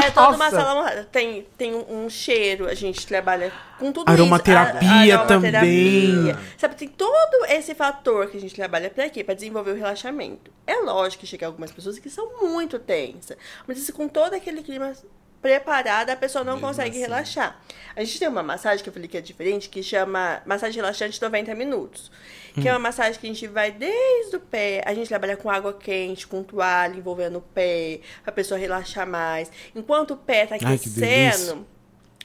É 0.10 0.12
toda 0.12 0.30
uma 0.30 0.38
Nossa. 0.46 0.52
sala 0.62 0.76
montada. 0.82 1.04
Tem, 1.12 1.48
tem 1.58 1.74
um 1.76 2.10
cheiro, 2.10 2.68
a 2.68 2.74
gente 2.74 3.06
trabalha 3.08 3.52
com 3.78 3.92
tudo 3.92 4.10
Aromaterapia 4.12 4.80
isso. 5.06 5.16
A- 5.16 5.20
aromaterapia. 5.24 6.34
também. 6.34 6.46
Sabe, 6.58 6.76
tem 6.76 6.88
todo 6.88 7.46
esse 7.48 7.74
fator 7.76 8.28
que 8.30 8.38
a 8.38 8.42
gente 8.42 8.54
trabalha 8.56 8.90
pra 8.90 9.10
quê? 9.10 9.24
Pra 9.24 9.34
desenvolver 9.34 9.72
o 9.72 9.76
relaxamento. 9.76 10.52
É 10.68 10.76
lógico 10.78 11.22
que 11.22 11.28
chega 11.28 11.46
algumas 11.46 11.72
pessoas 11.72 11.98
que 12.00 12.10
são 12.10 12.40
muito 12.42 12.78
tensas. 12.80 13.38
Mas 13.68 13.90
com 13.92 14.08
todo 14.08 14.34
aquele 14.34 14.62
clima 14.64 14.94
preparado, 15.42 16.10
a 16.10 16.16
pessoa 16.16 16.44
não 16.44 16.54
Mesmo 16.56 16.68
consegue 16.68 16.90
assim. 16.92 17.00
relaxar. 17.00 17.60
A 17.96 18.04
gente 18.04 18.20
tem 18.20 18.28
uma 18.28 18.44
massagem 18.44 18.84
que 18.84 18.90
eu 18.90 18.94
falei 18.94 19.08
que 19.08 19.18
é 19.18 19.22
diferente, 19.22 19.70
que 19.70 19.82
chama 19.82 20.42
massagem 20.46 20.76
relaxante 20.82 21.22
90 21.22 21.56
minutos. 21.56 22.12
Que 22.54 22.68
é 22.68 22.72
uma 22.72 22.80
massagem 22.80 23.20
que 23.20 23.28
a 23.28 23.30
gente 23.34 23.48
vai 23.48 23.72
desde 23.72 24.36
o 24.36 24.40
pé, 24.40 24.82
a 24.86 24.94
gente 24.94 25.08
trabalha 25.08 25.38
com 25.38 25.50
água 25.50 25.74
quente, 25.74 26.28
com 26.28 26.44
toalha 26.44 26.96
envolvendo 26.96 27.38
o 27.38 27.42
pé, 27.42 28.00
pra 28.24 28.32
pessoa 28.32 28.60
relaxar 28.60 29.08
mais. 29.08 29.52
Enquanto 29.76 30.12
o 30.12 30.18
pé 30.18 30.46
tá 30.46 30.56
Ai, 30.56 30.76
aquecendo, 30.76 31.66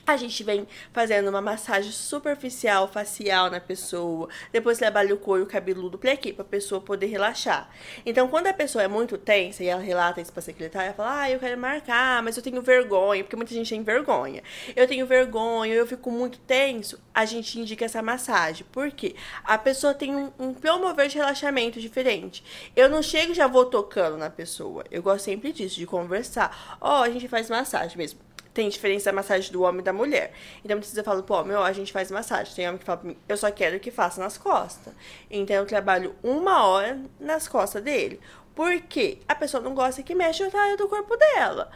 a 0.06 0.16
gente 0.16 0.42
vem 0.44 0.66
fazendo 0.92 1.28
uma 1.28 1.40
massagem 1.40 1.90
superficial, 1.90 2.86
facial 2.88 3.50
na 3.50 3.60
pessoa. 3.60 4.28
Depois 4.52 4.78
trabalha 4.78 5.14
o 5.14 5.18
couro 5.18 5.46
cabeludo 5.46 5.98
pra 5.98 6.16
quê? 6.16 6.32
Pra 6.32 6.44
pessoa 6.44 6.80
poder 6.80 7.06
relaxar. 7.06 7.70
Então, 8.04 8.28
quando 8.28 8.46
a 8.48 8.52
pessoa 8.52 8.84
é 8.84 8.88
muito 8.88 9.16
tensa 9.16 9.62
e 9.62 9.66
ela 9.66 9.80
relata 9.80 10.20
isso 10.20 10.32
pra 10.32 10.42
secretária, 10.42 10.88
ela 10.88 10.94
fala, 10.94 11.20
ah, 11.22 11.30
eu 11.30 11.38
quero 11.38 11.58
marcar, 11.58 12.22
mas 12.22 12.36
eu 12.36 12.42
tenho 12.42 12.60
vergonha, 12.60 13.24
porque 13.24 13.36
muita 13.36 13.54
gente 13.54 13.70
tem 13.70 13.82
vergonha. 13.82 14.42
Eu 14.76 14.86
tenho 14.86 15.06
vergonha, 15.06 15.72
eu 15.72 15.86
fico 15.86 16.10
muito 16.10 16.38
tenso. 16.40 17.00
A 17.14 17.24
gente 17.24 17.58
indica 17.58 17.84
essa 17.84 18.02
massagem. 18.02 18.66
Por 18.70 18.90
quê? 18.90 19.14
A 19.42 19.56
pessoa 19.56 19.94
tem 19.94 20.14
um, 20.14 20.30
um 20.38 20.52
promover 20.52 21.08
de 21.08 21.16
relaxamento 21.16 21.80
diferente. 21.80 22.44
Eu 22.76 22.88
não 22.88 23.02
chego 23.02 23.32
e 23.32 23.34
já 23.34 23.46
vou 23.46 23.64
tocando 23.64 24.16
na 24.16 24.28
pessoa. 24.28 24.84
Eu 24.90 25.02
gosto 25.02 25.24
sempre 25.24 25.52
disso, 25.52 25.76
de 25.76 25.86
conversar. 25.86 26.76
Ó, 26.80 27.02
a 27.02 27.10
gente 27.10 27.28
faz 27.28 27.48
massagem 27.48 27.96
mesmo 27.96 28.33
tem 28.54 28.68
diferença 28.68 29.06
da 29.10 29.12
massagem 29.12 29.50
do 29.52 29.62
homem 29.62 29.80
e 29.80 29.84
da 29.84 29.92
mulher. 29.92 30.32
Então, 30.64 30.76
muitas 30.76 30.90
vezes 30.90 30.96
eu 30.96 31.04
falo, 31.04 31.22
pô, 31.24 31.42
meu, 31.44 31.60
a 31.62 31.72
gente 31.72 31.92
faz 31.92 32.10
massagem. 32.10 32.54
Tem 32.54 32.66
homem 32.68 32.78
que 32.78 32.84
fala 32.84 32.98
pra 32.98 33.08
mim, 33.10 33.16
eu 33.28 33.36
só 33.36 33.50
quero 33.50 33.80
que 33.80 33.90
faça 33.90 34.20
nas 34.20 34.38
costas. 34.38 34.94
Então, 35.30 35.56
eu 35.56 35.66
trabalho 35.66 36.14
uma 36.22 36.64
hora 36.66 36.98
nas 37.18 37.48
costas 37.48 37.82
dele. 37.82 38.20
Por 38.54 38.80
quê? 38.82 39.18
A 39.28 39.34
pessoa 39.34 39.60
não 39.62 39.74
gosta 39.74 40.02
que 40.02 40.14
mexa 40.14 40.44
outra 40.44 40.60
área 40.60 40.76
do 40.76 40.88
corpo 40.88 41.16
dela. 41.16 41.68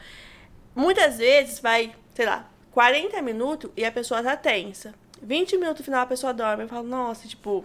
Muitas 0.74 1.18
vezes 1.18 1.58
vai, 1.58 1.92
sei 2.14 2.24
lá, 2.26 2.48
40 2.70 3.20
minutos 3.22 3.70
e 3.76 3.84
a 3.84 3.90
pessoa 3.90 4.22
tá 4.22 4.36
tensa. 4.36 4.94
20 5.20 5.56
minutos 5.56 5.80
no 5.80 5.84
final 5.84 6.02
a 6.02 6.06
pessoa 6.06 6.32
dorme. 6.32 6.62
Eu 6.62 6.68
falo, 6.68 6.86
nossa, 6.86 7.26
tipo, 7.26 7.64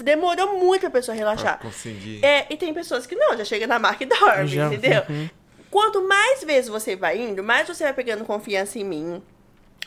demorou 0.00 0.58
muito 0.58 0.82
pra 0.82 0.90
pessoa 0.90 1.16
Pra 1.16 1.24
relaxar. 1.24 1.58
conseguir. 1.60 2.22
É, 2.22 2.46
e 2.50 2.56
tem 2.58 2.74
pessoas 2.74 3.06
que 3.06 3.16
não, 3.16 3.36
já 3.38 3.44
chega 3.46 3.66
na 3.66 3.78
marca 3.78 4.04
e 4.04 4.06
dorme, 4.06 4.46
Já, 4.48 4.66
entendeu? 4.66 5.02
uhum. 5.08 5.30
Quanto 5.70 6.06
mais 6.06 6.42
vezes 6.44 6.68
você 6.70 6.96
vai 6.96 7.18
indo, 7.20 7.42
mais 7.42 7.68
você 7.68 7.84
vai 7.84 7.92
pegando 7.92 8.24
confiança 8.24 8.78
em 8.78 8.84
mim, 8.84 9.22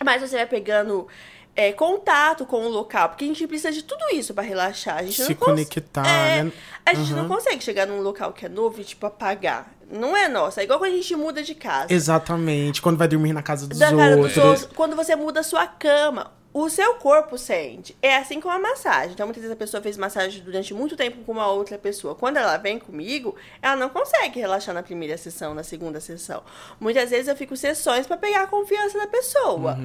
mais 0.04 0.22
você 0.22 0.36
vai 0.38 0.46
pegando 0.46 1.08
é, 1.56 1.72
contato 1.74 2.46
com 2.46 2.66
o 2.66 2.70
local, 2.70 3.10
porque 3.10 3.26
a 3.26 3.28
gente 3.28 3.46
precisa 3.48 3.72
de 3.72 3.84
tudo 3.84 4.04
isso 4.14 4.34
pra 4.34 4.44
relaxar. 4.44 4.98
A 4.98 5.04
gente 5.04 5.22
Se 5.24 5.30
não 5.30 5.36
conectar, 5.36 6.08
É, 6.08 6.44
né? 6.44 6.52
A 6.86 6.94
gente 6.94 7.14
não 7.14 7.24
Uhum. 7.24 7.28
consegue 7.30 7.64
chegar 7.64 7.86
num 7.88 8.00
local 8.02 8.32
que 8.32 8.46
é 8.46 8.50
novo 8.50 8.80
e, 8.80 8.84
tipo, 8.84 9.06
apagar. 9.06 9.74
Não 9.92 10.16
é 10.16 10.28
nossa. 10.30 10.62
É 10.62 10.64
igual 10.64 10.80
quando 10.80 10.94
a 10.94 10.96
gente 10.96 11.14
muda 11.16 11.44
de 11.44 11.54
casa. 11.54 11.94
Exatamente. 11.94 12.82
Quando 12.82 12.98
vai 12.98 13.08
dormir 13.10 13.34
na 13.34 13.42
casa 13.44 13.68
dos 13.68 13.78
Da 13.78 13.94
cara 13.94 14.16
dos 14.16 14.26
outros. 14.38 14.46
outros, 14.46 14.70
quando 14.76 14.96
você 14.96 15.16
muda 15.16 15.42
a 15.42 15.44
sua 15.44 15.68
cama, 15.68 16.32
o 16.54 16.70
seu 16.70 16.96
corpo 16.96 17.38
sente. 17.38 17.96
É 18.02 18.18
assim 18.18 18.42
com 18.42 18.50
a 18.50 18.60
massagem. 18.60 19.14
Então, 19.14 19.26
muitas 19.26 19.42
vezes 19.42 19.54
a 19.56 19.58
pessoa 19.60 19.82
fez 19.82 19.96
massagem 19.98 20.42
durante 20.44 20.74
muito 20.74 20.96
tempo 20.98 21.24
com 21.26 21.32
uma 21.32 21.48
outra 21.48 21.78
pessoa. 21.78 22.14
Quando 22.14 22.38
ela 22.38 22.58
vem 22.58 22.78
comigo, 22.78 23.36
ela 23.62 23.76
não 23.76 23.90
consegue 23.90 24.40
relaxar 24.40 24.74
na 24.76 24.84
primeira 24.84 25.18
sessão, 25.18 25.54
na 25.54 25.64
segunda 25.64 26.00
sessão. 26.02 26.44
Muitas 26.80 27.10
vezes 27.10 27.28
eu 27.28 27.36
fico 27.36 27.56
sessões 27.56 28.06
pra 28.06 28.18
pegar 28.18 28.44
a 28.44 28.48
confiança 28.48 28.98
da 28.98 29.08
pessoa. 29.08 29.78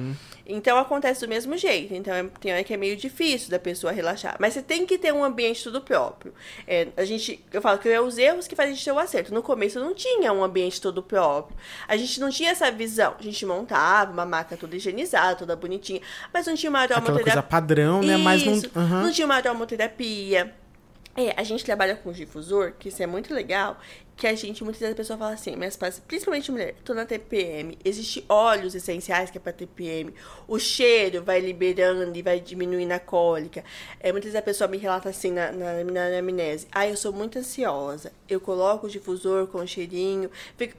Então, 0.45 0.77
acontece 0.77 1.21
do 1.21 1.27
mesmo 1.27 1.57
jeito. 1.57 1.93
Então, 1.93 2.13
é- 2.13 2.23
tem 2.39 2.53
hora 2.53 2.63
que 2.63 2.73
é 2.73 2.77
meio 2.77 2.95
difícil 2.95 3.49
da 3.49 3.59
pessoa 3.59 3.91
relaxar. 3.91 4.35
Mas 4.39 4.53
você 4.53 4.61
tem 4.61 4.85
que 4.85 4.97
ter 4.97 5.13
um 5.13 5.23
ambiente 5.23 5.63
tudo 5.63 5.81
próprio. 5.81 6.33
É, 6.67 6.87
a 6.97 7.03
gente, 7.05 7.43
eu 7.51 7.61
falo 7.61 7.77
que 7.79 7.87
é 7.89 7.99
os 8.01 8.17
erros 8.17 8.47
que 8.47 8.55
fazem 8.55 8.71
a 8.71 8.75
gente 8.75 8.85
ter 8.85 8.91
o 8.91 8.99
acerto. 8.99 9.33
No 9.33 9.41
começo, 9.43 9.77
eu 9.79 9.83
não 9.83 9.93
tinha 9.93 10.31
um 10.33 10.43
ambiente 10.43 10.81
todo 10.81 11.01
próprio. 11.03 11.57
A 11.87 11.95
gente 11.97 12.19
não 12.19 12.29
tinha 12.29 12.51
essa 12.51 12.69
visão. 12.71 13.15
A 13.19 13.23
gente 13.23 13.45
montava 13.45 14.11
uma 14.11 14.25
maca 14.25 14.55
toda 14.57 14.75
higienizada, 14.75 15.35
toda 15.35 15.55
bonitinha. 15.55 16.01
Mas 16.33 16.45
não 16.47 16.56
tinha 16.57 16.69
uma 16.69 16.83
Aquela 16.83 16.97
aromaterapia. 16.99 17.33
coisa 17.33 17.43
padrão, 17.47 18.01
né? 18.01 18.17
Mas 18.17 18.43
não. 18.45 18.53
Isso. 18.53 18.69
Aham. 18.75 19.03
Não 19.03 19.11
tinha 19.11 19.25
uma 19.25 19.35
aromaterapia. 19.35 20.53
É, 21.15 21.33
a 21.35 21.43
gente 21.43 21.63
trabalha 21.63 21.95
com 21.95 22.11
difusor, 22.11 22.73
que 22.77 22.89
isso 22.89 23.01
é 23.01 23.07
muito 23.07 23.33
legal, 23.33 23.79
que 24.17 24.25
a 24.25 24.33
gente, 24.33 24.63
muitas 24.63 24.79
vezes 24.79 24.93
a 24.93 24.97
pessoa 24.97 25.17
fala 25.17 25.33
assim, 25.33 25.55
mas 25.55 25.77
principalmente 26.07 26.51
mulher, 26.51 26.75
tô 26.83 26.95
na 26.95 27.05
TPM, 27.05 27.77
existe 27.85 28.25
óleos 28.27 28.73
essenciais 28.73 29.29
que 29.29 29.37
é 29.37 29.41
pra 29.41 29.53
TPM, 29.53 30.11
o 30.47 30.57
cheiro 30.57 31.23
vai 31.23 31.39
liberando 31.39 32.17
e 32.17 32.21
vai 32.23 32.39
diminuindo 32.39 32.91
a 32.91 32.99
cólica. 32.99 33.63
É, 33.99 34.11
muitas 34.11 34.31
vezes 34.31 34.39
a 34.39 34.41
pessoa 34.41 34.67
me 34.67 34.77
relata 34.77 35.07
assim 35.09 35.31
na, 35.31 35.51
na, 35.51 35.83
na 35.83 36.17
amnese, 36.17 36.67
ah, 36.71 36.87
eu 36.87 36.97
sou 36.97 37.13
muito 37.13 37.37
ansiosa, 37.37 38.11
eu 38.27 38.41
coloco 38.41 38.87
o 38.87 38.89
difusor 38.89 39.47
com 39.47 39.65
cheirinho. 39.67 40.31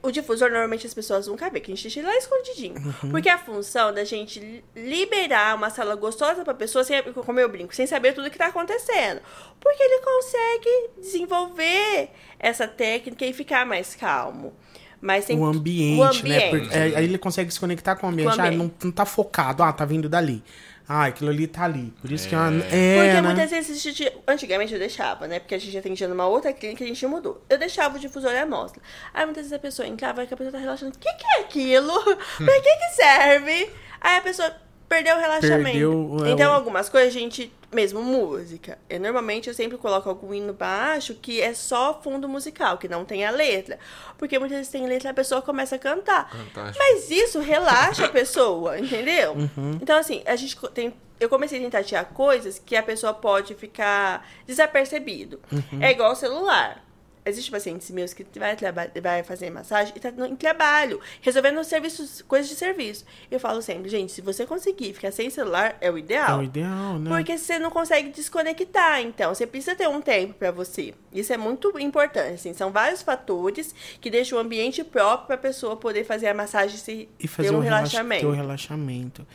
O 0.03 0.11
difusor, 0.11 0.51
normalmente 0.51 0.87
as 0.87 0.95
pessoas 0.95 1.29
nunca 1.29 1.49
vê, 1.49 1.61
que 1.61 1.71
a 1.71 1.75
gente 1.75 1.83
deixa 1.83 2.01
ele 2.01 2.09
lá 2.09 2.17
escondidinho. 2.17 2.75
Uhum. 2.75 3.11
Porque 3.11 3.29
a 3.29 3.39
função 3.39 3.93
da 3.93 4.05
gente 4.05 4.65
liberar 4.75 5.55
uma 5.55 5.71
sala 5.71 5.95
gostosa 5.95 6.45
pra 6.45 6.55
pessoa, 6.55 6.83
sem, 6.83 7.01
como 7.13 7.39
eu 7.39 7.49
brinco, 7.49 7.75
sem 7.75 7.87
saber 7.87 8.15
tudo 8.15 8.31
que 8.31 8.39
tá 8.39 8.47
acontecendo. 8.47 9.21
Porque 9.61 9.83
ele 9.83 10.03
consegue 10.03 10.91
desenvolver 10.99 12.11
essa 12.39 12.69
técnica 12.69 13.25
e 13.25 13.33
ficar 13.33 13.67
mais 13.67 13.95
calmo. 13.95 14.53
Mas 15.01 15.27
tem 15.27 15.39
o 15.39 15.45
ambiente, 15.45 16.01
o 16.01 16.05
ambiente. 16.05 16.29
né? 16.29 16.51
Porque, 16.51 16.77
é, 16.77 16.83
aí 16.97 17.05
ele 17.05 17.19
consegue 17.19 17.53
se 17.53 17.61
conectar 17.61 17.95
com 17.97 18.07
o 18.07 18.11
ambiente. 18.11 18.35
Com 18.35 18.43
o 18.43 18.45
ambiente. 18.45 18.55
Ah, 18.55 18.65
não, 18.65 18.73
não 18.83 18.91
tá 18.91 19.07
focado. 19.07 19.63
Ah, 19.63 19.73
tá 19.73 19.85
vindo 19.85 20.09
dali. 20.09 20.43
Ah, 20.89 21.05
aquilo 21.05 21.29
ali 21.29 21.47
tá 21.47 21.65
ali. 21.65 21.93
Por 22.01 22.11
isso 22.11 22.27
é. 22.27 22.29
que 22.31 22.35
é, 22.35 22.39
uma, 22.39 22.65
é 22.65 22.97
Porque 22.97 23.13
né? 23.13 23.23
muitas 23.23 23.51
vezes, 23.51 23.81
gente, 23.81 24.11
antigamente 24.27 24.73
eu 24.73 24.79
deixava, 24.79 25.29
né? 25.29 25.39
Porque 25.39 25.55
a 25.55 25.59
gente 25.59 25.77
atendia 25.77 26.09
numa 26.09 26.27
outra 26.27 26.51
clínica 26.53 26.83
e 26.83 26.87
a 26.87 26.89
gente 26.89 27.07
mudou. 27.07 27.45
Eu 27.49 27.59
deixava 27.59 27.97
o 27.97 28.01
difusor 28.01 28.33
e 28.33 28.39
a 28.39 28.43
amostra. 28.43 28.83
Aí 29.13 29.25
muitas 29.27 29.43
vezes 29.43 29.53
a 29.53 29.59
pessoa 29.59 29.87
entrava 29.87 30.23
e 30.23 30.25
a 30.25 30.29
pessoa 30.29 30.51
tá 30.51 30.59
relaxando. 30.59 30.97
O 30.97 30.99
que, 30.99 31.13
que 31.13 31.27
é 31.27 31.41
aquilo? 31.41 31.93
pra 32.39 32.61
que 32.63 32.77
que 32.77 32.95
serve? 32.95 33.71
Aí 34.01 34.17
a 34.17 34.21
pessoa 34.23 34.51
perdeu 34.89 35.17
o 35.17 35.21
relaxamento. 35.21 35.65
Perdeu, 35.65 36.27
então, 36.27 36.53
algumas 36.53 36.89
coisas 36.89 37.15
a 37.15 37.19
gente 37.19 37.53
mesmo 37.73 38.03
música. 38.03 38.79
Eu, 38.89 38.99
normalmente 38.99 39.49
eu 39.49 39.55
sempre 39.55 39.77
coloco 39.77 40.09
algum 40.09 40.33
hino 40.33 40.53
baixo 40.53 41.15
que 41.15 41.41
é 41.41 41.53
só 41.53 42.01
fundo 42.03 42.29
musical, 42.29 42.79
que 42.79 42.89
não 42.89 43.05
tem 43.05 43.25
a 43.25 43.31
letra. 43.31 43.79
Porque 44.17 44.39
muitas 44.39 44.59
vezes 44.59 44.73
tem 44.73 44.87
letra 44.87 45.09
e 45.09 45.11
a 45.11 45.15
pessoa 45.15 45.43
começa 45.43 45.77
a 45.77 45.79
cantar. 45.79 46.31
Fantástico. 46.31 46.79
Mas 46.79 47.11
isso 47.11 47.41
relaxa 47.41 48.07
a 48.07 48.09
pessoa, 48.09 48.79
entendeu? 48.81 49.35
Uhum. 49.35 49.79
Então, 49.81 49.99
assim, 49.99 50.23
a 50.27 50.37
gente 50.37 50.57
tem. 50.71 50.95
Eu 51.21 51.29
comecei 51.29 51.59
a 51.59 51.63
tentar 51.63 51.83
tirar 51.83 52.05
coisas 52.05 52.61
que 52.65 52.77
a 52.77 52.83
pessoa 52.83 53.13
pode 53.13 53.55
ficar 53.55 54.27
desapercebido. 54.47 55.41
Uhum. 55.51 55.83
É 55.83 55.91
igual 55.91 56.13
o 56.13 56.17
celular. 56.17 56.88
Existe 57.25 57.51
pacientes 57.51 57.91
meus 57.91 58.13
que 58.13 58.25
vai, 58.39 58.57
vai 59.01 59.23
fazer 59.23 59.51
massagem 59.51 59.93
e 59.97 60.01
tá 60.01 60.11
em 60.27 60.37
trabalho, 60.37 61.01
resolvendo 61.21 61.63
serviços, 61.65 62.23
coisas 62.23 62.49
de 62.49 62.57
serviço. 62.57 63.05
Eu 63.31 63.39
falo 63.39 63.61
sempre, 63.61 63.89
gente, 63.89 64.13
se 64.13 64.21
você 64.21 64.47
conseguir 64.47 64.93
ficar 64.95 65.11
sem 65.11 65.29
celular, 65.31 65.77
é 65.81 65.91
o 65.91 65.99
ideal. 65.99 66.39
É 66.39 66.41
o 66.41 66.45
ideal, 66.45 66.99
né? 66.99 67.11
Porque 67.11 67.37
você 67.37 67.59
não 67.59 67.71
consegue 67.71 68.11
desconectar, 68.11 69.01
então 69.01 69.35
você 69.35 69.47
precisa 69.47 69.77
ter 69.77 69.89
um 69.89 70.01
tempo 70.01 70.35
para 70.35 70.51
você. 70.51 70.95
Isso 71.13 71.33
é 71.33 71.37
muito 71.37 71.79
importante, 71.79 72.35
assim, 72.35 72.55
são 72.55 72.71
vários 72.71 73.03
fatores 73.03 73.75
que 74.01 74.11
deixam 74.11 74.39
o 74.39 74.41
ambiente 74.41 74.83
próprio 74.83 75.27
para 75.27 75.35
a 75.37 75.39
pessoa 75.39 75.77
poder 75.77 76.05
fazer 76.05 76.29
a 76.29 76.35
massagem 76.35 76.79
se 76.79 77.09
e 77.19 77.29
fazer 77.29 77.51
ter 77.51 77.55
um, 77.55 77.61
relaxamento. 77.61 78.21
Ter 78.21 78.27
um 78.27 78.35
relaxamento. 78.35 79.27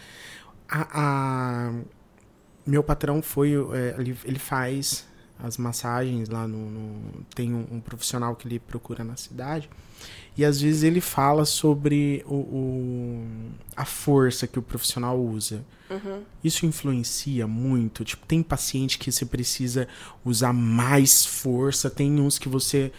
A, 0.68 0.88
a... 0.94 1.74
Meu 2.66 2.82
patrão 2.82 3.22
foi, 3.22 3.52
é, 3.52 3.96
ele 4.00 4.40
faz 4.40 5.06
as 5.44 5.58
massagens 5.58 6.30
lá 6.30 6.48
no, 6.48 6.70
no 6.70 7.26
tem 7.36 7.54
um, 7.54 7.68
um, 7.70 7.80
profissional 7.82 8.34
que 8.34 8.48
ele 8.48 8.60
procura 8.60 9.04
na 9.04 9.18
cidade 9.18 9.70
e 10.38 10.46
às 10.46 10.62
vezes 10.62 10.84
ele 10.84 11.02
fala 11.02 11.44
sobre 11.44 12.24
o, 12.26 12.36
o 12.36 13.28
a 13.76 13.84
força 13.84 14.48
que 14.48 14.58
o 14.58 14.62
profissional 14.62 15.20
usa 15.20 15.66
uhum. 15.89 16.24
isso 16.41 16.66
influencia 16.66 17.46
muito 17.46 18.06
tipo 18.06 18.26
tem 18.26 18.41
paciente 18.41 18.98
que 18.98 19.12
você 19.12 19.26
precisa 19.26 19.86
usar 20.24 20.54
mais 20.54 21.26
força 21.26 21.89
tem 21.89 22.22
uns 22.22 22.39
que 22.39 22.48
você 22.48 22.89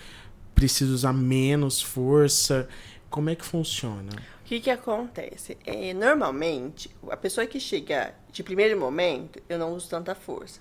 precisa 0.55 0.93
usar 0.93 1.15
menos 1.15 1.81
força 1.81 2.69
como 3.09 3.31
é 3.31 3.35
que 3.35 3.45
funciona 3.45 4.11
o 4.45 4.47
que, 4.47 4.61
que 4.61 4.69
acontece? 4.69 5.57
É, 5.65 5.95
normalmente, 5.95 6.91
a 7.11 7.17
pessoa 7.17 7.47
que 7.47 7.59
chega 7.59 8.15
de 8.31 8.43
primeiro 8.43 8.79
momento, 8.79 9.43
eu 9.49 9.59
não 9.59 9.73
uso 9.73 9.89
tanta 9.89 10.15
força. 10.15 10.61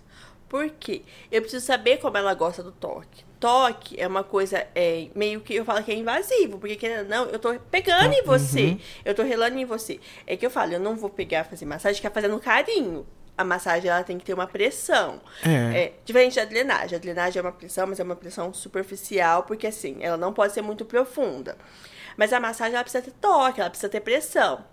Por 0.54 0.70
quê? 0.70 1.02
Eu 1.32 1.42
preciso 1.42 1.66
saber 1.66 1.98
como 1.98 2.16
ela 2.16 2.32
gosta 2.36 2.62
do 2.62 2.72
toque. 2.72 3.26
Toque 3.40 4.00
é 4.00 4.06
uma 4.06 4.24
coisa 4.24 4.68
é, 4.76 5.08
meio 5.16 5.42
que 5.42 5.56
eu 5.56 5.66
falo 5.66 5.84
que 5.84 5.92
é 5.92 5.96
invasivo, 5.96 6.60
porque 6.60 6.76
querendo 6.76 7.10
não, 7.10 7.26
eu 7.26 7.40
tô 7.40 7.56
pegando 7.72 8.14
em 8.14 8.20
uhum. 8.20 8.28
você, 8.28 8.66
uhum. 8.66 8.80
eu 9.04 9.16
tô 9.16 9.24
relando 9.24 9.58
em 9.58 9.66
você. 9.66 10.00
É 10.28 10.38
que 10.38 10.46
eu 10.46 10.52
falo, 10.52 10.74
eu 10.74 10.80
não 10.80 10.96
vou 10.96 11.10
pegar 11.10 11.44
fazer 11.44 11.66
massagem, 11.66 12.00
que 12.00 12.06
é 12.06 12.10
fazendo 12.12 12.40
carinho. 12.40 13.04
A 13.36 13.44
massagem 13.44 13.90
ela 13.90 14.04
tem 14.04 14.20
que 14.20 14.26
ter 14.26 14.36
uma 14.36 14.46
pressão. 14.46 15.20
É. 15.44 15.86
é. 15.86 15.94
Diferente 16.06 16.36
da 16.36 16.46
drenagem. 16.46 16.98
A 16.98 17.02
drenagem 17.02 17.40
é 17.40 17.42
uma 17.42 17.52
pressão, 17.52 17.88
mas 17.88 18.00
é 18.00 18.04
uma 18.04 18.16
pressão 18.16 18.54
superficial, 18.54 19.42
porque 19.46 19.66
assim, 19.66 19.98
ela 20.02 20.18
não 20.18 20.32
pode 20.34 20.54
ser 20.54 20.62
muito 20.62 20.86
profunda. 20.86 21.58
Mas 22.16 22.32
a 22.32 22.40
massagem 22.40 22.76
ela 22.76 22.84
precisa 22.84 23.04
ter 23.04 23.14
toque, 23.14 23.60
ela 23.60 23.72
precisa 23.72 23.90
ter 23.90 24.02
pressão. 24.02 24.64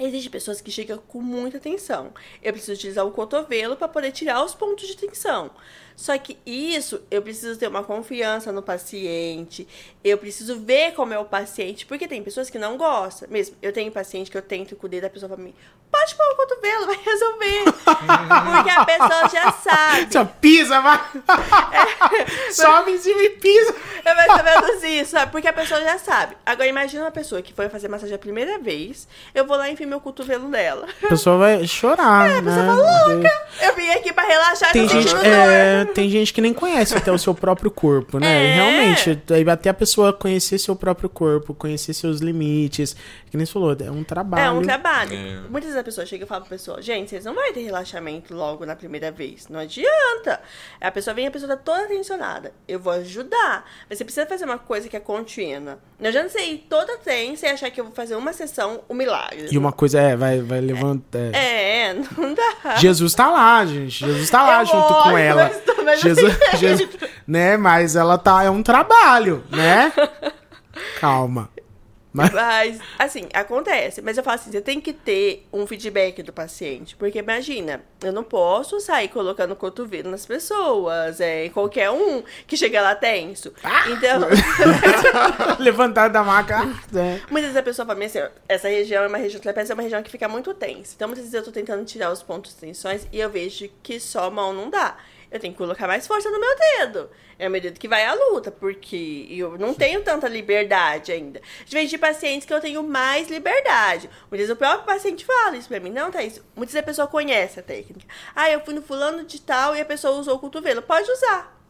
Existem 0.00 0.30
pessoas 0.30 0.60
que 0.60 0.70
chegam 0.70 0.98
com 0.98 1.20
muita 1.20 1.60
tensão. 1.60 2.12
Eu 2.42 2.52
preciso 2.52 2.72
utilizar 2.72 3.06
o 3.06 3.12
cotovelo 3.12 3.76
para 3.76 3.88
poder 3.88 4.10
tirar 4.10 4.42
os 4.42 4.54
pontos 4.54 4.86
de 4.88 4.96
tensão. 4.96 5.50
Só 5.96 6.16
que 6.18 6.38
isso 6.44 7.00
eu 7.10 7.22
preciso 7.22 7.58
ter 7.58 7.68
uma 7.68 7.82
confiança 7.82 8.52
no 8.52 8.62
paciente, 8.62 9.66
eu 10.02 10.18
preciso 10.18 10.58
ver 10.60 10.92
como 10.92 11.12
é 11.14 11.18
o 11.18 11.24
paciente, 11.24 11.86
porque 11.86 12.08
tem 12.08 12.22
pessoas 12.22 12.50
que 12.50 12.58
não 12.58 12.76
gostam. 12.76 13.28
Mesmo, 13.30 13.56
eu 13.62 13.72
tenho 13.72 13.90
paciente 13.92 14.30
que 14.30 14.36
eu 14.36 14.42
tento 14.42 14.76
cuidar 14.76 15.02
da 15.02 15.10
pessoa 15.10 15.28
pra 15.28 15.42
mim, 15.42 15.54
pode 15.90 16.14
pôr 16.14 16.24
o 16.32 16.36
cotovelo, 16.36 16.86
vai 16.86 16.98
resolver. 17.04 17.64
porque 17.84 18.70
a 18.70 18.84
pessoa 18.84 19.28
já 19.28 19.52
sabe. 19.52 20.12
Só 20.12 20.24
pisa, 20.24 20.80
vai. 20.80 21.00
É, 22.12 22.52
Sobe 22.52 22.92
em 22.92 22.98
cima 22.98 23.22
e 23.22 23.30
pisa. 23.30 23.74
É 24.04 24.14
mais 24.14 24.30
ou 24.30 24.44
menos 24.44 24.82
isso, 24.82 25.12
sabe? 25.12 25.32
Porque 25.32 25.48
a 25.48 25.52
pessoa 25.52 25.80
já 25.80 25.98
sabe. 25.98 26.36
Agora 26.44 26.68
imagina 26.68 27.04
uma 27.04 27.10
pessoa 27.10 27.40
que 27.40 27.54
foi 27.54 27.68
fazer 27.68 27.88
massagem 27.88 28.14
a 28.14 28.18
primeira 28.18 28.58
vez, 28.58 29.08
eu 29.34 29.46
vou 29.46 29.56
lá 29.56 29.68
e 29.68 29.72
enfio 29.72 29.88
meu 29.88 30.00
cotovelo 30.00 30.50
dela. 30.50 30.86
A 31.02 31.08
pessoa 31.08 31.38
vai 31.38 31.66
chorar. 31.66 32.30
É, 32.30 32.38
a 32.38 32.42
pessoa 32.42 32.62
né? 32.62 32.66
tá 32.66 33.06
louca. 33.06 33.46
Eu 33.62 33.74
vim 33.76 33.90
aqui 33.90 34.12
pra 34.12 34.24
relaxar 34.24 34.72
tem 34.72 34.88
gente, 34.88 35.14
é, 35.24 35.84
tem 35.94 36.10
gente 36.10 36.32
que 36.32 36.40
nem 36.40 36.52
conhece 36.52 36.96
até 36.96 37.12
o 37.12 37.18
seu 37.18 37.34
próprio 37.34 37.70
corpo, 37.70 38.18
né? 38.18 38.26
É. 38.26 38.54
Realmente, 38.54 39.22
até 39.50 39.70
a 39.70 39.74
pessoa 39.74 40.12
conhecer 40.12 40.58
seu 40.58 40.74
próprio 40.74 41.08
corpo, 41.08 41.54
conhecer 41.54 41.94
seus 41.94 42.20
limites. 42.20 42.96
Que 43.32 43.38
nem 43.38 43.46
você 43.46 43.52
falou, 43.54 43.74
é 43.80 43.90
um 43.90 44.04
trabalho. 44.04 44.44
É 44.44 44.50
um 44.50 44.60
trabalho. 44.60 45.14
É. 45.14 45.48
Muitas 45.48 45.62
vezes 45.70 45.76
a 45.76 45.82
pessoa 45.82 46.04
chega 46.04 46.24
e 46.24 46.28
fala 46.28 46.42
pra 46.42 46.50
pessoa, 46.50 46.82
gente, 46.82 47.08
vocês 47.08 47.24
não 47.24 47.32
vão 47.32 47.50
ter 47.50 47.62
relaxamento 47.62 48.34
logo 48.34 48.66
na 48.66 48.76
primeira 48.76 49.10
vez. 49.10 49.48
Não 49.48 49.58
adianta. 49.58 50.38
A 50.78 50.90
pessoa 50.90 51.14
vem 51.14 51.26
a 51.26 51.30
pessoa 51.30 51.56
tá 51.56 51.56
toda 51.56 51.86
tensionada. 51.86 52.52
Eu 52.68 52.78
vou 52.78 52.92
ajudar. 52.92 53.64
Mas 53.88 53.96
você 53.96 54.04
precisa 54.04 54.26
fazer 54.26 54.44
uma 54.44 54.58
coisa 54.58 54.86
que 54.86 54.98
é 54.98 55.00
contínua. 55.00 55.78
Não 55.98 56.08
adianta 56.08 56.28
você 56.28 56.40
ir 56.40 56.66
toda 56.68 56.98
tensa 56.98 57.46
e 57.46 57.48
achar 57.48 57.70
que 57.70 57.80
eu 57.80 57.86
vou 57.86 57.94
fazer 57.94 58.16
uma 58.16 58.34
sessão, 58.34 58.82
um 58.86 58.92
milagre. 58.92 59.48
E 59.50 59.56
uma 59.56 59.72
coisa 59.72 59.98
é, 59.98 60.14
vai, 60.14 60.42
vai 60.42 60.60
levantar. 60.60 61.34
É, 61.34 61.86
é 61.86 61.94
não 62.18 62.34
dá. 62.34 62.76
Jesus 62.76 63.14
tá 63.14 63.30
lá, 63.30 63.64
gente. 63.64 64.04
Jesus 64.04 64.28
tá 64.28 64.42
lá 64.42 64.60
eu 64.60 64.66
junto 64.66 64.94
com 65.04 65.16
ela. 65.16 65.50
Mas, 65.82 66.02
Jesus, 66.02 66.38
Jesus, 66.58 66.90
né? 67.26 67.56
Mas 67.56 67.96
ela 67.96 68.18
tá, 68.18 68.42
é 68.44 68.50
um 68.50 68.62
trabalho, 68.62 69.42
né? 69.50 69.90
Calma. 71.00 71.48
Mas... 72.12 72.32
mas... 72.32 72.80
assim, 72.98 73.28
acontece. 73.32 74.02
Mas 74.02 74.16
eu 74.16 74.24
falo 74.24 74.34
assim, 74.34 74.50
você 74.50 74.60
tem 74.60 74.80
que 74.80 74.92
ter 74.92 75.46
um 75.52 75.66
feedback 75.66 76.22
do 76.22 76.32
paciente. 76.32 76.94
Porque 76.96 77.18
imagina, 77.18 77.82
eu 78.02 78.12
não 78.12 78.22
posso 78.22 78.78
sair 78.80 79.08
colocando 79.08 79.56
cotovelo 79.56 80.10
nas 80.10 80.26
pessoas. 80.26 81.20
É 81.20 81.48
qualquer 81.48 81.90
um 81.90 82.22
que 82.46 82.56
chega 82.56 82.82
lá 82.82 82.94
tenso. 82.94 83.52
Ah! 83.62 83.84
Então. 83.88 84.20
Levantar 85.58 86.08
da 86.08 86.22
maca. 86.22 86.62
É. 86.94 87.20
Muitas 87.30 87.52
vezes 87.52 87.56
a 87.56 87.62
pessoa 87.62 87.86
fala 87.86 88.04
assim, 88.04 88.20
essa 88.48 88.68
região 88.68 89.04
é 89.04 89.08
uma 89.08 89.18
região 89.18 89.40
é 89.44 89.74
uma 89.74 89.82
região 89.82 90.02
que 90.02 90.10
fica 90.10 90.28
muito 90.28 90.52
tensa. 90.54 90.92
Então, 90.94 91.08
muitas 91.08 91.24
vezes 91.24 91.34
eu 91.34 91.44
tô 91.44 91.50
tentando 91.50 91.84
tirar 91.84 92.10
os 92.12 92.22
pontos 92.22 92.52
de 92.52 92.58
tensões 92.58 93.06
e 93.12 93.20
eu 93.20 93.30
vejo 93.30 93.68
que 93.82 93.98
só 93.98 94.30
mão 94.30 94.52
não 94.52 94.68
dá 94.68 94.96
eu 95.32 95.40
tenho 95.40 95.54
que 95.54 95.58
colocar 95.58 95.88
mais 95.88 96.06
força 96.06 96.30
no 96.30 96.38
meu 96.38 96.54
dedo. 96.56 97.10
É 97.38 97.48
o 97.48 97.50
meu 97.50 97.60
dedo 97.60 97.80
que 97.80 97.88
vai 97.88 98.04
à 98.04 98.12
luta, 98.12 98.50
porque 98.50 99.26
eu 99.30 99.56
não 99.56 99.72
tenho 99.72 100.02
tanta 100.02 100.28
liberdade 100.28 101.10
ainda. 101.10 101.40
Diferente 101.64 101.90
de 101.90 101.98
pacientes 101.98 102.46
que 102.46 102.52
eu 102.52 102.60
tenho 102.60 102.82
mais 102.82 103.28
liberdade. 103.28 104.10
Muitas 104.30 104.40
vezes 104.40 104.50
o 104.50 104.56
próprio 104.56 104.84
paciente 104.84 105.24
fala 105.24 105.56
isso 105.56 105.68
pra 105.68 105.80
mim. 105.80 105.90
Não, 105.90 106.10
Thaís, 106.10 106.40
muitas 106.54 106.74
vezes 106.74 106.84
a 106.84 106.86
pessoa 106.86 107.08
conhece 107.08 107.58
a 107.58 107.62
técnica. 107.62 108.06
Ah, 108.36 108.50
eu 108.50 108.60
fui 108.60 108.74
no 108.74 108.82
fulano 108.82 109.24
de 109.24 109.40
tal 109.40 109.74
e 109.74 109.80
a 109.80 109.84
pessoa 109.86 110.18
usou 110.18 110.36
o 110.36 110.38
cotovelo. 110.38 110.82
Pode 110.82 111.10
usar. 111.10 111.61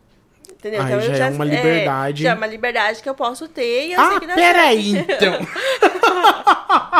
Entendeu? 0.50 0.80
Aí 0.80 0.86
então 0.86 1.00
já, 1.00 1.14
já 1.14 1.26
é 1.26 1.30
uma 1.30 1.44
liberdade. 1.44 2.22
É, 2.22 2.24
já 2.24 2.32
é 2.32 2.34
uma 2.34 2.46
liberdade 2.46 3.02
que 3.02 3.08
eu 3.08 3.14
posso 3.14 3.48
ter 3.48 3.88
e 3.88 3.94
eu 3.94 4.00
ah, 4.00 4.10
sei 4.10 4.20
que 4.20 4.26
dá 4.28 4.34
peraí, 4.34 4.96
então. 4.96 5.32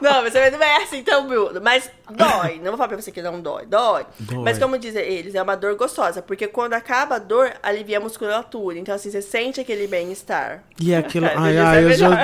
não, 0.00 0.22
mas 0.22 0.34
não 0.34 0.62
é 0.62 0.82
assim 0.82 1.02
tão 1.02 1.26
bruto. 1.26 1.60
Mas 1.62 1.90
dói. 2.10 2.58
Não 2.58 2.72
vou 2.72 2.76
falar 2.76 2.88
pra 2.88 3.00
você 3.00 3.10
que 3.10 3.22
não 3.22 3.40
dói. 3.40 3.66
Dói. 3.66 4.04
dói. 4.18 4.44
Mas 4.44 4.58
como 4.58 4.78
dizem 4.78 5.02
eles, 5.02 5.34
é 5.34 5.42
uma 5.42 5.56
dor 5.56 5.74
gostosa. 5.76 6.22
Porque 6.22 6.46
quando 6.46 6.74
acaba 6.74 7.16
a 7.16 7.18
dor, 7.18 7.52
alivia 7.62 7.98
a 7.98 8.00
musculatura. 8.00 8.78
Então, 8.78 8.94
assim, 8.94 9.10
você 9.10 9.22
sente 9.22 9.60
aquele 9.60 9.86
bem-estar. 9.86 10.62
E 10.80 10.92
aquilo. 10.94 11.26
ai, 11.34 11.58
ai, 11.58 11.84
eu 11.84 11.92
já. 11.92 12.10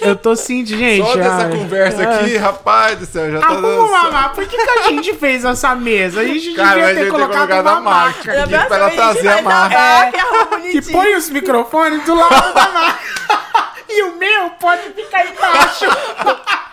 Eu 0.00 0.16
tô 0.16 0.34
sentindo, 0.34 0.78
gente. 0.78 1.04
Só 1.04 1.16
dessa 1.16 1.46
ai, 1.46 1.50
conversa 1.50 2.08
ai. 2.08 2.20
aqui, 2.20 2.36
rapaz 2.36 2.98
do 2.98 3.06
céu, 3.06 3.30
já 3.30 3.40
tá 3.40 3.54
maca. 3.54 4.28
Por 4.30 4.46
que, 4.46 4.56
que 4.56 4.70
a 4.70 4.90
gente 4.90 5.14
fez 5.14 5.44
essa 5.44 5.74
mesa? 5.74 6.20
A 6.20 6.24
gente 6.24 6.52
Cara, 6.54 6.70
devia 6.70 6.86
mas 6.86 6.96
ter 6.96 7.04
ter 7.04 7.10
colocado 7.10 7.48
colocado 7.48 7.80
uma 7.80 8.08
a 8.08 8.12
maca. 8.32 8.46
Pedi 8.48 8.66
pra 8.68 8.76
ela 8.76 8.90
trazer 8.90 9.28
a 9.28 9.42
marca. 9.42 9.78
marca, 9.78 10.18
arruma 10.22 10.42
E 10.42 10.46
bonitinho. 10.72 10.92
põe 10.92 11.14
os 11.14 11.30
microfones 11.30 12.04
do 12.04 12.14
lado 12.14 12.54
da 12.54 12.68
maca. 12.68 12.98
E 13.94 14.02
o 14.04 14.16
meu 14.16 14.48
pode 14.58 14.82
ficar 14.94 15.26
embaixo. 15.26 15.84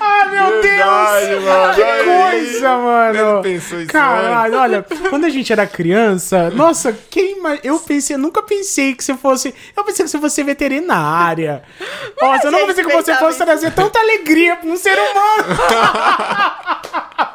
Ai, 0.00 0.30
meu 0.30 0.62
Verdade, 0.62 1.26
Deus! 1.26 1.44
mano, 1.44 1.74
Que 1.74 2.04
coisa, 2.04 2.76
mano! 2.78 3.42
Pensou 3.42 3.80
isso 3.80 3.90
Caralho, 3.92 4.58
olha, 4.58 4.86
quando 5.10 5.24
a 5.24 5.28
gente 5.28 5.52
era 5.52 5.66
criança, 5.66 6.50
nossa, 6.50 6.92
quem 7.10 7.38
ima- 7.38 7.58
Eu 7.62 7.78
pensei, 7.78 8.16
eu 8.16 8.20
nunca 8.20 8.42
pensei 8.42 8.94
que 8.94 9.02
você 9.04 9.14
fosse. 9.16 9.54
Eu 9.76 9.84
pensei 9.84 10.04
que 10.04 10.10
você 10.10 10.18
fosse 10.18 10.42
veterinária. 10.42 11.62
Nossa, 12.20 12.46
eu 12.48 12.52
nunca 12.52 12.66
pensei 12.66 12.84
que 12.84 12.92
você 12.92 13.14
fosse 13.16 13.38
trazer 13.38 13.72
tanta 13.72 13.98
alegria 13.98 14.56
pra 14.56 14.68
um 14.68 14.76
ser 14.76 14.96
humano. 14.98 15.58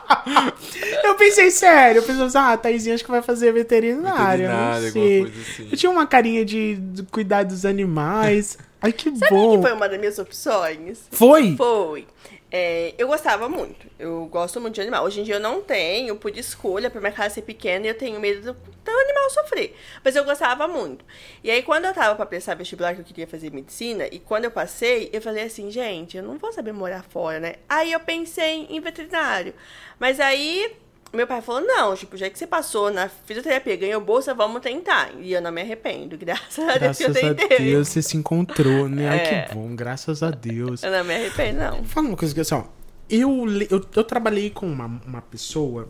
Eu 1.04 1.16
pensei 1.16 1.52
sério, 1.52 2.00
eu 2.00 2.04
pensei 2.04 2.24
assim, 2.24 2.38
ah, 2.38 2.54
a 2.54 2.58
Thaisinha 2.58 2.96
acho 2.96 3.04
que 3.04 3.12
vai 3.12 3.22
fazer 3.22 3.52
veterinária. 3.52 4.48
Veterinária, 4.48 4.86
não 4.86 4.92
sei. 4.92 5.24
assim. 5.24 5.68
Eu 5.72 5.78
tinha 5.78 5.90
uma 5.92 6.08
carinha 6.08 6.46
de 6.46 6.78
cuidar 7.12 7.44
dos 7.44 7.66
animais. 7.66 8.58
Ai, 8.84 8.92
que 8.92 9.16
Sabe 9.16 9.34
bom. 9.34 9.56
que 9.56 9.62
foi 9.62 9.72
uma 9.74 9.88
das 9.88 9.98
minhas 9.98 10.20
opções? 10.20 11.08
Foi? 11.10 11.56
Foi. 11.56 12.06
É, 12.52 12.94
eu 12.98 13.08
gostava 13.08 13.50
muito. 13.50 13.88
Eu 13.98 14.28
gosto 14.28 14.60
muito 14.62 14.76
de 14.76 14.82
animal. 14.82 15.06
Hoje 15.06 15.22
em 15.22 15.24
dia 15.24 15.36
eu 15.36 15.40
não 15.40 15.62
tenho, 15.62 16.18
por 16.18 16.38
escolha, 16.38 16.90
por 16.90 17.02
minha 17.02 17.12
casa 17.14 17.36
ser 17.36 17.42
pequena, 17.44 17.86
e 17.86 17.90
eu 17.90 17.98
tenho 17.98 18.20
medo 18.20 18.42
do, 18.42 18.54
do 18.54 18.92
animal 18.92 19.30
sofrer. 19.32 19.76
Mas 20.04 20.16
eu 20.16 20.24
gostava 20.24 20.68
muito. 20.68 21.04
E 21.44 21.50
aí, 21.50 21.64
quando 21.64 21.86
eu 21.86 21.94
tava 21.94 22.14
pra 22.16 22.26
prestar 22.28 22.54
vestibular, 22.56 22.94
que 22.94 23.02
eu 23.02 23.06
queria 23.06 23.26
fazer 23.26 23.52
medicina, 23.52 24.06
e 24.12 24.20
quando 24.20 24.44
eu 24.46 24.52
passei, 24.52 25.10
eu 25.12 25.20
falei 25.20 25.46
assim, 25.46 25.72
gente, 25.72 26.18
eu 26.18 26.22
não 26.22 26.38
vou 26.38 26.52
saber 26.52 26.74
morar 26.74 27.04
fora, 27.04 27.40
né? 27.40 27.56
Aí 27.68 27.92
eu 27.92 28.02
pensei 28.02 28.68
em 28.70 28.80
veterinário. 28.82 29.56
Mas 29.98 30.20
aí, 30.20 30.76
meu 31.18 31.28
pai 31.28 31.41
falou, 31.41 31.61
não, 31.61 31.95
tipo, 31.95 32.18
já 32.18 32.30
que 32.30 32.38
você 32.39 32.47
passou 32.47 32.91
na 32.91 33.07
fisioterapia, 33.07 33.76
ganhou 33.76 34.01
bolsa, 34.01 34.34
vamos 34.34 34.61
tentar. 34.61 35.11
E 35.20 35.32
eu 35.34 35.41
não 35.41 35.51
me 35.51 35.61
arrependo, 35.61 36.18
graças 36.18 36.59
a 36.68 36.78
Deus 36.78 36.97
que 36.97 37.03
eu 37.03 37.11
Graças 37.14 37.30
a 37.32 37.36
tentei. 37.36 37.57
Deus 37.59 37.88
você 37.89 38.01
se 38.01 38.18
encontrou, 38.18 38.89
né? 38.89 39.09
Ai, 39.09 39.18
É. 39.20 39.41
que 39.43 39.53
bom, 39.53 39.76
graças 39.76 40.24
a 40.24 40.32
Deus. 40.32 40.82
Eu 40.84 40.91
não 40.91 41.03
me 41.03 41.14
arrependo, 41.14 41.59
não. 41.59 41.84
Fala 41.84 42.07
uma 42.07 42.18
coisa 42.18 42.41
assim, 42.41 42.55
ó. 42.55 42.64
Eu, 43.09 43.45
eu, 43.70 43.86
eu 43.95 44.03
trabalhei 44.03 44.49
com 44.49 44.66
uma, 44.66 44.86
uma 45.05 45.22
pessoa 45.22 45.88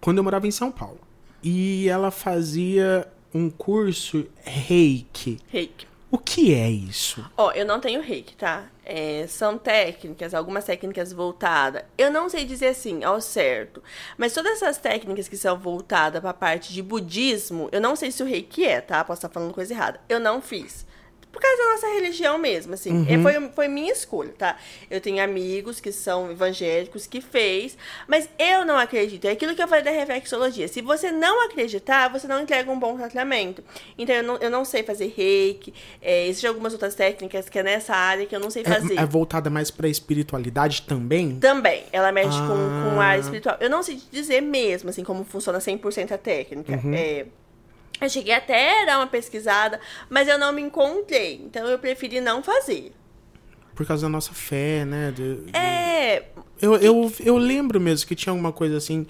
quando 0.00 0.18
eu 0.18 0.24
morava 0.24 0.46
em 0.46 0.50
São 0.50 0.70
Paulo. 0.70 1.00
E 1.42 1.88
ela 1.88 2.10
fazia 2.10 3.06
um 3.32 3.48
curso 3.50 4.26
reiki. 4.42 5.38
Reiki. 5.48 5.86
O 6.14 6.18
que 6.18 6.54
é 6.54 6.70
isso? 6.70 7.28
Ó, 7.36 7.50
eu 7.50 7.66
não 7.66 7.80
tenho 7.80 8.00
reiki, 8.00 8.36
tá? 8.36 8.66
É, 8.84 9.26
são 9.26 9.58
técnicas, 9.58 10.32
algumas 10.32 10.64
técnicas 10.64 11.12
voltadas. 11.12 11.82
Eu 11.98 12.08
não 12.08 12.28
sei 12.28 12.44
dizer 12.44 12.68
assim, 12.68 13.02
ao 13.02 13.20
certo. 13.20 13.82
Mas 14.16 14.32
todas 14.32 14.62
essas 14.62 14.78
técnicas 14.78 15.26
que 15.26 15.36
são 15.36 15.58
voltadas 15.58 16.20
pra 16.20 16.32
parte 16.32 16.72
de 16.72 16.80
budismo, 16.84 17.68
eu 17.72 17.80
não 17.80 17.96
sei 17.96 18.12
se 18.12 18.22
o 18.22 18.26
reiki 18.26 18.64
é, 18.64 18.80
tá? 18.80 19.02
Posso 19.02 19.26
estar 19.26 19.28
falando 19.28 19.52
coisa 19.52 19.74
errada. 19.74 20.00
Eu 20.08 20.20
não 20.20 20.40
fiz. 20.40 20.86
Por 21.34 21.42
causa 21.42 21.56
da 21.64 21.70
nossa 21.72 21.86
religião 21.88 22.38
mesmo, 22.38 22.74
assim. 22.74 23.04
É, 23.08 23.18
foi, 23.18 23.48
foi 23.50 23.68
minha 23.68 23.92
escolha, 23.92 24.32
tá? 24.38 24.56
Eu 24.88 25.00
tenho 25.00 25.22
amigos 25.22 25.80
que 25.80 25.90
são 25.92 26.30
evangélicos 26.30 27.06
que 27.06 27.20
fez, 27.20 27.76
mas 28.06 28.28
eu 28.38 28.64
não 28.64 28.78
acredito. 28.78 29.24
É 29.26 29.32
aquilo 29.32 29.54
que 29.54 29.62
eu 29.62 29.66
falei 29.68 29.84
da 29.84 29.90
reflexologia. 29.90 30.68
Se 30.68 30.80
você 30.80 31.10
não 31.10 31.44
acreditar, 31.44 32.08
você 32.08 32.26
não 32.28 32.40
entrega 32.40 32.70
um 32.70 32.78
bom 32.78 32.96
tratamento. 32.96 33.62
Então, 33.98 34.14
eu 34.14 34.22
não, 34.22 34.36
eu 34.36 34.50
não 34.50 34.64
sei 34.64 34.82
fazer 34.84 35.12
reiki. 35.16 35.74
É, 36.00 36.26
existem 36.28 36.48
algumas 36.48 36.72
outras 36.72 36.94
técnicas 36.94 37.48
que 37.48 37.58
é 37.58 37.62
nessa 37.62 37.94
área 37.94 38.24
que 38.26 38.34
eu 38.34 38.40
não 38.40 38.50
sei 38.50 38.62
fazer. 38.64 38.96
É, 38.96 39.02
é 39.02 39.06
voltada 39.06 39.50
mais 39.50 39.70
pra 39.70 39.88
espiritualidade 39.88 40.82
também? 40.82 41.36
Também, 41.40 41.82
ela 41.92 42.12
mexe 42.12 42.38
com, 42.38 42.46
com 42.46 43.00
a 43.00 43.04
Ah. 43.04 43.08
área 43.08 43.20
espiritual. 43.20 43.56
Eu 43.60 43.68
não 43.68 43.82
sei 43.82 44.00
dizer 44.12 44.40
mesmo, 44.40 44.90
assim, 44.90 45.02
como 45.02 45.24
funciona 45.24 45.58
100% 45.58 46.12
a 46.12 46.18
técnica. 46.18 46.80
Uhum. 46.84 46.94
É, 46.94 47.26
eu 48.04 48.10
cheguei 48.10 48.34
até 48.34 48.82
a 48.82 48.86
dar 48.86 48.98
uma 48.98 49.06
pesquisada, 49.06 49.80
mas 50.08 50.28
eu 50.28 50.38
não 50.38 50.52
me 50.52 50.62
encontrei. 50.62 51.40
Então, 51.44 51.66
eu 51.66 51.78
preferi 51.78 52.20
não 52.20 52.42
fazer. 52.42 52.92
Por 53.74 53.84
causa 53.86 54.02
da 54.06 54.08
nossa 54.08 54.32
fé, 54.32 54.84
né? 54.84 55.10
De- 55.10 55.44
É, 55.52 56.22
Eu, 56.62 56.76
eu, 56.76 57.12
eu 57.20 57.36
lembro 57.36 57.80
mesmo 57.80 58.06
que 58.06 58.14
tinha 58.14 58.30
alguma 58.32 58.52
coisa 58.52 58.76
assim. 58.76 59.04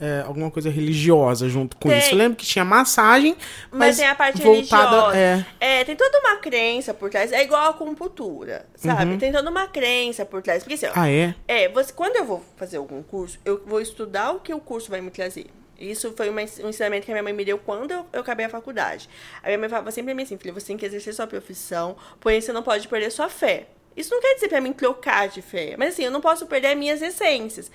é, 0.00 0.22
alguma 0.24 0.48
coisa 0.48 0.70
religiosa 0.70 1.48
junto 1.48 1.76
com 1.76 1.88
Tem. 1.88 1.98
isso. 1.98 2.14
Eu 2.14 2.18
lembro 2.18 2.36
que 2.36 2.46
tinha 2.46 2.64
massagem, 2.64 3.36
mas, 3.68 3.78
mas, 3.78 3.96
tem 3.96 4.06
a 4.06 4.14
parte 4.14 4.40
voltada. 4.40 5.10
religiosa. 5.12 5.18
É, 5.60 5.80
É, 5.80 5.84
tem 5.84 5.96
toda 5.96 6.20
uma 6.20 6.36
crença 6.36 6.94
por 6.94 7.10
trás. 7.10 7.32
É 7.32 7.42
igual 7.42 7.62
a 7.62 7.68
acupuntura, 7.70 8.64
sabe? 8.76 9.16
Tem 9.18 9.32
toda 9.32 9.50
uma 9.50 9.66
crença 9.66 10.24
por 10.24 10.40
trás. 10.40 10.62
Porque 10.62 10.74
assim, 10.74 10.86
ó, 10.86 10.90
Uhum. 10.90 11.02
ah, 11.02 11.10
é? 11.10 11.34
É, 11.48 11.68
você, 11.68 11.92
quando 11.92 12.14
eu 12.16 12.24
vou 12.24 12.42
fazer 12.56 12.76
algum 12.76 13.02
curso, 13.02 13.38
eu 13.44 13.60
vou 13.66 13.80
estudar 13.80 14.30
o 14.30 14.38
que 14.40 14.54
o 14.54 14.60
curso 14.60 14.88
vai 14.88 15.00
me 15.00 15.10
trazer. 15.10 15.46
Isso 15.78 16.12
foi 16.16 16.28
uma, 16.28 16.40
um 16.40 16.68
ensinamento 16.68 17.06
que 17.06 17.12
a 17.12 17.14
minha 17.14 17.22
mãe 17.22 17.32
me 17.32 17.44
deu 17.44 17.58
quando 17.58 17.92
eu, 17.92 18.06
eu 18.12 18.20
acabei 18.20 18.46
a 18.46 18.48
faculdade. 18.48 19.08
A 19.42 19.46
minha 19.46 19.58
mãe 19.58 19.68
falava 19.68 19.90
sempre 19.90 20.06
pra 20.06 20.14
mim 20.14 20.22
assim, 20.24 20.36
filha, 20.36 20.52
você 20.52 20.66
tem 20.66 20.76
que 20.76 20.84
exercer 20.84 21.14
sua 21.14 21.26
profissão, 21.26 21.96
porém 22.18 22.40
você 22.40 22.52
não 22.52 22.62
pode 22.62 22.88
perder 22.88 23.10
sua 23.10 23.28
fé. 23.28 23.68
Isso 23.96 24.14
não 24.14 24.20
quer 24.20 24.34
dizer 24.34 24.48
pra 24.48 24.60
mim 24.60 24.72
trocar 24.72 25.28
de 25.28 25.42
fé, 25.42 25.74
mas 25.76 25.94
assim, 25.94 26.04
eu 26.04 26.10
não 26.10 26.20
posso 26.20 26.46
perder 26.46 26.68
as 26.68 26.78
minhas 26.78 27.02
essências. 27.02 27.70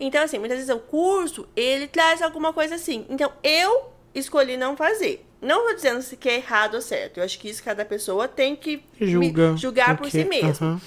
Então, 0.00 0.22
assim, 0.22 0.38
muitas 0.38 0.58
vezes 0.58 0.74
o 0.74 0.80
curso, 0.80 1.48
ele 1.54 1.86
traz 1.86 2.20
alguma 2.20 2.52
coisa 2.52 2.74
assim. 2.74 3.06
Então, 3.08 3.32
eu 3.44 3.92
escolhi 4.14 4.56
não 4.56 4.76
fazer. 4.76 5.24
Não 5.40 5.68
tô 5.68 5.74
dizendo 5.74 6.02
se 6.02 6.18
é 6.24 6.34
errado 6.34 6.74
ou 6.74 6.80
certo. 6.80 7.18
Eu 7.18 7.24
acho 7.24 7.38
que 7.38 7.48
isso 7.48 7.62
cada 7.62 7.84
pessoa 7.84 8.26
tem 8.26 8.56
que 8.56 8.82
Julga. 9.00 9.56
julgar 9.56 9.96
por 9.96 10.08
ok, 10.08 10.22
si 10.22 10.28
mesmo. 10.28 10.80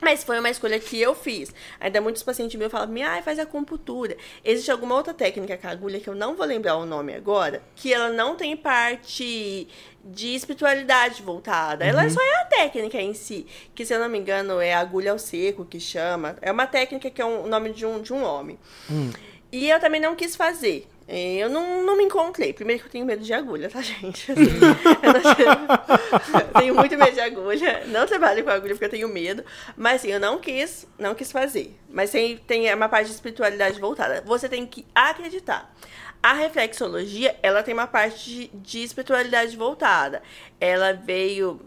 Mas 0.00 0.24
foi 0.24 0.38
uma 0.38 0.50
escolha 0.50 0.78
que 0.80 1.00
eu 1.00 1.14
fiz. 1.14 1.52
Ainda 1.78 2.00
muitos 2.00 2.22
pacientes 2.22 2.58
meus 2.58 2.72
falam, 2.72 2.94
ai, 3.04 3.22
faz 3.22 3.38
acupuntura. 3.38 4.16
Existe 4.44 4.70
alguma 4.70 4.94
outra 4.94 5.12
técnica 5.12 5.56
com 5.56 5.66
a 5.66 5.70
agulha 5.70 6.00
que 6.00 6.08
eu 6.08 6.14
não 6.14 6.34
vou 6.34 6.46
lembrar 6.46 6.76
o 6.76 6.86
nome 6.86 7.14
agora, 7.14 7.62
que 7.76 7.92
ela 7.92 8.08
não 8.08 8.34
tem 8.36 8.56
parte 8.56 9.68
de 10.02 10.34
espiritualidade 10.34 11.22
voltada. 11.22 11.84
Ela 11.84 12.08
só 12.08 12.20
é 12.22 12.34
a 12.40 12.44
técnica 12.46 12.98
em 13.00 13.12
si, 13.12 13.46
que 13.74 13.84
se 13.84 13.92
eu 13.94 13.98
não 14.00 14.08
me 14.08 14.18
engano 14.18 14.58
é 14.60 14.72
agulha 14.72 15.12
ao 15.12 15.18
seco 15.18 15.64
que 15.64 15.78
chama. 15.78 16.36
É 16.40 16.50
uma 16.50 16.66
técnica 16.66 17.10
que 17.10 17.20
é 17.20 17.24
um- 17.24 17.44
o 17.44 17.46
nome 17.46 17.72
de 17.72 17.84
um, 17.84 18.00
de 18.00 18.12
um 18.12 18.24
homem. 18.24 18.58
E 19.52 19.68
eu 19.68 19.78
também 19.80 20.00
não 20.00 20.14
quis 20.14 20.34
fazer. 20.36 20.86
É, 21.12 21.38
Eu 21.38 21.48
não, 21.50 21.82
não 21.84 21.96
me 21.96 22.04
encontrei. 22.04 22.52
Primeiro 22.52 22.80
que 22.82 22.86
eu 22.88 22.92
tenho 22.92 23.04
medo 23.04 23.22
de 23.24 23.32
agulha, 23.32 23.68
tá, 23.68 23.82
gente? 23.82 24.30
Assim, 24.30 24.42
eu, 25.02 25.10
não- 25.12 26.40
eu 26.40 26.48
tenho 26.60 26.74
muito 26.74 26.96
medo 26.96 27.12
de 27.12 27.20
agulha. 27.20 27.84
Não 27.86 28.06
trabalho 28.06 28.44
com 28.44 28.50
agulha 28.50 28.74
porque 28.74 28.84
eu 28.84 28.90
tenho 28.90 29.08
medo. 29.08 29.44
Mas 29.76 29.96
assim, 29.96 30.12
eu 30.12 30.20
não 30.20 30.38
quis, 30.38 30.86
não 30.96 31.14
quis 31.14 31.32
fazer. 31.32 31.76
Mas 31.88 32.10
tem, 32.12 32.36
tem 32.36 32.72
uma 32.72 32.88
parte 32.88 33.08
de 33.08 33.14
espiritualidade 33.14 33.80
voltada. 33.80 34.22
Você 34.24 34.48
tem 34.48 34.64
que 34.64 34.86
acreditar. 34.94 35.74
A 36.22 36.32
reflexologia, 36.34 37.34
ela 37.42 37.62
tem 37.62 37.74
uma 37.74 37.86
parte 37.88 38.30
de, 38.30 38.46
de 38.54 38.82
espiritualidade 38.84 39.56
voltada. 39.56 40.22
Ela 40.60 40.92
veio 40.92 41.60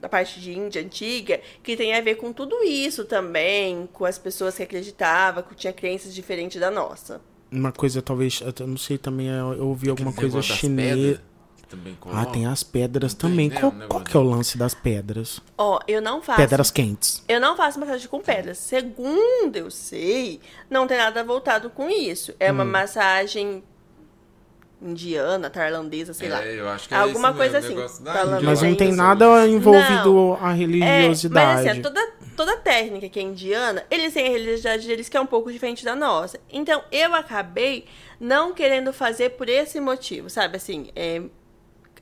da 0.00 0.08
parte 0.08 0.38
de 0.38 0.52
Índia 0.56 0.80
antiga, 0.82 1.40
que 1.62 1.76
tem 1.76 1.92
a 1.94 2.00
ver 2.02 2.16
com 2.16 2.32
tudo 2.32 2.62
isso 2.62 3.04
também, 3.06 3.88
com 3.92 4.04
as 4.04 4.18
pessoas 4.18 4.54
que 4.54 4.62
acreditavam, 4.62 5.42
que 5.42 5.54
tinham 5.56 5.72
crenças 5.72 6.14
diferentes 6.14 6.60
da 6.60 6.70
nossa. 6.70 7.20
Uma 7.50 7.72
coisa, 7.72 8.02
talvez, 8.02 8.42
eu 8.58 8.66
não 8.66 8.76
sei 8.76 8.98
também, 8.98 9.28
eu 9.28 9.52
eu 9.54 9.68
ouvi 9.68 9.88
alguma 9.88 10.10
Aquele 10.10 10.30
coisa 10.30 10.42
chinesa. 10.42 11.20
Ah, 12.12 12.24
tem 12.24 12.46
as 12.46 12.62
pedras 12.62 13.12
Não 13.12 13.18
também. 13.30 13.48
né, 13.48 13.58
Qual, 13.58 13.72
um 13.72 13.74
negócio 13.74 13.88
qual 13.88 14.04
que 14.04 14.16
é 14.16 14.20
o 14.20 14.22
lance 14.22 14.56
das 14.56 14.72
pedras? 14.74 15.40
Ó, 15.58 15.80
eu 15.88 16.00
não 16.00 16.22
faço. 16.22 16.36
Pedras 16.40 16.70
quentes. 16.70 17.24
Eu 17.28 17.40
não 17.40 17.56
faço 17.56 17.80
massagem 17.80 18.06
com 18.08 18.20
pedras. 18.20 18.58
Segundo 18.58 19.56
eu 19.56 19.68
sei, 19.70 20.40
não 20.70 20.86
tem 20.86 20.96
nada 20.96 21.24
voltado 21.24 21.68
com 21.70 21.90
isso. 21.90 22.32
É 22.38 22.50
Hum. 22.52 22.56
uma 22.56 22.64
massagem 22.64 23.64
indiana, 24.80 25.48
tailandesa, 25.50 26.12
sei 26.12 26.28
lá. 26.28 26.44
É, 26.44 26.60
eu 26.60 26.68
acho 26.68 26.86
que 26.88 26.94
é 26.94 26.98
Alguma 26.98 27.32
coisa 27.32 27.60
mesmo, 27.60 27.80
assim. 27.80 28.04
Mas 28.44 28.62
não 28.62 28.74
tem 28.76 28.88
isso. 28.90 28.96
nada 28.98 29.46
envolvido 29.48 30.12
Não. 30.14 30.34
a 30.34 30.36
É, 30.36 30.50
mas 30.50 30.58
religiosidade. 30.58 31.68
assim, 31.68 31.82
toda, 31.82 32.00
toda 32.36 32.56
técnica 32.56 33.08
que 33.08 33.18
é 33.18 33.22
indiana, 33.22 33.84
eles 33.90 34.12
têm 34.12 34.26
a 34.26 34.30
religiosidade 34.30 34.86
deles 34.86 35.08
que 35.08 35.16
é 35.16 35.20
um 35.20 35.26
pouco 35.26 35.50
diferente 35.50 35.84
da 35.84 35.96
nossa. 35.96 36.38
Então, 36.50 36.82
eu 36.92 37.14
acabei 37.14 37.86
não 38.20 38.52
querendo 38.52 38.92
fazer 38.92 39.30
por 39.30 39.48
esse 39.48 39.80
motivo, 39.80 40.28
sabe? 40.30 40.56
Assim, 40.56 40.90
é, 40.94 41.22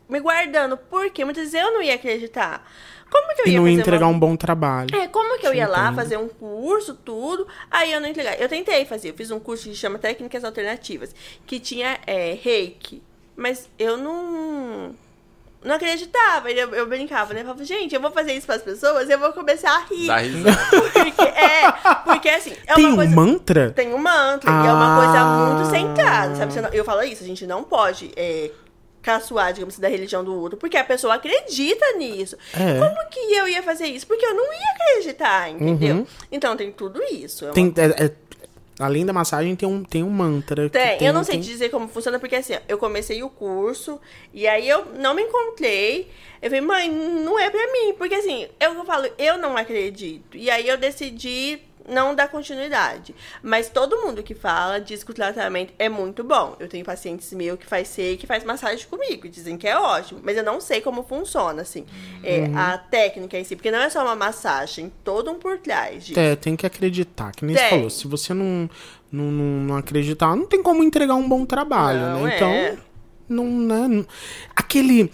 me 0.09 0.21
guardando, 0.21 0.77
porque 0.77 1.25
muitas 1.25 1.45
vezes 1.45 1.67
eu 1.67 1.73
não 1.73 1.83
ia 1.83 1.95
acreditar. 1.95 2.69
Como 3.11 3.35
que 3.35 3.43
eu 3.43 3.47
E 3.47 3.51
ia 3.51 3.61
não 3.61 3.69
ia 3.69 3.75
entregar 3.75 4.07
uma... 4.07 4.17
um 4.17 4.19
bom 4.19 4.37
trabalho. 4.37 4.95
É, 4.95 5.07
como 5.07 5.39
que 5.39 5.47
eu 5.47 5.55
ia 5.55 5.69
lá 5.69 5.93
fazer 5.93 6.17
um 6.17 6.29
curso, 6.29 6.95
tudo, 6.95 7.47
aí 7.71 7.93
eu 7.93 8.01
não 8.01 8.09
entregar. 8.09 8.41
Eu 8.41 8.49
tentei 8.49 8.85
fazer, 8.85 9.11
eu 9.11 9.15
fiz 9.15 9.31
um 9.31 9.39
curso 9.39 9.69
que 9.69 9.75
chama 9.75 9.99
Técnicas 9.99 10.43
Alternativas, 10.43 11.15
que 11.47 11.61
tinha 11.61 11.99
é, 12.07 12.37
reiki, 12.43 13.03
mas 13.37 13.69
eu 13.79 13.97
não 13.97 14.95
não 15.65 15.75
acreditava, 15.77 16.51
eu, 16.51 16.75
eu 16.75 16.87
brincava, 16.87 17.33
né? 17.35 17.41
Eu 17.41 17.45
falava, 17.45 17.65
gente, 17.65 17.95
eu 17.95 18.01
vou 18.01 18.11
fazer 18.11 18.33
isso 18.35 18.47
para 18.47 18.57
as 18.57 18.63
pessoas, 18.63 19.09
eu 19.09 19.19
vou 19.19 19.33
começar 19.33 19.71
a 19.75 19.81
rir. 19.93 20.07
Dá 20.07 20.17
risada. 20.19 20.57
Porque, 20.93 21.23
é, 21.23 21.73
porque 22.05 22.29
assim, 22.29 22.53
é 22.67 22.75
tem 22.75 22.85
uma 22.85 22.93
um 22.93 22.97
coisa... 22.97 23.15
mantra? 23.17 23.71
Tem 23.73 23.93
um 23.95 23.99
mantra, 23.99 24.51
e 24.51 24.67
é 24.67 24.73
uma 24.73 24.97
coisa 24.97 25.19
Ah. 25.19 25.55
muito 25.55 25.71
centrada, 25.71 26.37
sabe? 26.37 26.61
Não- 26.61 26.69
Eu 26.71 26.85
falo 26.85 27.03
isso, 27.03 27.25
a 27.25 27.27
gente 27.27 27.47
não 27.47 27.65
pode 27.65 28.13
é, 28.17 28.51
caçoar, 29.03 29.53
digamos 29.53 29.75
assim, 29.75 29.83
da 29.83 29.89
religião 29.89 30.25
do 30.25 30.35
outro, 30.35 30.57
porque 30.59 30.77
a 30.79 30.85
pessoa 30.85 31.15
acredita 31.15 31.85
nisso. 31.99 32.37
É. 32.55 32.79
Como 32.79 33.09
que 33.11 33.21
eu 33.35 33.47
ia 33.49 33.63
fazer 33.63 33.87
isso? 33.87 34.07
Porque 34.07 34.25
eu 34.25 34.35
não 34.35 34.53
ia 34.53 34.71
acreditar, 34.81 35.51
entendeu? 35.51 36.07
Então 36.33 36.57
tem 36.57 36.73
tudo 36.73 37.03
isso. 37.05 37.45
É 37.45 37.49
uma 37.49 37.55
Tem, 37.55 37.73
é- 37.77 38.05
é- 38.05 38.11
além 38.79 39.05
da 39.07 39.13
massagem, 39.13 39.55
tem 39.57 39.69
um, 39.69 39.83
tem 39.85 40.03
um 40.03 40.11
mantra. 40.11 40.65
que 40.69 40.79
Tem, 40.79 41.07
eu 41.07 41.13
não 41.13 41.23
sei 41.25 41.35
tem- 41.35 41.43
te 41.43 41.49
dizer 41.49 41.69
como 41.71 41.87
funciona, 41.89 42.19
porque 42.19 42.37
assim, 42.37 42.55
eu 42.69 42.77
comecei 42.79 43.23
o 43.23 43.29
curso 43.31 44.01
e 44.33 44.47
aí 44.47 44.69
eu 44.69 44.85
não 44.99 45.15
me 45.15 45.23
encontrei. 45.23 46.09
Eu 46.43 46.51
falei, 46.51 46.61
mãe, 46.61 46.91
não 46.91 47.39
é 47.39 47.49
pra 47.51 47.73
mim. 47.73 47.95
Porque 47.97 48.15
assim, 48.15 48.47
eu 48.61 48.85
falo, 48.85 49.09
eu 49.19 49.39
não 49.39 49.57
acredito. 49.57 50.37
E 50.37 50.51
aí 50.51 50.69
eu 50.69 50.77
decidi 50.77 51.61
não 51.89 52.15
dar 52.15 52.29
continuidade. 52.29 53.15
Mas 53.43 53.69
todo 53.69 53.99
mundo 54.03 54.23
que 54.23 54.35
fala 54.35 54.81
diz 54.81 55.03
que 55.05 55.11
o 55.11 55.15
tratamento 55.15 55.73
é 55.79 55.89
muito 55.89 56.25
bom. 56.25 56.57
Eu 56.59 56.69
tenho 56.69 56.85
pacientes 56.85 57.33
meus 57.33 57.59
que 57.59 57.67
faz 57.67 57.89
ser 57.89 58.17
que 58.17 58.27
faz 58.27 58.43
massagem 58.45 58.87
comigo. 58.89 59.29
Dizem 59.29 59.57
que 59.57 59.67
é 59.69 59.79
ótimo. 59.79 60.21
Mas 60.23 60.37
eu 60.37 60.43
não 60.45 60.61
sei 60.61 60.81
como 60.81 61.03
funciona, 61.03 61.63
assim. 61.63 61.85
É, 62.23 62.47
A 62.55 62.79
técnica 62.79 63.39
em 63.39 63.45
si. 63.45 63.55
Porque 63.57 63.71
não 63.71 63.81
é 63.81 63.91
só 63.91 64.03
uma 64.03 64.17
massagem, 64.17 64.93
todo 65.05 65.31
um 65.31 65.39
por 65.39 65.59
trás 65.59 66.05
disso. 66.07 66.19
É, 66.19 66.35
tem 66.37 66.57
que 66.57 66.67
acreditar, 66.67 67.33
que 67.33 67.45
nem 67.45 67.55
você 67.57 67.61
Tem. 67.63 67.71
falou. 67.71 67.91
Se 67.91 68.07
você 68.07 68.33
não, 68.35 68.69
não, 69.13 69.25
não, 69.25 69.77
acreditar, 69.77 70.35
não 70.37 70.47
tem 70.47 70.63
como 70.63 70.83
entregar 70.83 71.15
um 71.15 71.29
bom 71.29 71.45
trabalho, 71.45 72.01
Não, 72.01 72.23
né? 72.25 72.33
é. 72.33 72.37
Então, 72.37 72.85
não, 73.29 73.45
né? 73.47 73.89
não- 73.89 74.07
Aquele. 74.57 75.11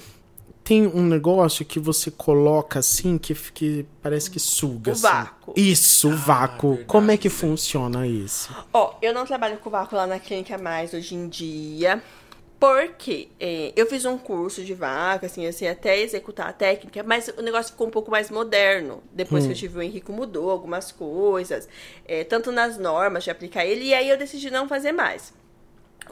Tem 0.71 0.87
um 0.87 1.03
negócio 1.03 1.65
que 1.65 1.81
você 1.81 2.13
coloca 2.13 2.79
assim, 2.79 3.19
que, 3.19 3.35
que 3.35 3.85
parece 4.01 4.31
que 4.31 4.39
suga. 4.39 4.91
O 4.91 4.93
assim. 4.93 5.03
vácuo. 5.03 5.55
Isso, 5.57 6.09
o 6.09 6.17
vácuo. 6.17 6.69
verdade, 6.69 6.87
Como 6.87 7.11
é 7.11 7.17
que 7.17 7.29
sim. 7.29 7.37
funciona 7.39 8.07
isso? 8.07 8.55
Ó, 8.73 8.95
eu 9.03 9.13
não 9.13 9.27
trabalho 9.27 9.59
com 9.59 9.69
vácuo 9.69 9.97
lá 9.97 10.07
na 10.07 10.21
clínica 10.21 10.57
mais 10.57 10.95
hoje 10.95 11.17
em 11.17 11.29
dia. 11.29 12.01
Porque 12.61 13.31
é, 13.41 13.73
eu 13.75 13.85
fiz 13.87 14.05
um 14.05 14.17
curso 14.17 14.63
de 14.63 14.73
vácuo, 14.73 15.27
assim, 15.27 15.45
eu 15.45 15.53
sei 15.53 15.67
até 15.67 15.99
executar 15.99 16.49
a 16.49 16.53
técnica, 16.53 17.03
mas 17.03 17.27
o 17.37 17.43
negócio 17.43 17.73
ficou 17.73 17.89
um 17.89 17.91
pouco 17.91 18.09
mais 18.09 18.31
moderno. 18.31 19.03
Depois 19.13 19.47
que 19.47 19.51
eu 19.51 19.57
tive 19.57 19.79
o 19.79 19.83
Henrico, 19.83 20.13
mudou 20.13 20.53
algumas 20.53 20.93
coisas, 20.93 21.69
é, 22.07 22.23
tanto 22.23 22.53
nas 22.53 22.79
normas 22.79 23.25
de 23.25 23.31
aplicar 23.31 23.67
ele, 23.67 23.87
e 23.87 23.95
aí 23.95 24.09
eu 24.09 24.17
decidi 24.17 24.53
não 24.53 24.69
fazer 24.69 24.93
mais. 24.93 25.33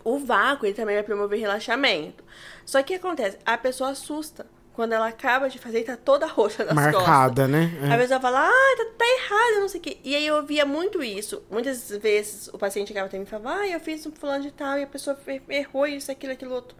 O 0.09 0.19
vácuo, 0.19 0.67
ele 0.67 0.75
também 0.75 0.95
vai 0.95 1.05
promover 1.05 1.39
relaxamento. 1.39 2.25
Só 2.65 2.83
que 2.83 2.95
o 2.95 2.99
que 2.99 3.07
acontece? 3.07 3.39
A 3.45 3.59
pessoa 3.59 3.91
assusta. 3.91 4.47
Quando 4.73 4.93
ela 4.93 5.09
acaba 5.09 5.49
de 5.49 5.59
fazer 5.59 5.83
tá 5.83 5.97
toda 5.97 6.25
roxa 6.25 6.65
nas 6.65 6.73
costas. 6.73 6.95
Marcada, 6.95 7.49
né? 7.49 7.71
É. 7.83 7.93
A 7.93 7.99
pessoa 7.99 8.21
fala, 8.21 8.49
ah, 8.49 8.77
tá, 8.77 8.85
tá 8.97 9.05
errado, 9.05 9.61
não 9.61 9.69
sei 9.69 9.81
o 9.81 9.83
quê. 9.83 9.99
E 10.05 10.15
aí 10.15 10.25
eu 10.25 10.41
via 10.47 10.65
muito 10.65 11.03
isso. 11.03 11.43
Muitas 11.51 11.91
vezes 11.91 12.49
o 12.53 12.59
paciente 12.59 12.89
chegava 12.89 13.07
até 13.07 13.19
mim 13.19 13.25
e 13.25 13.27
falava, 13.27 13.61
ah, 13.61 13.67
eu 13.67 13.81
fiz 13.81 14.07
um 14.07 14.13
fulano 14.13 14.45
de 14.45 14.53
tal 14.53 14.79
e 14.79 14.85
a 14.85 14.87
pessoa 14.87 15.19
errou 15.49 15.85
isso, 15.85 16.13
aquilo, 16.13 16.33
aquilo 16.33 16.55
outro. 16.55 16.77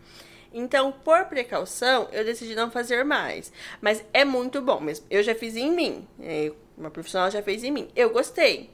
Então, 0.55 0.93
por 0.93 1.25
precaução, 1.25 2.09
eu 2.13 2.25
decidi 2.25 2.55
não 2.55 2.71
fazer 2.71 3.05
mais. 3.05 3.53
Mas 3.81 4.05
é 4.15 4.25
muito 4.25 4.63
bom 4.63 4.81
mesmo. 4.81 5.05
Eu 5.11 5.23
já 5.23 5.35
fiz 5.35 5.57
em 5.57 5.73
mim. 5.73 6.07
É, 6.21 6.53
Uma 6.77 6.91
profissional 6.91 7.31
já 7.31 7.43
fez 7.43 7.65
em 7.65 7.73
mim. 7.73 7.89
Eu 7.97 8.11
gostei. 8.11 8.71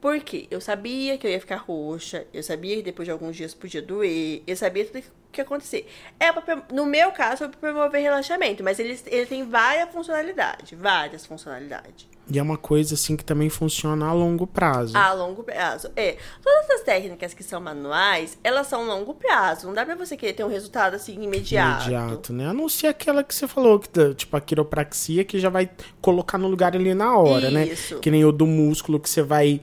Por 0.00 0.18
quê? 0.20 0.46
Eu 0.50 0.60
sabia 0.60 1.18
que 1.18 1.26
eu 1.26 1.30
ia 1.30 1.40
ficar 1.40 1.56
roxa, 1.56 2.24
eu 2.32 2.42
sabia 2.42 2.76
que 2.76 2.82
depois 2.82 3.06
de 3.06 3.12
alguns 3.12 3.36
dias 3.36 3.52
podia 3.52 3.82
doer, 3.82 4.42
eu 4.46 4.56
sabia 4.56 4.84
tudo 4.86 4.98
o 4.98 5.02
que 5.30 5.40
ia 5.40 5.44
acontecer. 5.44 5.86
É 6.18 6.32
pra, 6.32 6.62
no 6.72 6.86
meu 6.86 7.12
caso, 7.12 7.38
foi 7.38 7.48
pra 7.48 7.58
promover 7.58 8.00
relaxamento, 8.00 8.64
mas 8.64 8.78
ele, 8.78 8.98
ele 9.06 9.26
tem 9.26 9.46
várias 9.48 9.90
funcionalidades, 9.90 10.78
várias 10.78 11.26
funcionalidades. 11.26 12.08
E 12.32 12.38
é 12.38 12.42
uma 12.42 12.56
coisa 12.56 12.94
assim 12.94 13.16
que 13.16 13.24
também 13.24 13.50
funciona 13.50 14.06
a 14.06 14.12
longo 14.12 14.46
prazo. 14.46 14.96
A 14.96 15.12
longo 15.12 15.42
prazo. 15.42 15.90
É. 15.96 16.16
Todas 16.42 16.70
as 16.70 16.82
técnicas 16.82 17.34
que 17.34 17.42
são 17.42 17.60
manuais, 17.60 18.38
elas 18.44 18.68
são 18.68 18.86
longo 18.86 19.14
prazo. 19.14 19.66
Não 19.66 19.74
dá 19.74 19.84
pra 19.84 19.96
você 19.96 20.16
querer 20.16 20.34
ter 20.34 20.44
um 20.44 20.48
resultado 20.48 20.94
assim 20.94 21.20
imediato. 21.20 21.90
Imediato, 21.90 22.32
né? 22.32 22.46
A 22.46 22.54
não 22.54 22.68
ser 22.68 22.86
aquela 22.86 23.24
que 23.24 23.34
você 23.34 23.48
falou, 23.48 23.80
que, 23.80 24.14
tipo 24.14 24.36
a 24.36 24.40
quiropraxia, 24.40 25.24
que 25.24 25.40
já 25.40 25.48
vai 25.48 25.68
colocar 26.00 26.38
no 26.38 26.46
lugar 26.46 26.74
ali 26.74 26.94
na 26.94 27.16
hora, 27.18 27.50
né? 27.50 27.66
Isso. 27.66 27.98
Que 27.98 28.10
nem 28.12 28.24
o 28.24 28.30
do 28.30 28.46
músculo 28.46 29.00
que 29.00 29.10
você 29.10 29.22
vai 29.22 29.60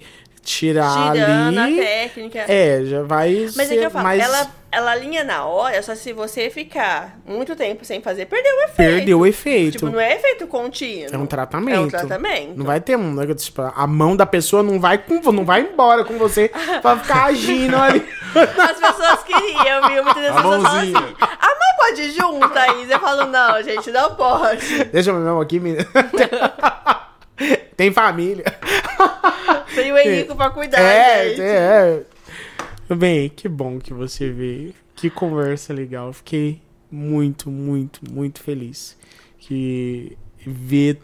tirar 0.48 1.12
Tirando 1.12 1.60
ali. 1.60 1.80
a 1.80 1.84
técnica. 1.84 2.46
É, 2.48 2.82
já 2.86 3.04
vai 3.04 3.50
Mas 3.54 3.68
ser 3.68 3.74
é 3.76 3.78
que 3.80 3.84
eu 3.84 3.92
falo, 3.92 4.04
mais... 4.06 4.24
ela, 4.24 4.48
ela 4.72 4.92
alinha 4.92 5.22
na 5.26 5.44
hora, 5.44 5.84
só 5.84 5.94
se 5.94 6.14
você 6.14 6.50
ficar 6.50 7.20
muito 7.26 7.54
tempo 7.54 7.84
sem 7.84 8.02
fazer, 8.02 8.28
perdeu 8.28 8.56
o 8.56 8.60
efeito. 8.62 8.76
Perdeu 8.78 9.20
o 9.20 9.26
efeito. 9.26 9.72
Tipo, 9.74 9.90
não 9.90 10.00
é 10.00 10.16
efeito 10.16 10.48
contínuo. 10.48 11.14
É 11.14 11.18
um 11.18 11.26
tratamento. 11.26 11.76
É 11.76 11.80
um 11.82 11.88
tratamento. 11.90 12.58
Não 12.58 12.66
vai 12.66 12.80
ter 12.80 12.96
um 12.96 13.14
negócio, 13.14 13.46
tipo, 13.46 13.62
a 13.62 13.86
mão 13.86 14.16
da 14.16 14.26
pessoa 14.26 14.64
não 14.64 14.80
vai 14.80 14.98
com, 14.98 15.20
não 15.34 15.44
vai 15.44 15.62
embora 15.62 16.06
com 16.06 16.18
você 16.18 16.50
pra 16.82 16.98
ficar 16.98 17.26
agindo 17.26 17.76
ali. 17.76 18.08
As 18.34 18.80
pessoas 18.80 19.24
queriam, 19.24 19.88
viu? 19.90 20.04
Muitas 20.06 20.24
vezes 20.24 20.38
A 20.38 20.40
as 20.40 20.42
pessoas 20.44 20.64
falam 20.64 20.78
assim, 20.80 20.94
a 21.20 21.48
mãe 21.48 21.76
pode 21.78 22.02
ir 22.04 22.12
junto, 22.12 22.50
Thaís. 22.50 22.90
Eu 22.90 23.00
falo, 23.02 23.26
não, 23.26 23.62
gente, 23.62 23.92
não 23.92 24.16
pode. 24.16 24.86
Deixa 24.86 25.10
eu 25.10 25.16
ver 25.16 25.22
meu 25.24 25.42
aqui, 25.42 25.60
menina. 25.60 25.86
Tem 27.76 27.92
família. 27.92 28.44
Tem 29.76 29.92
o 29.92 29.98
Henrico 29.98 30.36
pra 30.36 30.50
cuidar, 30.50 30.80
É, 30.80 31.30
gente. 31.30 31.42
é. 31.42 32.04
Tudo 32.88 32.98
Bem, 33.00 33.30
que 33.30 33.48
bom 33.48 33.80
que 33.80 33.94
você 33.94 34.32
veio. 34.32 34.74
Que 34.96 35.10
conversa 35.10 35.74
legal. 35.74 36.12
Fiquei 36.14 36.62
muito, 36.90 37.52
muito, 37.52 38.00
muito 38.12 38.42
feliz. 38.42 38.98
Que 39.38 40.18
ver 40.46 41.00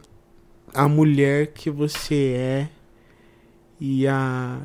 a 0.73 0.87
mulher 0.87 1.47
que 1.47 1.69
você 1.69 2.33
é 2.37 2.69
e 3.79 4.07
a 4.07 4.61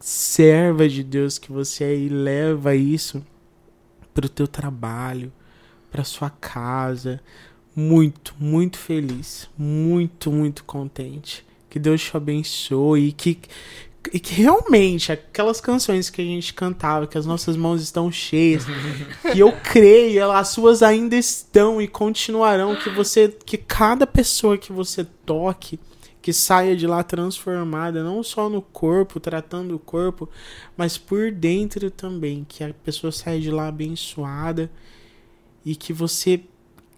serva 0.00 0.88
de 0.88 1.04
Deus 1.04 1.38
que 1.38 1.52
você 1.52 1.84
é 1.84 1.94
e 1.96 2.08
leva 2.08 2.74
isso 2.74 3.24
pro 4.12 4.28
teu 4.28 4.48
trabalho, 4.48 5.32
pra 5.90 6.02
sua 6.02 6.30
casa. 6.30 7.20
Muito, 7.74 8.34
muito 8.38 8.78
feliz. 8.78 9.48
Muito, 9.58 10.30
muito 10.30 10.64
contente. 10.64 11.44
Que 11.68 11.78
Deus 11.78 12.02
te 12.02 12.16
abençoe 12.16 13.08
e 13.08 13.12
que, 13.12 13.38
e 14.12 14.20
que 14.20 14.34
realmente 14.34 15.10
aquelas 15.10 15.60
canções 15.60 16.08
que 16.08 16.22
a 16.22 16.24
gente 16.24 16.54
cantava, 16.54 17.06
que 17.06 17.18
as 17.18 17.26
nossas 17.26 17.56
mãos 17.56 17.82
estão 17.82 18.12
cheias, 18.12 18.64
que 19.32 19.40
eu 19.40 19.50
creio, 19.64 20.20
ela- 20.20 20.38
as 20.38 20.48
suas 20.48 20.82
ainda 20.82 21.16
estão 21.16 21.82
e 21.82 21.88
continuarão, 21.88 22.76
que 22.76 22.90
você, 22.90 23.28
que 23.44 23.58
cada 23.58 24.06
pessoa 24.06 24.56
que 24.56 24.72
você 24.72 25.02
toque, 25.26 25.80
que 26.22 26.32
saia 26.32 26.76
de 26.76 26.86
lá 26.86 27.02
transformada, 27.02 28.02
não 28.04 28.22
só 28.22 28.48
no 28.48 28.62
corpo, 28.62 29.18
tratando 29.18 29.74
o 29.74 29.78
corpo, 29.80 30.28
mas 30.76 30.96
por 30.96 31.30
dentro 31.32 31.90
também, 31.90 32.46
que 32.48 32.62
a 32.62 32.72
pessoa 32.72 33.10
saia 33.10 33.40
de 33.40 33.50
lá 33.50 33.66
abençoada 33.68 34.70
e 35.66 35.74
que 35.74 35.92
você 35.92 36.40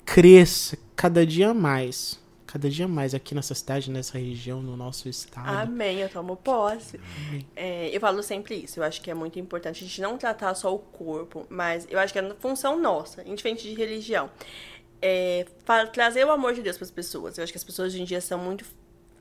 cresça 0.06 0.78
cada 0.94 1.26
dia 1.26 1.52
mais, 1.52 2.18
cada 2.46 2.70
dia 2.70 2.86
mais 2.88 3.12
aqui 3.12 3.34
nessa 3.34 3.54
cidade, 3.54 3.90
nessa 3.90 4.16
região, 4.16 4.62
no 4.62 4.76
nosso 4.76 5.08
estado. 5.08 5.48
Amém, 5.48 5.98
eu 5.98 6.08
tomo 6.08 6.36
posse. 6.36 6.98
É, 7.54 7.94
eu 7.94 8.00
falo 8.00 8.22
sempre 8.22 8.54
isso, 8.54 8.80
eu 8.80 8.84
acho 8.84 9.02
que 9.02 9.10
é 9.10 9.14
muito 9.14 9.38
importante 9.38 9.84
a 9.84 9.86
gente 9.86 10.00
não 10.00 10.16
tratar 10.16 10.54
só 10.54 10.74
o 10.74 10.78
corpo, 10.78 11.44
mas 11.50 11.86
eu 11.90 11.98
acho 11.98 12.12
que 12.12 12.18
é 12.18 12.34
função 12.38 12.80
nossa, 12.80 13.28
indiferente 13.28 13.68
de 13.68 13.74
religião. 13.74 14.30
É, 15.02 15.44
trazer 15.92 16.24
o 16.24 16.30
amor 16.30 16.54
de 16.54 16.62
Deus 16.62 16.78
para 16.78 16.84
as 16.84 16.90
pessoas. 16.90 17.36
Eu 17.36 17.44
acho 17.44 17.52
que 17.52 17.58
as 17.58 17.64
pessoas 17.64 17.92
hoje 17.92 18.00
em 18.00 18.04
dia 18.06 18.20
são 18.20 18.38
muito 18.38 18.64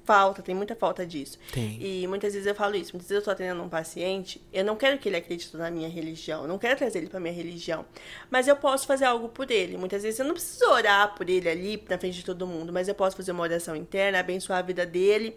falta, 0.06 0.42
tem 0.42 0.56
muita 0.56 0.76
falta 0.76 1.06
disso. 1.06 1.38
Tem. 1.52 1.78
E 1.82 2.08
muitas 2.08 2.34
vezes 2.34 2.48
eu 2.48 2.56
falo 2.56 2.76
isso, 2.76 2.94
muitas 2.94 3.10
vezes 3.10 3.22
eu 3.22 3.26
tô 3.26 3.32
atendendo 3.32 3.62
um 3.62 3.70
paciente, 3.70 4.42
eu 4.54 4.64
não 4.64 4.76
quero 4.76 4.98
que 4.98 5.10
ele 5.10 5.18
acredite 5.18 5.56
na 5.58 5.70
minha 5.72 5.90
religião, 5.90 6.44
eu 6.44 6.48
não 6.48 6.58
quero 6.58 6.78
trazer 6.78 7.00
ele 7.00 7.10
pra 7.10 7.20
minha 7.20 7.34
religião, 7.34 7.86
mas 8.30 8.48
eu 8.48 8.56
posso 8.56 8.86
fazer 8.86 9.06
algo 9.06 9.30
por 9.30 9.50
ele. 9.52 9.78
Muitas 9.78 10.04
vezes 10.04 10.20
eu 10.20 10.26
não 10.26 10.34
preciso 10.34 10.66
orar 10.70 11.16
por 11.16 11.30
ele 11.30 11.50
ali 11.50 11.84
na 11.90 11.98
frente 11.98 12.18
de 12.18 12.26
todo 12.26 12.48
mundo, 12.48 12.72
mas 12.72 12.88
eu 12.88 12.96
posso 12.96 13.18
fazer 13.18 13.32
uma 13.32 13.44
oração 13.44 13.76
interna, 13.76 14.20
abençoar 14.20 14.60
a 14.60 14.62
vida 14.62 14.86
dele. 14.86 15.36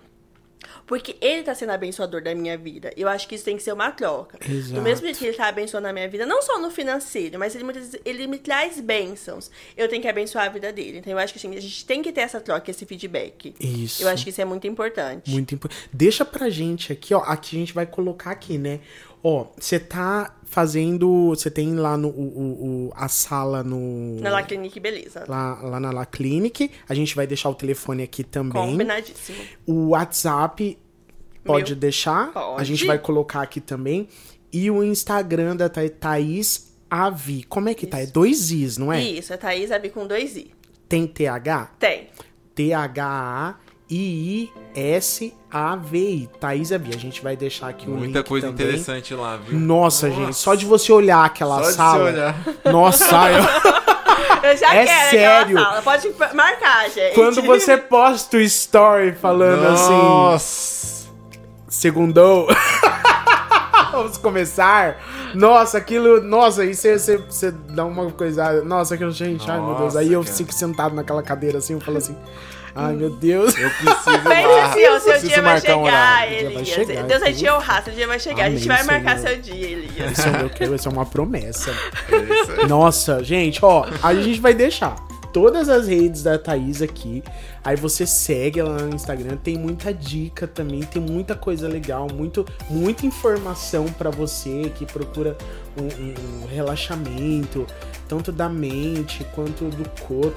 Porque 0.86 1.16
ele 1.20 1.42
tá 1.42 1.54
sendo 1.54 1.70
abençoador 1.70 2.22
da 2.22 2.34
minha 2.34 2.56
vida. 2.56 2.92
Eu 2.96 3.08
acho 3.08 3.28
que 3.28 3.34
isso 3.34 3.44
tem 3.44 3.56
que 3.56 3.62
ser 3.62 3.72
uma 3.72 3.90
troca. 3.90 4.38
Exato. 4.48 4.74
Do 4.74 4.82
mesmo 4.82 5.04
jeito 5.06 5.18
que 5.18 5.26
ele 5.26 5.36
tá 5.36 5.48
abençoando 5.48 5.86
a 5.86 5.92
minha 5.92 6.08
vida, 6.08 6.26
não 6.26 6.42
só 6.42 6.58
no 6.58 6.70
financeiro, 6.70 7.38
mas 7.38 7.54
ele, 7.54 7.64
vezes, 7.72 8.00
ele 8.04 8.26
me 8.26 8.38
traz 8.38 8.80
bênçãos. 8.80 9.50
Eu 9.76 9.88
tenho 9.88 10.02
que 10.02 10.08
abençoar 10.08 10.46
a 10.46 10.48
vida 10.48 10.72
dele. 10.72 10.98
Então 10.98 11.12
eu 11.12 11.18
acho 11.18 11.32
que 11.32 11.38
assim, 11.38 11.56
a 11.56 11.60
gente 11.60 11.84
tem 11.84 12.02
que 12.02 12.12
ter 12.12 12.22
essa 12.22 12.40
troca, 12.40 12.70
esse 12.70 12.84
feedback. 12.86 13.54
Isso. 13.60 14.02
Eu 14.02 14.08
acho 14.08 14.24
que 14.24 14.30
isso 14.30 14.40
é 14.40 14.44
muito 14.44 14.66
importante. 14.66 15.30
Muito 15.30 15.54
importante. 15.54 15.88
Deixa 15.92 16.24
pra 16.24 16.48
gente 16.50 16.92
aqui, 16.92 17.14
ó. 17.14 17.20
Aqui 17.20 17.56
a 17.56 17.60
gente 17.60 17.74
vai 17.74 17.86
colocar 17.86 18.30
aqui, 18.30 18.58
né? 18.58 18.80
Ó, 19.22 19.46
você 19.58 19.78
tá 19.80 20.34
fazendo. 20.44 21.28
Você 21.30 21.50
tem 21.50 21.74
lá 21.74 21.96
no, 21.96 22.08
o, 22.08 22.88
o- 22.88 22.92
a 22.94 23.08
sala 23.08 23.62
no. 23.62 24.20
Na 24.20 24.30
La 24.30 24.42
Clinique, 24.42 24.78
beleza. 24.80 25.24
Lá, 25.28 25.60
lá 25.62 25.80
na 25.80 25.90
La 25.90 26.06
Clinic. 26.06 26.70
A 26.88 26.94
gente 26.94 27.14
vai 27.16 27.26
deixar 27.26 27.50
o 27.50 27.54
telefone 27.54 28.02
aqui 28.02 28.22
também. 28.24 28.52
Combinadíssimo. 28.52 29.38
O 29.66 29.88
WhatsApp 29.88 30.78
pode 31.44 31.72
Meu. 31.72 31.80
deixar. 31.80 32.32
Pode. 32.32 32.60
A 32.60 32.64
gente 32.64 32.86
vai 32.86 32.98
colocar 32.98 33.42
aqui 33.42 33.60
também. 33.60 34.08
E 34.52 34.70
o 34.70 34.82
Instagram 34.84 35.56
da 35.56 35.68
Tha- 35.68 35.88
Thaís 35.90 36.74
Avi. 36.90 37.42
Como 37.42 37.68
é 37.68 37.74
que 37.74 37.86
tá? 37.86 38.00
É 38.00 38.06
dois 38.06 38.50
Is, 38.50 38.78
não 38.78 38.92
é? 38.92 39.02
Isso, 39.02 39.32
é 39.32 39.36
Thaís 39.36 39.70
Abi 39.70 39.90
com 39.90 40.06
dois 40.06 40.36
I. 40.36 40.50
Tem 40.88 41.06
TH? 41.06 41.72
Tem. 41.78 42.08
T-H-A-I-I-S-A-V-I. 43.88 46.28
Thaís 46.40 46.72
Avi. 46.72 46.90
A 46.94 46.98
gente 46.98 47.22
vai 47.22 47.36
deixar 47.36 47.68
aqui 47.68 47.88
o 47.88 47.92
link 47.94 48.00
Muita 48.00 48.22
coisa 48.22 48.48
também. 48.48 48.66
interessante 48.66 49.14
lá, 49.14 49.36
viu? 49.36 49.58
Nossa, 49.58 50.10
gente, 50.10 50.34
só 50.34 50.54
de 50.54 50.66
você 50.66 50.92
olhar 50.92 51.24
aquela 51.24 51.62
Só 51.64 51.70
de 51.70 51.74
sala. 51.76 52.04
você 52.04 52.10
olhar. 52.12 52.36
Nossa, 52.72 53.06
eu... 53.32 53.78
Eu 54.50 54.56
já 54.56 54.74
é 54.74 54.84
quero 54.86 55.10
sério. 55.10 55.58
aquela 55.58 55.82
sala. 55.82 55.82
Pode 55.82 56.14
marcar, 56.34 56.88
gente. 56.90 57.14
Quando 57.14 57.42
você 57.42 57.76
posta 57.76 58.36
o 58.36 58.40
story 58.40 59.12
falando 59.12 59.66
assim, 59.66 59.92
Nossa. 59.92 61.08
segundou, 61.68 62.46
vamos 63.92 64.16
começar. 64.18 64.96
Nossa, 65.34 65.76
aquilo, 65.78 66.22
nossa, 66.22 66.64
e 66.64 66.74
você, 66.74 66.98
você, 66.98 67.18
você 67.18 67.50
dá 67.50 67.84
uma 67.84 68.10
coisa, 68.10 68.62
nossa, 68.64 68.94
aquilo, 68.94 69.10
gente, 69.10 69.50
ai 69.50 69.58
meu 69.58 69.68
Deus. 69.74 69.80
Nossa, 69.80 69.98
Aí 69.98 70.10
eu 70.12 70.22
cara. 70.22 70.34
fico 70.34 70.52
sentado 70.54 70.94
naquela 70.94 71.22
cadeira 71.22 71.58
assim, 71.58 71.74
eu 71.74 71.80
falo 71.80 71.98
assim, 71.98 72.16
ai 72.78 72.94
meu 72.94 73.10
Deus. 73.10 73.56
Eu 73.58 73.70
preciso 73.70 74.22
Pensa 74.22 74.48
lá. 74.48 74.66
assim, 74.66 74.86
ó, 74.86 74.98
seu 75.00 75.18
dia 75.20 75.42
vai 75.42 75.54
marcar 75.54 75.76
um 75.76 75.84
chegar, 75.84 75.98
horário. 75.98 76.30
dia 76.38 76.44
vai 76.44 76.52
Elias. 76.54 76.68
chegar, 76.68 77.02
Deus 77.04 77.22
sim. 77.22 77.32
te 77.32 77.50
honrar, 77.50 77.84
seu 77.84 77.92
dia 77.94 78.06
vai 78.06 78.18
chegar. 78.20 78.44
a 78.44 78.50
gente 78.50 78.70
Amém, 78.70 78.84
vai 78.86 79.00
marcar 79.00 79.18
Senhor. 79.18 79.28
seu 79.32 79.42
dia, 79.42 79.66
Elias. 79.66 80.12
Isso 80.18 80.28
é, 80.28 80.30
meu, 80.66 80.74
isso 80.74 80.88
é 80.88 80.92
uma 80.92 81.06
promessa. 81.06 81.70
É 81.70 82.16
isso 82.42 82.52
aí. 82.60 82.66
Nossa, 82.68 83.22
gente, 83.24 83.64
ó, 83.64 83.86
a 84.02 84.14
gente 84.14 84.40
vai 84.40 84.54
deixar 84.54 84.96
todas 85.32 85.68
as 85.68 85.86
redes 85.88 86.22
da 86.22 86.38
Thaís 86.38 86.80
aqui. 86.82 87.22
Aí 87.64 87.76
você 87.76 88.06
segue 88.06 88.60
ela 88.60 88.78
no 88.78 88.94
Instagram, 88.94 89.36
tem 89.36 89.58
muita 89.58 89.92
dica 89.92 90.46
também, 90.46 90.80
tem 90.80 91.02
muita 91.02 91.34
coisa 91.34 91.68
legal, 91.68 92.06
muito, 92.12 92.46
muita 92.70 93.04
informação 93.04 93.84
pra 93.86 94.08
você 94.10 94.72
que 94.74 94.86
procura 94.86 95.36
um, 95.76 95.84
um- 95.84 96.44
um 96.44 96.46
relaxamento, 96.46 97.66
tanto 98.08 98.32
da 98.32 98.48
mente 98.48 99.22
quanto 99.34 99.64
do 99.66 99.86
corpo. 100.00 100.34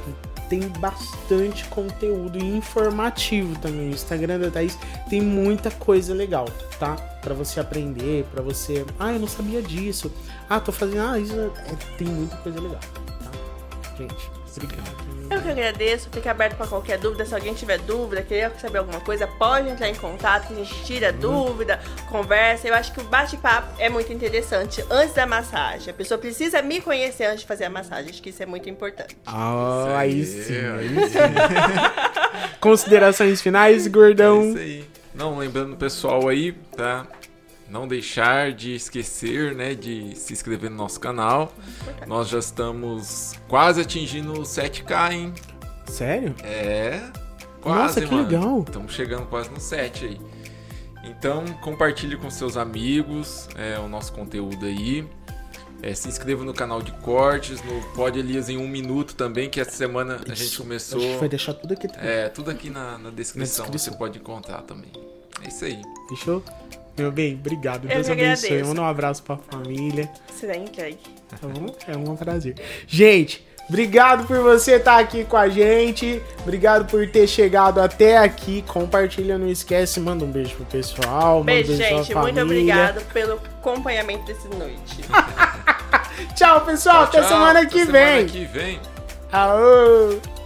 Tem 0.52 0.68
bastante 0.68 1.64
conteúdo 1.70 2.38
informativo 2.38 3.58
também. 3.60 3.88
O 3.88 3.94
Instagram 3.94 4.38
da 4.38 4.52
Thaís 4.52 4.78
tem 5.10 5.22
muita 5.22 5.72
coisa 5.72 6.14
legal, 6.14 6.44
tá? 6.78 6.98
Pra 7.22 7.34
você 7.34 7.62
aprender, 7.62 8.26
pra 8.34 8.42
você. 8.44 8.86
Ah, 9.00 9.14
eu 9.14 9.20
não 9.20 9.30
sabia 9.30 9.62
disso. 9.62 10.12
Ah, 10.50 10.60
tô 10.60 10.74
fazendo. 10.74 11.08
Ah, 11.08 11.18
isso 11.18 11.34
é... 11.40 11.50
tem 11.98 12.06
muita 12.06 12.36
coisa 12.36 12.60
legal, 12.60 12.82
tá? 13.24 13.32
Gente. 13.98 14.41
Eu 15.32 15.42
que 15.42 15.48
agradeço, 15.50 16.10
fica 16.12 16.30
aberto 16.30 16.58
pra 16.58 16.68
qualquer 16.68 16.98
dúvida. 16.98 17.26
Se 17.26 17.34
alguém 17.34 17.54
tiver 17.54 17.80
dúvida, 17.80 18.22
querer 18.22 18.52
saber 18.60 18.80
alguma 18.80 19.00
coisa, 19.00 19.26
pode 19.26 19.70
entrar 19.70 19.88
em 19.88 19.96
contato, 19.96 20.48
que 20.48 20.54
a 20.54 20.58
gente 20.58 20.84
tira 20.84 21.14
dúvida, 21.14 21.80
conversa. 22.10 22.68
Eu 22.68 22.74
acho 22.76 22.92
que 22.92 23.00
o 23.00 23.04
bate-papo 23.06 23.70
é 23.80 23.88
muito 23.88 24.12
interessante 24.12 24.84
antes 24.90 25.14
da 25.16 25.26
massagem. 25.26 25.90
A 25.90 25.94
pessoa 25.94 26.18
precisa 26.18 26.62
me 26.62 26.82
conhecer 26.82 27.24
antes 27.24 27.42
de 27.42 27.48
fazer 27.48 27.64
a 27.64 27.70
massagem. 27.70 28.10
Acho 28.10 28.22
que 28.22 28.30
isso 28.30 28.44
é 28.44 28.46
muito 28.46 28.70
importante. 28.70 29.16
Ah, 29.26 29.96
aí 30.00 30.12
Aí, 30.12 30.26
sim, 30.26 30.54
aí 30.54 30.98
aí 30.98 31.10
sim. 31.10 31.20
Considerações 32.60 33.42
finais, 33.42 33.88
gordão. 33.88 34.42
É 34.42 34.46
isso 34.48 34.58
aí. 34.58 34.86
Não, 35.16 35.38
lembrando 35.38 35.74
o 35.74 35.78
pessoal 35.78 36.28
aí, 36.28 36.52
tá? 36.76 37.08
Não 37.72 37.88
deixar 37.88 38.52
de 38.52 38.76
esquecer, 38.76 39.56
né, 39.56 39.74
de 39.74 40.14
se 40.16 40.34
inscrever 40.34 40.70
no 40.70 40.76
nosso 40.76 41.00
canal. 41.00 41.54
Nós 42.06 42.28
já 42.28 42.38
estamos 42.40 43.34
quase 43.48 43.80
atingindo 43.80 44.34
os 44.42 44.50
7k, 44.50 45.14
hein? 45.14 45.34
Sério? 45.88 46.36
É, 46.44 47.02
quase, 47.62 47.82
Nossa, 47.82 48.02
que 48.02 48.14
mano. 48.14 48.28
legal. 48.28 48.60
Estamos 48.68 48.92
chegando 48.94 49.26
quase 49.28 49.50
no 49.50 49.60
7 49.62 50.06
aí. 50.06 50.22
Então, 51.06 51.46
compartilhe 51.62 52.18
com 52.18 52.30
seus 52.30 52.58
amigos 52.58 53.48
é, 53.56 53.80
o 53.80 53.88
nosso 53.88 54.12
conteúdo 54.12 54.66
aí. 54.66 55.08
É, 55.82 55.96
se 55.96 56.10
inscreva 56.10 56.44
no 56.44 56.54
canal 56.54 56.82
de 56.82 56.92
cortes, 57.00 57.64
no 57.64 57.82
Pod 57.96 58.20
Elias 58.20 58.50
em 58.50 58.58
um 58.58 58.68
minuto 58.68 59.16
também, 59.16 59.50
que 59.50 59.62
essa 59.62 59.72
semana 59.72 60.20
a 60.30 60.36
gente 60.36 60.58
começou. 60.58 61.00
A 61.00 61.04
gente 61.04 61.20
vai 61.20 61.30
deixar 61.30 61.54
tudo 61.54 61.74
aqui 61.74 61.88
também. 61.88 62.08
É, 62.10 62.28
tudo 62.28 62.52
aqui 62.52 62.70
na, 62.70 62.98
na 62.98 63.10
descrição, 63.12 63.66
Na 63.66 63.72
descrição. 63.72 63.94
você 63.94 63.98
pode 63.98 64.20
encontrar 64.20 64.62
também. 64.64 64.92
É 65.44 65.48
isso 65.48 65.64
aí. 65.66 65.82
Fechou? 66.10 66.44
Meu 66.98 67.12
bem, 67.12 67.34
obrigado. 67.36 67.86
Eu 67.86 67.90
Deus 67.96 68.10
abençoe. 68.10 68.48
agradeço. 68.48 68.68
Manda 68.70 68.82
um 68.82 68.86
abraço 68.86 69.24
pra 69.24 69.38
família. 69.38 70.10
Será 70.40 70.56
entregue. 70.58 71.00
Tá 71.30 71.48
bom? 71.48 71.74
É 71.88 71.96
um 71.98 72.16
prazer. 72.16 72.56
Gente, 72.86 73.46
obrigado 73.70 74.28
por 74.28 74.40
você 74.40 74.76
estar 74.76 75.00
aqui 75.00 75.24
com 75.24 75.38
a 75.38 75.48
gente. 75.50 76.22
Obrigado 76.42 76.86
por 76.86 77.08
ter 77.10 77.26
chegado 77.28 77.80
até 77.80 78.18
aqui. 78.18 78.64
Compartilha, 78.68 79.38
não 79.38 79.48
esquece. 79.48 80.00
Manda 80.00 80.26
um 80.26 80.32
beijo 80.32 80.56
pro 80.56 80.66
pessoal. 80.66 81.40
manda 81.40 81.46
Beijo, 81.54 81.74
um 81.74 81.78
beijo 81.78 81.94
pra 81.94 82.04
gente. 82.04 82.16
Muito 82.16 82.42
obrigado 82.42 83.02
pelo 83.14 83.34
acompanhamento 83.36 84.26
dessa 84.26 84.50
noite. 84.50 84.98
Tchau, 86.36 86.62
pessoal. 86.66 87.04
Até 87.04 87.20
Tchau, 87.20 87.30
semana 87.30 87.60
até 87.62 87.70
que 87.70 87.86
semana 87.86 88.16
vem. 88.18 88.26
que 88.28 88.46
vem. 88.46 88.80
Aô! 89.32 90.41